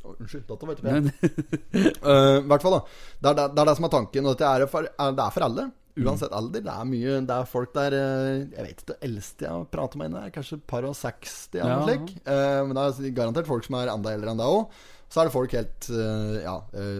Unnskyld, 0.06 0.46
dette 0.46 0.68
var 0.68 0.76
ikke 0.76 0.84
Men- 0.84 1.10
pent. 1.10 1.98
uh, 2.06 2.42
hvert 2.46 2.62
fall, 2.62 2.78
da. 2.78 2.82
Det 3.22 3.30
er 3.32 3.34
det, 3.50 3.60
er 3.60 3.66
det 3.66 3.76
som 3.76 3.86
er 3.86 3.90
tanken. 3.90 4.26
Og 4.30 4.42
er 4.42 4.68
for, 4.68 4.82
det 4.84 5.20
er 5.26 5.32
for 5.34 5.42
alle. 5.48 5.72
Uansett 5.96 6.34
alder. 6.36 6.60
Det 6.66 6.72
er 6.74 6.88
mye 6.89 7.20
Det 7.24 7.36
er 7.38 7.46
folk 7.48 7.72
der 7.74 7.93
eh, 7.96 8.41
Jeg 8.52 8.66
vet 8.66 8.74
ikke, 8.76 8.88
det 8.89 8.98
eldste 9.08 9.46
jeg 9.46 9.52
har 9.54 9.70
pratet 9.72 9.96
med 10.02 10.18
er 10.20 10.34
kanskje 10.36 10.58
et 10.60 10.66
par 10.68 10.84
og 10.89 10.96
60 11.00 11.56
eller 11.56 11.72
noe 11.72 11.80
Ja. 11.80 11.86
slik. 11.88 12.12
Eh, 12.28 12.60
men 12.68 12.76
det 12.76 12.84
er 13.10 13.16
garantert 13.22 13.48
folk 13.48 13.64
som 13.68 13.78
er 13.80 13.93
enda 13.93 14.12
eldre 14.12 14.34
enn 14.34 14.41
deg 14.43 14.58
òg. 14.58 14.76
Så 15.08 15.22
er 15.22 15.30
det 15.30 15.36
folk 15.38 15.56
helt 15.56 15.89
eh, 15.93 16.36
Ja, 16.43 16.58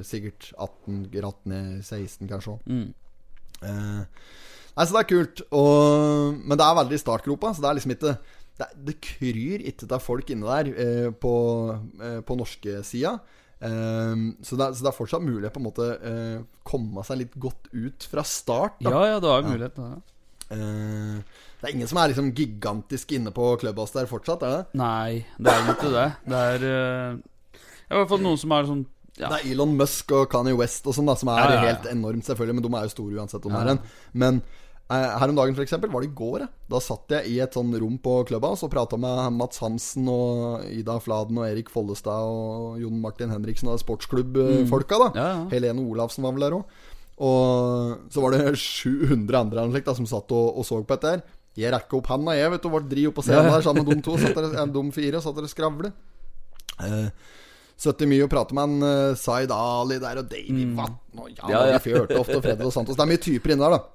sikkert 0.08 0.54
18, 0.56 1.10
18, 1.12 1.84
16 1.84 2.30
kanskje 2.32 2.56
òg. 2.56 2.66
Mm. 2.72 2.93
Nei, 4.76 4.84
så 4.86 4.91
det 4.96 5.02
er 5.04 5.10
kult. 5.12 5.41
Og, 5.56 6.39
men 6.43 6.60
det 6.60 6.66
er 6.66 6.80
veldig 6.80 6.98
i 6.98 7.02
startgropa, 7.04 7.54
så 7.56 7.64
det 7.64 7.70
er 7.70 7.78
liksom 7.80 7.93
ikke 7.96 8.16
Det, 8.56 8.68
det 8.88 8.93
kryr 9.04 9.64
ikke 9.68 9.88
av 9.91 10.00
folk 10.04 10.30
inne 10.32 10.48
der 10.48 10.70
eh, 10.80 11.10
på, 11.12 11.32
eh, 12.00 12.22
på 12.24 12.38
norske 12.39 12.78
sida. 12.88 13.18
Eh, 13.62 14.16
så, 14.43 14.58
det, 14.60 14.66
er- 14.68 14.74
så 14.76 14.84
det 14.86 14.91
er 14.91 14.97
fortsatt 14.97 15.24
mulig 15.26 15.47
å 15.49 15.53
på 15.56 15.62
en 15.62 15.68
måte 15.70 15.88
eh, 16.01 16.39
komme 16.68 17.03
seg 17.08 17.22
litt 17.24 17.38
godt 17.39 17.70
ut 17.74 18.08
fra 18.12 18.24
start. 18.28 18.80
Da. 18.84 18.91
Ja, 18.91 19.06
ja, 19.16 19.20
det 19.24 19.32
er 19.32 19.47
mulighet. 19.49 19.80
Ja. 19.80 19.93
uh, 20.51 21.22
det 21.62 21.70
er 21.70 21.74
ingen 21.74 21.88
som 21.89 21.97
er 21.97 22.12
liksom 22.12 22.28
gigantisk 22.38 23.16
inne 23.18 23.32
på 23.34 23.47
Clubhouse 23.62 23.95
der 23.95 24.06
fortsatt, 24.10 24.43
er 24.45 24.51
det? 24.60 24.66
Nei, 24.78 25.24
det 25.41 25.53
er 25.56 25.72
ikke 25.74 25.93
det. 25.95 26.03
Det 26.30 26.41
er 26.51 26.66
uh, 26.68 27.64
i 27.86 27.95
hvert 27.95 28.12
fall 28.12 28.22
noen 28.26 28.38
som 28.41 28.53
er 28.58 28.68
sånn 28.70 28.84
ja. 29.16 29.30
Det 29.32 29.38
er 29.39 29.51
Elon 29.53 29.72
Musk 29.80 30.10
og 30.12 30.26
Kanye 30.28 30.51
West 30.60 30.84
og 30.91 30.95
sånn 30.97 31.08
da 31.08 31.14
som 31.16 31.30
er 31.32 31.53
helt 31.64 31.86
enormt, 31.88 32.26
selvfølgelig. 32.28 32.58
Men 32.58 32.66
de 32.66 32.72
er 32.76 32.84
jo 32.84 32.91
store 32.91 33.16
uansett 33.22 33.45
om 33.47 33.53
Ja. 33.56 33.62
det 33.64 33.76
er. 33.78 33.93
Men 34.12 34.41
her 34.94 35.32
om 35.32 35.38
dagen, 35.38 35.56
eksempel, 35.64 35.90
var 35.90 36.04
det 36.04 36.12
i 36.12 36.18
går. 36.18 36.44
Da 36.70 36.80
satt 36.84 37.10
jeg 37.16 37.32
i 37.32 37.40
et 37.42 37.56
sånn 37.58 37.74
rom 37.82 37.96
på 37.98 38.20
Clubhouse 38.30 38.66
og 38.68 38.74
prata 38.74 39.00
med 39.02 39.34
Mats 39.34 39.58
Hansen 39.64 40.06
og 40.12 40.66
Ida 40.70 41.00
Fladen 41.02 41.40
og 41.42 41.48
Erik 41.48 41.72
Follestad 41.74 42.30
og 42.30 42.76
Jon 42.84 43.00
Martin 43.02 43.34
Henriksen 43.34 43.72
og 43.74 43.82
sportsklubbfolka. 43.82 45.00
da 45.02 45.08
Mm. 45.10 45.18
Ja, 45.18 45.26
ja. 45.32 45.40
Helene 45.56 45.88
Olafsen 45.90 46.24
var 46.24 46.36
vel 46.36 46.46
der 46.46 46.58
òg. 46.60 46.66
Og 47.18 48.12
så 48.12 48.22
var 48.22 48.36
det 48.36 48.58
700 48.60 49.40
andre 49.40 49.66
noe 49.66 49.82
da, 49.82 49.96
som 49.96 50.06
satt 50.06 50.32
og, 50.36 50.58
og 50.60 50.66
så 50.68 50.82
på 50.84 50.98
dette 50.98 51.16
her. 51.16 51.26
Jeg 51.56 51.72
rekker 51.72 51.98
opp 52.02 52.12
handa, 52.12 52.36
jeg, 52.36 52.52
vet 52.52 52.62
du. 52.62 52.70
Ble 52.70 52.84
dri 52.92 53.08
opp 53.08 53.16
på 53.16 53.24
scenen 53.24 53.48
der 53.48 53.64
sammen 53.64 53.88
med 53.88 53.96
de 53.96 54.04
to. 54.04 54.18
Satt 54.20 54.36
dere, 54.36 54.52
eh, 54.52 54.72
de 54.76 54.84
fire 54.92 55.22
satt 55.24 55.38
der 55.38 55.48
og 55.48 55.54
skravlet. 55.54 55.94
Eh, 56.84 57.08
70 57.80 58.08
mye 58.12 58.26
å 58.28 58.32
prate 58.32 58.56
med 58.56 58.70
en 58.70 58.84
uh, 58.84 59.18
Zaid 59.20 59.52
Ali 59.52 59.98
der, 60.00 60.22
og 60.22 60.30
Davy 60.32 60.64
Vatn 60.78 61.20
og 61.20 61.32
Jan 61.32 61.52
Ja, 61.52 61.64
ja. 61.74 61.80
Fjørtoft 61.84 62.32
og 62.38 62.44
Fredrik 62.44 62.70
og 62.70 62.76
Santos. 62.76 62.96
Det 62.96 63.04
er 63.04 63.10
mye 63.12 63.24
typer 63.24 63.56
inni 63.56 63.66
der, 63.66 63.76
da. 63.76 63.95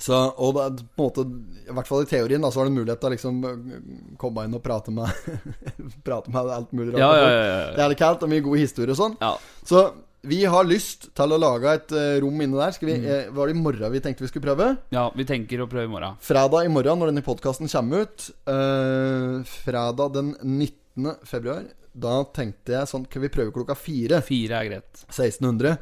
Så, 0.00 0.16
og 0.40 0.54
det 0.56 0.84
på 0.96 1.04
en 1.04 1.08
måte 1.10 1.24
I 1.68 1.74
hvert 1.76 1.88
fall 1.90 2.02
i 2.06 2.08
teorien 2.08 2.40
da 2.40 2.48
Så 2.50 2.56
var 2.62 2.68
det 2.70 2.72
mulighet 2.78 3.00
til 3.02 3.10
å 3.10 3.14
liksom 3.14 3.40
øh, 3.44 3.80
komme 4.20 4.46
inn 4.48 4.54
og 4.56 4.62
prate 4.64 4.92
med 4.96 5.08
Prate 6.06 6.32
med 6.32 6.52
alt 6.56 6.70
mulig 6.72 6.94
rart. 6.94 7.02
Ja, 7.02 7.10
ja, 7.16 7.26
ja, 7.30 7.42
ja. 7.50 7.66
Det 7.76 7.82
er 7.84 7.92
litt 7.92 8.00
kaldt 8.00 8.24
og 8.24 8.30
mye 8.32 8.44
god 8.46 8.58
historie 8.62 8.94
og 8.94 9.00
sånn. 9.00 9.18
Ja. 9.20 9.34
Så 9.68 9.82
vi 10.30 10.42
har 10.52 10.66
lyst 10.68 11.06
til 11.16 11.32
å 11.32 11.38
lage 11.40 11.70
et 11.78 11.92
øh, 11.96 12.18
rom 12.24 12.40
inne 12.44 12.58
der. 12.60 12.74
Vi, 12.80 12.92
Mm. 13.00 13.04
eh, 13.08 13.28
var 13.32 13.48
det 13.48 13.54
i 13.56 13.60
morgen 13.60 13.92
vi 13.94 14.00
tenkte 14.04 14.24
vi 14.26 14.28
skulle 14.28 14.44
prøve? 14.50 14.66
ja, 14.92 15.06
vi 15.16 15.24
tenker 15.24 15.62
å 15.64 15.68
prøve 15.70 15.86
i 15.88 15.92
morgen. 15.92 16.18
Fredag 16.20 16.66
i 16.66 16.72
morgen, 16.72 16.98
når 17.00 17.12
denne 17.12 17.24
podkasten 17.24 17.70
kommer 17.72 18.04
ut 18.04 18.26
øh, 18.52 19.38
Fredag 19.64 20.12
den 20.16 20.34
19. 20.42 21.14
februar 21.24 21.62
Da 21.96 22.18
tenkte 22.36 22.74
jeg 22.76 22.90
sånn 22.90 23.06
Kan 23.10 23.22
vi 23.24 23.30
prøve 23.32 23.52
klokka 23.54 23.76
fire? 23.78 24.20
Fire 24.26 24.60
er 24.60 24.68
greit. 24.68 25.04
1600. 25.08 25.78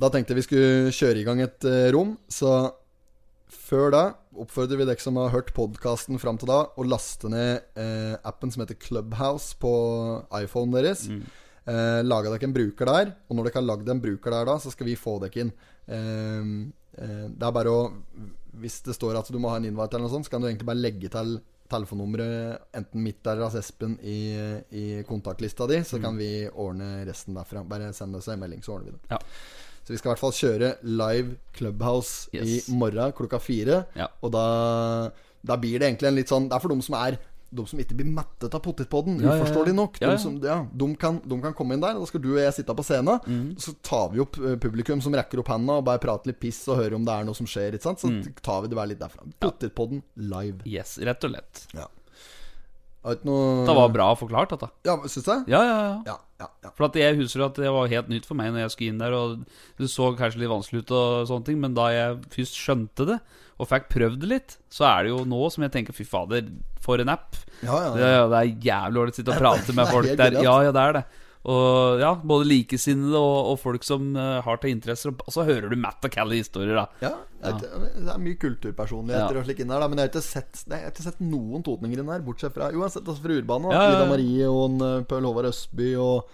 Da 0.00 0.08
tenkte 0.14 0.32
jeg 0.32 0.38
vi 0.40 0.46
skulle 0.46 0.92
kjøre 0.96 1.20
i 1.20 1.24
gang 1.26 1.42
et 1.44 1.66
eh, 1.68 1.90
rom. 1.92 2.14
Så 2.32 2.54
før 3.50 3.90
da 3.94 4.02
oppfordrer 4.40 4.78
vi 4.80 4.86
dere 4.88 5.02
som 5.02 5.18
har 5.20 5.32
hørt 5.34 5.52
podkasten 5.56 6.18
fram 6.22 6.38
til 6.40 6.48
da, 6.50 6.62
å 6.78 6.86
laste 6.86 7.28
ned 7.32 7.66
eh, 7.78 8.14
appen 8.26 8.50
som 8.54 8.62
heter 8.64 8.78
Clubhouse 8.80 9.56
på 9.60 9.72
iPhonen 10.40 10.76
deres. 10.78 11.04
Eh, 11.10 12.00
Laga 12.06 12.32
dere 12.32 12.48
en 12.48 12.54
bruker 12.56 12.88
der. 12.88 13.12
Og 13.28 13.36
når 13.36 13.48
dere 13.50 13.60
har 13.60 13.66
lagd 13.68 13.88
en 13.92 14.02
bruker 14.02 14.30
der, 14.34 14.48
da 14.48 14.56
så 14.62 14.72
skal 14.72 14.88
vi 14.88 14.96
få 14.98 15.18
dere 15.22 15.44
inn. 15.44 15.52
Eh, 15.90 16.50
eh, 17.04 17.24
Det 17.30 17.46
er 17.50 17.56
bare 17.58 17.70
å 17.74 17.80
Hvis 18.60 18.80
det 18.86 18.96
står 18.96 19.18
at 19.20 19.28
du 19.30 19.38
må 19.38 19.50
ha 19.52 19.60
en 19.60 19.68
invite 19.68 19.94
eller 19.94 20.08
noe 20.08 20.14
sånt, 20.16 20.26
så 20.26 20.32
kan 20.34 20.42
du 20.42 20.48
egentlig 20.48 20.66
bare 20.66 20.82
legge 20.82 21.10
til 21.12 21.36
telefonnummeret 21.70 22.74
enten 22.74 23.02
mitt 23.04 23.22
eller 23.26 23.44
Lars 23.44 23.54
Espen 23.60 23.92
i, 24.02 24.16
i 24.74 24.84
kontaktlista 25.06 25.68
di, 25.70 25.78
så 25.86 26.00
kan 26.02 26.16
vi 26.18 26.48
ordne 26.50 27.04
resten 27.06 27.36
derfra. 27.38 27.62
Bare 27.62 27.92
send 27.94 28.18
oss 28.18 28.26
en 28.28 28.40
melding, 28.42 28.58
så 28.66 28.74
ordner 28.74 28.90
vi 28.90 28.96
det. 28.98 29.14
Ja. 29.14 29.20
Så 29.84 29.94
vi 29.94 29.98
skal 30.00 30.10
i 30.10 30.12
hvert 30.14 30.22
fall 30.22 30.36
kjøre 30.36 30.74
live 30.86 31.36
Clubhouse 31.56 32.28
Yes. 32.36 32.68
i 32.68 32.76
morgen 32.78 33.12
klokka 33.16 33.40
fire. 33.42 33.84
Ja. 33.98 34.10
Og 34.22 34.32
da, 34.34 34.44
da 35.42 35.56
blir 35.60 35.80
det 35.80 35.88
egentlig 35.88 36.10
en 36.10 36.18
litt 36.18 36.30
sånn 36.30 36.48
Det 36.50 36.56
er 36.56 36.62
for 36.62 36.72
dem 36.72 36.82
som 36.84 36.98
er 37.00 37.18
de 37.50 37.64
som 37.66 37.80
ikke 37.82 37.96
blir 37.98 38.06
mettet 38.14 38.54
av 38.54 38.62
potetpodden, 38.62 39.16
Ja, 39.18 39.32
ja, 39.32 39.32
ja. 39.34 39.42
uforståelig 39.42 39.72
nok. 39.74 39.96
Ja, 39.98 40.12
ja. 40.12 40.14
De, 40.14 40.22
som, 40.22 40.36
ja, 40.38 40.58
de, 40.70 40.88
kan, 41.00 41.18
de 41.26 41.38
kan 41.42 41.54
komme 41.58 41.74
inn 41.74 41.82
der, 41.82 41.98
da 41.98 42.06
skal 42.06 42.22
du 42.22 42.28
og 42.36 42.38
jeg 42.38 42.54
sitte 42.54 42.76
på 42.78 42.84
scenen. 42.86 43.18
Mm. 43.26 43.48
Og 43.56 43.64
så 43.64 43.74
tar 43.82 44.12
vi 44.12 44.22
opp 44.22 44.38
eh, 44.38 44.54
publikum 44.62 45.02
som 45.02 45.16
rekker 45.18 45.42
opp 45.42 45.50
handa 45.50 45.80
og 45.80 45.88
bare 45.88 46.02
prater 46.02 46.30
litt 46.30 46.38
piss 46.42 46.62
og 46.70 46.78
hører 46.78 46.94
om 47.00 47.06
det 47.08 47.16
er 47.16 47.26
noe 47.26 47.34
som 47.34 47.48
skjer. 47.50 47.74
Så 47.82 47.96
mm. 47.98 48.20
tar 48.38 48.62
vi 48.62 48.70
det 48.70 48.78
bare 48.78 48.92
litt 48.92 49.02
derfra. 49.02 49.26
Potetpodden 49.42 50.04
live. 50.30 50.62
Yes, 50.68 50.94
rett 51.02 51.26
og 51.26 51.34
lett. 51.34 51.64
Ikke 51.74 51.88
noe 53.24 53.64
Det 53.64 53.74
var 53.76 53.92
bra 53.94 54.08
forklart, 54.18 54.50
dette. 54.52 54.68
Ja, 54.84 54.96
syns 55.08 55.26
jeg? 55.26 55.44
Ja, 55.48 55.60
ja, 55.64 55.76
ja. 55.80 55.92
Ja, 56.06 56.16
ja, 56.42 56.48
ja. 56.66 56.72
For 56.76 56.92
jeg 57.00 57.16
husker 57.16 57.46
at 57.46 57.56
det 57.56 57.70
var 57.72 57.88
helt 57.88 58.10
nytt 58.12 58.26
for 58.28 58.36
meg 58.36 58.52
når 58.52 58.66
jeg 58.66 58.74
skulle 58.74 58.92
inn 58.94 59.00
der. 59.00 59.16
Og 59.16 59.38
Det 59.80 59.88
så 59.88 60.10
kanskje 60.18 60.42
litt 60.42 60.52
vanskelig 60.52 60.82
ut, 60.84 60.92
og 60.96 61.28
sånne 61.30 61.48
ting 61.48 61.60
men 61.62 61.76
da 61.76 61.88
jeg 61.94 62.18
først 62.34 62.58
skjønte 62.60 63.06
det, 63.08 63.18
og 63.60 63.68
fikk 63.68 63.88
prøvd 63.92 64.20
det 64.22 64.28
litt, 64.28 64.58
så 64.72 64.86
er 64.88 65.04
det 65.04 65.14
jo 65.14 65.24
nå 65.28 65.40
som 65.52 65.64
jeg 65.64 65.72
tenker 65.74 65.96
fy 65.96 66.04
fader, 66.08 66.46
for 66.80 67.00
en 67.00 67.12
app. 67.12 67.36
ja, 67.60 67.74
ja, 67.76 67.90
Det, 67.96 68.06
ja. 68.08 68.22
det 68.32 68.38
er 68.40 68.68
jævlig 68.68 69.00
ålreit 69.02 69.16
å 69.16 69.20
sitte 69.20 69.34
og 69.34 69.40
prate 69.42 69.76
med 69.76 69.90
folk 69.94 70.14
der. 70.16 70.38
Ja, 70.40 70.54
ja, 70.64 70.72
det 70.72 70.84
er 70.84 70.96
det. 71.00 71.04
Og 71.48 72.00
ja, 72.02 72.10
både 72.20 72.44
likesinnede 72.50 73.16
og, 73.16 73.52
og 73.54 73.58
folk 73.62 73.84
som 73.86 74.10
uh, 74.16 74.42
har 74.44 74.58
til 74.60 74.74
interesser. 74.74 75.08
Og 75.24 75.32
så 75.32 75.44
hører 75.48 75.70
du 75.72 75.76
Matt 75.80 76.04
og 76.04 76.12
Callie 76.12 76.42
historier, 76.42 76.76
da. 76.76 76.84
Ja, 77.00 77.14
det 77.40 77.70
er, 77.70 77.86
det 77.96 78.10
er 78.12 78.18
mye 78.20 78.36
kulturpersonligheter 78.36 79.38
Ja. 79.38 79.40
og 79.40 79.46
slik 79.48 79.62
inn 79.64 79.72
der, 79.72 79.80
da, 79.80 79.88
men 79.88 79.96
jeg 80.02 80.10
har 80.10 80.12
ikke 80.12 80.24
sett, 80.26 80.64
jeg 80.68 80.82
har 80.84 80.92
ikke 80.92 81.06
sett 81.06 81.22
noen 81.24 81.64
totninger 81.64 82.02
inn 82.02 82.12
der, 82.12 82.20
bortsett 82.26 82.52
fra 82.52 82.68
Jo, 82.68 82.82
jeg 82.82 82.90
har 82.90 82.92
sett 82.98 83.08
altså 83.08 83.24
fra 83.24 83.38
Urbane. 83.40 83.72
Ja, 83.72 83.80
ja, 83.80 83.88
ja. 83.88 83.96
Ida 84.02 84.10
Marie 84.12 84.50
og 84.52 84.62
en, 84.68 84.78
uh, 84.84 85.02
Pøl 85.08 85.24
Håvard 85.30 85.48
Østby 85.48 85.94
og 85.96 86.28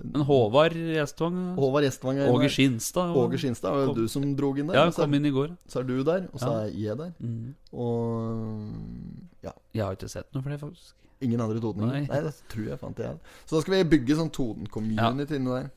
Men 0.00 0.22
Håvard 0.28 0.76
Gjestvang 0.76 1.40
Håvard 1.56 1.84
Gjestvang. 1.84 2.20
er 2.20 2.30
Åge. 2.32 2.48
Skinstad. 2.52 3.10
og- 3.16 3.24
Åge 3.32 3.38
Skinstad. 3.40 3.74
Var 3.88 3.94
du 3.96 4.06
som 4.08 4.22
drog 4.36 4.58
inn 4.60 4.66
der. 4.68 4.74
Ja, 4.78 4.84
og 4.88 4.94
kom 4.96 5.12
inn 5.14 5.26
i 5.28 5.32
går. 5.32 5.56
så 5.68 5.80
er 5.80 5.88
du 5.88 6.02
der, 6.04 6.28
og 6.32 6.40
så 6.40 6.52
er 6.66 6.70
jeg 6.72 6.96
der. 7.00 7.10
Mm. 7.20 7.54
Og 7.76 9.44
ja, 9.44 9.52
Jeg 9.74 9.84
har 9.84 9.92
ikke 9.96 10.08
sett 10.08 10.28
noe 10.34 10.42
for 10.44 10.50
det, 10.52 10.60
faktisk. 10.60 10.94
Ingen 11.24 11.40
andre 11.40 11.60
Toten? 11.62 11.86
Nei. 11.88 12.02
Nei. 12.08 12.20
det 12.26 12.34
tror 12.52 12.66
jeg 12.70 12.80
fant 12.80 13.00
jeg. 13.02 13.16
Så 13.44 13.56
da 13.56 13.62
skal 13.64 13.76
vi 13.76 13.88
bygge 13.94 14.18
sånn 14.18 14.32
Toten-community 14.34 15.38
inni 15.38 15.54
der. 15.54 15.70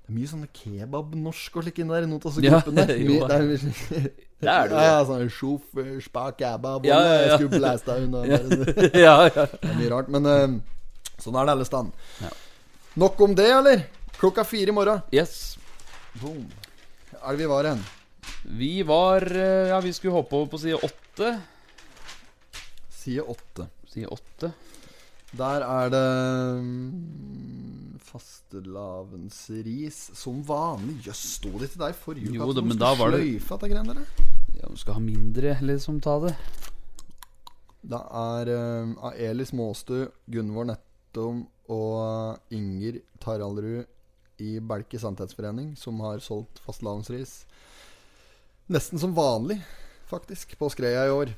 Det 0.00 0.10
er 0.10 0.16
mye 0.16 0.30
sånne 0.30 0.48
kebab-norsk 0.56 1.60
og 1.60 1.66
slik 1.66 1.80
inni 1.82 1.94
der. 1.94 2.08
Noen 2.10 2.20
av 2.20 2.32
disse 2.32 2.44
Ja, 2.44 2.58
gruppene 2.58 2.86
der. 2.88 3.02
jo. 3.06 3.20
Det 3.30 3.36
er 3.36 3.46
Det 4.40 4.48
er 4.48 4.70
det. 4.72 4.76
Ja, 4.80 4.84
ja, 4.88 5.00
sånn 5.04 5.28
sjof, 5.28 5.66
spa, 6.00 6.30
kebab 6.32 6.86
Ja, 6.88 6.96
ja, 7.04 7.16
ja. 7.28 7.34
Skulle 7.36 7.60
blæsta 7.60 7.98
unna. 8.00 8.24
Ja, 8.28 8.40
ja, 8.96 9.14
ja. 9.28 9.46
Det 9.52 9.68
er 9.68 9.76
mye 9.76 9.90
rart. 9.92 10.08
Men 10.12 10.28
uh, 10.28 11.14
sånn 11.20 11.36
er 11.36 11.48
det 11.50 11.56
alle 11.58 11.68
stand. 11.68 11.92
Ja. 12.24 12.32
Nok 13.04 13.20
om 13.28 13.36
det, 13.36 13.50
eller? 13.60 13.84
Klokka 14.16 14.44
fire 14.48 14.72
i 14.72 14.76
morgen. 14.76 15.04
Yes. 15.14 15.56
Boom. 16.20 16.48
Er 17.20 17.36
det 17.36 17.42
vi 17.42 17.50
var 17.50 17.68
hen? 17.68 17.84
Vi 18.44 18.82
var 18.82 19.24
eh, 19.28 19.68
Ja, 19.70 19.80
vi 19.84 19.92
skulle 19.92 20.16
hoppe 20.16 20.36
over 20.36 20.50
på 20.54 20.58
side 20.58 20.80
åtte. 20.80 21.30
Side 22.90 23.22
åtte. 23.22 23.68
Side 23.92 24.08
åtte. 24.08 24.52
Der 25.36 25.62
er 25.62 25.90
det 25.92 26.06
mm, 26.64 27.98
fastelavnsris 28.02 29.98
som 30.18 30.40
vanlig. 30.46 30.96
Jøss, 31.06 31.20
sto 31.38 31.52
det 31.60 31.68
til 31.72 31.80
deg 31.84 31.94
forrige 31.98 32.26
uke 32.30 32.34
Jo, 32.40 32.48
at 32.50 32.56
du 32.58 32.62
men 32.64 32.74
skulle 32.74 32.82
da 32.82 32.94
var 32.98 33.10
det- 33.14 33.20
sløyfe 33.22 33.54
dette 33.54 33.68
greiene 33.70 33.94
der? 33.94 34.06
Ja, 34.60 34.66
Du 34.68 34.76
skal 34.76 34.94
ha 34.94 35.00
mindre, 35.00 35.54
liksom, 35.62 36.00
ta 36.02 36.18
det. 36.20 36.34
Det 37.82 37.96
er 37.96 38.50
uh, 38.52 39.04
av 39.06 39.14
Elis 39.16 39.52
Måstø, 39.56 40.08
Gunvor 40.28 40.66
Nettom 40.68 41.46
og 41.70 42.38
Inger 42.52 42.98
Taraldrud 43.22 43.86
i 44.40 44.58
Belke 44.60 44.98
Sannhetsforening 45.00 45.76
som 45.78 45.98
har 46.00 46.18
solgt 46.20 46.58
fastelavnsris. 46.66 47.44
Nesten 48.68 48.98
som 49.00 49.14
vanlig, 49.16 49.62
faktisk, 50.10 50.58
på 50.58 50.68
Skreia 50.70 51.06
i 51.06 51.10
år. 51.14 51.32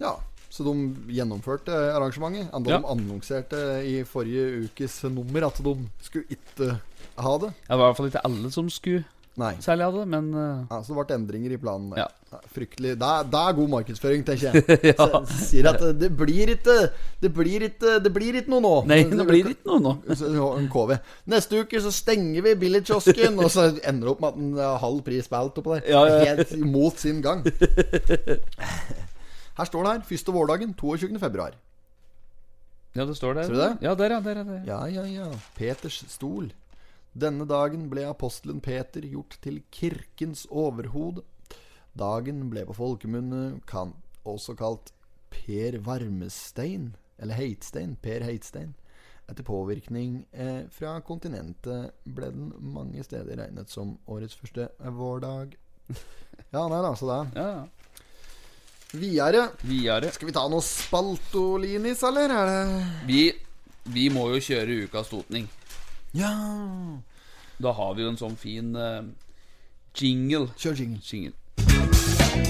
Ja, 0.00 0.16
så 0.50 0.64
de 0.66 0.74
gjennomførte 1.14 1.70
arrangementet. 1.94 2.50
Enda 2.52 2.70
Ja. 2.74 2.78
de 2.82 2.90
annonserte 2.90 3.60
i 3.86 4.02
forrige 4.04 4.66
ukes 4.66 5.02
nummer 5.04 5.46
at 5.46 5.62
de 5.62 5.76
skulle 6.02 6.26
ikke 6.36 6.72
ha 7.16 7.38
det. 7.38 7.52
Det 7.68 7.78
var 7.78 7.84
i 7.84 7.88
hvert 7.88 7.96
fall 7.96 8.10
ikke 8.10 8.24
alle 8.26 8.50
som 8.50 8.68
skulle 8.70 9.04
Nei. 9.38 9.54
særlig 9.62 9.84
ha 9.86 9.90
det, 9.94 10.08
men 10.10 10.34
eh, 10.34 10.64
Ja, 10.70 10.80
så 10.82 10.90
det 10.92 11.06
ble 11.06 11.14
endringer 11.16 11.52
i 11.54 11.56
planen. 11.62 11.92
Ja. 11.96 12.08
Ja, 12.30 12.38
Fryktelig. 12.54 12.92
Det 12.98 13.02
er, 13.02 13.24
det 13.26 13.38
er 13.40 13.54
god 13.58 13.68
markedsføring, 13.72 14.20
tenker 14.26 14.52
jeg. 14.54 14.94
Så 14.98 15.22
sier 15.48 15.66
at 15.66 15.80
det- 15.98 16.12
blir 16.16 16.52
ikke 16.52 16.76
Det 17.20 17.30
blir 17.34 17.64
ikke, 17.66 17.96
det 18.04 18.12
blir 18.14 18.36
ikke 18.38 18.50
noe 18.52 18.60
nå. 18.62 18.74
Nei, 18.86 19.00
det 19.02 19.26
blir 19.26 19.48
ikke 19.50 19.66
noe 19.66 19.80
nå. 19.82 19.94
En 20.60 20.68
KV. 20.70 20.92
Neste 21.26 21.62
uke 21.64 21.80
så 21.82 21.90
stenger 21.90 22.42
vi 22.46 22.54
billigkiosken, 22.54 23.38
og 23.42 23.50
så 23.50 23.70
ender 23.82 24.06
det 24.06 24.12
opp 24.14 24.20
med 24.20 24.28
at 24.30 24.38
den 24.38 24.52
har 24.62 24.78
halv 24.78 25.02
pris 25.02 25.26
på 25.26 25.40
alt 25.40 25.58
oppå 25.58 25.74
der. 25.80 25.90
Ja, 25.90 26.04
ja. 26.06 26.34
Helt 26.36 26.54
mot 26.70 26.94
sin 27.02 27.18
gang. 27.22 27.42
Her 29.60 29.68
står 29.68 29.84
det 29.84 29.90
her. 29.92 30.06
Første 30.08 30.32
vårdagen 30.32 30.70
22. 30.80 31.18
februar. 31.20 31.56
Ja, 32.96 33.04
det 33.06 33.16
står 33.18 33.34
der. 33.36 33.44
Ser 33.46 33.52
du 33.54 33.60
det? 33.60 33.72
Ja, 33.84 33.94
der, 33.94 34.14
ja. 34.16 34.20
Der, 34.24 34.42
der. 34.44 34.62
Ja, 34.66 34.78
ja, 34.88 35.04
ja. 35.04 35.26
Peters 35.54 36.00
stol. 36.08 36.48
Denne 37.12 37.44
dagen 37.44 37.88
ble 37.90 38.06
apostelen 38.08 38.62
Peter 38.64 39.04
gjort 39.04 39.36
til 39.44 39.60
kirkens 39.74 40.46
overhode. 40.48 41.22
Dagen 41.98 42.46
ble 42.50 42.64
på 42.68 42.76
folkemunne 42.78 43.60
kan 43.68 43.92
også 44.24 44.54
kalt 44.56 44.92
Per 45.30 45.76
Varmestein, 45.84 46.94
eller 47.18 47.36
Heitstein. 47.38 47.96
Per 48.02 48.24
Heitstein. 48.24 48.72
Etter 49.30 49.46
påvirkning 49.46 50.22
eh, 50.32 50.64
fra 50.74 50.96
kontinentet 51.06 51.92
ble 52.08 52.30
den 52.34 52.48
mange 52.74 53.04
steder 53.06 53.38
regnet 53.44 53.70
som 53.70 53.98
årets 54.10 54.38
første 54.40 54.70
vårdag. 54.96 55.58
Ja, 56.50 56.64
nei 56.66 56.78
da, 56.82 56.88
så 56.98 57.06
det 57.06 57.14
er 57.14 57.36
Ja, 57.36 57.48
ja. 57.60 57.79
Videre. 58.92 59.50
Videre. 59.62 60.10
Skal 60.12 60.26
vi 60.30 60.32
ta 60.34 60.46
noe 60.50 60.62
spaltolinis, 60.64 62.02
eller? 62.08 62.32
Er 62.34 62.50
det 62.50 62.86
Vi, 63.06 63.20
vi 63.94 64.08
må 64.12 64.28
jo 64.34 64.40
kjøre 64.42 64.80
ukas 64.86 65.12
totning. 65.12 65.46
Ja 66.16 66.32
Da 67.62 67.70
har 67.76 67.94
vi 67.94 68.02
jo 68.02 68.10
en 68.10 68.18
sånn 68.18 68.34
fin 68.40 68.74
uh, 68.74 69.04
jingle. 69.94 70.48
Kjør 70.58 70.82
jingle. 70.82 71.02
jingle. 71.06 72.40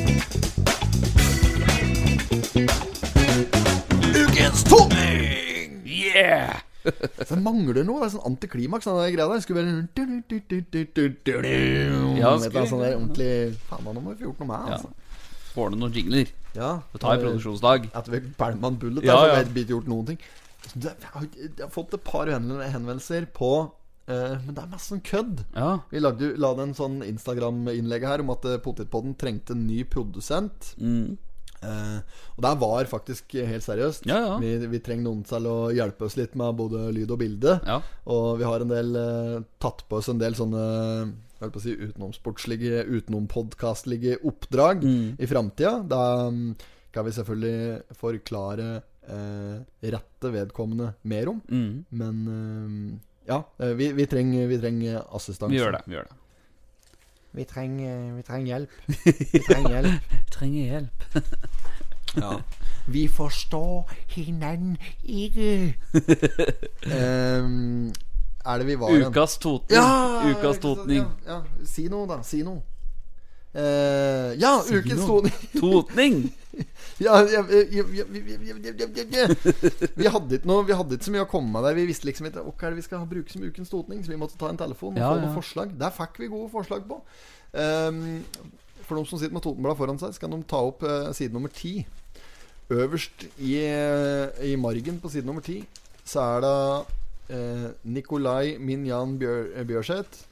Ukens 4.15 4.65
totning! 4.65 5.83
Yeah! 5.87 6.61
Det 7.29 7.37
mangler 7.39 7.85
noe. 7.85 8.01
Det 8.01 8.07
er 8.09 8.13
sånn 8.15 8.27
antiklimaks. 8.33 8.89
Den 8.89 9.15
greia 9.15 9.29
der. 9.29 9.43
Skulle 9.45 9.61
bare 9.61 9.83
Ja, 12.19 12.33
skulle- 12.41 12.67
sånn 12.71 12.83
der 12.83 12.97
ordentlig 12.97 13.31
Faen, 13.69 13.85
nå 13.85 14.01
må 14.01 14.15
vi 14.15 14.23
få 14.23 14.31
gjort 14.31 14.41
noe 14.43 14.49
med 14.51 14.75
altså. 14.75 14.91
Får 15.55 15.73
du 15.73 15.81
noen 15.81 15.97
jingler? 15.97 16.31
Ja. 16.55 16.81
Det 16.93 17.01
tar 17.03 17.17
en 17.17 17.25
produksjonsdag. 17.25 17.91
Etter 17.91 18.15
vi 18.15 18.23
pælma 18.39 18.71
bullet, 18.71 19.05
Ja, 19.07 19.19
ja, 19.27 19.37
har 19.39 19.51
ikke 19.51 19.77
gjort 19.77 19.91
noen 19.91 20.13
ting. 20.13 20.23
Jeg, 20.75 20.95
har, 21.15 21.27
fått 21.73 21.95
et 21.97 22.05
par 22.05 22.29
henvendelser 22.29 23.25
på 23.33 23.51
uh, 23.65 24.35
Men 24.45 24.53
det 24.53 24.61
er 24.63 24.69
mest 24.71 24.93
sånn 24.93 25.03
kødd. 25.07 25.43
Ja. 25.57 25.73
Vi 25.91 26.03
lagde, 26.03 26.35
la 26.41 26.53
en 26.61 26.77
sånn 26.77 27.01
Instagram-innlegg 27.07 28.07
her 28.07 28.23
om 28.25 28.35
at 28.35 28.47
eh, 28.47 28.61
Potetpodden 28.63 29.17
trengte 29.19 29.57
en 29.57 29.67
ny 29.69 29.83
produsent. 29.89 30.75
Mm. 30.79 31.17
Uh, 31.61 32.01
og 32.37 32.45
det 32.45 32.53
var 32.61 32.89
faktisk 32.89 33.35
helt 33.37 33.65
seriøst. 33.65 34.07
Ja, 34.09 34.21
ja. 34.27 34.37
Vi, 34.41 34.53
vi 34.71 34.83
trenger 34.85 35.09
noen 35.09 35.25
til 35.29 35.49
å 35.49 35.57
hjelpe 35.77 36.07
oss 36.09 36.17
litt 36.21 36.37
med 36.39 36.57
både 36.61 36.87
lyd 36.97 37.11
og 37.13 37.21
bilde. 37.21 37.59
Ja. 37.67 37.81
Og 38.13 38.41
vi 38.41 38.49
har 38.49 38.65
en 38.65 38.73
del 38.73 38.95
uh, 38.97 39.43
tatt 39.63 39.85
på 39.89 40.01
oss 40.01 40.09
en 40.13 40.23
del 40.23 40.39
sånne 40.39 40.63
holdt 41.41 41.55
på 41.57 41.61
å 41.61 41.65
si 41.65 41.75
utenomsportslige, 41.77 42.85
utenompodkastlige 42.87 44.19
oppdrag 44.29 44.85
Mm. 44.85 45.17
i 45.19 45.27
framtida. 45.27 45.79
Da 45.89 46.29
mm, 46.31 46.55
kan 46.93 47.05
vi 47.07 47.13
selvfølgelig 47.17 47.83
forklare 47.97 48.83
eh, 49.09 49.59
rette 49.95 50.33
vedkommende 50.35 50.93
mer 51.03 51.29
om. 51.33 51.43
Mm. 51.49 51.85
Men 51.91 52.23
eh, 52.37 52.99
ja, 53.33 53.43
eh, 53.59 53.75
vi, 53.79 53.93
vi 53.93 54.07
trenger 54.07 54.47
vi 54.51 54.59
trenger 54.59 55.03
assistanse. 55.17 55.53
Vi 55.55 55.59
gjør 55.61 55.73
det. 55.79 55.83
Vi 55.87 55.95
gjør 55.99 56.09
det. 56.11 56.17
Vi 57.33 57.45
trenger, 57.47 57.99
vi 58.17 58.23
trenger 58.27 58.47
hjelp. 58.53 58.71
Vi 59.33 59.39
trenger 59.47 59.71
hjelp. 59.77 60.11
Vi 60.11 60.23
trenger 60.35 60.65
hjelp. 60.73 61.05
Ja. 62.19 62.33
Vi 62.91 63.05
forstår 63.09 63.87
hinnen 64.17 64.73
ikke. 65.07 65.75
Ehm, 66.91 67.93
er 68.45 68.63
det 68.63 68.67
vi 68.67 68.77
var 68.81 68.91
Ukas 68.91 69.39
Totning. 69.39 69.77
Ja, 69.77 70.31
Ukas 70.31 70.59
Totning. 70.63 71.07
Ja, 71.27 71.41
ja. 71.41 71.67
Si 71.69 71.89
noe, 71.93 72.09
da. 72.09 72.21
Si 72.27 72.43
noe. 72.47 72.63
Uh, 73.51 74.31
ja, 74.39 74.61
si 74.63 74.77
ukens 74.79 75.03
totning 75.03 75.33
Totning! 75.59 76.19
ja, 77.03 77.17
ja, 77.27 77.41
ja, 77.51 77.83
Vi 79.97 80.07
hadde 80.07 80.37
ikke 80.37 80.47
noe 80.47 80.63
Vi 80.69 80.77
hadde 80.79 80.95
ikke 80.95 81.09
så 81.09 81.15
mye 81.17 81.25
å 81.25 81.31
komme 81.33 81.51
med 81.57 81.67
der. 81.67 81.75
Vi 81.75 81.89
visste 81.89 82.07
liksom 82.07 82.29
ikke 82.29 82.45
hva 82.47 82.69
er 82.69 82.77
det 82.77 82.79
vi 82.79 82.85
skal 82.87 83.09
bruke 83.11 83.33
som 83.33 83.43
ukens 83.43 83.73
totning, 83.73 84.05
så 84.07 84.15
vi 84.15 84.21
måtte 84.21 84.39
ta 84.39 84.53
en 84.53 84.61
telefon 84.61 84.95
og 84.95 85.03
få 85.03 85.17
noen 85.19 85.35
forslag. 85.35 85.75
Der 85.83 85.91
fikk 85.97 86.23
vi 86.23 86.31
gode 86.31 86.47
forslag 86.53 86.87
på. 86.87 87.01
Um, 87.51 88.23
for 88.87 89.01
de 89.01 89.03
som 89.11 89.19
sitter 89.19 89.35
med 89.35 89.43
Totenbladet 89.43 89.83
foran 89.83 89.99
seg, 89.99 90.15
Skal 90.15 90.31
de 90.31 90.39
ta 90.47 90.63
opp 90.71 90.87
uh, 90.87 91.11
side 91.17 91.35
nummer 91.35 91.51
ti. 91.51 91.81
Øverst 92.71 93.27
i, 93.43 93.57
i 94.47 94.55
margen 94.55 95.03
på 95.03 95.11
side 95.11 95.27
nummer 95.27 95.43
ti 95.43 95.65
så 96.07 96.23
er 96.23 96.45
det 96.45 97.00
eh, 97.31 97.69
Nikolai 97.85 98.57
Minjan 98.59 99.17
Bjør, 99.21 99.47
eh, 99.55 99.67
Bjørseth. 99.69 100.27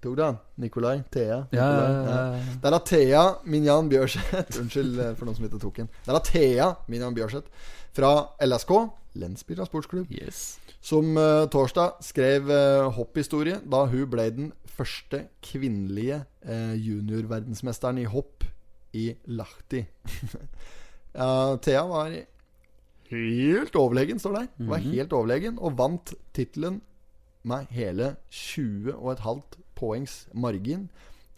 Tok 0.00 0.16
du 0.16 0.22
han? 0.24 0.38
Nikolai? 0.56 1.02
Thea? 1.12 1.42
Ja, 1.52 1.66
Nikolai, 1.66 1.90
ja, 1.92 2.04
ja, 2.04 2.20
ja. 2.36 2.54
Der 2.62 2.76
er 2.76 2.84
Thea 2.88 3.24
Minjan 3.44 3.90
Bjørseth 3.92 4.56
Unnskyld 4.62 4.96
eh, 4.96 5.12
for 5.18 5.28
noen 5.28 5.36
som 5.36 5.44
ikke 5.44 5.60
tok 5.60 5.82
den. 5.82 5.90
Der 6.06 6.16
er 6.16 6.24
Thea 6.24 6.70
Minjan 6.88 7.16
Bjørseth 7.16 7.68
fra 7.92 8.12
LSK, 8.40 8.72
Lensbyra 9.20 9.66
Sportsklubb 9.66 10.12
Yes. 10.14 10.58
som 10.80 11.16
uh, 11.18 11.44
torsdag 11.50 11.98
skrev 12.06 12.48
uh, 12.48 12.86
hopphistorie 12.94 13.58
da 13.66 13.82
hun 13.90 14.06
ble 14.08 14.28
den 14.32 14.52
første 14.70 15.24
kvinnelige 15.44 16.22
uh, 16.46 16.72
juniorverdensmesteren 16.78 17.98
i 18.00 18.06
hopp 18.08 18.46
i 18.96 19.10
Lahti. 19.26 19.82
Thea 21.66 21.82
var 21.90 22.14
helt 23.10 23.76
overlegen, 23.76 24.18
står 24.22 24.36
det 24.36 24.40
der. 24.42 24.70
Var 24.70 24.86
helt 24.86 25.12
overlegen 25.16 25.58
og 25.58 25.76
vant 25.78 26.14
tittelen 26.36 26.80
med 27.42 27.70
hele 27.74 28.14
20,5 28.30 29.40
poengs 29.78 30.16
margin 30.36 30.88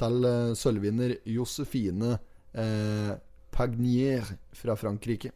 til 0.01 0.27
eh, 0.27 0.55
sølvvinner 0.59 1.15
Josefine 1.29 2.17
eh, 2.59 3.13
Pagnier 3.53 4.27
fra 4.57 4.75
Frankrike. 4.79 5.31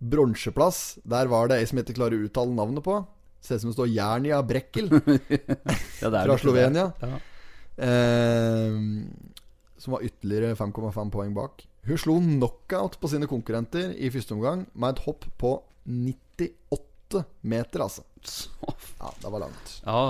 Bronseplass, 0.00 1.00
der 1.04 1.28
var 1.28 1.50
det 1.50 1.60
ei 1.60 1.66
som 1.68 1.80
ikke 1.80 1.96
klarer 1.98 2.20
å 2.20 2.28
uttale 2.28 2.56
navnet 2.56 2.84
på. 2.84 3.00
Ser 3.40 3.58
ut 3.58 3.64
som 3.64 3.72
det 3.72 3.78
står 3.78 3.92
Jernia 3.92 4.40
Brekkel 4.44 4.88
fra 6.00 6.38
Slovenia. 6.40 6.90
Ja. 7.00 7.18
Eh, 7.80 8.78
som 9.80 9.96
var 9.96 10.04
ytterligere 10.04 10.56
5,5 10.56 11.12
poeng 11.12 11.34
bak. 11.36 11.64
Hun 11.88 12.00
slo 12.00 12.18
knockout 12.20 12.98
på 13.00 13.08
sine 13.12 13.28
konkurrenter 13.30 13.94
i 13.96 14.10
første 14.12 14.36
omgang 14.36 14.66
med 14.74 14.94
et 14.94 15.04
hopp 15.06 15.24
på 15.40 15.54
98 15.86 17.24
meter, 17.42 17.86
altså. 17.86 18.04
Ja, 19.00 19.14
det 19.22 19.32
var 19.32 19.46
langt. 19.46 19.80
ja. 19.86 20.04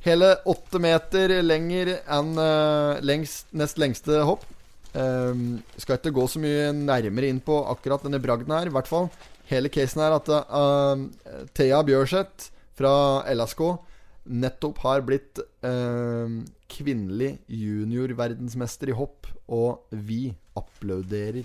Hele 0.00 0.30
åtte 0.48 0.80
meter 0.80 1.34
lenger 1.44 1.90
enn 2.08 2.30
uh, 2.40 2.96
lengst, 3.04 3.50
nest 3.52 3.76
lengste 3.80 4.22
hopp. 4.24 4.46
Um, 4.94 5.60
skal 5.76 5.98
ikke 5.98 6.14
gå 6.16 6.24
så 6.30 6.40
mye 6.40 6.70
nærmere 6.72 7.28
inn 7.28 7.42
på 7.44 7.58
akkurat 7.68 8.06
denne 8.06 8.22
bragden 8.22 8.54
her. 8.54 8.70
I 8.70 8.72
hvert 8.74 8.88
fall 8.88 9.10
hele 9.50 9.68
casen 9.72 10.00
er 10.06 10.16
at 10.16 10.30
uh, 10.32 11.04
Thea 11.52 11.82
Bjørseth 11.84 12.48
fra 12.78 12.94
LSK 13.28 13.60
nettopp 14.30 14.80
har 14.86 15.04
blitt 15.04 15.42
uh, 15.66 16.32
kvinnelig 16.70 17.34
juniorverdensmester 17.50 18.92
i 18.92 18.96
hopp, 18.96 19.28
og 19.52 19.84
vi 19.90 20.30
applauderer. 20.60 21.44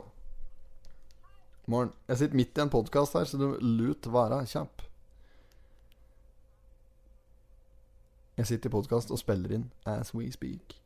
Morgen. 1.71 1.93
Jeg 2.09 2.19
sitter 2.19 2.37
midt 2.41 2.59
i 2.59 2.65
en 2.65 2.73
podkast 2.73 3.15
her, 3.15 3.29
så 3.31 3.39
du 3.39 3.47
lut 3.63 4.09
være 4.11 4.43
kjapp. 4.51 4.83
Jeg 8.41 8.47
sitter 8.49 8.73
i 8.73 8.75
podkast 8.75 9.13
og 9.15 9.21
spiller 9.21 9.55
inn 9.55 9.69
as 9.87 10.11
we 10.17 10.27
speak. 10.35 10.79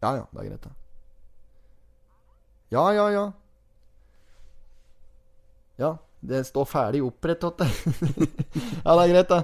Ja, 0.00 0.14
ja, 0.16 0.24
det 0.32 0.40
er 0.40 0.48
greit, 0.48 0.64
det. 0.64 0.89
Ja, 2.70 2.84
ja, 2.94 3.06
ja. 3.10 3.24
Ja, 5.80 5.94
det 6.20 6.44
står 6.46 6.68
ferdig 6.68 7.00
opprettet. 7.02 7.62
ja, 8.84 8.94
det 8.94 9.04
er 9.06 9.12
greit, 9.14 9.30
det. 9.32 9.40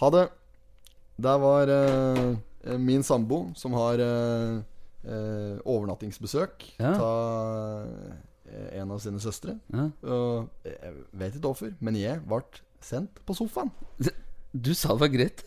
Ha 0.00 0.10
det. 0.14 0.22
Det 1.24 1.34
var 1.42 1.70
uh, 1.70 2.78
min 2.80 3.02
sambo 3.06 3.40
som 3.58 3.74
har 3.78 4.00
uh, 4.02 4.60
uh, 5.06 5.58
overnattingsbesøk 5.64 6.70
Ja. 6.80 6.94
av 6.98 7.90
en 8.54 8.90
av 8.94 9.00
sine 9.02 9.18
søstre. 9.22 9.56
Ja. 9.74 9.88
Jeg 10.64 10.92
vet 11.18 11.34
ikke 11.36 11.48
hvorfor, 11.48 11.72
men 11.82 11.96
jeg 11.98 12.20
ble 12.28 12.42
sendt 12.84 13.18
på 13.26 13.34
sofaen. 13.34 13.72
Du 14.54 14.70
sa 14.78 14.94
det 14.94 15.02
var 15.02 15.10
greit. 15.10 15.42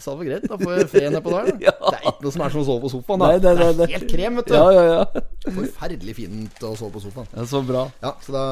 Sa 0.00 0.12
det 0.12 0.18
var 0.20 0.28
greit, 0.28 0.46
da 0.48 0.58
får 0.60 0.72
jeg 0.78 0.88
fred 0.92 1.08
nedpå 1.16 1.32
der. 1.34 1.50
Ja. 1.66 1.72
Det 1.92 1.98
er 1.98 2.06
ikke 2.08 2.24
noe 2.24 2.32
som 2.34 2.44
er 2.46 2.54
som 2.54 2.62
å 2.62 2.64
sove 2.68 2.82
på 2.84 2.90
sofaen. 2.92 3.22
Da. 3.22 3.28
Nei, 3.32 3.40
nei, 3.42 3.52
nei, 3.58 3.68
det 3.78 3.84
er 3.86 3.92
helt 3.96 4.08
krem, 4.12 4.38
vet 4.40 4.48
du. 4.48 4.54
Ja, 4.56 4.66
ja, 4.72 4.84
ja. 4.88 5.22
Forferdelig 5.58 6.14
fint 6.16 6.64
å 6.68 6.72
sove 6.78 6.94
på 6.96 7.02
sofaen. 7.04 7.28
ja 7.36 7.46
så 7.50 7.60
bra. 7.66 7.84
Ja, 8.04 8.14
Så 8.24 8.34
da 8.34 8.44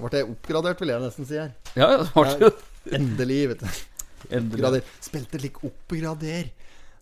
ble 0.00 0.22
jeg 0.22 0.30
oppgradert, 0.30 0.80
vil 0.80 0.94
jeg 0.94 1.04
nesten 1.04 1.28
si 1.28 1.38
her. 1.40 1.52
Ja, 1.76 1.90
ja, 1.98 2.06
det 2.06 2.36
det. 2.46 2.52
Endelig, 3.00 3.40
vet 3.54 3.64
du. 3.66 3.82
Endelig. 4.30 4.60
Oppgrader. 4.60 4.94
Spilte 5.04 5.42
lik 5.42 5.60
oppgrader. 5.66 6.50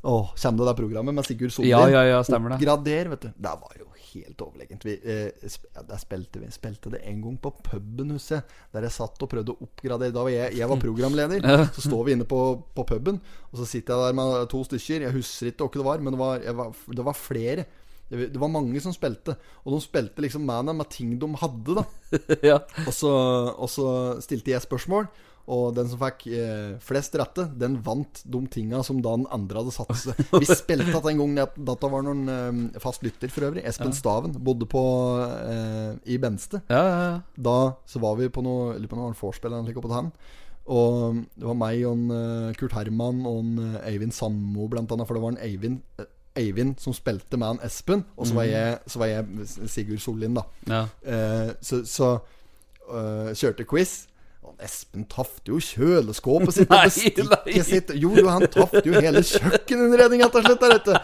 Åh, 0.08 0.34
Kommer 0.38 0.64
det 0.64 0.70
det 0.70 0.76
programmet 0.78 1.14
med 1.14 1.26
Sigurd 1.26 1.54
Solli? 1.54 1.70
Ja, 1.72 1.84
ja, 1.90 2.04
ja, 2.06 2.18
stemmer 2.26 2.54
det. 2.54 2.60
Oppgrader, 2.62 3.14
vet 3.14 3.26
du. 3.26 3.30
Det 3.34 3.54
var 3.62 3.78
jo 3.78 3.88
helt 4.12 4.42
overlegent. 4.44 4.84
Vi, 4.86 4.94
eh, 5.02 5.48
ja, 5.74 5.98
spilte 6.00 6.42
vi 6.42 6.50
Spilte 6.54 6.92
det 6.94 7.02
en 7.08 7.22
gang 7.24 7.38
på 7.42 7.52
puben, 7.64 8.12
husker 8.16 8.38
jeg. 8.38 8.58
Der 8.74 8.86
jeg 8.88 8.96
satt 8.96 9.24
og 9.24 9.30
prøvde 9.32 9.54
å 9.54 9.66
oppgradere. 9.66 10.14
Da 10.14 10.24
var 10.26 10.34
jeg, 10.34 10.56
jeg 10.58 10.70
var 10.70 10.82
programleder. 10.82 11.48
Så 11.76 11.86
står 11.88 12.06
vi 12.06 12.16
inne 12.16 12.28
på, 12.28 12.40
på 12.74 12.86
puben, 12.88 13.20
og 13.50 13.60
så 13.60 13.66
sitter 13.68 13.94
jeg 13.94 14.08
der 14.08 14.16
med 14.18 14.48
to 14.52 14.62
stykker. 14.66 15.04
Jeg 15.08 15.16
husker 15.16 15.52
ikke 15.52 15.68
hva 15.68 15.76
det 15.78 15.86
var, 15.88 16.02
men 16.04 16.14
det 16.16 16.20
var, 16.20 16.48
var, 16.58 16.72
det 17.00 17.06
var 17.06 17.16
flere. 17.16 17.66
Det 18.08 18.30
det 18.32 18.40
var 18.40 18.48
mange 18.48 18.80
som 18.80 18.94
spilte, 18.96 19.34
og 19.64 19.74
de 19.74 19.78
spilte 19.84 20.22
liksom 20.24 20.46
med 20.48 20.70
dem 20.70 20.78
med 20.80 20.88
ting 20.92 21.10
de 21.20 21.28
hadde. 21.42 21.76
da 21.76 21.84
Ja. 22.50 22.58
og 22.86 22.94
så, 22.96 23.10
og 23.52 23.68
så 23.68 23.88
stilte 24.24 24.54
jeg 24.54 24.64
spørsmål, 24.64 25.10
og 25.48 25.76
den 25.76 25.88
som 25.88 26.00
fikk 26.02 26.26
eh, 26.36 26.74
flest 26.84 27.14
rette, 27.18 27.46
den 27.56 27.78
vant 27.84 28.20
de 28.24 28.40
tinga 28.52 28.82
som 28.84 29.00
da 29.04 29.14
den 29.16 29.28
andre 29.32 29.62
hadde 29.62 29.74
satt 29.74 29.94
seg. 29.96 30.20
Vi 30.42 30.48
spilte 30.48 30.92
at 30.98 31.08
en 31.08 31.22
gang 31.22 31.36
da 31.38 31.46
dette 31.72 31.92
var 31.92 32.04
noen 32.04 32.32
eh, 32.32 32.80
fast 32.82 33.06
lytter 33.06 33.32
for 33.32 33.48
øvrig. 33.48 33.64
Espen 33.68 33.94
Staven 33.96 34.36
bodde 34.44 34.68
på 34.68 34.82
eh, 35.24 35.94
i 36.12 36.20
Benste. 36.20 36.60
Ja, 36.68 36.82
ja, 36.82 36.98
ja. 37.06 37.16
Da 37.48 37.58
så 37.88 38.02
var 38.02 38.18
vi 38.18 38.28
på 38.32 38.42
noe 38.44 38.74
Eller 38.74 38.90
på 38.90 38.98
noe 38.98 39.14
vorspiel 39.16 39.52
eller 39.52 39.64
noe 39.64 39.84
på 39.84 39.94
han. 39.94 40.12
Og 40.68 41.22
det 41.32 41.48
var 41.48 41.56
meg 41.56 41.80
og 41.88 41.96
en, 41.96 42.10
eh, 42.12 42.54
Kurt 42.60 42.76
Herman 42.76 43.24
og 43.26 43.40
en, 43.40 43.58
eh, 43.64 43.92
Eivind 43.92 44.12
Sandmo 44.12 44.68
blant 44.68 44.92
annet. 44.92 45.08
For 45.08 45.16
det 45.16 45.22
var 45.22 45.32
en 45.32 45.42
Eivind 45.42 45.80
eh, 45.98 46.04
Eivind 46.38 46.78
som 46.78 46.92
spilte 46.92 47.36
med 47.36 47.48
han 47.48 47.60
Espen, 47.66 48.04
og 48.16 48.28
så 48.28 48.34
var 48.34 48.44
jeg, 48.44 48.78
så 48.86 49.00
var 49.00 49.06
jeg 49.06 49.46
Sigurd 49.66 49.98
Sollien, 49.98 50.36
da. 50.36 50.44
ja. 50.68 50.82
Uh, 51.02 51.50
så 51.60 51.80
så 51.84 52.10
uh, 52.92 53.32
kjørte 53.34 53.66
quiz. 53.66 54.06
Espen 54.64 55.04
tafte 55.10 55.52
jo 55.52 55.58
kjøleskåpet 55.62 56.56
sitt 56.56 56.72
og 56.72 56.84
bestikket 56.88 57.66
sitt. 57.72 57.92
Jo, 57.94 58.10
jo, 58.18 58.26
han 58.30 58.46
tafte 58.50 58.82
jo 58.86 58.98
hele 58.98 59.22
kjøkkeninnredninga 59.22 60.28
til 60.34 60.46
slutt 60.48 60.64
der, 60.64 60.74
vet 60.76 60.88
du. 60.88 60.94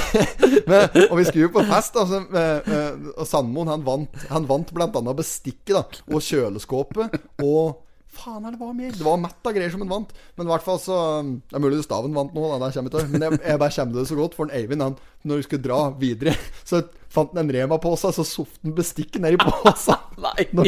Men, 0.70 0.98
og 1.08 1.14
vi 1.18 1.24
skulle 1.28 1.46
jo 1.46 1.52
på 1.54 1.64
fest, 1.70 1.96
altså, 2.00 2.20
Så, 2.30 3.08
og 3.16 3.28
Sandmoen 3.28 3.72
han 3.72 3.86
vant, 3.86 4.26
han 4.30 4.48
vant 4.50 4.72
blant 4.76 4.98
annet 5.00 5.18
bestikket 5.22 5.76
da 5.78 5.84
og 6.12 6.26
kjøleskåpet. 6.26 7.16
Og 7.46 7.80
faen 8.20 8.44
er 8.44 8.54
det 8.54 8.60
var 8.60 8.76
mer? 8.76 8.92
Det 8.92 9.06
var 9.06 9.20
mett 9.22 9.48
av 9.48 9.56
greier 9.56 9.72
som 9.72 9.84
han 9.84 9.92
vant. 9.96 10.14
Men 10.36 10.48
i 10.48 10.52
hvert 10.52 10.66
fall 10.66 10.80
så 10.82 10.96
Det 11.24 11.56
er 11.56 11.62
mulig 11.64 11.82
Staven 11.86 12.16
vant 12.16 12.34
nå, 12.36 12.46
da. 12.52 12.58
Der 12.66 12.76
kommer 12.76 12.92
jeg 12.92 12.96
til. 12.98 13.12
Men 13.14 13.26
jeg, 13.26 13.42
jeg 13.46 13.62
bare 13.64 13.76
kommer 13.78 14.00
det 14.00 14.08
så 14.10 14.18
godt. 14.18 14.36
For 14.38 14.48
en 14.48 14.56
Eivind, 14.60 14.84
han, 14.84 14.98
når 15.24 15.40
vi 15.40 15.48
skulle 15.48 15.64
dra 15.64 15.82
videre, 16.00 16.36
så 16.68 16.84
fant 17.10 17.32
han 17.34 17.42
en 17.44 17.52
Rema-pose, 17.54 18.12
så 18.14 18.24
softe 18.26 18.60
han 18.64 18.74
bestikket 18.76 19.20
nedi 19.24 19.38
posen. 19.40 19.98
Nei. 20.20 20.44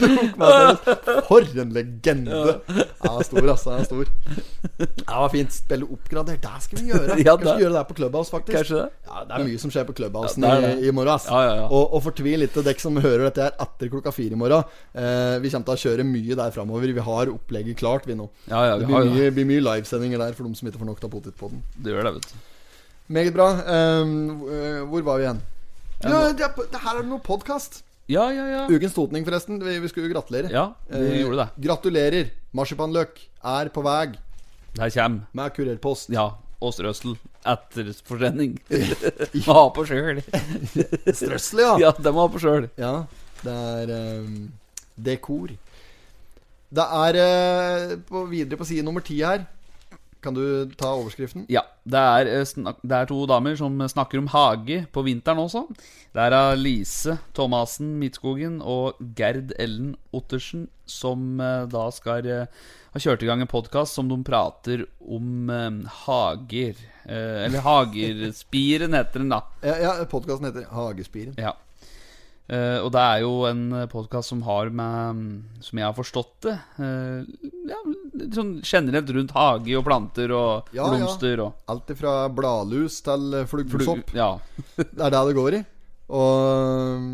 Tok 0.00 0.34
med 0.36 0.50
seg 0.50 0.98
For 1.28 1.46
en 1.62 1.70
legende! 1.74 2.40
Ja, 2.68 3.12
stor, 3.24 3.46
altså. 3.48 3.74
Han 3.74 3.80
er 3.80 3.88
stor. 3.88 4.10
Det 4.78 5.06
var 5.08 5.30
fint. 5.32 5.54
Spille 5.54 5.88
oppgradert. 5.88 6.42
Det 6.44 6.66
skal 6.66 6.82
vi 6.82 6.90
gjøre. 6.92 7.18
Ja, 7.22 7.34
Kanskje 7.40 7.64
gjøre 7.64 7.76
det 7.78 7.84
på 7.88 7.96
Clubhouse, 8.00 8.32
faktisk. 8.34 8.58
Kanskje 8.58 8.82
det? 8.82 8.86
Ja, 9.08 9.24
Det 9.28 9.38
er 9.38 9.46
mye 9.48 9.62
som 9.64 9.72
skjer 9.74 9.88
på 9.88 9.96
Clubhouse 9.96 10.40
Ja, 10.40 10.52
er 10.58 10.68
i, 10.74 10.88
i 10.88 10.94
morgen. 10.94 11.14
ass. 11.14 11.28
Ja. 11.30 11.66
Og, 11.68 11.94
og 11.96 12.04
fortvil 12.10 12.46
ikke, 12.48 12.64
dere 12.66 12.84
som 12.84 13.00
hører 13.00 13.26
dette 13.28 13.46
her 13.48 13.56
etter 13.64 13.92
klokka 13.92 14.12
fire 14.14 14.36
i 14.36 14.40
morgen. 14.40 14.64
Eh, 14.92 15.36
vi 15.44 15.52
kommer 15.54 15.70
til 15.70 15.76
å 15.78 15.82
kjøre 15.86 16.08
mye 16.08 16.40
der 16.44 16.54
framover. 16.54 16.92
Vi 17.00 17.06
har 17.08 17.32
opplegget 17.32 17.80
klart, 17.80 18.08
vi 18.10 18.18
nå. 18.18 18.28
Ja, 18.50 18.66
ja, 18.72 18.80
det 18.80 18.88
blir 18.90 19.12
mye, 19.14 19.30
blir 19.34 19.48
mye 19.48 19.64
livesendinger 19.64 20.20
der 20.26 20.36
for 20.36 20.48
de 20.48 20.58
som 20.58 20.68
ikke 20.68 20.82
får 20.82 20.92
nok 20.92 21.06
av 21.08 21.14
potetpodden. 21.16 21.64
Det 21.80 21.94
gjør 21.94 22.10
det, 22.10 22.18
vet 22.18 22.34
du. 22.34 22.50
Meget 23.08 23.34
bra. 23.34 23.48
Ehm, 23.68 24.14
eh, 24.48 24.80
hvor 24.88 25.02
var 25.04 25.18
vi 25.20 25.26
igjen? 25.26 25.40
Ja, 26.04 26.32
det, 26.32 26.48
det 26.72 26.80
her 26.80 27.00
er 27.00 27.06
noe 27.08 27.20
podkast. 27.24 27.82
Ja, 28.08 28.26
ja, 28.32 28.44
ja. 28.48 28.62
Ukens 28.68 28.94
totning, 28.96 29.24
forresten. 29.24 29.58
Vi, 29.64 29.78
vi 29.80 29.88
skulle 29.88 30.08
jo 30.08 30.14
gratulere. 30.14 30.50
Ja, 30.52 30.70
vi 30.88 31.00
Eh, 31.00 31.20
gjorde 31.22 31.42
det. 31.42 31.48
Gratulerer. 31.66 32.30
Marsipanløk 32.54 33.20
er 33.44 33.68
på 33.74 33.82
vei 33.82 34.12
Der 34.76 34.90
kommer 34.90 35.26
med 35.32 35.54
kurerpost. 35.56 36.10
Ja, 36.12 36.30
Åsrøsel 36.64 37.16
etter 37.44 37.90
forsending. 38.06 38.56
Må 39.46 39.52
ha 39.52 39.64
på 39.74 39.84
sjøl. 39.88 40.22
Strøssel, 41.12 41.60
ja. 41.60 41.72
Ja, 41.82 41.90
det 41.98 42.12
må 42.14 42.24
ha 42.24 42.30
på 42.32 42.40
sjøl. 42.40 42.70
Ja, 42.80 43.04
det 43.42 43.52
er 43.52 43.92
um, 44.24 44.46
dekor. 44.96 45.52
Det 46.74 46.86
er 47.04 47.18
uh, 47.20 47.98
på, 48.08 48.24
videre 48.30 48.56
på 48.58 48.64
side 48.68 48.82
nummer 48.86 49.04
ti 49.04 49.18
her. 49.20 49.44
Kan 50.24 50.36
du 50.36 50.70
ta 50.80 50.94
overskriften? 50.96 51.44
Ja, 51.52 51.66
det 51.84 52.00
er, 52.00 52.30
eh, 52.40 52.72
det 52.80 52.96
er 52.96 53.08
to 53.10 53.18
damer 53.28 53.56
som 53.60 53.76
snakker 53.76 54.22
om 54.22 54.30
hage 54.32 54.86
på 54.92 55.04
vinteren 55.04 55.42
også. 55.42 55.66
Det 56.14 56.22
er 56.22 56.36
av 56.36 56.54
Lise 56.56 57.18
Thomassen 57.36 57.98
Midtskogen 58.00 58.62
og 58.62 58.96
Gerd 59.18 59.52
Ellen 59.60 59.92
Ottersen 60.16 60.68
som 60.88 61.36
eh, 61.40 61.66
da 61.68 61.84
skal 61.92 62.24
eh, 62.24 62.64
ha 62.94 63.02
kjørt 63.02 63.24
i 63.24 63.28
gang 63.28 63.44
en 63.44 63.50
podkast 63.50 63.98
som 63.98 64.08
de 64.08 64.16
prater 64.24 64.86
om 65.04 65.50
hager. 66.06 66.78
Eller 67.04 67.60
Hagerspiren 67.60 68.94
heter 68.96 69.20
den, 69.20 69.34
da. 69.34 69.42
Ja, 69.60 69.74
ja 69.82 69.94
Podkasten 70.08 70.46
heter 70.48 70.70
Hagespiren. 70.72 71.34
Ja. 71.36 71.52
Eh, 72.44 72.78
og 72.84 72.90
det 72.92 73.00
er 73.00 73.22
jo 73.24 73.30
en 73.48 73.62
podkast 73.88 74.28
som 74.28 74.42
har 74.44 74.68
med 74.68 75.20
Som 75.64 75.78
jeg 75.80 75.86
har 75.86 75.94
forstått 75.96 76.44
det 76.44 76.52
uh, 76.76 77.22
ja, 77.70 77.78
Sånn 78.36 78.58
generelt 78.60 79.08
rundt 79.16 79.32
hage 79.32 79.78
og 79.78 79.86
planter 79.86 80.34
og 80.36 80.68
Ja, 80.76 80.82
ja. 80.84 80.90
blomster 80.92 81.40
og 81.40 81.70
Alt 81.72 81.94
fra 81.96 82.12
bladlus 82.28 82.98
til 83.06 83.38
eh, 83.40 83.46
flugsopp. 83.48 84.12
Ja. 84.12 84.34
Det 84.76 85.00
er 85.00 85.14
det 85.14 85.22
det 85.30 85.38
går 85.38 85.56
i. 85.56 85.62
Og 86.12 87.08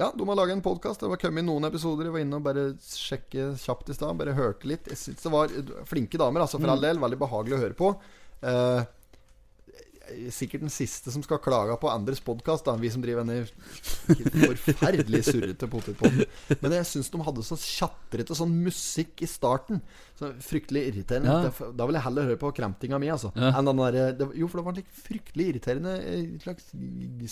ja, 0.00 0.08
de 0.16 0.24
har 0.24 0.38
laga 0.38 0.54
en 0.56 0.62
podkast. 0.64 1.02
Det 1.02 1.10
var 1.12 1.20
kommet 1.20 1.44
noen 1.44 1.68
episoder. 1.68 2.08
Jeg 2.08 2.14
var 2.14 2.22
inne 2.24 2.38
og 2.38 2.46
bare 2.46 2.62
sjekke 2.80 3.50
kjapt 3.60 3.92
i 3.92 3.96
stad. 3.98 4.16
Bare 4.16 4.32
hørte 4.38 4.70
litt. 4.70 4.88
Jeg 4.88 4.96
synes 4.96 5.26
det 5.26 5.32
var 5.34 5.52
flinke 5.90 6.20
damer, 6.20 6.46
altså 6.46 6.56
for 6.56 6.72
all 6.72 6.80
del. 6.80 7.02
Veldig 7.02 7.20
behagelig 7.20 7.58
å 7.58 7.60
høre 7.66 7.76
på. 7.76 7.92
Eh, 8.48 8.80
sikkert 10.34 10.64
den 10.64 10.72
siste 10.72 11.12
som 11.14 11.22
skal 11.24 11.40
klage 11.42 11.76
på 11.80 11.90
andres 11.90 12.20
podkast, 12.24 12.68
vi 12.80 12.90
som 12.92 13.02
driver 13.04 13.24
denne 13.24 13.46
forferdelig 14.50 15.24
surrete 15.28 15.68
potetpodden. 15.70 16.26
Men 16.60 16.76
jeg 16.78 16.88
syns 16.90 17.10
de 17.12 17.22
hadde 17.26 17.44
så 17.46 17.58
tjatrete 17.60 18.36
sånn 18.36 18.54
musikk 18.64 19.22
i 19.24 19.28
starten. 19.30 19.82
Så 20.20 20.32
Fryktelig 20.44 20.82
irriterende. 20.90 21.32
Ja. 21.48 21.70
Da- 21.76 21.86
vil 21.88 21.96
jeg 21.96 22.04
heller 22.04 22.26
høre 22.28 22.40
på 22.40 22.50
kremtinga 22.54 22.98
mi, 23.00 23.08
altså. 23.08 23.30
Ja. 23.34 23.54
Der, 23.70 24.12
det, 24.18 24.26
jo, 24.36 24.48
for 24.50 24.60
det 24.60 24.64
var 24.66 24.74
en 24.74 24.80
like 24.80 25.00
fryktelig 25.06 25.46
irriterende 25.52 25.94
eh, 26.04 26.26
slags 26.42 26.68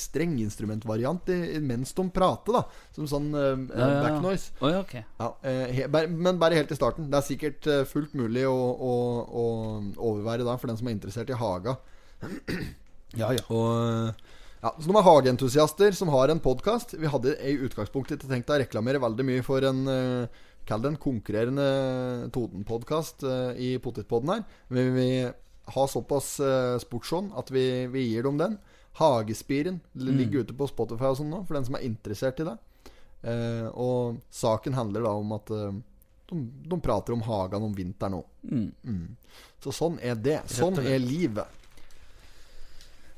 strenginstrumentvariant 0.07 1.29
mens 1.69 1.93
de 1.93 2.07
prater, 2.15 2.57
da. 2.57 2.65
Som 2.97 3.09
sånn 3.11 3.29
uh, 3.37 3.53
Ja, 3.53 3.77
ja, 3.77 3.91
ja. 3.93 4.01
backnoise. 4.07 4.55
Oi, 4.65 4.73
ok. 4.81 4.95
Ja, 5.05 5.29
eh, 5.51 5.63
he, 5.77 6.07
men 6.09 6.41
bare 6.41 6.59
helt 6.59 6.73
i 6.73 6.79
starten. 6.79 7.11
Det 7.13 7.21
er 7.21 7.29
sikkert 7.29 7.69
eh, 7.71 7.85
fullt 7.89 8.17
mulig 8.19 8.47
å, 8.49 8.57
å, 8.57 8.97
å 9.29 9.47
overvære 10.11 10.47
da, 10.49 10.57
for 10.59 10.71
den 10.73 10.81
som 10.81 10.89
er 10.89 10.97
interessert 10.97 11.33
i 11.33 11.39
haga. 11.39 11.77
Ja, 13.17 13.31
ja. 13.33 13.43
Og, 13.49 13.69
eh, 13.89 14.35
ja, 14.61 14.73
så 14.75 14.85
de 14.85 14.97
er 14.99 15.07
hageentusiaster 15.07 15.95
som 15.97 16.11
har 16.13 16.29
en 16.33 16.43
podkast. 16.45 16.93
Vi 16.99 17.09
hadde 17.11 17.37
i 17.41 17.55
utgangspunktet 17.67 18.19
ikke 18.19 18.33
tenkt 18.35 18.53
å 18.53 18.59
reklamere 18.61 19.01
veldig 19.03 19.27
mye 19.27 19.45
for 19.47 19.65
en 19.65 19.85
eh, 19.93 20.45
Kall 20.69 20.83
det 20.85 20.91
en 20.91 20.99
konkurrerende 21.01 21.67
Toten-podkast 22.29 23.23
uh, 23.25 23.57
i 23.57 23.71
Potetpodden 23.81 24.35
her. 24.35 24.43
Men 24.69 24.91
vi 24.93 25.07
har 25.73 25.87
såpass 25.89 26.35
uh, 26.45 26.77
sportsånd 26.83 27.33
at 27.41 27.49
vi, 27.49 27.87
vi 27.89 28.03
gir 28.11 28.29
dem 28.29 28.37
den. 28.37 28.59
Hagespiren 28.99 29.79
ligger 29.93 30.19
ligger 30.19 30.45
ute 30.45 30.57
på 30.59 30.69
Spotify 30.69 31.09
og 31.09 31.21
sånn 31.21 31.31
nå, 31.33 31.41
for 31.49 31.57
den 31.57 31.69
som 31.69 31.79
er 31.79 31.87
interessert 31.87 32.43
i 32.43 32.49
det. 32.51 32.57
Uh, 33.25 33.69
og 33.75 34.19
saken 34.35 34.77
handler 34.77 35.09
da 35.09 35.13
om 35.19 35.33
at 35.35 35.51
eh, 35.51 35.79
de, 36.31 36.37
de 36.71 36.79
prater 36.85 37.17
om 37.17 37.25
hagen 37.27 37.65
om 37.67 37.73
vinteren 37.75 38.19
òg. 38.21 38.29
Mm. 38.45 39.17
Så 39.65 39.73
sånn 39.75 39.97
er 40.05 40.21
det. 40.21 40.43
Sånn 40.53 40.79
er 40.85 41.01
livet. 41.03 41.65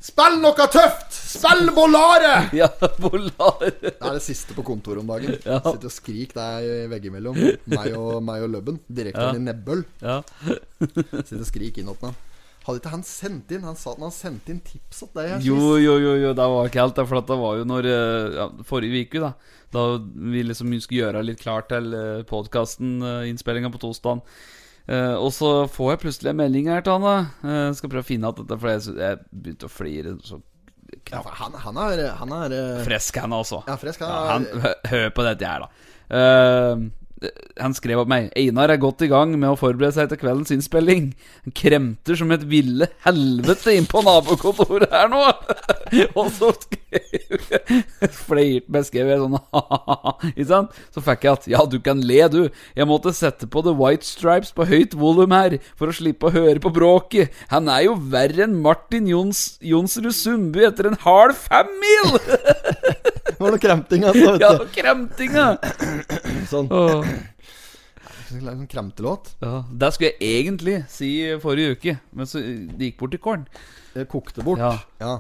Spill 0.01 0.38
noe 0.40 0.66
tøft! 0.72 1.12
Spill 1.12 1.68
Volare! 1.76 2.46
Ja, 2.57 2.70
Volare. 3.03 3.68
Det 3.82 3.92
er 4.01 4.16
det 4.16 4.22
siste 4.24 4.57
på 4.57 4.64
kontoret 4.66 5.03
om 5.03 5.11
dagen. 5.12 5.36
Ja. 5.44 5.59
Sitter 5.61 5.90
og 5.90 5.92
skrik 5.92 6.32
der 6.36 6.88
veggimellom. 6.90 7.36
Meg 7.68 7.92
og, 7.98 8.16
meg 8.24 8.46
og 8.46 8.55
Løbben. 8.55 8.80
Direkte 8.88 9.28
Ja. 9.28 9.36
i 9.36 9.44
Nebbøl. 9.44 9.84
Ja. 10.01 10.22
Sitter 10.80 11.42
og 11.42 11.48
skrik 11.51 11.82
innåt 11.82 12.01
meg. 12.07 12.16
Hadde 12.61 12.80
ikke 12.82 12.90
han 12.92 13.05
sendt 13.09 13.53
inn 13.57 13.62
Han 13.64 13.76
sa 13.80 13.94
at 13.94 14.03
han 14.05 14.12
sendte 14.12 14.53
inn 14.53 14.59
tips 14.61 14.98
til 15.01 15.09
deg 15.16 15.46
Jo, 15.46 15.78
jo, 15.80 15.94
jo, 15.96 16.11
jo, 16.20 16.32
det 16.36 16.44
var 16.53 16.68
ikke 16.68 16.82
helt 16.82 16.98
det. 16.98 17.07
For 17.09 17.24
det 17.30 17.38
var 17.40 17.57
jo 17.61 17.64
når 17.68 17.88
eh, 17.88 18.36
ja, 18.36 18.46
Forrige 18.68 19.05
uke, 19.07 19.22
da. 19.24 19.30
Da 19.72 19.84
vi 20.01 20.42
liksom 20.44 20.72
skulle 20.82 21.07
gjøre 21.07 21.22
litt 21.24 21.40
klart 21.40 21.68
til 21.70 21.92
uh, 21.94 22.24
podkasten, 22.28 22.96
uh, 23.05 23.28
innspillinga 23.30 23.70
på 23.72 23.80
torsdag. 23.84 24.20
Eh, 24.91 25.14
og 25.14 25.30
så 25.34 25.51
får 25.70 25.93
jeg 25.93 26.03
plutselig 26.05 26.30
en 26.32 26.41
melding 26.41 26.70
her 26.72 26.82
til 26.82 26.97
han. 26.99 27.05
da 27.07 27.51
Eh, 27.51 27.72
Skal 27.78 27.93
prøve 27.93 28.03
å 28.03 28.11
finne 28.11 28.30
ut 28.30 28.41
dette, 28.43 28.59
for 28.59 28.72
jeg, 28.72 28.97
jeg 28.99 29.20
begynte 29.30 29.68
å 29.68 29.72
flire 29.72 30.16
så 30.26 30.41
Ja, 31.12 31.20
han, 31.38 31.55
han 31.62 31.76
er, 31.78 32.03
han 32.18 32.32
er 32.34 32.55
uh... 32.57 32.80
Fresk, 32.82 33.20
han 33.22 33.34
også. 33.36 33.62
Ja, 33.70 33.76
fresk. 33.78 34.03
Han 34.03 34.49
er, 34.51 34.74
hør 34.91 35.12
på 35.14 35.26
dette 35.26 35.47
her, 35.47 35.62
da. 35.62 35.93
Eh, 36.11 36.88
han 37.61 37.75
skrev 37.77 38.01
opp 38.01 38.09
meg 38.11 38.31
Einar 38.39 38.73
er 38.73 38.81
godt 38.81 39.03
i 39.05 39.11
gang 39.11 39.35
med 39.37 39.51
å 39.51 39.59
forberede 39.59 39.93
seg 39.97 40.09
til 40.11 40.21
kveldens 40.23 40.53
innspilling. 40.55 41.11
Han 41.45 41.55
kremter 41.57 42.16
som 42.16 42.33
et 42.33 42.47
ville 42.49 42.89
helvete 43.05 43.75
inn 43.77 43.89
på 43.91 44.01
nabokontoret 44.07 44.93
her 44.95 45.11
nå! 45.12 45.21
Og 46.18 46.31
så 46.33 46.53
skrev 46.57 46.81
Fløyrt 48.14 48.68
meg, 48.73 48.87
skrev 48.87 49.11
jeg 49.11 49.21
sånn 49.21 49.37
Ikke 50.31 50.49
sant? 50.49 50.79
Så 50.95 51.03
fikk 51.05 51.27
jeg 51.27 51.33
at 51.33 51.49
Ja, 51.53 51.64
du 51.68 51.79
kan 51.85 52.01
le, 52.01 52.21
du. 52.33 52.41
Jeg 52.79 52.89
måtte 52.89 53.12
sette 53.16 53.49
på 53.51 53.62
The 53.66 53.75
White 53.77 54.07
Stripes 54.09 54.55
på 54.57 54.66
høyt 54.71 54.97
volum 54.99 55.35
her 55.35 55.59
for 55.79 55.91
å 55.91 55.97
slippe 55.97 56.31
å 56.31 56.35
høre 56.35 56.62
på 56.62 56.73
bråket. 56.75 57.35
Han 57.53 57.68
er 57.73 57.87
jo 57.89 57.99
verre 58.11 58.47
enn 58.47 58.59
Martin 58.64 59.09
Jons, 59.11 59.59
Jonsrud 59.64 60.14
Sundby 60.16 60.64
etter 60.71 60.91
en 60.91 60.99
hard 61.05 61.37
femmil! 61.39 62.16
det 63.41 63.47
var 63.47 63.55
noe 63.57 63.62
kremting, 63.62 64.03
altså. 64.05 64.32
Ja, 64.43 64.51
kremtinga! 64.74 65.45
Sånn, 66.51 66.68
Åh. 66.68 67.09
sånn 68.30 68.66
kremtelåt. 68.70 69.32
Ja, 69.43 69.62
det 69.80 69.88
skulle 69.97 70.12
jeg 70.20 70.45
egentlig 70.45 70.76
si 70.93 71.11
forrige 71.43 71.74
uke, 71.78 71.97
men 72.12 72.28
så 72.28 72.43
det 72.45 72.91
gikk 72.91 73.01
bort 73.01 73.16
i 73.16 73.20
kålen. 73.22 73.47
Det 73.95 74.05
kokte 74.12 74.45
bort. 74.47 74.61
Ja. 74.62 74.76
Ja. 75.03 75.16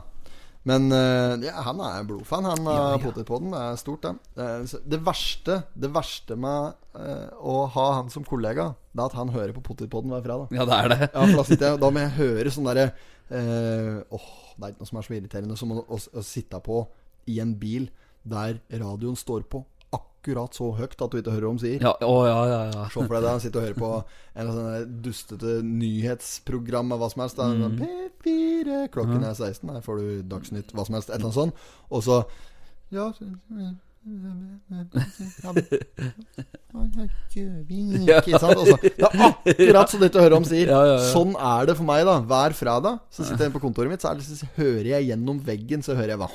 Men 0.68 0.90
eh, 0.92 1.38
ja, 1.46 1.54
han 1.64 1.78
er 1.80 2.02
blodfan, 2.04 2.44
han 2.44 2.66
av 2.68 2.74
Ja, 2.76 2.88
ja. 2.92 2.98
Potetpodden. 3.00 3.54
Det 3.54 3.60
er 3.64 3.78
stort, 3.80 4.02
det. 4.04 4.10
Det, 4.36 4.48
er- 4.76 4.82
det 4.92 4.98
verste 5.06 5.54
Det 5.72 5.88
verste 5.94 6.36
med 6.36 6.74
eh, 7.00 7.30
å 7.40 7.54
ha 7.72 7.86
han 7.96 8.10
som 8.12 8.26
kollega, 8.28 8.74
Det 8.92 9.00
er 9.00 9.06
at 9.08 9.16
han 9.16 9.32
hører 9.32 9.54
på 9.56 9.62
Potetpodden 9.70 10.12
hver 10.12 10.20
fredag. 10.26 10.52
Ja, 10.52 10.66
det 10.68 10.76
er 10.82 10.92
det. 10.92 10.98
Ja, 11.14 11.24
for 11.24 11.40
da 11.40 11.46
sitter 11.48 11.70
jeg 11.72 11.80
Da 11.80 11.90
må 11.96 12.04
jeg 12.04 12.12
høre 12.18 12.52
sånn 12.52 12.68
derre 12.68 12.84
eh, 13.32 14.04
Åh, 14.12 14.28
det 14.60 14.68
er 14.68 14.74
ikke 14.74 14.84
noe 14.84 14.90
som 14.92 15.00
er 15.00 15.08
så 15.08 15.16
irriterende 15.16 15.56
som 15.56 15.72
å, 15.72 15.80
å, 15.88 16.00
å 16.20 16.26
sitte 16.28 16.60
på 16.68 16.82
i 17.32 17.40
en 17.40 17.56
bil 17.56 17.88
der 18.22 18.60
radioen 18.70 19.18
står 19.18 19.46
på 19.50 19.64
akkurat 19.96 20.54
så 20.54 20.68
høyt 20.76 21.00
at 21.00 21.12
du 21.12 21.18
ikke 21.18 21.32
hører 21.32 21.48
hva 21.48 21.56
de 21.56 21.64
sier. 21.64 21.84
Ja, 21.84 21.94
å, 22.04 22.16
ja, 22.28 22.40
ja, 22.50 22.60
ja. 22.68 22.86
Se 22.92 23.00
for 23.00 23.16
deg 23.16 23.24
det, 23.24 23.34
sitte 23.44 23.60
og 23.60 23.66
høre 23.66 23.78
på 23.80 23.92
en 24.36 24.50
sånn 24.52 24.96
dustete 25.04 25.58
nyhetsprogram 25.64 26.92
av 26.94 27.00
hva 27.00 27.10
som 27.12 27.24
helst. 27.24 27.40
Mm. 27.40 27.78
P4, 27.80 28.80
klokken 28.92 29.24
er 29.24 29.32
16, 29.32 29.70
her 29.72 29.86
får 29.86 30.02
du 30.02 30.10
Dagsnytt, 30.34 30.74
hva 30.76 30.84
som 30.86 30.98
helst. 30.98 31.08
Et 31.08 31.16
eller 31.16 31.30
annet 31.30 31.40
sånt. 31.40 31.70
Og 31.88 32.04
så 32.06 32.22
Ja 32.90 33.12
Ikke 38.22 38.38
sant? 38.40 38.56
Altså, 38.56 38.64
så, 38.70 38.76
det 38.80 38.94
er 38.96 39.26
akkurat 39.26 39.92
så 39.92 39.98
dette 40.00 40.22
hører 40.22 40.36
om 40.38 40.46
sier. 40.48 40.70
Ja, 40.72 40.78
ja, 40.88 40.94
ja. 40.94 41.08
Sånn 41.10 41.34
er 41.36 41.68
det 41.68 41.74
for 41.76 41.84
meg, 41.88 42.06
da. 42.08 42.14
Hver 42.30 42.56
fredag 42.56 43.02
så 43.12 43.26
sitter 43.26 43.44
jeg 43.48 43.54
på 43.56 43.60
kontoret 43.60 43.92
mitt, 43.92 44.00
så, 44.00 44.14
det, 44.16 44.24
så 44.24 44.48
hører 44.56 44.88
jeg 44.94 45.10
gjennom 45.10 45.42
veggen, 45.44 45.84
så 45.84 45.96
hører 45.98 46.14
jeg 46.14 46.20
hva 46.22 46.30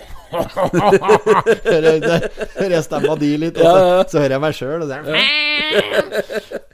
Hører 1.72 2.04
det, 2.04 2.20
hører 2.54 2.76
jeg 2.78 2.86
stemma 2.86 3.18
di 3.24 3.32
litt, 3.48 3.58
og 3.58 3.66
så, 3.66 4.06
så 4.14 4.22
hører 4.22 4.38
jeg 4.38 4.44
meg 4.46 4.60
sjøl, 4.60 4.86
og 4.86 4.92
det 4.92 5.02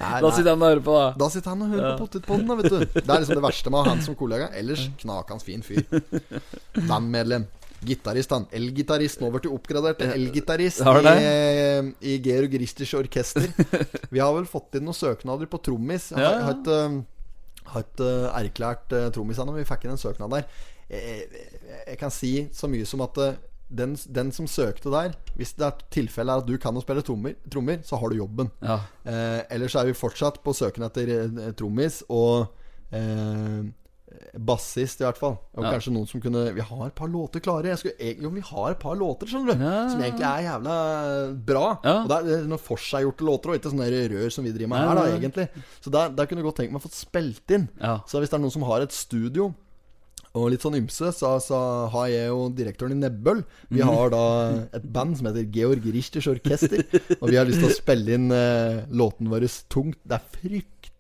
Nei, 0.02 0.20
Da 0.26 0.34
sitter 0.36 0.52
han 0.52 0.60
og 0.60 0.68
hører 0.74 0.84
på, 0.90 0.98
da. 0.98 1.08
Da 1.24 1.32
sitter 1.32 1.54
han 1.54 1.64
og 1.64 1.72
hører 1.72 1.88
på 1.96 2.04
Potetpodden, 2.04 2.48
da, 2.52 2.60
vet 2.60 2.68
du. 2.74 2.80
Det 3.00 3.08
er 3.08 3.24
liksom 3.24 3.40
det 3.40 3.46
verste 3.48 3.72
med 3.72 3.80
å 3.80 3.86
ha 3.86 3.96
han 3.96 4.04
som 4.04 4.20
kollega. 4.20 4.52
Ellers 4.60 4.90
knakende 5.00 5.46
fin 5.46 5.64
fyr. 5.64 5.86
Bandmedlem. 6.90 7.48
Gitarist, 7.86 8.34
han. 8.36 8.48
Elgitarist. 8.56 9.22
Nå 9.22 9.32
ble 9.34 9.44
du 9.46 9.50
oppgradert 9.56 10.02
til 10.02 10.12
elgitarist 10.14 10.84
Har 10.86 11.02
du 11.02 11.10
i, 11.10 12.12
i 12.14 12.18
Georg 12.24 12.54
Richters 12.62 12.94
orkester. 13.00 13.48
Vi 14.14 14.22
har 14.22 14.34
vel 14.36 14.50
fått 14.50 14.78
inn 14.78 14.86
noen 14.88 14.98
søknader 14.98 15.50
på 15.50 15.62
trommis. 15.66 16.12
Jeg 16.14 16.22
har, 16.22 16.42
har 16.46 16.58
ikke, 16.60 16.82
um, 16.86 17.00
har 17.74 17.88
ikke 17.88 18.10
uh, 18.10 18.28
erklært 18.42 18.98
uh, 18.98 19.08
trommis 19.16 19.42
ennå, 19.42 19.56
men 19.56 19.64
vi 19.64 19.70
fikk 19.70 19.88
inn 19.88 19.96
en 19.96 20.02
søknad 20.02 20.36
der. 20.36 20.46
Jeg, 20.92 21.24
jeg, 21.32 21.80
jeg 21.88 21.98
kan 22.02 22.14
si 22.14 22.34
så 22.54 22.70
mye 22.70 22.88
som 22.90 23.04
at 23.06 23.18
den, 23.72 23.96
den 24.08 24.32
som 24.36 24.48
søkte 24.48 24.92
der 24.92 25.14
Hvis 25.36 25.54
det 25.56 25.66
er 25.66 25.84
tilfelle 25.94 26.34
er 26.34 26.44
at 26.44 26.48
du 26.48 26.58
kan 26.62 26.76
å 26.76 26.84
spille 26.84 27.04
trommer, 27.06 27.38
trommer 27.52 27.80
så 27.88 28.00
har 28.02 28.12
du 28.12 28.20
jobben. 28.20 28.52
Ja. 28.60 28.82
Eh, 29.08 29.40
ellers 29.56 29.78
er 29.80 29.88
vi 29.88 29.98
fortsatt 29.98 30.42
på 30.44 30.54
søken 30.56 30.84
etter 30.88 31.12
eh, 31.16 31.54
trommis 31.58 32.02
og 32.10 32.52
eh, 32.92 33.62
bassist, 34.38 35.02
i 35.02 35.06
hvert 35.06 35.18
fall. 35.18 35.38
Og 35.58 35.64
Ja. 35.64 35.72
kanskje 35.74 35.92
noen 35.94 36.08
som 36.08 36.22
kunne 36.22 36.54
Vi 36.54 36.62
har 36.62 36.88
et 36.88 36.96
par 36.96 37.08
låter 37.08 37.40
klare. 37.40 37.64
Jeg 37.72 37.78
skulle, 37.80 38.22
jo, 38.22 38.30
vi 38.30 38.42
har 38.42 38.72
et 38.72 38.80
par 38.80 38.96
låter, 38.96 39.26
skjønner 39.28 39.58
du. 39.58 39.64
Ja. 39.64 39.90
Som 39.90 40.02
egentlig 40.02 40.28
er 40.28 40.46
jævla 40.50 40.76
bra. 41.46 41.80
Ja. 41.84 41.96
Og 42.04 42.08
det 42.10 42.18
er- 42.42 42.48
noen 42.48 42.60
forseggjorte 42.60 43.26
låter, 43.26 43.50
og 43.50 43.56
ikke 43.60 43.72
sånne 43.72 43.90
rør 44.12 44.32
som 44.32 44.44
vi 44.44 44.52
driver 44.52 44.70
med 44.70 44.80
her, 44.88 44.96
da, 44.96 45.18
egentlig. 45.18 45.50
Så 45.82 45.92
der, 45.92 46.10
der 46.10 46.26
kunne 46.26 46.42
jeg 46.42 46.46
godt 46.46 46.56
tenkt 46.58 46.72
meg 46.72 46.82
å 46.82 46.88
få 46.88 46.92
spilt 46.94 47.52
inn. 47.52 47.70
Så 48.08 48.20
hvis 48.20 48.30
det 48.30 48.34
er 48.34 48.40
noen 48.40 48.52
som 48.52 48.64
har 48.64 48.82
et 48.82 48.92
studio 48.92 49.54
og 50.34 50.50
litt 50.50 50.62
sånn 50.62 50.78
ymse, 50.80 51.12
så, 51.12 51.42
så 51.44 51.90
har 51.92 52.08
jeg 52.08 52.28
jo 52.30 52.50
direktøren 52.56 52.92
i 52.94 53.10
Nebbøl 53.10 53.44
Vi 53.70 53.82
Mhm. 53.82 53.90
har 53.94 54.10
da 54.10 54.68
et 54.74 54.86
band 54.94 55.18
som 55.18 55.26
heter 55.28 55.44
Georg 55.52 55.84
Richters 55.84 56.26
Orkester. 56.28 56.86
Og 57.22 57.30
vi 57.30 57.36
har 57.36 57.46
lyst 57.46 57.60
til 57.60 57.68
å 57.70 57.76
spille 57.76 58.14
inn 58.14 58.32
eh, 58.32 58.86
låten 58.92 59.28
vår 59.28 59.44
tungt. 59.68 59.98
Det 60.08 60.16
er 60.22 60.24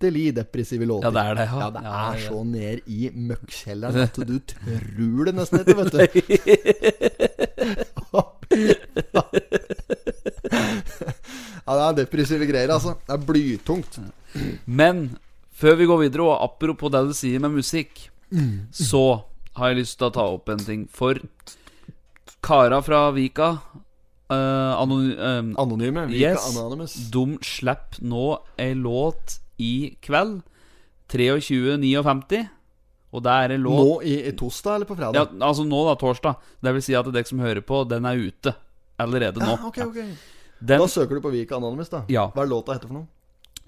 fryktelig 0.01 0.35
depressive 0.35 0.85
låter. 0.85 1.07
Ja, 1.07 1.11
det 1.11 1.21
er 1.29 1.35
det, 1.35 1.45
ja. 1.45 1.59
Ja, 1.59 1.69
det 1.69 1.83
Ja, 1.83 2.13
er 2.13 2.17
så 2.19 2.43
ned 2.43 2.79
i 2.87 3.09
møkkkjelleren 3.13 4.01
at 4.01 4.15
du 4.27 4.39
tror 4.39 5.25
det 5.25 5.35
nesten 5.35 5.59
ikke, 5.59 5.75
vet 5.77 5.91
du. 5.91 5.97
ja, 11.65 11.73
det 11.75 11.83
er 11.87 11.93
depressive 12.01 12.45
greier, 12.49 12.71
altså. 12.73 12.95
Det 13.07 13.13
er 13.13 13.25
blytungt. 13.27 13.99
Men 14.65 15.17
før 15.53 15.75
vi 15.75 15.85
går 15.85 15.97
videre, 16.07 16.23
og 16.23 16.43
apropos 16.43 16.91
det 16.91 17.05
du 17.07 17.13
sier 17.13 17.39
med 17.39 17.49
musikk, 17.51 18.09
så 18.71 19.21
har 19.57 19.67
jeg 19.71 19.81
lyst 19.83 19.97
til 19.99 20.07
å 20.07 20.15
ta 20.15 20.27
opp 20.33 20.49
en 20.49 20.63
ting. 20.63 20.87
For 20.91 21.19
kara 22.41 22.81
fra 22.81 23.11
Vika 23.11 23.57
Uh, 24.31 24.79
anony, 24.79 25.11
uh, 25.19 25.43
Anonyme. 25.59 26.07
Yes. 26.15 26.55
anonymous. 26.55 26.93
De 27.11 27.37
slipper 27.43 27.99
nå 27.99 28.37
ei 28.55 28.71
låt 28.79 29.41
i 29.61 29.75
kveld. 30.03 30.41
23.59. 31.11 32.41
Og 33.11 33.23
det 33.25 33.31
er 33.43 33.49
det 33.51 33.57
lov 33.59 33.79
Nå 33.79 33.95
i, 34.07 34.17
i 34.29 34.35
torsdag 34.39 34.77
eller 34.79 34.88
på 34.88 34.95
fredag? 34.95 35.17
ja, 35.19 35.25
Altså 35.47 35.65
nå, 35.67 35.79
da, 35.89 35.95
torsdag. 35.99 36.51
Det 36.63 36.75
vil 36.77 36.85
si 36.85 36.95
at 36.95 37.09
dere 37.11 37.27
som 37.27 37.41
hører 37.43 37.63
på, 37.65 37.81
den 37.91 38.07
er 38.07 38.21
ute 38.21 38.53
allerede 39.01 39.43
nå. 39.43 39.57
Ja, 39.57 39.67
ok, 39.67 39.81
ok. 39.89 39.97
Den, 40.61 40.79
Da 40.79 40.88
søker 40.88 41.17
du 41.17 41.25
på 41.25 41.33
Vika 41.33 41.57
Anonymous, 41.57 41.91
da. 41.91 42.05
Ja. 42.11 42.29
Hva 42.31 42.45
er 42.45 42.53
låta 42.53 42.77
heter 42.77 42.88
for 42.88 43.01
noe? 43.01 43.09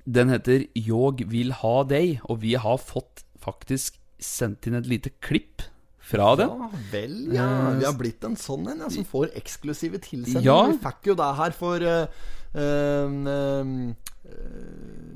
den 0.06 0.30
heter 0.30 0.68
'Jåg 0.76 1.24
vil 1.32 1.52
ha 1.52 1.84
deg', 1.84 2.20
og 2.28 2.42
vi 2.42 2.56
har 2.60 2.78
fått 2.78 3.24
faktisk 3.40 4.00
sendt 4.20 4.68
inn 4.68 4.76
et 4.76 4.88
lite 4.88 5.12
klipp 5.22 5.64
fra 6.04 6.36
den. 6.36 6.50
Ja 6.50 6.70
vel, 6.92 7.18
ja. 7.34 7.48
Vi 7.80 7.86
har 7.86 7.96
blitt 7.96 8.24
en 8.24 8.36
sånn 8.36 8.68
en 8.68 8.84
ja, 8.84 8.90
som 8.92 9.06
får 9.08 9.32
eksklusive 9.40 10.00
tilsendinger. 10.04 10.44
Ja. 10.44 10.68
Vi 10.68 10.80
fikk 10.84 11.12
jo 11.12 11.16
det 11.16 11.30
her 11.40 11.56
for 11.56 11.80
uh, 11.80 12.08
uh, 12.56 13.32
eh, 13.32 13.72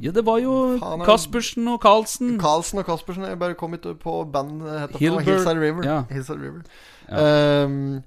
Ja, 0.01 0.11
det 0.13 0.21
var 0.27 0.37
jo 0.37 0.77
Faen, 0.81 1.01
Kaspersen 1.07 1.67
og 1.71 1.79
Carlsen. 1.81 2.35
Carlsen 2.41 2.79
og 2.83 2.85
Kaspersen. 2.85 3.23
Jeg 3.25 3.39
bare 3.41 3.57
kom 3.57 3.73
ikke 3.73 3.95
på 3.97 4.19
band 4.33 4.61
heter. 4.61 4.99
Hillside 5.01 5.57
River. 5.57 5.83
ja. 5.87 6.03
Hillside 6.11 6.37
River. 6.37 6.61
Ja. 7.09 7.63
Um, 7.65 8.03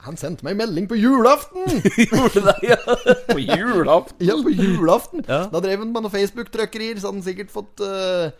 han 0.00 0.16
sendte 0.16 0.46
meg 0.46 0.56
melding 0.56 0.86
på 0.88 0.96
julaften! 0.96 1.66
Gjorde 2.08 2.40
det, 2.46 2.54
ja. 2.70 2.78
På 3.34 3.36
julaften. 3.36 4.24
ja, 4.24 4.36
på 4.40 4.52
julaften. 4.56 5.24
Ja. 5.28 5.42
Da 5.52 5.60
drev 5.60 5.82
han 5.82 5.92
med 5.92 6.06
noen 6.06 6.14
Facebook-trøkkerier, 6.14 6.96
så 6.96 7.10
hadde 7.10 7.18
han 7.18 7.26
sikkert 7.26 7.52
fått 7.52 7.82
eh, 7.84 8.30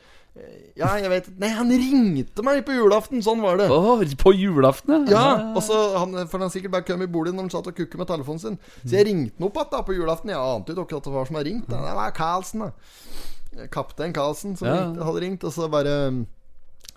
Ja, 0.78 0.92
jeg 1.00 1.10
vet 1.10 1.28
Nei, 1.42 1.48
han 1.56 1.70
ringte 1.72 2.44
meg 2.46 2.60
på 2.66 2.74
julaften! 2.76 3.22
Sånn 3.24 3.40
var 3.42 3.58
det. 3.58 3.66
Oh, 3.74 3.98
på 4.20 4.32
julaften, 4.36 5.08
Ja, 5.10 5.52
og 5.56 5.62
så 5.66 5.78
han, 5.98 6.14
For 6.30 6.38
han 6.38 6.52
sikkert 6.54 6.76
bare 6.76 6.86
kom 6.86 7.02
i 7.02 7.10
bordet 7.10 7.34
når 7.34 7.48
han 7.48 7.50
satt 7.56 7.70
og 7.72 7.74
kukket 7.74 7.98
med 7.98 8.10
telefonen 8.10 8.42
sin. 8.42 8.58
Så 8.84 8.94
jeg 8.94 9.08
ringte 9.10 9.34
han 9.38 9.48
opp 9.48 9.58
igjen 9.58 9.88
på 9.88 9.96
julaften. 9.98 10.30
Jeg 10.34 10.38
ante 10.38 10.76
jo 10.76 10.86
ikke 10.86 11.00
at 11.00 11.08
det 11.10 11.16
var 11.16 11.28
som 11.28 11.40
hadde 11.40 11.50
ringt. 11.50 11.68
Det 11.72 11.96
var 11.98 12.14
Carlsen, 12.14 12.64
da. 12.68 13.66
Kaptein 13.74 14.14
Carlsen 14.14 14.56
som 14.56 14.68
Ja. 14.68 15.04
hadde 15.04 15.20
ringt. 15.24 15.44
Og 15.44 15.52
så 15.52 15.68
bare 15.70 16.24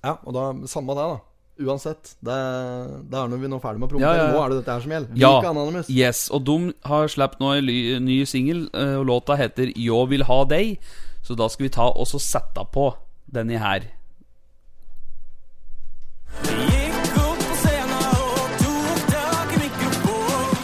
Ja, 0.04 0.18
og 0.26 0.34
da 0.34 0.46
Samme 0.68 0.94
det, 0.98 1.08
da. 1.16 1.20
Uansett. 1.62 2.16
Det, 2.24 2.38
det 3.12 3.18
er 3.18 3.28
når 3.30 3.38
vi 3.42 3.50
nå 3.50 3.58
er 3.58 3.64
ferdig 3.66 3.82
med 3.82 3.90
å 3.90 3.92
promotere. 3.92 4.18
Ja, 4.18 4.24
ja, 4.24 4.30
ja. 4.30 4.34
Nå 4.34 4.42
er 4.46 4.50
det 4.50 4.58
dette 4.62 4.74
her 4.74 4.82
som 4.86 4.92
gjelder. 4.92 5.20
Ja. 5.20 5.34
Anonymous. 5.50 5.90
Yes, 5.90 6.30
og 6.34 6.46
de 6.46 6.74
har 6.86 7.08
sluppet 7.12 7.42
nå 7.44 7.52
en 7.60 8.06
ny 8.06 8.24
singel, 8.26 8.68
eh, 8.74 8.96
og 8.98 9.06
låta 9.10 9.38
heter 9.38 9.74
'Jeg 9.76 10.10
vil 10.10 10.24
ha 10.24 10.44
deg'. 10.46 10.78
Så 11.22 11.36
da 11.38 11.48
skal 11.48 11.66
vi 11.66 11.70
ta 11.70 11.86
og 11.86 12.08
så 12.08 12.20
sette 12.20 12.66
på 12.74 12.94
denne 13.34 13.60
her. 13.60 13.82
Gikk 16.44 17.18
opp 17.22 17.40
på 17.44 17.56
scenen 17.64 18.06
og 18.12 18.56
tok 18.62 19.02
tak 19.12 19.56
i 19.56 19.62
mikrofon. 19.66 20.56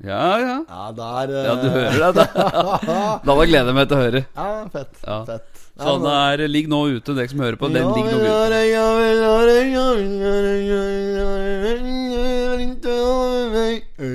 Ja, 0.00 0.38
ja. 0.40 0.56
Ja, 0.64 0.92
der 0.96 1.32
eh, 1.34 1.44
Ja, 1.44 1.54
du 1.60 1.68
hører 1.68 2.12
det. 2.16 2.26
Da, 2.34 3.20
da 3.26 3.34
gleder 3.40 3.68
jeg 3.68 3.76
meg 3.76 3.88
til 3.90 3.96
å 3.98 4.00
høre. 4.00 4.22
Ja, 4.36 4.48
fett. 4.72 4.94
Ja. 5.04 5.18
Fett. 5.28 5.66
Så 5.80 5.96
den 5.96 6.08
er, 6.12 6.42
ligger 6.48 6.72
nå 6.72 6.80
ute, 6.96 7.14
dere 7.16 7.28
som 7.32 7.40
hører 7.40 7.56
på. 7.60 7.68
Den 7.72 7.88
ligger 7.92 8.12
nå 8.12 8.20
ute. 8.20 8.28
ja, 8.28 8.38
ja, 8.68 8.86
det, 9.00 9.12
det, 9.12 9.30
det, 9.48 9.60
ikke. 13.76 14.10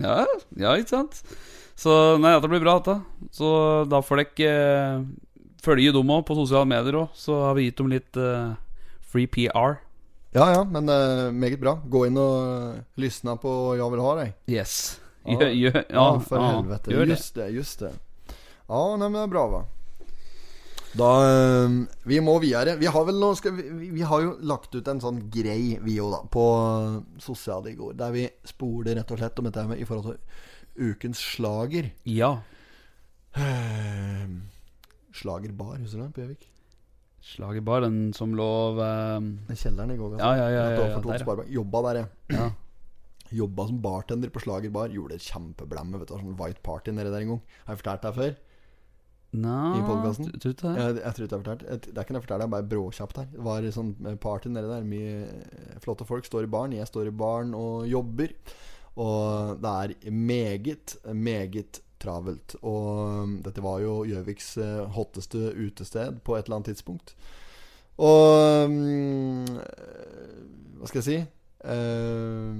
Ja, 0.00 0.24
ja, 0.56 0.76
sant? 0.88 1.22
Så 1.80 1.92
nei, 2.20 2.32
dette 2.36 2.48
blir 2.52 2.62
bra, 2.62 2.78
dette. 2.80 3.00
Så 3.36 3.50
da 3.88 4.02
får 4.04 4.24
dere 4.36 4.48
eh, 4.52 5.04
følge 5.64 5.94
dem 5.96 6.12
òg 6.12 6.26
på 6.28 6.36
sosiale 6.38 6.68
medier 6.68 7.00
òg. 7.04 7.14
Så 7.16 7.40
har 7.46 7.56
vi 7.56 7.68
gitt 7.68 7.80
dem 7.80 7.92
litt 7.92 8.20
eh, 8.20 8.52
free 9.00 9.28
PR. 9.32 9.80
Ja, 10.32 10.44
ja, 10.54 10.62
men 10.64 10.86
uh, 10.88 11.32
meget 11.34 11.58
bra. 11.60 11.74
Gå 11.90 12.04
inn 12.06 12.18
og 12.20 12.76
lyssna 13.00 13.32
lysne 13.34 13.38
på 13.42 13.54
Jeg 13.78 13.90
vil 13.94 14.02
ha 14.04 14.12
deg. 14.20 14.34
Yes. 14.50 14.74
Ja. 15.26 15.36
Gjør, 15.50 15.80
ja, 15.82 15.82
Ja, 15.90 16.06
for 16.22 16.38
ja, 16.38 16.52
helvete. 16.54 16.94
Gjør. 16.94 17.10
Just 17.10 17.34
det, 17.34 17.48
just 17.56 17.82
det. 17.82 17.90
Ja, 18.70 18.82
nei, 18.96 19.08
men 19.08 19.18
det 19.18 19.24
er 19.26 19.32
bra, 19.34 19.44
va. 19.50 19.62
Da 20.90 21.08
um, 21.66 21.80
Vi 22.06 22.18
må 22.22 22.36
videre. 22.42 22.76
Vi 22.80 22.88
har 22.90 23.04
vel 23.06 23.18
nå 23.20 23.32
vi, 23.42 23.90
vi- 23.98 24.06
har 24.06 24.22
jo 24.22 24.36
lagt 24.42 24.74
ut 24.74 24.88
en 24.90 25.02
sånn 25.02 25.20
grei, 25.30 25.78
vi 25.82 25.98
òg, 26.02 26.14
da, 26.14 26.22
på 26.30 26.46
eh, 26.58 26.96
sosiale 27.22 27.70
i 27.72 27.76
går. 27.78 27.94
Der 27.98 28.14
vi 28.14 28.28
spoler 28.46 28.98
rett 28.98 29.10
og 29.10 29.18
slett 29.20 29.38
om 29.38 29.50
dette 29.50 29.66
med 29.66 29.78
i 29.82 29.86
forhold 29.86 30.14
til 30.14 30.90
ukens 30.90 31.18
slager. 31.34 31.90
Ja. 32.06 32.36
Eh, 33.34 34.26
Slagerbar, 35.20 35.78
husker 35.82 35.98
du 35.98 36.06
det, 36.06 36.12
på 36.14 36.22
Gjøvik? 36.24 36.48
Slagerbar, 37.30 37.84
den 37.86 38.10
som 38.16 38.34
lå 38.36 38.50
ved 38.78 39.30
Den 39.48 39.58
kjelleren 39.58 39.94
i 39.94 39.98
går. 40.00 40.18
Ja, 40.18 40.32
ja, 40.34 40.48
ja, 40.48 40.50
ja, 40.50 40.70
ja, 40.74 40.90
ja 40.90 41.00
der, 41.04 41.24
ja. 41.44 41.48
Jobba 41.60 41.82
der. 41.86 42.04
Ja. 42.32 42.50
Jobba 43.30 43.66
som 43.68 43.80
bartender 43.82 44.32
på 44.34 44.42
Slagerbar. 44.42 44.90
Gjorde 44.94 45.18
et 45.20 45.26
kjempeblemme. 45.26 46.00
Vet 46.00 46.10
du, 46.10 46.16
sånn 46.18 46.38
White 46.40 46.62
Party 46.66 46.94
nede 46.94 47.12
der 47.12 47.22
en 47.22 47.36
gang. 47.36 47.42
Har 47.66 47.76
jeg 47.76 47.82
fortalt 47.84 48.06
deg 48.06 48.16
før? 48.16 48.32
Nei, 49.30 49.78
I 49.78 49.82
podkasten? 49.86 50.26
Jeg, 50.26 50.40
jeg 50.42 50.42
tror 50.42 50.64
ikke 50.74 51.22
jeg 51.22 51.28
har 51.30 51.44
fortalt 51.44 51.60
jeg, 51.62 51.92
Det 51.94 52.02
kan 52.06 52.16
jeg 52.16 52.24
fortelle 52.24 52.46
deg 52.48 52.54
bare 52.56 52.66
bråkjapt 52.72 53.20
her. 53.20 53.28
Det 53.30 53.44
var 53.46 53.68
sånn 53.76 53.92
party 54.24 54.50
nede 54.50 54.72
der. 54.72 54.88
Mye 54.90 55.12
eh, 55.28 55.76
flotte 55.84 56.06
folk 56.08 56.26
står 56.26 56.48
i 56.48 56.50
baren. 56.50 56.74
Jeg 56.74 56.90
står 56.90 57.12
i 57.12 57.14
baren 57.22 57.54
og 57.54 57.86
jobber. 57.90 58.34
Og 58.98 59.62
det 59.62 59.76
er 59.78 60.10
meget, 60.10 60.96
meget 61.14 61.78
travelt. 62.00 62.56
Og 62.62 63.24
um, 63.24 63.36
dette 63.44 63.64
var 63.64 63.80
jo 63.84 63.92
Gjøviks 64.08 64.48
eh, 64.62 64.82
hotteste 64.96 65.38
utested 65.56 66.20
på 66.24 66.36
et 66.36 66.44
eller 66.46 66.56
annet 66.60 66.70
tidspunkt. 66.72 67.08
Og 68.00 68.66
um, 68.66 69.46
Hva 70.80 70.86
skal 70.88 71.02
jeg 71.02 71.08
si? 71.08 71.18
Eh, 71.68 72.52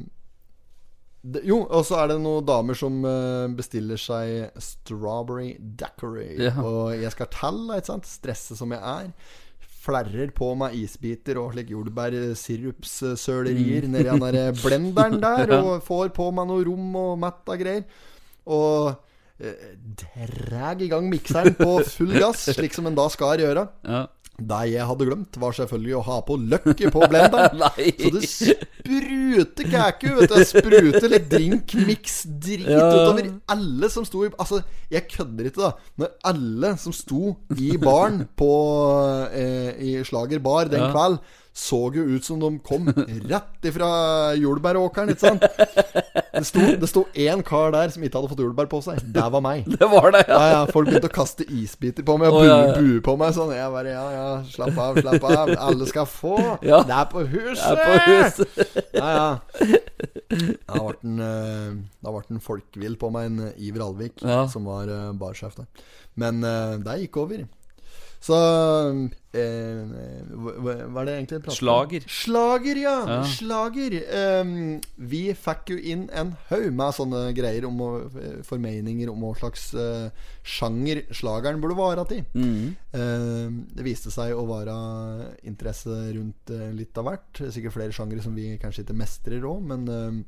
det, 1.20 1.42
jo, 1.44 1.66
og 1.68 1.84
så 1.84 1.98
er 2.00 2.06
det 2.12 2.20
noen 2.22 2.46
damer 2.48 2.74
som 2.78 3.04
eh, 3.04 3.48
bestiller 3.52 3.96
seg 4.00 4.50
strawberry 4.60 5.56
daiquiri. 5.60 6.46
Ja. 6.46 6.52
Og 6.64 6.94
jeg 6.96 7.12
skal 7.12 7.26
telle, 7.34 7.76
ikke 7.76 7.86
sant? 7.92 8.06
Stresse 8.08 8.56
som 8.56 8.72
jeg 8.72 8.80
er. 8.80 9.12
Flerrer 9.80 10.30
på 10.36 10.54
meg 10.60 10.74
isbiter 10.76 11.38
og 11.40 11.52
slik 11.54 11.70
jordbærsirupssølerier 11.72 13.86
nedi 13.88 14.08
den 14.08 14.24
der 14.24 14.52
blenderen 14.64 15.20
der. 15.20 15.60
Og 15.60 15.82
får 15.84 16.08
på 16.16 16.30
meg 16.36 16.46
noe 16.48 16.64
rom 16.68 16.96
og 17.00 17.18
mett 17.20 17.48
av 17.48 17.56
greier. 17.60 17.84
Og 18.48 18.94
dreg 19.40 20.82
i 20.84 20.88
gang 20.92 21.10
mikseren 21.10 21.54
på 21.58 21.78
full 21.88 22.12
gass, 22.20 22.46
slik 22.56 22.74
som 22.76 22.86
en 22.90 22.96
da 22.98 23.08
skal 23.12 23.40
gjøre. 23.42 23.66
Ja. 23.88 24.06
Det 24.40 24.58
jeg 24.72 24.84
hadde 24.88 25.04
glemt, 25.04 25.36
var 25.36 25.52
selvfølgelig 25.52 25.96
å 25.98 26.04
ha 26.06 26.14
på 26.24 26.38
løkket 26.40 26.94
på 26.94 27.02
blenderen. 27.12 27.60
Så 28.00 28.12
det 28.14 28.22
spruter 28.30 29.66
kæku, 29.68 30.06
vet 30.16 30.30
du. 30.30 30.36
Det 30.38 30.46
spruter 30.48 31.08
litt 31.12 31.26
drinkmiks-drit 31.28 32.64
Ja. 32.70 32.86
utover 32.88 33.28
alle 33.52 33.90
som 33.92 34.06
sto 34.08 34.24
i 34.24 34.30
Altså, 34.40 34.62
jeg 34.90 35.04
kødder 35.12 35.50
ikke, 35.50 35.60
da. 35.60 35.72
Når 36.00 36.14
alle 36.32 36.72
som 36.80 36.94
sto 36.96 37.34
i 37.56 37.74
baren 37.82 38.22
på 38.40 38.48
eh, 39.28 39.76
I 39.76 39.92
Slager 40.08 40.40
bar 40.40 40.72
den 40.72 40.86
Ja. 40.86 40.90
kveld, 40.94 41.20
så 41.60 41.80
jo 41.92 42.06
ut 42.16 42.24
som 42.24 42.40
de 42.40 42.54
kom 42.64 42.88
rett 42.88 43.68
ifra 43.68 43.90
jordbæråkeren, 44.40 45.12
ikke 45.12 45.28
sant? 45.28 45.44
Det 46.30 46.46
sto, 46.48 46.62
det 46.80 46.88
sto 46.88 47.02
én 47.18 47.42
kar 47.44 47.74
der 47.74 47.90
som 47.92 48.04
ikke 48.06 48.16
hadde 48.16 48.30
fått 48.30 48.40
jordbær 48.40 48.68
på 48.70 48.80
seg. 48.84 49.00
Det 49.12 49.26
var 49.34 49.42
meg. 49.44 49.66
Det 49.80 49.88
var 49.90 50.10
det, 50.14 50.22
ja. 50.28 50.38
Ja, 50.38 50.48
ja, 50.54 50.62
Folk 50.72 50.88
begynte 50.88 51.10
å 51.10 51.12
kaste 51.12 51.44
isbiter 51.44 52.06
på 52.06 52.16
meg 52.20 52.32
og 52.32 52.40
bue, 52.40 52.48
ja. 52.48 52.72
bue 52.78 53.02
på 53.04 53.16
meg 53.20 53.34
sånn. 53.36 53.52
Jeg 53.56 53.74
bare 53.74 53.92
ja, 53.92 54.06
ja, 54.14 54.26
slapp 54.48 54.80
av, 54.80 55.00
slapp 55.02 55.26
av. 55.28 55.52
Alle 55.68 55.88
skal 55.90 56.08
få. 56.08 56.36
Det 56.62 56.96
er 56.96 57.06
på 57.12 57.24
huset! 57.28 57.60
Det 57.60 57.70
er 57.70 57.84
på 57.84 58.00
huset. 58.08 58.82
Ja, 58.96 59.10
ja. 59.10 59.78
Da 60.30 60.80
ble 60.80 60.96
den, 61.02 61.22
eh, 61.26 62.20
den 62.30 62.42
folkevill 62.44 62.96
på 63.00 63.12
meg, 63.12 63.30
en 63.30 63.48
eh, 63.50 63.64
Iver 63.68 63.84
Alvik, 63.90 64.22
som 64.52 64.68
var 64.70 64.90
uh, 64.90 65.10
barsjef 65.18 65.58
der. 65.58 65.88
Men 66.20 66.44
uh, 66.46 66.78
det 66.80 67.02
gikk 67.04 67.20
over. 67.24 67.44
Så 68.20 68.36
eh, 69.32 69.92
hva, 70.28 70.74
er 70.76 71.06
det 71.08 71.14
egentlig 71.14 71.38
jeg 71.38 71.44
prater 71.46 71.54
om? 71.54 71.56
Slager. 71.56 72.04
Slager, 72.12 72.80
ja. 72.82 72.96
Ja. 73.08 73.20
Slager. 73.24 73.96
Eh, 73.96 74.52
vi 75.12 75.22
fikk 75.32 75.72
jo 75.72 75.78
inn 75.80 76.02
en 76.12 76.34
haug 76.50 76.68
med 76.76 76.96
sånne 76.98 77.22
greier 77.36 77.64
om 77.70 77.80
å, 77.80 77.90
formeninger 78.46 79.08
om 79.12 79.24
hva 79.24 79.32
slags 79.40 79.70
eh, 79.72 80.28
sjanger 80.44 81.06
slageren 81.16 81.64
burde 81.64 81.78
være 81.80 82.06
til. 82.12 82.22
Mm. 82.36 82.76
Det 83.72 83.86
viste 83.86 84.12
seg 84.12 84.36
å 84.36 84.44
være 84.50 84.76
interesse 85.48 85.96
rundt 86.12 86.52
eh, 86.52 86.70
litt 86.76 87.00
av 87.00 87.08
hvert. 87.08 87.44
Sikkert 87.48 87.78
flere 87.78 87.96
sjangere 87.96 88.24
som 88.24 88.36
vi 88.36 88.52
kanskje 88.60 88.84
ikke 88.84 89.00
mestrer 89.00 89.48
òg, 89.48 89.64
men 89.72 89.88
ehm, 89.88 90.24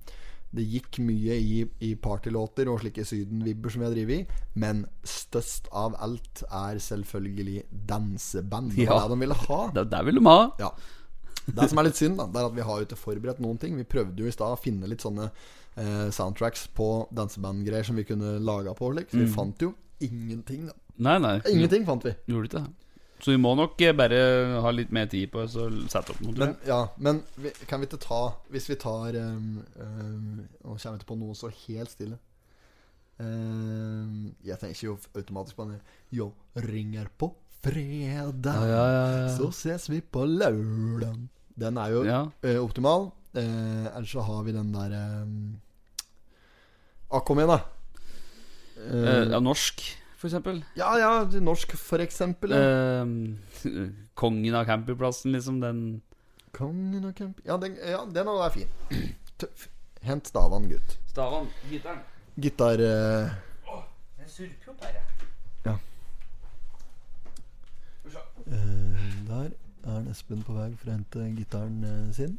det 0.52 0.64
gikk 0.68 0.98
mye 1.00 1.36
i, 1.40 1.60
i 1.80 1.94
partylåter 1.96 2.68
og 2.68 2.82
slike 2.82 3.04
sydenvibber 3.08 3.72
som 3.72 3.80
vi 3.80 3.86
har 3.88 3.94
drevet 3.94 4.18
i. 4.20 4.40
Men 4.60 4.82
størst 5.08 5.70
av 5.72 5.94
alt 6.04 6.42
er 6.48 6.80
selvfølgelig 6.84 7.62
danseband. 7.88 8.74
Det 8.76 8.88
var 8.88 8.98
Ja. 9.00 9.06
det 9.08 9.14
de 9.14 9.20
ville 9.24 9.38
ha. 9.46 9.60
Det, 9.74 9.84
det 9.90 10.02
vil 10.06 10.20
de 10.20 10.24
ha. 10.28 10.50
Ja. 10.60 10.70
Det 11.46 11.68
som 11.72 11.78
er 11.80 11.88
litt 11.88 11.96
synd, 11.98 12.18
da, 12.20 12.26
det 12.30 12.38
er 12.38 12.46
at 12.50 12.54
vi 12.54 12.62
har 12.68 12.78
jo 12.78 12.86
ikke 12.86 13.00
forberedt 13.00 13.40
noen 13.42 13.58
ting. 13.58 13.74
Vi 13.80 13.84
prøvde 13.88 14.22
jo 14.22 14.28
i 14.28 14.34
stad 14.34 14.52
å 14.54 14.60
finne 14.60 14.86
litt 14.86 15.02
sånne 15.02 15.30
eh, 15.30 16.10
soundtracks 16.14 16.68
på 16.76 16.90
dansebandgreier 17.16 17.88
som 17.88 17.96
vi 17.98 18.04
kunne 18.06 18.36
laga 18.44 18.74
på. 18.78 18.92
Liksom. 18.94 19.16
Så 19.18 19.24
vi 19.24 19.32
fant 19.32 19.64
jo 19.64 19.72
ingenting. 20.04 20.68
da 20.68 20.76
Nei, 21.02 21.16
nei. 21.18 21.34
Ingenting 21.50 21.86
fant 21.88 22.04
vi. 22.06 22.12
Gjorde 22.30 22.46
ikke 22.50 22.60
det. 22.60 22.91
Så 23.22 23.30
vi 23.30 23.38
må 23.38 23.52
nok 23.54 23.78
eh, 23.86 23.94
bare 23.94 24.18
ha 24.64 24.70
litt 24.74 24.90
mer 24.94 25.06
tid 25.10 25.30
på 25.30 25.44
oss 25.44 25.54
og 25.60 25.84
sette 25.92 26.10
opp 26.10 26.22
noe. 26.24 26.34
Men, 26.40 26.56
ja, 26.66 26.80
men 26.98 27.20
vi, 27.38 27.52
kan 27.70 27.78
vi 27.78 27.86
ikke 27.86 28.00
ta 28.02 28.22
Hvis 28.50 28.66
vi 28.66 28.76
tar 28.82 29.14
um, 29.14 29.60
um, 29.78 30.40
Nå 30.42 30.72
kommer 30.72 30.88
jeg 30.88 30.98
ikke 30.98 31.10
på 31.12 31.18
noe 31.20 31.36
så 31.38 31.52
helt 31.52 31.92
stille. 31.92 32.18
Um, 33.22 34.32
jeg 34.42 34.58
tenker 34.58 34.88
jo 34.88 34.96
automatisk 35.14 35.60
på 35.60 35.68
den 35.68 35.78
Jo, 36.10 36.32
ringer 36.66 37.06
på 37.14 37.30
fredag, 37.62 38.64
Ja, 38.66 38.66
ja, 38.66 38.86
ja, 38.90 39.04
ja. 39.20 39.30
så 39.36 39.52
ses 39.54 39.86
vi 39.92 40.00
på 40.02 40.24
lørdag. 40.26 41.20
Den 41.62 41.78
er 41.78 41.92
jo 41.94 42.02
eh, 42.08 42.58
optimal. 42.58 43.12
Uh, 43.36 43.86
ellers 43.92 44.16
så 44.16 44.24
har 44.26 44.42
vi 44.42 44.56
den 44.56 44.74
der 44.74 44.96
um, 45.22 45.60
ah, 47.08 47.22
Kom 47.22 47.38
igjen, 47.38 47.54
da. 47.54 47.60
Uh, 48.82 49.38
norsk, 49.38 49.84
for 50.22 50.30
eksempel. 50.30 50.60
ja, 50.78 50.88
ja, 51.00 51.40
norsk, 51.42 51.72
for 51.74 51.98
eksempel. 51.98 52.54
Ja. 52.54 53.02
Eh, 53.02 53.88
kongen 54.14 54.54
av 54.54 54.64
campingplassen, 54.68 55.32
liksom. 55.34 55.60
Den 55.60 56.02
Kongen 56.52 57.04
av 57.04 57.12
camping... 57.12 57.46
Ja, 57.48 57.56
den, 57.58 57.76
ja, 57.90 58.04
den 58.06 58.28
er 58.28 58.50
fin. 58.54 58.68
Tøff. 59.42 59.68
Hent 60.02 60.28
stavan, 60.30 60.68
gutt. 60.70 60.98
Stavan, 61.10 61.48
gitaren. 61.70 62.04
Gitar... 62.36 62.78
eh, 62.78 63.32
Den 64.18 64.28
surper 64.28 64.66
jo 64.66 64.74
bare. 64.80 65.02
Ja. 65.64 65.76
Uh, 68.46 69.26
der 69.26 69.50
er 69.84 70.10
Espen 70.10 70.42
på 70.46 70.54
vei 70.54 70.70
for 70.76 70.90
å 70.90 70.96
hente 70.96 71.26
gitaren 71.36 71.82
uh, 71.82 72.12
sin. 72.14 72.38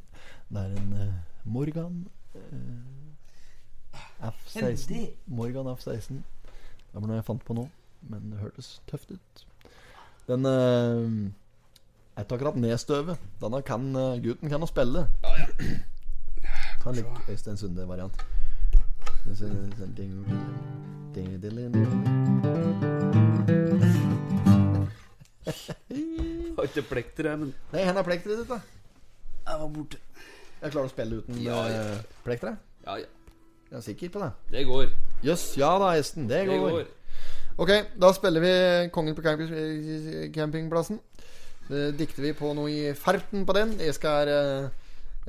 Det 0.53 0.63
er 0.63 0.77
en 0.79 0.93
uh, 0.93 1.13
Morgan 1.43 2.05
eh, 2.35 4.29
F16. 4.29 5.09
Morgan 5.27 5.67
F16. 5.73 6.23
Det 6.93 7.01
var 7.01 7.09
noe 7.09 7.15
jeg 7.17 7.25
fant 7.25 7.41
på 7.41 7.55
nå, 7.57 7.63
men 8.05 8.25
det 8.29 8.37
hørtes 8.37 8.67
tøft 8.85 9.09
ut. 9.09 9.39
Den 10.27 10.45
uh, 10.45 11.07
er 12.13 12.21
ikke 12.21 12.37
akkurat 12.37 12.59
nedstøvet. 12.61 13.23
Denne 13.41 13.61
kan 13.65 13.87
uh, 13.97 14.19
gutten 14.21 14.51
kan 14.51 14.61
å 14.61 14.69
spille. 14.69 15.01
Ta 16.83 16.91
en 16.91 16.99
litt 16.99 17.31
Øystein 17.33 17.57
Sunde-variant. 17.57 18.21
Har 26.53 26.69
ikke 26.69 26.85
plekter, 26.91 27.31
jeg, 27.31 27.39
men 27.41 27.55
Nei, 27.73 27.87
hvor 27.87 28.03
er 28.03 28.05
plekteret 28.05 28.43
ditt, 28.43 28.53
da? 28.53 28.59
Jeg 29.47 29.63
var 29.63 29.73
borte. 29.79 29.97
Jeg 30.61 30.75
klarer 30.77 30.85
å 30.85 30.93
spille 30.93 31.23
uten 31.23 31.41
Ja, 31.41 31.57
ja. 31.73 31.81
eh, 31.97 32.05
plekteret? 32.23 32.61
Ja, 32.85 32.99
ja. 33.01 33.09
Jeg 33.71 33.79
er 33.81 33.87
sikker 33.89 34.13
på 34.13 34.21
det. 34.21 34.31
Det 34.53 34.67
går. 34.69 34.93
Jøss, 35.23 35.53
ja 35.57 35.71
da, 35.79 35.93
Esten. 35.97 36.27
Det 36.27 36.43
Det 36.47 36.59
går. 36.59 36.71
går. 36.71 36.85
Ok, 37.57 37.69
da 38.01 38.09
spiller 38.13 38.41
vi 38.41 38.89
Kongen 38.91 39.15
på 39.15 39.23
campingplassen. 40.33 40.99
Det 41.69 41.97
dikter 41.97 42.25
vi 42.25 42.33
på 42.35 42.53
noe 42.57 42.71
i 42.71 42.93
ferten 42.97 43.45
på 43.45 43.55
den. 43.55 43.75
Jeg 43.79 43.95
skal 43.95 44.27
uh, 44.27 44.69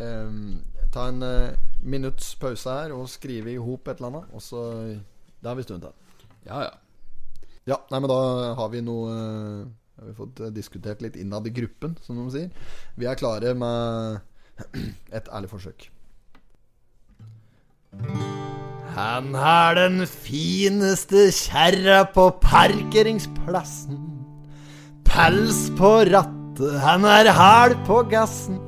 um, 0.02 0.56
ta 0.92 1.08
en 1.12 1.22
uh, 1.22 1.54
minutts 1.82 2.34
pause 2.40 2.70
her 2.70 2.94
og 2.96 3.08
skrive 3.12 3.52
i 3.52 3.60
hop 3.60 3.88
et 3.88 4.00
eller 4.00 4.10
annet. 4.10 4.32
Og 4.34 4.42
så 4.42 4.64
Det 4.74 5.50
har 5.50 5.54
vi 5.54 5.62
stund 5.62 5.82
til. 5.82 5.92
Ja, 6.46 6.62
ja. 6.62 6.72
Ja, 7.66 7.76
nei, 7.90 8.00
men 8.00 8.10
da 8.10 8.18
har 8.58 8.68
vi 8.72 8.82
noe 8.84 9.12
uh, 9.12 9.66
Har 10.00 10.08
vi 10.08 10.14
fått 10.18 10.40
eh, 10.42 10.50
diskutert 10.50 11.04
litt 11.04 11.14
innad 11.16 11.46
i 11.46 11.52
gruppen, 11.54 11.94
som 12.02 12.18
de 12.18 12.24
sier. 12.34 12.48
Vi 12.98 13.06
er 13.06 13.14
klare 13.14 13.54
med 13.54 14.18
et 15.16 15.30
ærlig 15.30 15.52
forsøk. 15.54 15.86
Han 18.94 19.32
har 19.34 19.74
den 19.74 20.04
fineste 20.06 21.26
kjerra 21.34 22.04
på 22.14 22.28
parkeringsplassen. 22.38 23.98
Pels 25.08 25.64
på 25.74 25.90
rattet, 26.06 26.76
han 26.78 27.02
er 27.02 27.32
hard 27.34 27.74
på 27.88 28.04
gassen. 28.12 28.60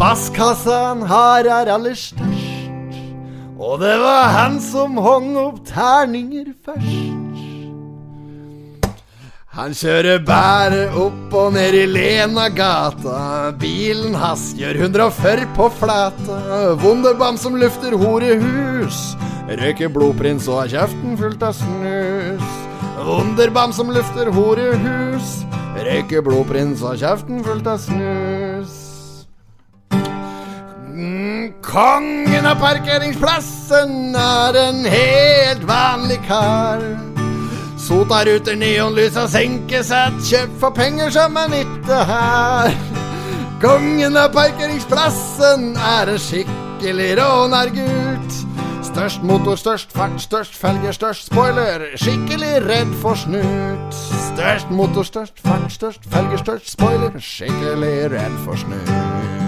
Basskassa 0.00 0.78
han 0.86 1.04
har 1.10 1.44
er 1.44 1.74
aller 1.74 1.98
størst. 2.00 3.12
Og 3.60 3.80
det 3.84 3.98
var 4.00 4.32
han 4.32 4.58
som 4.64 4.96
hong 4.96 5.36
opp 5.44 5.60
terninger 5.68 6.54
først. 6.64 7.15
Han 9.56 9.72
kjører 9.72 10.18
bare 10.20 10.82
opp 11.00 11.32
og 11.32 11.54
ned 11.54 11.72
i 11.78 11.86
Lena-gata. 11.88 13.54
Bilen 13.56 14.12
hans 14.20 14.50
gjør 14.58 14.76
140 14.82 15.46
på 15.56 15.70
flata. 15.78 16.40
Wunderbam 16.82 17.38
som 17.40 17.56
lufter 17.56 17.96
horehus. 17.96 18.98
Røyker 19.48 19.88
blodprins 19.94 20.44
og 20.52 20.60
har 20.60 20.74
kjeften 20.74 21.16
fullt 21.16 21.48
av 21.48 21.56
snus. 21.56 22.52
Wunderbam 23.08 23.72
som 23.72 23.94
lufter 23.96 24.28
horehus. 24.36 25.32
Røyker 25.88 26.28
blodprins 26.28 26.84
og 26.84 26.92
har 26.92 27.02
kjeften 27.06 27.40
fullt 27.48 27.72
av 27.72 27.80
snus. 27.80 28.78
Mm, 30.92 31.56
Kongen 31.64 32.44
av 32.44 32.60
parkeringsplassen 32.60 34.12
er 34.20 34.64
en 34.68 34.84
helt 34.84 35.64
vanlig 35.64 36.20
kar. 36.28 36.84
Sotaruter, 37.86 38.56
neonlys 38.58 39.14
og 39.20 39.28
senkesett, 39.30 40.16
kjøpt 40.26 40.56
for 40.58 40.74
penger 40.74 41.12
som 41.14 41.36
er 41.38 41.52
nytte 41.52 41.98
her. 42.08 42.74
Kongen 43.62 44.18
av 44.18 44.32
parkeringsplassen 44.34 45.68
er 45.78 46.10
en 46.10 46.18
skikkelig 46.18 47.12
rånergutt. 47.20 48.40
Størst 48.90 49.22
motor, 49.22 49.54
størst 49.60 49.94
fart, 49.94 50.18
størst 50.18 50.58
felger, 50.58 50.98
størst 50.98 51.30
spoiler. 51.30 51.86
Skikkelig 51.94 52.52
redd 52.66 52.94
for 53.04 53.14
snut. 53.22 54.02
Størst 54.32 54.70
motor, 54.74 55.06
størst 55.06 55.42
fart, 55.46 55.70
størst 55.72 56.10
felger, 56.10 56.42
størst 56.42 56.72
spoiler. 56.74 57.20
Skikkelig 57.22 57.98
redd 58.18 58.40
for 58.42 58.58
snut. 58.66 59.45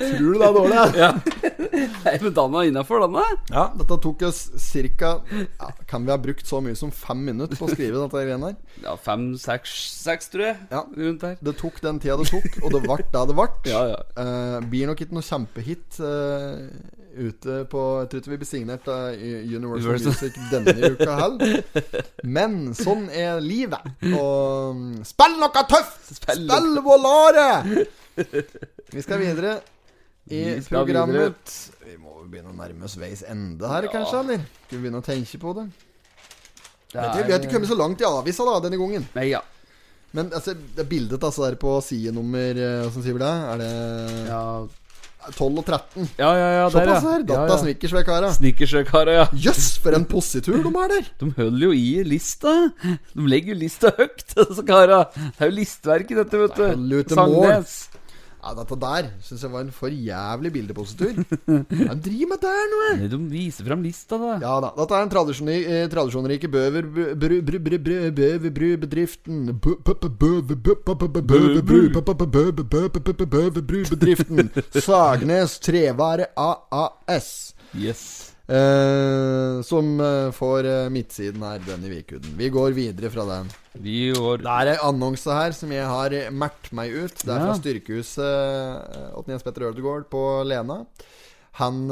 Tror 0.00 0.32
du 0.32 0.38
det 0.38 0.46
er 0.46 0.54
dårlig? 0.56 0.78
Ja. 0.96 1.10
Nei, 2.04 2.14
men 2.22 2.34
den 2.36 2.54
er 2.56 2.68
innafor, 2.70 3.04
den. 3.04 3.18
Ja, 3.52 3.66
dette 3.76 3.98
tok 4.02 4.22
oss 4.26 4.40
ca. 4.98 5.12
Ja, 5.60 5.70
kan 5.90 6.06
vi 6.06 6.14
ha 6.14 6.18
brukt 6.20 6.46
så 6.48 6.60
mye 6.64 6.76
som 6.78 6.92
fem 6.94 7.22
minutter 7.28 7.58
på 7.58 7.68
å 7.68 7.72
skrive 7.72 8.00
dette 8.00 8.24
greiene 8.24 8.52
her? 8.52 8.56
Ja, 8.84 8.96
fem, 9.00 9.30
seks, 9.40 9.74
seks, 10.00 10.30
tror 10.32 10.48
jeg. 10.50 10.56
Ja. 10.72 10.84
Rundt 10.96 11.26
her. 11.26 11.36
Det 11.40 11.56
tok 11.60 11.80
den 11.84 12.00
tida 12.02 12.18
det 12.20 12.30
tok, 12.30 12.60
og 12.64 12.74
det 12.74 12.82
ble 12.86 13.00
det 13.02 13.26
det 13.30 13.36
ble. 13.36 13.48
Ja, 13.70 13.82
ja. 13.92 14.00
Uh, 14.16 14.58
blir 14.70 14.90
nok 14.90 15.04
ikke 15.04 15.16
noe 15.16 15.26
kjempehit 15.26 16.00
eh, 16.04 16.66
ute 17.16 17.64
på 17.70 17.80
Jeg 18.00 18.10
tror 18.10 18.22
ikke 18.22 18.32
vi 18.32 18.38
blir 18.40 18.48
signert 18.48 18.88
av 18.90 19.10
Universal 19.14 19.96
Universal. 19.96 20.14
Music 20.14 20.38
denne 20.52 20.92
uka 20.94 21.16
heller. 21.18 21.98
Men 22.38 22.56
sånn 22.78 23.08
er 23.12 23.40
livet. 23.44 23.90
Og 24.12 24.78
mm, 24.78 25.02
spill 25.08 25.36
noe 25.40 25.66
tøft! 25.70 26.14
Spill 26.20 26.46
Spill 26.46 26.80
Volare! 26.86 27.50
Vi 28.90 29.04
skal 29.04 29.22
videre 29.22 29.58
i 30.30 30.40
Vi 30.56 30.56
skal 30.64 30.84
programmet. 30.84 31.54
Vi 31.86 31.96
må 32.00 32.20
jo 32.20 32.26
begynne 32.30 32.52
å 32.52 32.58
nærme 32.58 32.86
oss 32.86 32.98
veis 33.00 33.22
ende 33.26 33.70
her, 33.70 33.86
kanskje? 33.92 34.24
eller? 34.24 34.42
Skal 34.66 34.76
vi 34.76 34.82
begynne 34.84 35.02
å 35.02 35.06
tenke 35.06 35.40
på 35.42 35.54
det? 35.58 35.70
Det 36.90 37.06
du, 37.14 37.22
vi 37.22 37.32
har 37.32 37.38
ikke 37.38 37.54
kommet 37.54 37.70
så 37.70 37.78
langt 37.78 38.02
i 38.02 38.06
avisa 38.06 38.44
da, 38.46 38.58
denne 38.64 38.78
gangen. 38.80 39.06
Nei, 39.14 39.30
ja. 39.30 39.42
Men 40.16 40.32
altså, 40.34 40.56
det 40.58 40.82
er 40.82 40.90
bildet 40.90 41.22
altså, 41.22 41.44
der 41.46 41.56
på 41.60 41.76
sidenummer 41.86 42.58
eh, 42.58 42.80
Hvordan 42.82 43.04
sier 43.04 43.14
vi 43.14 43.22
det? 43.22 43.34
Er 43.52 43.60
det 43.60 43.70
Ja, 44.26 44.42
12 45.28 45.60
og 45.60 45.64
13? 45.66 46.08
ja, 46.18 46.30
ja. 46.34 46.48
ja 46.56 46.64
Såpass 46.72 47.06
her. 47.06 47.24
Datta 47.28 47.46
ja, 47.46 47.52
ja. 47.52 47.58
snickersvekara. 48.38 49.16
Ja. 49.18 49.26
Jøss, 49.46 49.70
for 49.82 49.96
en 49.96 50.06
positur 50.08 50.62
de 50.64 50.72
har 50.76 50.90
der! 50.92 51.12
De 51.20 51.30
holder 51.36 51.66
jo 51.68 51.72
i 51.76 52.02
lista. 52.06 52.56
De 52.82 53.28
legger 53.28 53.54
jo 53.54 53.60
lista 53.62 53.92
høyt, 53.98 54.26
disse 54.38 54.66
kara. 54.68 55.04
Det 55.14 55.46
er 55.46 55.52
jo 55.52 55.56
listverket, 55.60 56.20
dette, 56.22 56.44
vet 56.44 56.60
du. 56.60 57.14
Sangnes. 57.14 57.80
mål. 57.88 57.99
Ja, 58.40 58.54
Dette 58.56 58.76
der 58.80 59.08
syns 59.20 59.42
jeg 59.44 59.50
var 59.52 59.60
en 59.66 59.70
for 59.74 59.92
jævlig 59.92 60.50
bildepositur. 60.54 61.12
Hva 61.44 61.94
driver 62.00 62.30
med 62.30 62.40
der 62.40 62.70
nå? 62.72 63.08
De 63.12 63.18
viser 63.28 63.66
fram 63.68 63.82
lista, 63.84 64.16
da. 64.16 64.38
Ja 64.40 64.54
da. 64.64 64.70
Dette 64.78 64.96
er 64.96 65.04
den 65.04 65.12
tradisjon, 65.12 65.50
eh, 65.52 65.84
tradisjonrike 65.92 66.48
bøver... 66.48 66.88
bø- 66.88 67.12
bru- 67.20 67.42
bru- 67.44 67.60
bru- 67.66 67.82
bru- 67.84 68.08
Bøverbru-bedriften 68.16 69.52
Bø- 69.60 69.76
bø- 69.84 69.94
bø- 70.00 70.14
bøve- 70.16 70.42
bø- 70.56 70.56
bø- 70.56 70.96
bø- 70.96 71.12
bø- 71.12 71.26
Bøverbru 71.30 71.82
bø- 71.92 72.00
bø- 72.00 72.16
bø- 72.16 72.30
bøve- 72.32 72.52
bø- 72.56 72.64
bø- 72.64 72.88
bø- 72.88 73.14
bø- 73.20 73.30
Bøverbru-bedriften 73.36 74.50
Sagnes 74.80 75.58
Trevare 75.60 76.26
AAS. 76.36 77.54
Yes. 77.76 78.29
Eh, 78.50 79.60
som 79.62 79.92
eh, 80.02 80.30
får 80.34 80.66
eh, 80.66 80.88
midtsiden 80.90 81.42
her 81.46 81.60
denne 81.62 81.90
vikuden. 81.92 82.32
Vi 82.38 82.48
går 82.50 82.74
videre 82.74 83.10
fra 83.14 83.26
den. 83.28 83.50
Vi 83.78 84.08
går 84.16 84.42
Det 84.42 84.50
er 84.56 84.70
ei 84.72 84.80
annonse 84.88 85.30
her 85.30 85.54
som 85.54 85.70
jeg 85.70 85.86
har 85.86 86.16
eh, 86.18 86.30
meg 86.74 86.90
ut. 86.96 87.14
Det 87.22 87.30
er 87.30 87.38
Ja. 87.38 87.46
fra 87.52 87.58
Styrkehuset 87.60 88.26
eh, 88.26 89.06
Jens 89.30 89.46
Petter 89.46 89.68
Ødegaard 89.70 90.08
på 90.10 90.24
Lena. 90.50 90.80
Han 91.62 91.86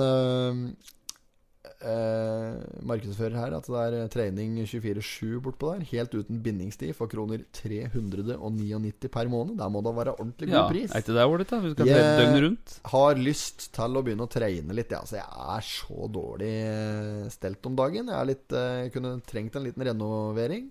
eh, 1.81 2.59
markedsfører 2.89 3.37
her 3.39 3.55
at 3.59 3.67
det 3.69 3.79
er 3.83 3.97
eh, 4.03 4.09
trening 4.13 4.57
24-7 4.67 5.39
bortpå 5.45 5.73
der. 5.77 5.85
Helt 5.93 6.15
uten 6.19 6.41
bindingstid 6.45 6.95
for 6.99 7.11
kroner 7.11 7.45
399 7.55 9.11
per 9.15 9.29
måned. 9.31 9.57
Der 9.61 9.69
må 9.73 9.83
det 9.85 9.95
være 9.97 10.15
ordentlig 10.19 10.49
god 10.51 10.57
Ja, 10.59 10.67
pris. 10.71 10.91
er 10.93 11.05
ikke 11.05 11.17
det 11.19 11.27
ålreit, 11.29 11.51
da? 11.53 11.61
Vi 11.65 11.73
skal 11.75 11.91
jeg 11.93 12.19
døgnet 12.23 12.43
rundt. 12.47 12.77
Har 12.93 13.23
lyst 13.23 13.69
til 13.79 13.99
å 14.01 14.05
begynne 14.07 14.27
å 14.27 14.33
trene 14.33 14.77
litt. 14.79 14.91
Ja. 14.95 15.03
Altså, 15.05 15.19
jeg 15.21 15.49
er 15.57 15.69
så 15.71 16.11
dårlig 16.19 16.53
eh, 16.67 17.29
stelt 17.35 17.67
om 17.71 17.77
dagen. 17.79 18.11
Jeg 18.13 18.19
er 18.21 18.31
litt, 18.33 18.53
eh, 18.53 18.89
kunne 18.95 19.17
trengt 19.29 19.57
en 19.59 19.69
liten 19.69 19.87
renovering. 19.93 20.71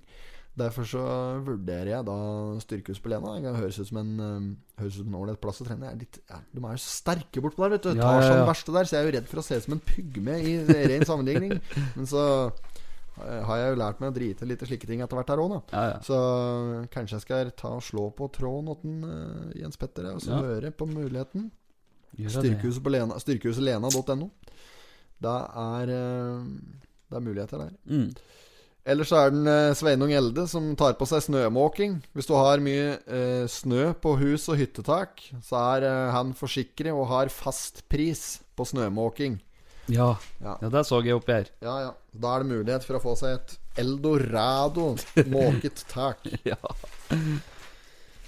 Derfor 0.58 0.88
så 0.90 1.02
vurderer 1.46 1.92
jeg 1.92 2.06
da 2.08 2.14
Styrkehus 2.64 3.02
på 3.04 3.12
Lena. 3.12 3.36
Det 3.44 3.52
høres 3.60 3.78
ut 3.78 3.90
som 3.92 4.00
en 4.02 4.14
eh, 4.26 4.48
Høres 4.82 4.96
ut 4.98 5.04
som 5.04 5.12
en 5.12 5.20
ålreit 5.20 5.42
plass 5.42 5.62
å 5.62 5.68
trene. 5.68 5.92
Jeg 5.92 6.08
er 6.08 6.22
ja, 6.34 6.40
de 6.54 6.62
er 6.64 6.74
jo 6.78 6.82
så 6.82 6.94
sterke 6.96 7.42
bortpå 7.46 7.64
der, 7.66 7.76
vet 7.76 7.86
du. 7.86 7.92
Ja, 7.94 8.02
Tar 8.02 8.18
ja, 8.18 8.24
seg 8.24 8.32
ja. 8.34 8.40
den 8.40 8.50
verste 8.50 8.74
der, 8.76 8.90
så 8.90 8.96
jeg 8.96 9.02
er 9.04 9.08
jo 9.08 9.14
redd 9.18 9.30
for 9.30 9.42
å 9.42 9.46
se 9.46 9.58
ut 9.60 9.66
som 9.68 9.76
en 9.78 9.84
pygme 9.86 10.38
i 10.42 10.56
ren 10.92 11.06
sammenligning. 11.06 11.54
Men 11.98 12.10
så 12.10 12.24
eh, 12.48 13.42
har 13.50 13.62
jeg 13.62 13.72
jo 13.76 13.80
lært 13.84 14.02
meg 14.02 14.10
å 14.12 14.16
drite 14.18 14.50
litt 14.50 14.66
i 14.66 14.70
slike 14.72 14.90
ting 14.90 15.02
etter 15.06 15.20
hvert 15.20 15.34
her 15.34 15.44
òg, 15.44 15.54
da. 15.56 15.62
Ja, 15.74 15.84
ja. 15.94 16.00
Så 16.06 16.18
kanskje 16.94 17.18
jeg 17.20 17.26
skal 17.28 17.54
ta 17.62 17.76
og 17.78 17.86
slå 17.86 18.08
på 18.18 18.30
tråden 18.38 18.74
åtten 18.74 18.98
uh, 19.06 19.54
Jens 19.58 19.78
Petter 19.82 20.10
er, 20.10 20.18
og 20.18 20.26
så 20.26 20.34
Ja. 20.36 20.42
høre 20.46 20.74
på 20.74 20.90
muligheten. 20.90 21.52
Styrkehuset 22.18 22.82
på 22.82 22.94
Lena 22.94 23.18
Styrkehusetlena.no. 23.22 24.32
Det 25.22 25.38
er 25.62 25.94
uh, 25.94 26.42
Det 27.10 27.18
er 27.22 27.26
muligheter 27.30 27.62
der. 27.66 27.74
Mm. 27.86 28.10
Ellers 28.88 29.10
så 29.12 29.20
er 29.20 29.34
den 29.34 29.48
eh, 29.52 29.74
Sveinung 29.76 30.14
Elde 30.16 30.46
som 30.48 30.70
tar 30.80 30.96
på 30.96 31.08
seg 31.10 31.26
snømåking. 31.26 31.98
Hvis 32.16 32.30
du 32.30 32.38
har 32.38 32.64
mye 32.64 32.94
eh, 33.04 33.44
snø 33.52 33.90
på 34.00 34.14
hus 34.22 34.48
og 34.48 34.62
hyttetak, 34.62 35.26
så 35.44 35.60
er 35.76 35.88
eh, 35.90 36.14
han 36.16 36.32
forsikret 36.38 36.94
og 36.96 37.10
har 37.12 37.34
fast 37.34 37.84
pris 37.92 38.40
på 38.56 38.68
snømåking. 38.70 39.42
Ja. 39.92 40.14
Ja. 40.40 40.56
ja, 40.62 40.72
det 40.72 40.86
så 40.88 41.02
jeg 41.04 41.20
oppi 41.20 41.36
her. 41.36 41.52
Ja, 41.64 41.76
ja. 41.84 41.92
Da 42.16 42.34
er 42.34 42.44
det 42.44 42.52
mulighet 42.54 42.88
for 42.88 42.98
å 42.98 43.04
få 43.04 43.18
seg 43.20 43.36
et 43.36 43.58
eldorado 43.84 44.94
måket 45.36 45.84
tak. 45.92 46.24
Ja. 46.48 46.60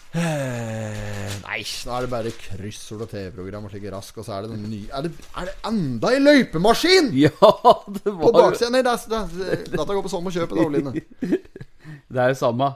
Nei, 1.49 1.60
nå 1.86 1.94
er 1.94 2.06
det 2.06 2.10
bare 2.10 2.31
kryssord 2.34 3.03
og 3.06 3.11
TV-program 3.11 3.68
og 3.68 3.73
slike 3.73 3.91
rask, 3.94 4.15
og 4.18 4.26
så 4.26 4.40
er 4.40 4.48
det 4.48 4.56
noen 4.56 4.72
nye 4.72 4.88
Er 4.90 5.06
det, 5.06 5.11
er 5.38 5.49
det 5.52 5.53
enda 5.69 6.10
ei 6.15 6.22
løypemaskin?! 6.23 7.11
ja, 7.26 7.30
det 7.94 8.06
På 8.07 8.31
var 8.34 8.56
Nei, 8.73 8.81
det 8.81 8.94
er, 8.95 9.03
det 9.11 9.19
er, 9.19 9.61
dette 9.76 9.86
går 9.86 10.06
på 10.07 10.11
sånn 10.11 10.26
å 10.26 10.34
kjøpe, 10.34 10.57
da, 10.57 10.65
Oline. 10.65 10.95
Det 12.10 12.22
er 12.22 12.31
jo 12.31 12.38
samme. 12.40 12.72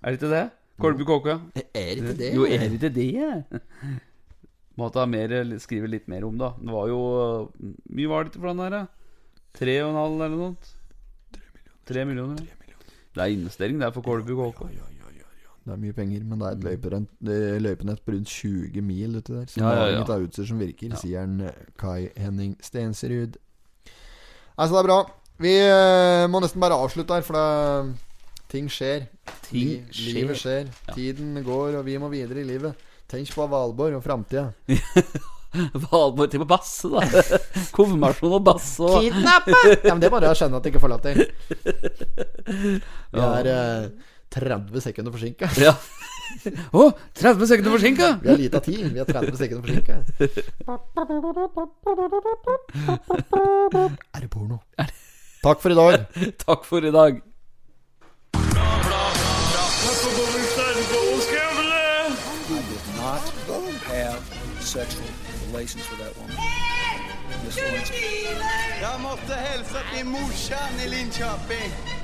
Er 0.00 0.14
det 0.14 0.18
ikke 0.18 0.30
det? 0.32 0.46
Kolby 0.80 1.04
Kåke? 1.08 1.34
Er 1.76 2.00
ikke 2.00 2.14
det? 2.16 2.30
Jo, 2.32 2.46
er 2.48 2.64
det 2.64 2.78
ikke 2.78 2.90
det? 2.96 3.60
Måtte 4.80 5.02
ha 5.02 5.08
mer, 5.08 5.34
skrive 5.60 5.90
litt 5.92 6.08
mer 6.08 6.24
om, 6.24 6.38
da. 6.40 6.54
Det 6.56 6.72
var 6.72 6.88
jo 6.88 7.02
mye 7.92 8.12
var 8.12 8.24
det 8.24 8.34
til 8.34 8.44
for 8.44 8.52
den 8.54 8.64
der? 8.72 8.88
Tre 9.56 9.76
og 9.84 9.90
en 9.92 10.00
halv 10.00 10.16
eller 10.16 10.32
noe 10.32 10.48
sånt? 10.48 10.72
Tre 11.92 12.06
millioner. 12.08 12.40
Det 13.12 13.20
er 13.20 13.36
investering, 13.36 13.76
det 13.80 13.90
er 13.90 13.96
for 13.96 14.08
Kolby 14.08 14.36
Kåke. 14.38 14.70
Det 15.62 15.70
er 15.70 15.78
mye 15.78 15.94
penger, 15.94 16.22
men 16.26 16.40
det 16.40 16.46
er 16.48 16.56
et 16.56 16.64
løypenett, 16.66 17.10
det 17.22 17.34
er 17.52 17.60
løypenett 17.62 18.00
på 18.02 18.16
rundt 18.16 18.30
20 18.34 18.82
mil 18.82 19.18
uti 19.20 19.34
der. 19.36 19.44
Så 19.46 19.60
Ja, 19.60 19.74
ja, 19.76 19.84
ja. 19.92 19.98
ja, 20.00 20.06
av 20.10 20.24
utstyr 20.24 20.48
som 20.48 20.58
virker, 20.58 20.96
sier 20.98 21.22
han 21.22 21.36
eh, 21.46 21.66
Kai 21.78 22.08
Henning 22.18 22.56
Stensrud. 22.58 23.38
Altså, 24.56 24.72
det 24.74 24.80
er 24.80 24.88
bra. 24.88 24.98
Vi 25.42 25.52
eh, 25.62 26.24
må 26.30 26.42
nesten 26.42 26.62
bare 26.62 26.78
avslutte 26.82 27.14
her, 27.14 27.22
for 27.26 27.38
det, 27.38 27.94
ting 28.50 28.66
skjer. 28.70 29.06
Ting 29.46 29.86
skjer. 29.94 30.18
Livet 30.18 30.42
skjer. 30.42 30.72
Tiden 30.96 31.38
går, 31.46 31.78
og 31.78 31.86
vi 31.86 31.94
må 32.02 32.10
videre 32.10 32.42
i 32.42 32.48
livet. 32.48 32.88
Tenk 33.12 33.30
på 33.30 33.46
Valborg 33.46 34.00
og 34.00 34.02
framtida. 34.02 34.48
Valborg 35.86 36.30
til 36.32 36.42
på 36.42 36.48
basse, 36.48 36.88
da. 36.88 37.02
Konfirmasjon 37.76 38.38
og 38.38 38.44
basse. 38.46 38.82
Og. 38.82 39.02
Kidnappe! 39.04 39.58
ja, 39.84 39.92
men 39.92 40.00
det 40.02 40.08
er 40.08 40.14
bare 40.14 40.30
å 40.32 40.38
skjønne 40.38 40.58
at 40.58 40.64
det 40.64 40.72
ikke 40.72 40.82
får 40.82 40.92
lov 40.94 41.02
til. 41.04 41.22
Vi 43.12 43.26
er 43.26 43.50
eh, 43.52 44.08
30 44.32 44.80
sekunder 44.80 45.12
forsinka. 45.12 45.48
Ja. 45.60 45.74
Å, 46.72 46.86
30 47.18 47.46
sekunder 47.50 47.74
forsinka! 47.74 48.08
Vi 48.22 48.30
har 48.30 48.38
lita 48.40 48.60
tid. 48.64 48.86
Vi 48.92 49.02
er 49.02 49.08
30 49.08 49.36
sekunder 49.36 49.62
forsinka. 49.66 49.94
Er 54.14 54.20
det 54.20 54.30
porno? 54.32 54.62
Takk 55.42 55.60
for 55.60 55.74
i 55.74 55.76
dag. 55.76 56.06
Takk 56.46 56.64
for 56.68 56.88
i 56.88 56.94
dag. 56.94 57.20
Jeg 63.02 64.12
måtte 64.14 64.62
sexual 64.62 65.08
relations 65.48 65.90
with 65.90 66.00
that 66.00 66.16
woman. 66.16 66.36
Miss 67.44 67.56
Lewinsky. 67.56 68.26
Jag 68.82 69.00
måste 69.00 69.34
morsan 70.04 70.80
i 70.84 70.88
Linköping. 70.88 72.01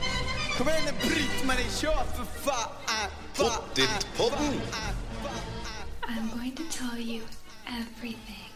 Kom 0.58 0.68
igen 0.68 0.82
nu 0.84 1.08
Britt-Marie, 1.08 1.70
kör 1.80 2.04
för 2.16 2.24
fan! 2.24 3.10
Pottit-podden! 3.36 4.60
I'm 6.02 6.30
going 6.38 6.56
to 6.56 6.62
tell 6.78 6.98
you 6.98 7.22
everything. 7.66 8.47